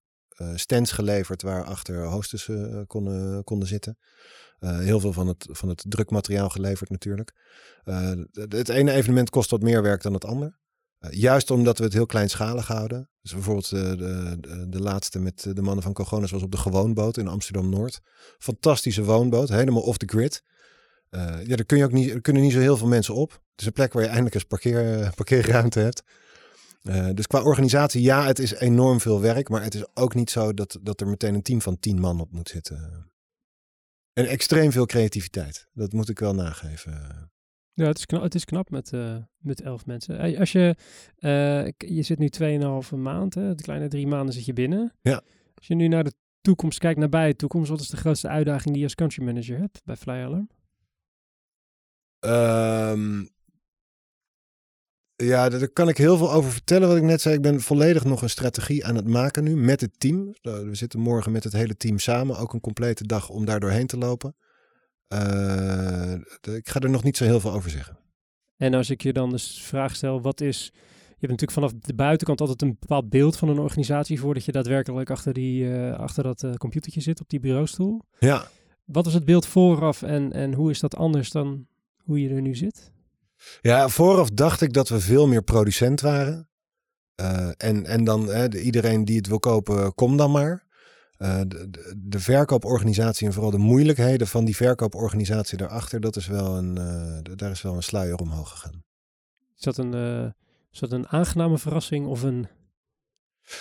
stands 0.56 0.91
geleverd 0.91 1.41
waar 1.41 1.64
achter 1.64 2.06
hostessen 2.06 2.88
konden, 2.88 3.43
konden 3.43 3.68
zitten. 3.68 3.97
heel 4.60 4.99
veel 4.99 5.14
van 5.14 5.28
het, 5.28 5.47
van 5.51 5.70
het 5.70 5.84
drukmateriaal 5.88 6.49
geleverd 6.49 6.89
natuurlijk. 6.89 7.34
het 8.32 8.70
ene 8.70 8.91
evenement 8.91 9.30
kost 9.30 9.49
wat 9.49 9.62
meer 9.62 9.82
werk 9.82 10.01
dan 10.01 10.14
het 10.14 10.26
ander. 10.26 10.62
Juist 11.10 11.51
omdat 11.51 11.78
we 11.78 11.84
het 11.84 11.93
heel 11.93 12.06
kleinschalig 12.06 12.68
houden. 12.68 13.10
Dus 13.22 13.34
bijvoorbeeld 13.34 13.70
de, 13.70 13.95
de, 14.39 14.70
de, 14.70 14.80
laatste 14.80 15.20
met 15.20 15.47
de 15.54 15.62
mannen 15.62 15.84
van 15.84 15.93
Cogones 15.93 16.32
was 16.32 16.43
op 16.43 16.51
de 16.51 16.58
Gewoonboot 16.58 17.18
in 17.18 17.28
Amsterdam-Noord. 17.28 17.99
Fantastische 18.38 19.04
woonboot, 19.04 19.49
helemaal 19.49 19.82
off 19.82 19.97
the 19.97 20.06
grid. 20.06 20.43
Ja, 21.10 21.56
daar, 21.56 21.66
kun 21.66 21.78
je 21.78 21.84
ook 21.84 21.91
niet, 21.91 22.10
er 22.10 22.22
kunnen 22.22 22.41
niet 22.41 22.51
zo 22.51 22.60
heel 22.60 22.78
veel 22.78 22.88
mensen 22.88 23.16
op. 23.16 23.43
Het 23.54 23.62
is 23.62 23.66
een 23.66 23.74
plek 23.74 23.93
waar 23.93 24.01
je 24.01 24.08
eindelijk 24.08 24.36
eens 24.36 24.43
parkeer, 24.43 25.12
parkeerruimte 25.16 25.80
hebt. 25.80 26.04
dus 27.16 27.28
qua 27.28 27.41
organisatie, 27.43 28.01
ja, 28.01 28.26
het 28.26 28.39
is 28.39 28.54
enorm 28.54 28.99
veel 28.99 29.22
werk. 29.22 29.49
Maar 29.49 29.64
het 29.64 29.76
is 29.76 29.86
ook 29.93 30.16
niet 30.16 30.30
zo 30.30 30.54
dat, 30.54 30.80
dat 30.82 31.01
er 31.01 31.08
meteen 31.08 31.34
een 31.34 31.41
team 31.41 31.62
van 31.62 31.80
tien 31.80 31.99
man 31.99 32.20
op 32.20 32.32
moet 32.32 32.49
zitten. 32.49 33.12
En 34.14 34.26
extreem 34.26 34.72
veel 34.72 34.86
creativiteit. 34.86 35.68
Dat 35.74 35.93
moet 35.93 36.10
ik 36.10 36.20
wel 36.20 36.34
nageven. 36.34 37.32
Ja, 37.74 37.86
het 37.86 37.97
is 37.97 38.06
knap, 38.06 38.22
het 38.22 38.36
is 38.36 38.45
knap 38.45 38.70
met, 38.70 38.91
uh, 38.91 39.16
met 39.38 39.62
elf 39.62 39.86
mensen. 39.86 40.38
Als 40.38 40.51
je, 40.51 40.76
uh, 41.20 41.68
je 41.78 42.01
zit 42.01 42.20
nu 42.20 42.30
2,5 42.30 42.95
maand, 42.95 43.34
hè, 43.34 43.56
de 43.56 43.64
kleine 43.64 43.88
drie 43.88 44.08
maanden 44.08 44.34
zit 44.34 44.45
je 44.45 44.54
binnen. 44.54 44.93
Ja. 45.01 45.22
Als 45.56 45.68
je 45.68 45.76
nu 45.76 45.88
naar 45.88 46.04
de 46.04 46.14
toekomst 46.41 46.80
kijkt, 46.80 46.99
nabije 46.99 47.32
de 47.32 47.36
toekomst, 47.36 47.70
wat 47.70 47.80
is 47.80 47.88
de 47.88 47.97
grootste 47.97 48.28
uitdaging 48.28 48.70
die 48.70 48.78
je 48.78 48.84
als 48.84 48.95
country 48.95 49.24
manager 49.24 49.60
hebt 49.60 49.82
bij 49.84 49.95
Fly 49.95 50.14
Alarm? 50.14 50.49
Um, 52.20 53.30
ja, 55.24 55.49
daar 55.49 55.67
kan 55.67 55.89
ik 55.89 55.97
heel 55.97 56.17
veel 56.17 56.32
over 56.32 56.51
vertellen. 56.51 56.88
Wat 56.88 56.97
ik 56.97 57.03
net 57.03 57.21
zei, 57.21 57.36
ik 57.36 57.41
ben 57.41 57.61
volledig 57.61 58.03
nog 58.03 58.21
een 58.21 58.30
strategie 58.30 58.86
aan 58.86 58.95
het 58.95 59.07
maken 59.07 59.43
nu 59.43 59.55
met 59.55 59.82
het 59.82 59.99
team. 59.99 60.34
We 60.41 60.69
zitten 60.71 60.99
morgen 60.99 61.32
met 61.32 61.43
het 61.43 61.53
hele 61.53 61.78
team 61.78 61.99
samen, 61.99 62.38
ook 62.38 62.53
een 62.53 62.59
complete 62.61 63.07
dag 63.07 63.30
om 63.30 63.45
daar 63.45 63.59
doorheen 63.59 63.88
te 63.88 63.97
lopen. 63.97 64.36
Uh, 65.13 66.13
ik 66.41 66.69
ga 66.69 66.80
er 66.80 66.89
nog 66.89 67.03
niet 67.03 67.17
zo 67.17 67.24
heel 67.24 67.39
veel 67.39 67.51
over 67.51 67.69
zeggen. 67.69 67.97
En 68.57 68.74
als 68.74 68.89
ik 68.89 69.03
je 69.03 69.13
dan 69.13 69.30
de 69.30 69.39
vraag 69.39 69.95
stel, 69.95 70.21
wat 70.21 70.41
is... 70.41 70.71
Je 71.07 71.30
hebt 71.30 71.41
natuurlijk 71.41 71.51
vanaf 71.51 71.86
de 71.88 71.93
buitenkant 71.93 72.41
altijd 72.41 72.61
een 72.61 72.78
bepaald 72.80 73.09
beeld 73.09 73.38
van 73.38 73.49
een 73.49 73.59
organisatie 73.59 74.19
voordat 74.19 74.45
je 74.45 74.51
daadwerkelijk 74.51 75.09
achter, 75.09 75.34
die, 75.34 75.63
uh, 75.63 75.93
achter 75.93 76.24
dat 76.24 76.43
uh, 76.43 76.53
computertje 76.53 77.01
zit 77.01 77.21
op 77.21 77.30
die 77.30 77.39
bureaustoel. 77.39 78.01
Ja. 78.19 78.47
Wat 78.86 79.05
was 79.05 79.13
het 79.13 79.26
beeld 79.26 79.45
vooraf 79.45 80.01
en, 80.01 80.32
en 80.32 80.53
hoe 80.53 80.69
is 80.69 80.80
dat 80.80 80.95
anders 80.95 81.32
dan 81.32 81.67
hoe 81.97 82.21
je 82.21 82.30
er 82.30 82.41
nu 82.41 82.55
zit? 82.55 82.91
Ja, 83.62 83.89
vooraf 83.89 84.30
dacht 84.30 84.62
ik 84.62 84.74
dat 84.74 84.89
we 84.89 85.00
veel 85.00 85.28
meer 85.28 85.44
producent 85.44 86.02
waren. 86.02 86.48
Uh, 87.22 87.50
en, 87.58 87.86
en 87.86 88.04
dan 88.04 88.26
de, 88.26 88.62
iedereen 88.62 89.06
die 89.06 89.18
het 89.18 89.28
wil 89.28 89.39
kopen, 89.39 89.94
kom 89.94 90.18
dan 90.18 90.32
maar. 90.32 90.66
Uh, 91.18 91.38
de, 91.48 91.70
de, 91.70 91.96
de, 91.98 92.20
verkooporganisatie 92.20 93.28
en 93.28 93.34
vooral 93.34 93.52
de 93.52 93.58
moeilijkheden 93.58 94.28
van 94.28 94.46
die 94.46 94.56
verkooporganisatie 94.56 95.58
daarachter, 95.58 96.00
dat 96.00 96.16
is 96.16 96.28
wel 96.28 96.58
een, 96.58 96.78
uh, 96.80 97.36
daar 97.36 97.52
is 97.52 97.62
wel 97.62 97.76
een 97.76 97.84
sluier 97.84 98.16
omhoog 98.16 98.50
gegaan. 98.50 98.84
Is 99.58 99.64
dat 99.64 99.78
een, 99.78 99.94
is 100.72 100.80
dat 100.80 100.91
een 100.91 101.08
aangename 101.08 101.58
verrassing 101.58 102.08
of 102.08 102.22
een. 102.22 102.48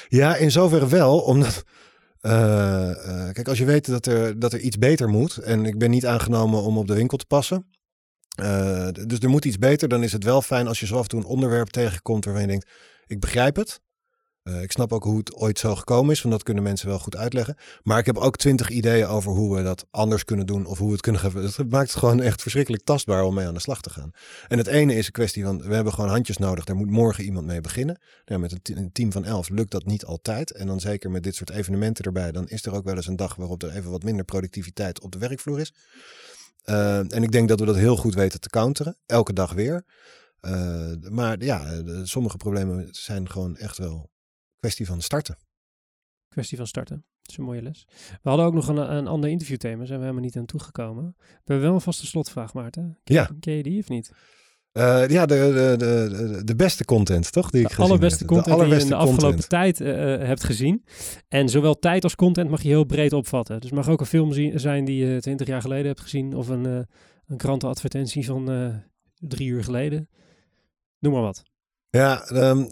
Ja, 0.08 0.36
in 0.36 0.50
zoverre 0.50 0.88
wel, 0.88 1.20
omdat. 1.20 1.64
kijk, 3.32 3.48
als 3.48 3.58
je 3.58 3.64
weet 3.64 3.86
dat 3.86 4.06
er, 4.06 4.38
dat 4.38 4.52
er 4.52 4.60
iets 4.60 4.78
beter 4.78 5.08
moet, 5.08 5.36
en 5.36 5.64
ik 5.64 5.78
ben 5.78 5.90
niet 5.90 6.06
aangenomen 6.06 6.62
om 6.62 6.78
op 6.78 6.86
de 6.86 6.94
winkel 6.94 7.16
te 7.18 7.26
passen. 7.26 7.66
Dus 9.06 9.18
er 9.18 9.28
moet 9.28 9.44
iets 9.44 9.58
beter, 9.58 9.88
dan 9.88 10.02
is 10.02 10.12
het 10.12 10.24
wel 10.24 10.42
fijn 10.42 10.68
als 10.68 10.80
je 10.80 10.86
zo 10.86 10.96
af 10.96 11.02
en 11.02 11.08
toe 11.08 11.20
een 11.20 11.26
onderwerp 11.26 11.68
tegenkomt 11.68 12.24
waarvan 12.24 12.42
je 12.42 12.48
denkt: 12.48 12.70
ik 13.06 13.20
begrijp 13.20 13.56
het. 13.56 13.80
Uh, 14.42 14.62
ik 14.62 14.72
snap 14.72 14.92
ook 14.92 15.04
hoe 15.04 15.18
het 15.18 15.34
ooit 15.34 15.58
zo 15.58 15.74
gekomen 15.74 16.12
is, 16.12 16.22
want 16.22 16.34
dat 16.34 16.42
kunnen 16.42 16.62
mensen 16.62 16.88
wel 16.88 16.98
goed 16.98 17.16
uitleggen. 17.16 17.56
Maar 17.82 17.98
ik 17.98 18.06
heb 18.06 18.16
ook 18.16 18.36
twintig 18.36 18.68
ideeën 18.68 19.06
over 19.06 19.32
hoe 19.32 19.56
we 19.56 19.62
dat 19.62 19.86
anders 19.90 20.24
kunnen 20.24 20.46
doen 20.46 20.66
of 20.66 20.78
hoe 20.78 20.86
we 20.86 20.92
het 20.92 21.02
kunnen 21.02 21.20
geven. 21.20 21.42
Het 21.42 21.70
maakt 21.70 21.90
het 21.90 21.98
gewoon 21.98 22.20
echt 22.20 22.42
verschrikkelijk 22.42 22.84
tastbaar 22.84 23.22
om 23.22 23.34
mee 23.34 23.46
aan 23.46 23.54
de 23.54 23.60
slag 23.60 23.80
te 23.80 23.90
gaan. 23.90 24.10
En 24.48 24.58
het 24.58 24.66
ene 24.66 24.94
is 24.94 25.06
een 25.06 25.12
kwestie 25.12 25.44
van, 25.44 25.62
we 25.62 25.74
hebben 25.74 25.92
gewoon 25.92 26.10
handjes 26.10 26.36
nodig. 26.36 26.64
Daar 26.64 26.76
moet 26.76 26.90
morgen 26.90 27.24
iemand 27.24 27.46
mee 27.46 27.60
beginnen. 27.60 28.00
Nou, 28.24 28.40
met 28.40 28.52
een, 28.52 28.78
een 28.78 28.92
team 28.92 29.12
van 29.12 29.24
elf 29.24 29.48
lukt 29.48 29.70
dat 29.70 29.84
niet 29.84 30.04
altijd. 30.04 30.50
En 30.50 30.66
dan 30.66 30.80
zeker 30.80 31.10
met 31.10 31.22
dit 31.22 31.34
soort 31.34 31.50
evenementen 31.50 32.04
erbij, 32.04 32.32
dan 32.32 32.48
is 32.48 32.64
er 32.64 32.74
ook 32.74 32.84
wel 32.84 32.96
eens 32.96 33.06
een 33.06 33.16
dag 33.16 33.34
waarop 33.34 33.62
er 33.62 33.70
even 33.70 33.90
wat 33.90 34.02
minder 34.02 34.24
productiviteit 34.24 35.00
op 35.00 35.12
de 35.12 35.18
werkvloer 35.18 35.60
is. 35.60 35.72
Eh, 36.62 37.14
en 37.14 37.22
ik 37.22 37.32
denk 37.32 37.48
dat 37.48 37.60
we 37.60 37.66
dat 37.66 37.76
heel 37.76 37.96
goed 37.96 38.14
weten 38.14 38.40
te 38.40 38.48
counteren. 38.48 38.96
Elke 39.06 39.32
dag 39.32 39.52
weer. 39.52 39.84
Eh, 40.40 40.92
maar 41.10 41.42
ja, 41.44 41.82
de- 41.82 42.06
sommige 42.06 42.36
problemen 42.36 42.88
zijn 42.94 43.30
gewoon 43.30 43.56
echt 43.56 43.78
wel 43.78 44.10
kwestie 44.58 44.86
van 44.86 45.00
starten. 45.02 45.36
Kwestie 46.28 46.56
van 46.56 46.66
starten. 46.66 46.96
Dat 47.22 47.30
is 47.30 47.36
een 47.36 47.44
mooie 47.44 47.62
les. 47.62 47.86
We 48.22 48.28
hadden 48.28 48.46
ook 48.46 48.54
nog 48.54 48.68
een, 48.68 48.76
een 48.96 49.06
ander 49.06 49.30
interviewthema. 49.30 49.84
Zijn 49.84 49.98
we 49.98 50.04
helemaal 50.04 50.24
niet 50.24 50.36
aan 50.36 50.46
toegekomen. 50.46 51.14
We 51.18 51.24
hebben 51.44 51.60
wel 51.66 51.74
een 51.74 51.80
vaste 51.80 52.06
slotvraag, 52.06 52.54
Maarten. 52.54 52.98
Ja, 53.04 53.30
Ken 53.40 53.54
je 53.54 53.62
die 53.62 53.80
of 53.80 53.88
niet? 53.88 54.12
Eh, 54.72 55.08
ja 55.08 55.26
de, 55.26 55.34
de, 55.34 55.74
de, 55.78 56.16
de, 56.16 56.44
de 56.44 56.54
beste 56.56 56.84
content, 56.84 57.32
toch? 57.32 57.50
Die 57.50 57.60
ik 57.60 57.66
De 57.68 57.74
gezien 57.74 57.90
allerbeste 57.90 58.18
heb. 58.18 58.26
content 58.28 58.58
die 58.58 58.68
je 58.68 58.80
in 58.80 58.86
de 58.88 58.94
afgelopen 58.94 59.28
content. 59.28 59.48
tijd 59.48 59.80
eh, 59.80 59.94
hebt 60.26 60.44
gezien. 60.44 60.84
En 61.28 61.48
zowel 61.48 61.78
tijd 61.78 62.04
als 62.04 62.14
content 62.14 62.50
mag 62.50 62.62
je 62.62 62.68
heel 62.68 62.84
breed 62.84 63.12
opvatten. 63.12 63.60
Dus 63.60 63.70
het 63.70 63.78
mag 63.78 63.88
ook 63.88 64.00
een 64.00 64.06
film 64.06 64.32
zien, 64.32 64.60
zijn 64.60 64.84
die 64.84 65.06
je 65.06 65.20
20 65.20 65.46
jaar 65.46 65.60
geleden 65.60 65.86
hebt 65.86 66.00
gezien. 66.00 66.36
Of 66.36 66.48
een, 66.48 66.66
eh, 66.66 66.78
een 67.26 67.36
krantenadvertentie 67.36 68.24
van 68.24 68.72
drie 69.14 69.48
uur 69.48 69.64
geleden. 69.64 70.08
Noem 70.98 71.12
maar 71.12 71.22
wat. 71.22 71.42
Ja, 71.90 72.24
dan 72.28 72.68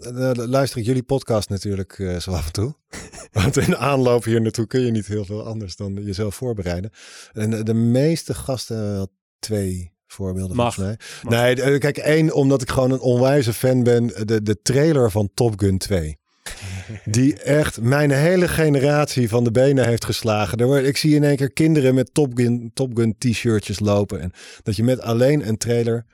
luister 0.49 0.79
ik 0.79 0.85
jullie 0.85 1.03
podcast 1.03 1.49
natuurlijk 1.49 2.15
zo 2.19 2.31
af 2.31 2.45
en 2.45 2.51
toe. 2.51 2.75
Want 3.31 3.57
in 3.57 3.69
de 3.69 3.77
aanloop 3.77 4.23
hier 4.23 4.41
naartoe 4.41 4.67
kun 4.67 4.81
je 4.81 4.91
niet 4.91 5.07
heel 5.07 5.25
veel 5.25 5.43
anders 5.43 5.75
dan 5.75 5.93
jezelf 6.03 6.35
voorbereiden. 6.35 6.91
En 7.33 7.49
de, 7.49 7.63
de 7.63 7.73
meeste 7.73 8.33
gasten, 8.33 9.09
twee 9.39 9.91
voorbeelden 10.11 10.55
Mag. 10.55 10.75
volgens 10.75 10.97
mij. 10.97 11.31
Mag. 11.31 11.41
Nee, 11.41 11.61
eh, 11.73 11.79
kijk, 11.79 11.97
één, 11.97 12.33
omdat 12.33 12.61
ik 12.61 12.69
gewoon 12.69 12.91
een 12.91 12.99
onwijze 12.99 13.53
fan 13.53 13.83
ben. 13.83 14.07
De, 14.27 14.41
de 14.41 14.61
trailer 14.61 15.11
van 15.11 15.29
Top 15.33 15.59
Gun 15.59 15.77
2. 15.77 16.17
Die 17.05 17.39
echt 17.41 17.81
mijn 17.81 18.11
hele 18.11 18.47
generatie 18.47 19.29
van 19.29 19.43
de 19.43 19.51
benen 19.51 19.85
heeft 19.87 20.05
geslagen. 20.05 20.57
Er 20.57 20.83
ik 20.85 20.97
zie 20.97 21.15
in 21.15 21.23
één 21.23 21.35
keer 21.35 21.51
kinderen 21.51 21.93
met 21.95 22.13
Top 22.13 22.31
Gun, 22.37 22.71
Top 22.73 22.97
Gun 22.97 23.15
t-shirtjes 23.17 23.79
lopen. 23.79 24.19
En 24.21 24.31
dat 24.63 24.75
je 24.75 24.83
met 24.83 25.01
alleen 25.01 25.47
een 25.47 25.57
trailer 25.57 26.05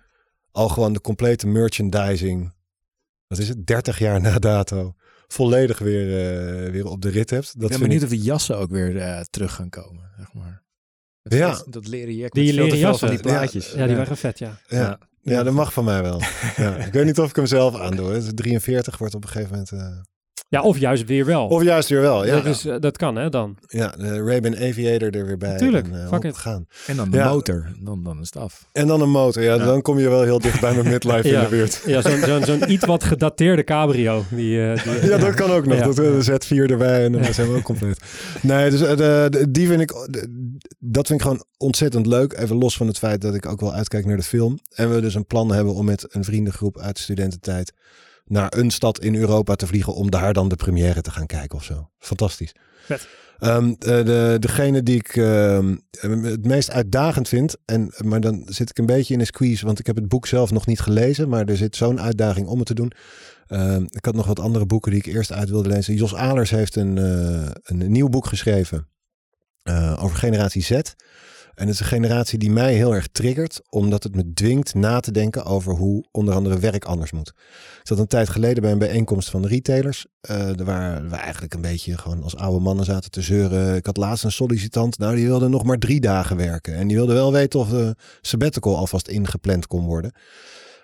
al 0.51 0.69
gewoon 0.69 0.93
de 0.93 1.01
complete 1.01 1.47
merchandising, 1.47 2.53
wat 3.27 3.37
is 3.37 3.49
het, 3.49 3.67
30 3.67 3.99
jaar 3.99 4.21
na 4.21 4.39
dato, 4.39 4.93
volledig 5.27 5.79
weer, 5.79 6.07
eh, 6.07 6.71
weer 6.71 6.85
op 6.85 7.01
de 7.01 7.09
rit 7.09 7.29
hebt. 7.29 7.53
Dat 7.59 7.63
ik 7.63 7.69
ben 7.69 7.79
benieuwd 7.79 8.01
ik- 8.01 8.07
of 8.07 8.13
die 8.13 8.23
jassen 8.23 8.57
ook 8.57 8.69
weer 8.69 8.97
eh, 8.97 9.21
terug 9.29 9.53
gaan 9.53 9.69
komen, 9.69 10.11
zeg 10.17 10.33
maar. 10.33 10.63
Dat, 11.29 11.39
Ja. 11.39 11.49
dat, 11.51 11.65
dat 11.69 11.87
leren 11.87 12.15
jack 12.15 12.33
Die 12.33 12.53
leren 12.53 12.77
jassen. 12.77 13.07
van 13.07 13.15
die 13.15 13.25
plaatjes. 13.25 13.71
Ja, 13.71 13.87
die 13.87 13.95
waren 13.95 14.17
vet, 14.17 14.39
ja. 14.39 14.59
ja, 14.67 14.99
ja, 15.21 15.43
dat 15.43 15.53
mag 15.53 15.73
van 15.73 15.83
mij 15.83 16.01
wel. 16.01 16.21
ja, 16.55 16.75
ik 16.75 16.93
weet 16.93 17.05
niet 17.05 17.19
of 17.19 17.29
ik 17.29 17.35
hem 17.35 17.45
zelf 17.45 17.75
aandoe. 17.75 18.11
hè. 18.11 18.33
43 18.33 18.97
wordt 18.97 19.15
op 19.15 19.23
een 19.23 19.29
gegeven 19.29 19.51
moment... 19.51 19.71
eh, 19.71 19.97
Ja, 20.49 20.61
of 20.61 20.77
juist 20.77 21.05
weer 21.05 21.25
wel. 21.25 21.47
Of 21.47 21.63
juist 21.63 21.89
weer 21.89 22.01
wel, 22.01 22.25
ja. 22.25 22.35
dat, 22.35 22.45
is, 22.45 22.65
eh, 22.65 22.75
dat 22.79 22.97
kan, 22.97 23.15
hè, 23.15 23.29
dan. 23.29 23.57
Ja, 23.67 23.87
de 23.97 24.23
Ray-Ban 24.23 24.55
Aviator 24.57 25.09
er 25.15 25.25
weer 25.25 25.37
bij. 25.37 25.57
Tuurlijk, 25.57 25.87
en, 25.87 25.93
eh, 25.93 25.99
fuck 26.01 26.09
hop, 26.11 26.23
it. 26.23 26.37
gaan. 26.37 26.65
En 26.87 26.95
dan 26.95 27.09
de 27.11 27.17
Ja. 27.17 27.29
motor, 27.29 27.71
dan, 27.79 28.03
dan 28.03 28.19
is 28.19 28.25
het 28.25 28.37
af. 28.43 28.65
En 28.71 28.87
dan 28.87 29.01
een 29.01 29.09
motor. 29.09 29.43
Ja, 29.43 29.53
Ja. 29.55 29.65
dan 29.65 29.81
kom 29.81 29.99
je 29.99 30.09
wel 30.09 30.21
heel 30.23 30.39
dicht 30.39 30.61
bij 30.61 30.73
mijn 30.73 30.87
midlife 30.87 31.27
Ja. 31.29 31.37
in 31.37 31.43
de 31.43 31.49
buurt. 31.49 31.81
Ja, 31.85 32.01
zo'n 32.45 32.69
iets 32.73 32.85
wat 32.85 33.03
gedateerde 33.03 33.63
cabrio. 33.63 34.23
Die, 34.29 34.71
eh, 34.71 34.83
die, 35.01 35.09
Ja, 35.09 35.17
dat 35.17 35.33
kan 35.33 35.51
ook 35.51 35.65
nog. 35.65 35.77
Ja. 35.77 35.83
Dat, 35.85 35.95
de 35.95 36.23
Z4 36.23 36.71
erbij 36.71 37.03
en 37.05 37.11
dan 37.11 37.23
Ja. 37.23 37.31
zijn 37.31 37.51
we 37.51 37.55
ook 37.57 37.63
compleet. 37.63 37.99
Nee, 38.41 38.69
dus 38.69 38.81
eh, 38.81 38.97
de, 38.97 39.27
de- 39.29 39.51
die 39.51 39.67
vind 39.67 39.81
ik, 39.81 39.89
de- 39.89 40.55
dat 40.79 41.07
vind 41.07 41.19
ik 41.19 41.25
gewoon 41.25 41.43
ontzettend 41.57 42.05
leuk. 42.05 42.33
Even 42.33 42.55
los 42.57 42.77
van 42.77 42.87
het 42.87 42.97
feit 42.97 43.21
dat 43.21 43.35
ik 43.35 43.45
ook 43.45 43.59
wel 43.61 43.73
uitkijk 43.73 44.05
naar 44.05 44.17
de 44.17 44.23
film. 44.23 44.59
En 44.73 44.93
we 44.93 45.01
dus 45.01 45.15
een 45.15 45.25
plan 45.25 45.51
hebben 45.53 45.73
om 45.73 45.85
met 45.85 46.05
een 46.09 46.23
vriendengroep 46.23 46.79
uit 46.79 46.95
de 46.95 47.01
studententijd 47.01 47.73
naar 48.27 48.53
een 48.57 48.71
stad 48.71 48.99
in 48.99 49.15
Europa 49.15 49.55
te 49.55 49.67
vliegen 49.67 49.93
om 49.93 50.11
daar 50.11 50.33
dan 50.33 50.49
de 50.49 50.55
première 50.55 51.01
te 51.01 51.11
gaan 51.11 51.25
kijken 51.25 51.57
of 51.57 51.63
zo. 51.63 51.89
Fantastisch. 51.99 52.51
Vet. 52.85 53.07
Ehm, 53.39 53.73
de, 53.79 54.03
de, 54.03 54.37
degene 54.39 54.83
die 54.83 54.95
ik 54.95 55.15
ehm, 55.15 55.75
het 56.21 56.45
meest 56.45 56.71
uitdagend 56.71 57.27
vind, 57.27 57.55
en, 57.65 57.93
maar 57.97 58.21
dan 58.21 58.43
zit 58.45 58.69
ik 58.69 58.77
een 58.77 58.85
beetje 58.85 59.13
in 59.13 59.19
een 59.19 59.25
squeeze, 59.25 59.65
want 59.65 59.79
ik 59.79 59.85
heb 59.85 59.95
het 59.95 60.07
boek 60.07 60.27
zelf 60.27 60.51
nog 60.51 60.65
niet 60.65 60.79
gelezen, 60.79 61.29
maar 61.29 61.45
er 61.45 61.57
zit 61.57 61.75
zo'n 61.75 62.01
uitdaging 62.01 62.47
om 62.47 62.57
het 62.57 62.67
te 62.67 62.73
doen. 62.73 62.91
Ehm, 63.47 63.83
ik 63.89 64.05
had 64.05 64.15
nog 64.15 64.25
wat 64.25 64.39
andere 64.39 64.65
boeken 64.65 64.91
die 64.91 64.99
ik 64.99 65.05
eerst 65.05 65.31
uit 65.31 65.49
wilde 65.49 65.69
lezen. 65.69 65.95
Jos 65.95 66.15
Alers 66.15 66.49
heeft 66.49 66.75
een, 66.75 66.97
eh, 66.97 67.51
een 67.63 67.91
nieuw 67.91 68.09
boek 68.09 68.25
geschreven 68.25 68.87
eh, 69.63 70.03
over 70.03 70.17
generatie 70.17 70.61
Z. 70.61 70.81
En 71.57 71.65
het 71.65 71.73
is 71.73 71.79
een 71.79 71.85
generatie 71.85 72.39
die 72.39 72.51
mij 72.51 72.73
heel 72.73 72.95
erg 72.95 73.07
triggert, 73.07 73.61
omdat 73.69 74.03
het 74.03 74.15
me 74.15 74.33
dwingt 74.33 74.73
na 74.73 74.99
te 74.99 75.11
denken 75.11 75.45
over 75.45 75.73
hoe 75.73 76.05
onder 76.11 76.33
andere 76.33 76.59
werk 76.59 76.85
anders 76.85 77.11
moet. 77.11 77.27
Ik 77.79 77.81
zat 77.83 77.99
een 77.99 78.07
tijd 78.07 78.29
geleden 78.29 78.61
bij 78.61 78.71
een 78.71 78.77
bijeenkomst 78.77 79.29
van 79.29 79.45
retailers. 79.45 80.05
er 80.21 80.65
waar 80.65 81.09
we 81.09 81.15
eigenlijk 81.15 81.53
een 81.53 81.61
beetje 81.61 81.97
gewoon 81.97 82.23
als 82.23 82.35
oude 82.35 82.59
mannen 82.59 82.85
zaten 82.85 83.11
te 83.11 83.21
zeuren. 83.21 83.75
Ik 83.75 83.85
had 83.85 83.97
laatst 83.97 84.23
een 84.23 84.31
sollicitant, 84.31 84.97
nou 84.97 85.15
die 85.15 85.25
wilde 85.25 85.47
nog 85.47 85.63
maar 85.63 85.77
drie 85.77 85.99
dagen 85.99 86.37
werken. 86.37 86.75
En 86.75 86.87
die 86.87 86.97
wilde 86.97 87.13
wel 87.13 87.31
weten 87.31 87.59
of 87.59 87.69
de 87.69 87.95
sabbatical 88.21 88.77
alvast 88.77 89.07
ingepland 89.07 89.67
kon 89.67 89.85
worden. 89.85 90.11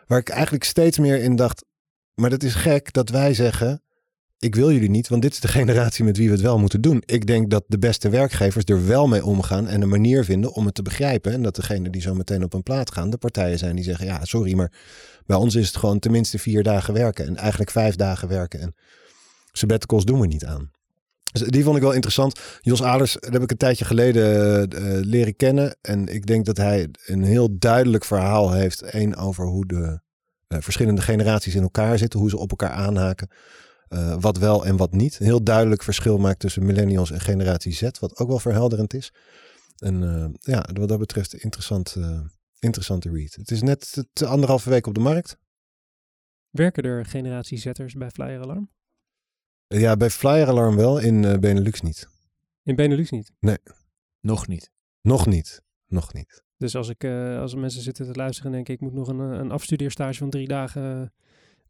Waar 0.05 0.19
ik 0.19 0.29
eigenlijk 0.29 0.63
steeds 0.63 0.99
meer 0.99 1.21
in 1.21 1.35
dacht, 1.35 1.65
maar 2.13 2.29
dat 2.29 2.43
is 2.43 2.55
gek 2.55 2.93
dat 2.93 3.09
wij 3.09 3.33
zeggen, 3.33 3.81
ik 4.43 4.55
wil 4.55 4.71
jullie 4.71 4.89
niet, 4.89 5.07
want 5.07 5.21
dit 5.21 5.33
is 5.33 5.39
de 5.39 5.47
generatie 5.59 6.03
met 6.03 6.17
wie 6.17 6.27
we 6.27 6.33
het 6.33 6.41
wel 6.41 6.59
moeten 6.59 6.81
doen. 6.81 7.03
Ik 7.05 7.27
denk 7.27 7.49
dat 7.49 7.63
de 7.67 7.77
beste 7.77 8.09
werkgevers 8.09 8.65
er 8.65 8.87
wel 8.87 9.07
mee 9.07 9.25
omgaan 9.25 9.67
en 9.67 9.81
een 9.81 9.89
manier 9.89 10.25
vinden 10.25 10.53
om 10.53 10.65
het 10.65 10.75
te 10.75 10.81
begrijpen. 10.81 11.31
En 11.31 11.41
dat 11.41 11.55
degene 11.55 11.89
die 11.89 12.01
zo 12.01 12.13
meteen 12.13 12.43
op 12.43 12.53
een 12.53 12.63
plaat 12.63 12.91
gaan, 12.91 13.09
de 13.09 13.17
partijen 13.17 13.57
zijn 13.57 13.75
die 13.75 13.85
zeggen, 13.85 14.05
ja 14.05 14.25
sorry, 14.25 14.53
maar 14.53 14.71
bij 15.25 15.37
ons 15.37 15.55
is 15.55 15.67
het 15.67 15.77
gewoon 15.77 15.99
tenminste 15.99 16.39
vier 16.39 16.63
dagen 16.63 16.93
werken 16.93 17.27
en 17.27 17.35
eigenlijk 17.35 17.71
vijf 17.71 17.95
dagen 17.95 18.27
werken. 18.27 18.59
En 18.59 18.75
sabbaticals 19.51 20.05
doen 20.05 20.19
we 20.19 20.27
niet 20.27 20.45
aan. 20.45 20.71
Dus 21.31 21.41
die 21.41 21.63
vond 21.63 21.75
ik 21.75 21.81
wel 21.81 21.91
interessant. 21.91 22.39
Jos 22.61 22.83
Aders, 22.83 23.13
dat 23.13 23.33
heb 23.33 23.41
ik 23.41 23.51
een 23.51 23.57
tijdje 23.57 23.85
geleden 23.85 24.23
eh, 24.71 24.97
eh, 24.97 25.05
leren 25.05 25.35
kennen. 25.35 25.77
En 25.81 26.07
ik 26.07 26.25
denk 26.25 26.45
dat 26.45 26.57
hij 26.57 26.89
een 27.05 27.23
heel 27.23 27.57
duidelijk 27.59 28.05
verhaal 28.05 28.51
heeft. 28.51 28.83
Eén 28.85 29.15
over 29.15 29.45
hoe 29.45 29.65
de 29.65 29.99
eh, 30.47 30.57
verschillende 30.61 31.01
generaties 31.01 31.55
in 31.55 31.61
elkaar 31.61 31.97
zitten. 31.97 32.19
Hoe 32.19 32.29
ze 32.29 32.37
op 32.37 32.49
elkaar 32.49 32.69
aanhaken. 32.69 33.29
Eh, 33.93 34.15
wat 34.19 34.37
wel 34.37 34.65
en 34.65 34.77
wat 34.77 34.91
niet. 34.91 35.19
Een 35.19 35.25
heel 35.25 35.43
duidelijk 35.43 35.83
verschil 35.83 36.17
maakt 36.17 36.39
tussen 36.39 36.65
millennials 36.65 37.11
en 37.11 37.19
generatie 37.19 37.71
Z. 37.73 37.89
Wat 37.99 38.17
ook 38.17 38.27
wel 38.27 38.39
verhelderend 38.39 38.93
is. 38.93 39.13
En 39.77 40.03
eh, 40.03 40.53
ja, 40.53 40.69
wat 40.73 40.89
dat 40.89 40.99
betreft 40.99 41.33
interessant, 41.33 41.95
eh, 41.95 42.19
interessante 42.59 43.09
read. 43.09 43.33
Het 43.33 43.51
is 43.51 43.61
net 43.61 44.03
t- 44.13 44.23
anderhalve 44.23 44.69
week 44.69 44.87
op 44.87 44.93
de 44.93 44.99
markt. 44.99 45.37
Werken 46.49 46.83
er 46.83 47.05
generatie 47.05 47.57
zetters 47.57 47.93
bij 47.93 48.09
Flyer 48.09 48.41
Alarm? 48.41 48.69
Ja, 49.67 49.97
bij 49.97 50.09
Flyer 50.09 50.47
Alarm 50.47 50.75
wel. 50.75 50.99
In 50.99 51.25
eh, 51.25 51.37
Benelux 51.37 51.81
niet. 51.81 52.07
In 52.63 52.75
Benelux 52.75 53.09
niet. 53.09 53.31
Nog 54.19 54.47
niet. 54.47 54.71
Nog 55.01 55.25
niet. 55.25 55.61
Nog 55.87 56.13
niet. 56.13 56.43
Dus 56.57 56.75
als, 56.75 56.89
ik, 56.89 57.03
eh, 57.03 57.39
als 57.39 57.53
er 57.53 57.59
mensen 57.59 57.81
zitten 57.81 58.05
te 58.05 58.17
luisteren 58.17 58.49
en 58.51 58.55
denken... 58.55 58.73
ik 58.73 58.79
moet 58.81 58.93
nog 58.93 59.07
een, 59.07 59.19
een 59.19 59.51
afstudeerstage 59.51 60.17
van 60.17 60.29
drie 60.29 60.47
dagen 60.47 61.01
eh, 61.01 61.07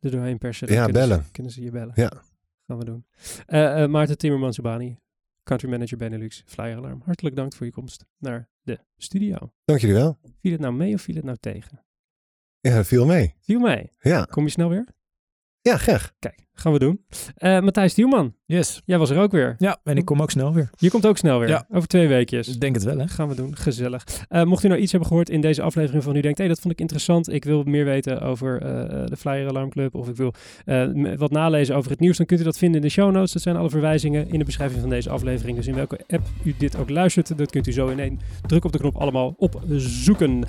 er 0.03 0.11
doorheen 0.11 0.37
persen. 0.37 0.67
dan 0.67 0.75
Ja, 0.75 0.83
kunnen 0.83 1.01
bellen. 1.01 1.23
Ze, 1.23 1.31
kunnen 1.31 1.51
ze 1.51 1.61
je 1.63 1.71
bellen. 1.71 1.91
Ja. 1.95 2.11
Gaan 2.67 2.77
we 2.77 2.85
doen. 2.85 3.05
Eh, 3.45 3.83
eh, 3.83 3.89
Maarten 3.89 4.17
Timmermans 4.17 4.55
Subani, 4.55 4.97
country 5.43 5.69
manager 5.69 5.97
Benelux, 5.97 6.43
Flyer 6.45 6.77
Alarm. 6.77 7.01
Hartelijk 7.05 7.35
dank 7.35 7.53
voor 7.53 7.65
je 7.65 7.71
komst 7.71 8.05
naar 8.17 8.49
de 8.61 8.79
studio. 8.97 9.53
Dank 9.65 9.79
jullie 9.79 9.95
wel. 9.95 10.19
Viel 10.41 10.51
het 10.51 10.61
nou 10.61 10.73
mee 10.73 10.93
of 10.93 11.01
viel 11.01 11.15
het 11.15 11.23
nou 11.23 11.37
tegen? 11.39 11.83
Ja, 12.59 12.83
viel 12.83 13.05
mee. 13.05 13.35
Viel 13.39 13.59
mee. 13.59 13.89
Ja, 13.99 14.23
Kom 14.23 14.43
je 14.43 14.49
snel 14.49 14.69
weer? 14.69 14.87
ja 15.61 15.77
graag. 15.77 16.13
Kijk, 16.19 16.45
gaan 16.53 16.73
we 16.73 16.79
doen. 16.79 17.01
Eh, 17.35 17.59
Matthijs 17.59 17.93
Dielman, 17.93 18.33
Yes. 18.45 18.81
jij 18.85 18.97
was 18.97 19.09
er 19.09 19.19
ook 19.19 19.31
weer. 19.31 19.55
Ja, 19.57 19.79
en 19.83 19.97
ik 19.97 20.05
kom 20.05 20.21
ook 20.21 20.31
snel 20.31 20.53
weer. 20.53 20.69
Je 20.77 20.89
komt 20.89 21.05
ook 21.05 21.17
snel 21.17 21.39
weer. 21.39 21.47
Ja. 21.47 21.65
Over 21.71 21.87
twee 21.87 22.07
weekjes. 22.07 22.47
Ik 22.47 22.59
denk 22.59 22.75
het 22.75 22.83
wel, 22.83 22.97
hè? 22.97 23.07
Gaan 23.07 23.27
we 23.27 23.35
doen. 23.35 23.55
Gezellig. 23.55 24.03
Eh, 24.29 24.43
mocht 24.43 24.63
u 24.63 24.67
nou 24.67 24.79
iets 24.79 24.91
hebben 24.91 25.09
gehoord 25.09 25.29
in 25.29 25.41
deze 25.41 25.61
aflevering 25.61 26.03
van 26.03 26.15
u 26.15 26.21
denkt, 26.21 26.37
hé, 26.37 26.47
dat 26.47 26.59
vond 26.59 26.73
ik 26.73 26.79
interessant. 26.79 27.33
Ik 27.33 27.43
wil 27.43 27.63
meer 27.63 27.85
weten 27.85 28.21
over 28.21 28.61
eh, 28.61 29.05
de 29.05 29.17
Flyer 29.17 29.47
Alarm 29.47 29.69
Club. 29.69 29.95
Of 29.95 30.07
ik 30.07 30.15
wil 30.15 30.33
wat 31.17 31.31
nalezen 31.31 31.75
over 31.75 31.91
het 31.91 31.99
nieuws. 31.99 32.17
Dan 32.17 32.25
kunt 32.25 32.39
u 32.39 32.43
dat 32.43 32.57
vinden 32.57 32.81
in 32.81 32.87
de 32.87 32.93
show 32.93 33.11
notes. 33.11 33.31
Dat 33.31 33.41
zijn 33.41 33.55
alle 33.55 33.69
verwijzingen 33.69 34.31
in 34.31 34.39
de 34.39 34.45
beschrijving 34.45 34.81
van 34.81 34.89
deze 34.89 35.09
aflevering. 35.09 35.57
Dus 35.57 35.67
in 35.67 35.75
welke 35.75 35.99
app 36.07 36.23
u 36.43 36.53
dit 36.57 36.77
ook 36.77 36.89
luistert, 36.89 37.37
dat 37.37 37.51
kunt 37.51 37.67
u 37.67 37.71
zo 37.71 37.87
in 37.87 37.99
één 37.99 38.19
druk 38.47 38.65
op 38.65 38.71
de 38.71 38.77
knop 38.77 38.95
allemaal 38.95 39.35
opzoeken. 39.37 40.43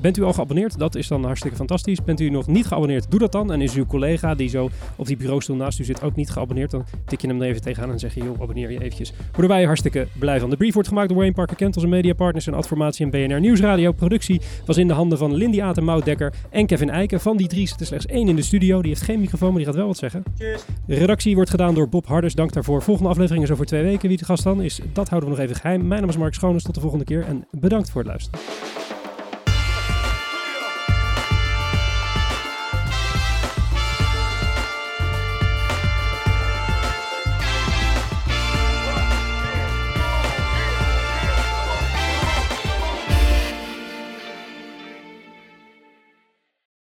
Bent 0.00 0.16
u 0.16 0.22
al 0.22 0.32
geabonneerd? 0.32 0.78
Dat 0.78 0.94
is 0.94 1.08
dan 1.08 1.24
hartstikke 1.24 1.56
fantastisch. 1.56 2.04
Bent 2.04 2.20
u 2.20 2.30
nog 2.30 2.46
niet 2.46 2.66
geabonneerd? 2.66 3.10
Doe 3.10 3.20
dat 3.20 3.32
dan. 3.32 3.52
En 3.52 3.60
is 3.60 3.74
uw 3.74 3.86
collega 3.86 4.34
die 4.34 4.48
zo 4.48 4.70
op 4.96 5.06
die 5.06 5.16
bureaustoel 5.46 5.56
naast 5.56 5.78
u 5.78 5.84
zit 5.84 6.02
ook 6.02 6.16
niet 6.16 6.30
geabonneerd? 6.30 6.70
Dan 6.70 6.84
tik 7.06 7.20
je 7.20 7.26
hem 7.26 7.42
er 7.42 7.48
even 7.48 7.62
tegenaan 7.62 7.90
en 7.90 7.98
zeg 7.98 8.14
je, 8.14 8.22
joh, 8.22 8.40
abonneer 8.40 8.70
je 8.70 8.78
eventjes. 8.78 9.12
Worden 9.30 9.48
wij 9.48 9.64
hartstikke 9.64 10.06
blij 10.18 10.40
van. 10.40 10.50
De 10.50 10.56
brief 10.56 10.74
wordt 10.74 10.88
gemaakt 10.88 11.08
door 11.08 11.16
Wayne 11.16 11.32
Parker 11.32 11.56
Kent, 11.56 11.76
onze 11.76 11.88
mediapartners 11.88 12.46
en 12.46 12.54
Adformatie 12.54 13.04
en 13.04 13.10
BNR 13.10 13.40
Nieuwsradio. 13.40 13.92
Productie 13.92 14.40
was 14.66 14.76
in 14.76 14.88
de 14.88 14.94
handen 14.94 15.18
van 15.18 15.34
Lindy 15.34 15.62
Aten, 15.62 15.84
Maud 15.84 16.04
Dekker 16.04 16.34
en 16.50 16.66
Kevin 16.66 16.90
Eiken. 16.90 17.20
Van 17.20 17.36
die 17.36 17.48
drie 17.48 17.68
zit 17.68 17.80
er 17.80 17.86
slechts 17.86 18.06
één 18.06 18.28
in 18.28 18.36
de 18.36 18.42
studio. 18.42 18.80
Die 18.80 18.90
heeft 18.90 19.02
geen 19.02 19.20
microfoon, 19.20 19.48
maar 19.48 19.58
die 19.58 19.66
gaat 19.66 19.76
wel 19.76 19.86
wat 19.86 19.96
zeggen. 19.96 20.22
Redactie 20.86 21.34
wordt 21.34 21.50
gedaan 21.50 21.74
door 21.74 21.88
Bob 21.88 22.06
Harders. 22.06 22.34
Dank 22.34 22.52
daarvoor. 22.52 22.82
Volgende 22.82 23.10
aflevering 23.10 23.44
is 23.44 23.50
over 23.50 23.66
twee 23.66 23.82
weken. 23.82 24.08
Wie 24.08 24.18
de 24.18 24.24
gast 24.24 24.44
dan 24.44 24.62
is, 24.62 24.80
dat 24.92 25.08
houden 25.08 25.30
we 25.30 25.36
nog 25.36 25.44
even 25.44 25.56
geheim. 25.60 25.86
Mijn 25.86 26.00
naam 26.00 26.10
is 26.10 26.16
Mark 26.16 26.34
Schoones. 26.34 26.62
Tot 26.62 26.74
de 26.74 26.80
volgende 26.80 27.04
keer 27.04 27.24
en 27.24 27.46
bedankt 27.50 27.90
voor 27.90 28.00
het 28.00 28.10
luisteren. 28.10 28.40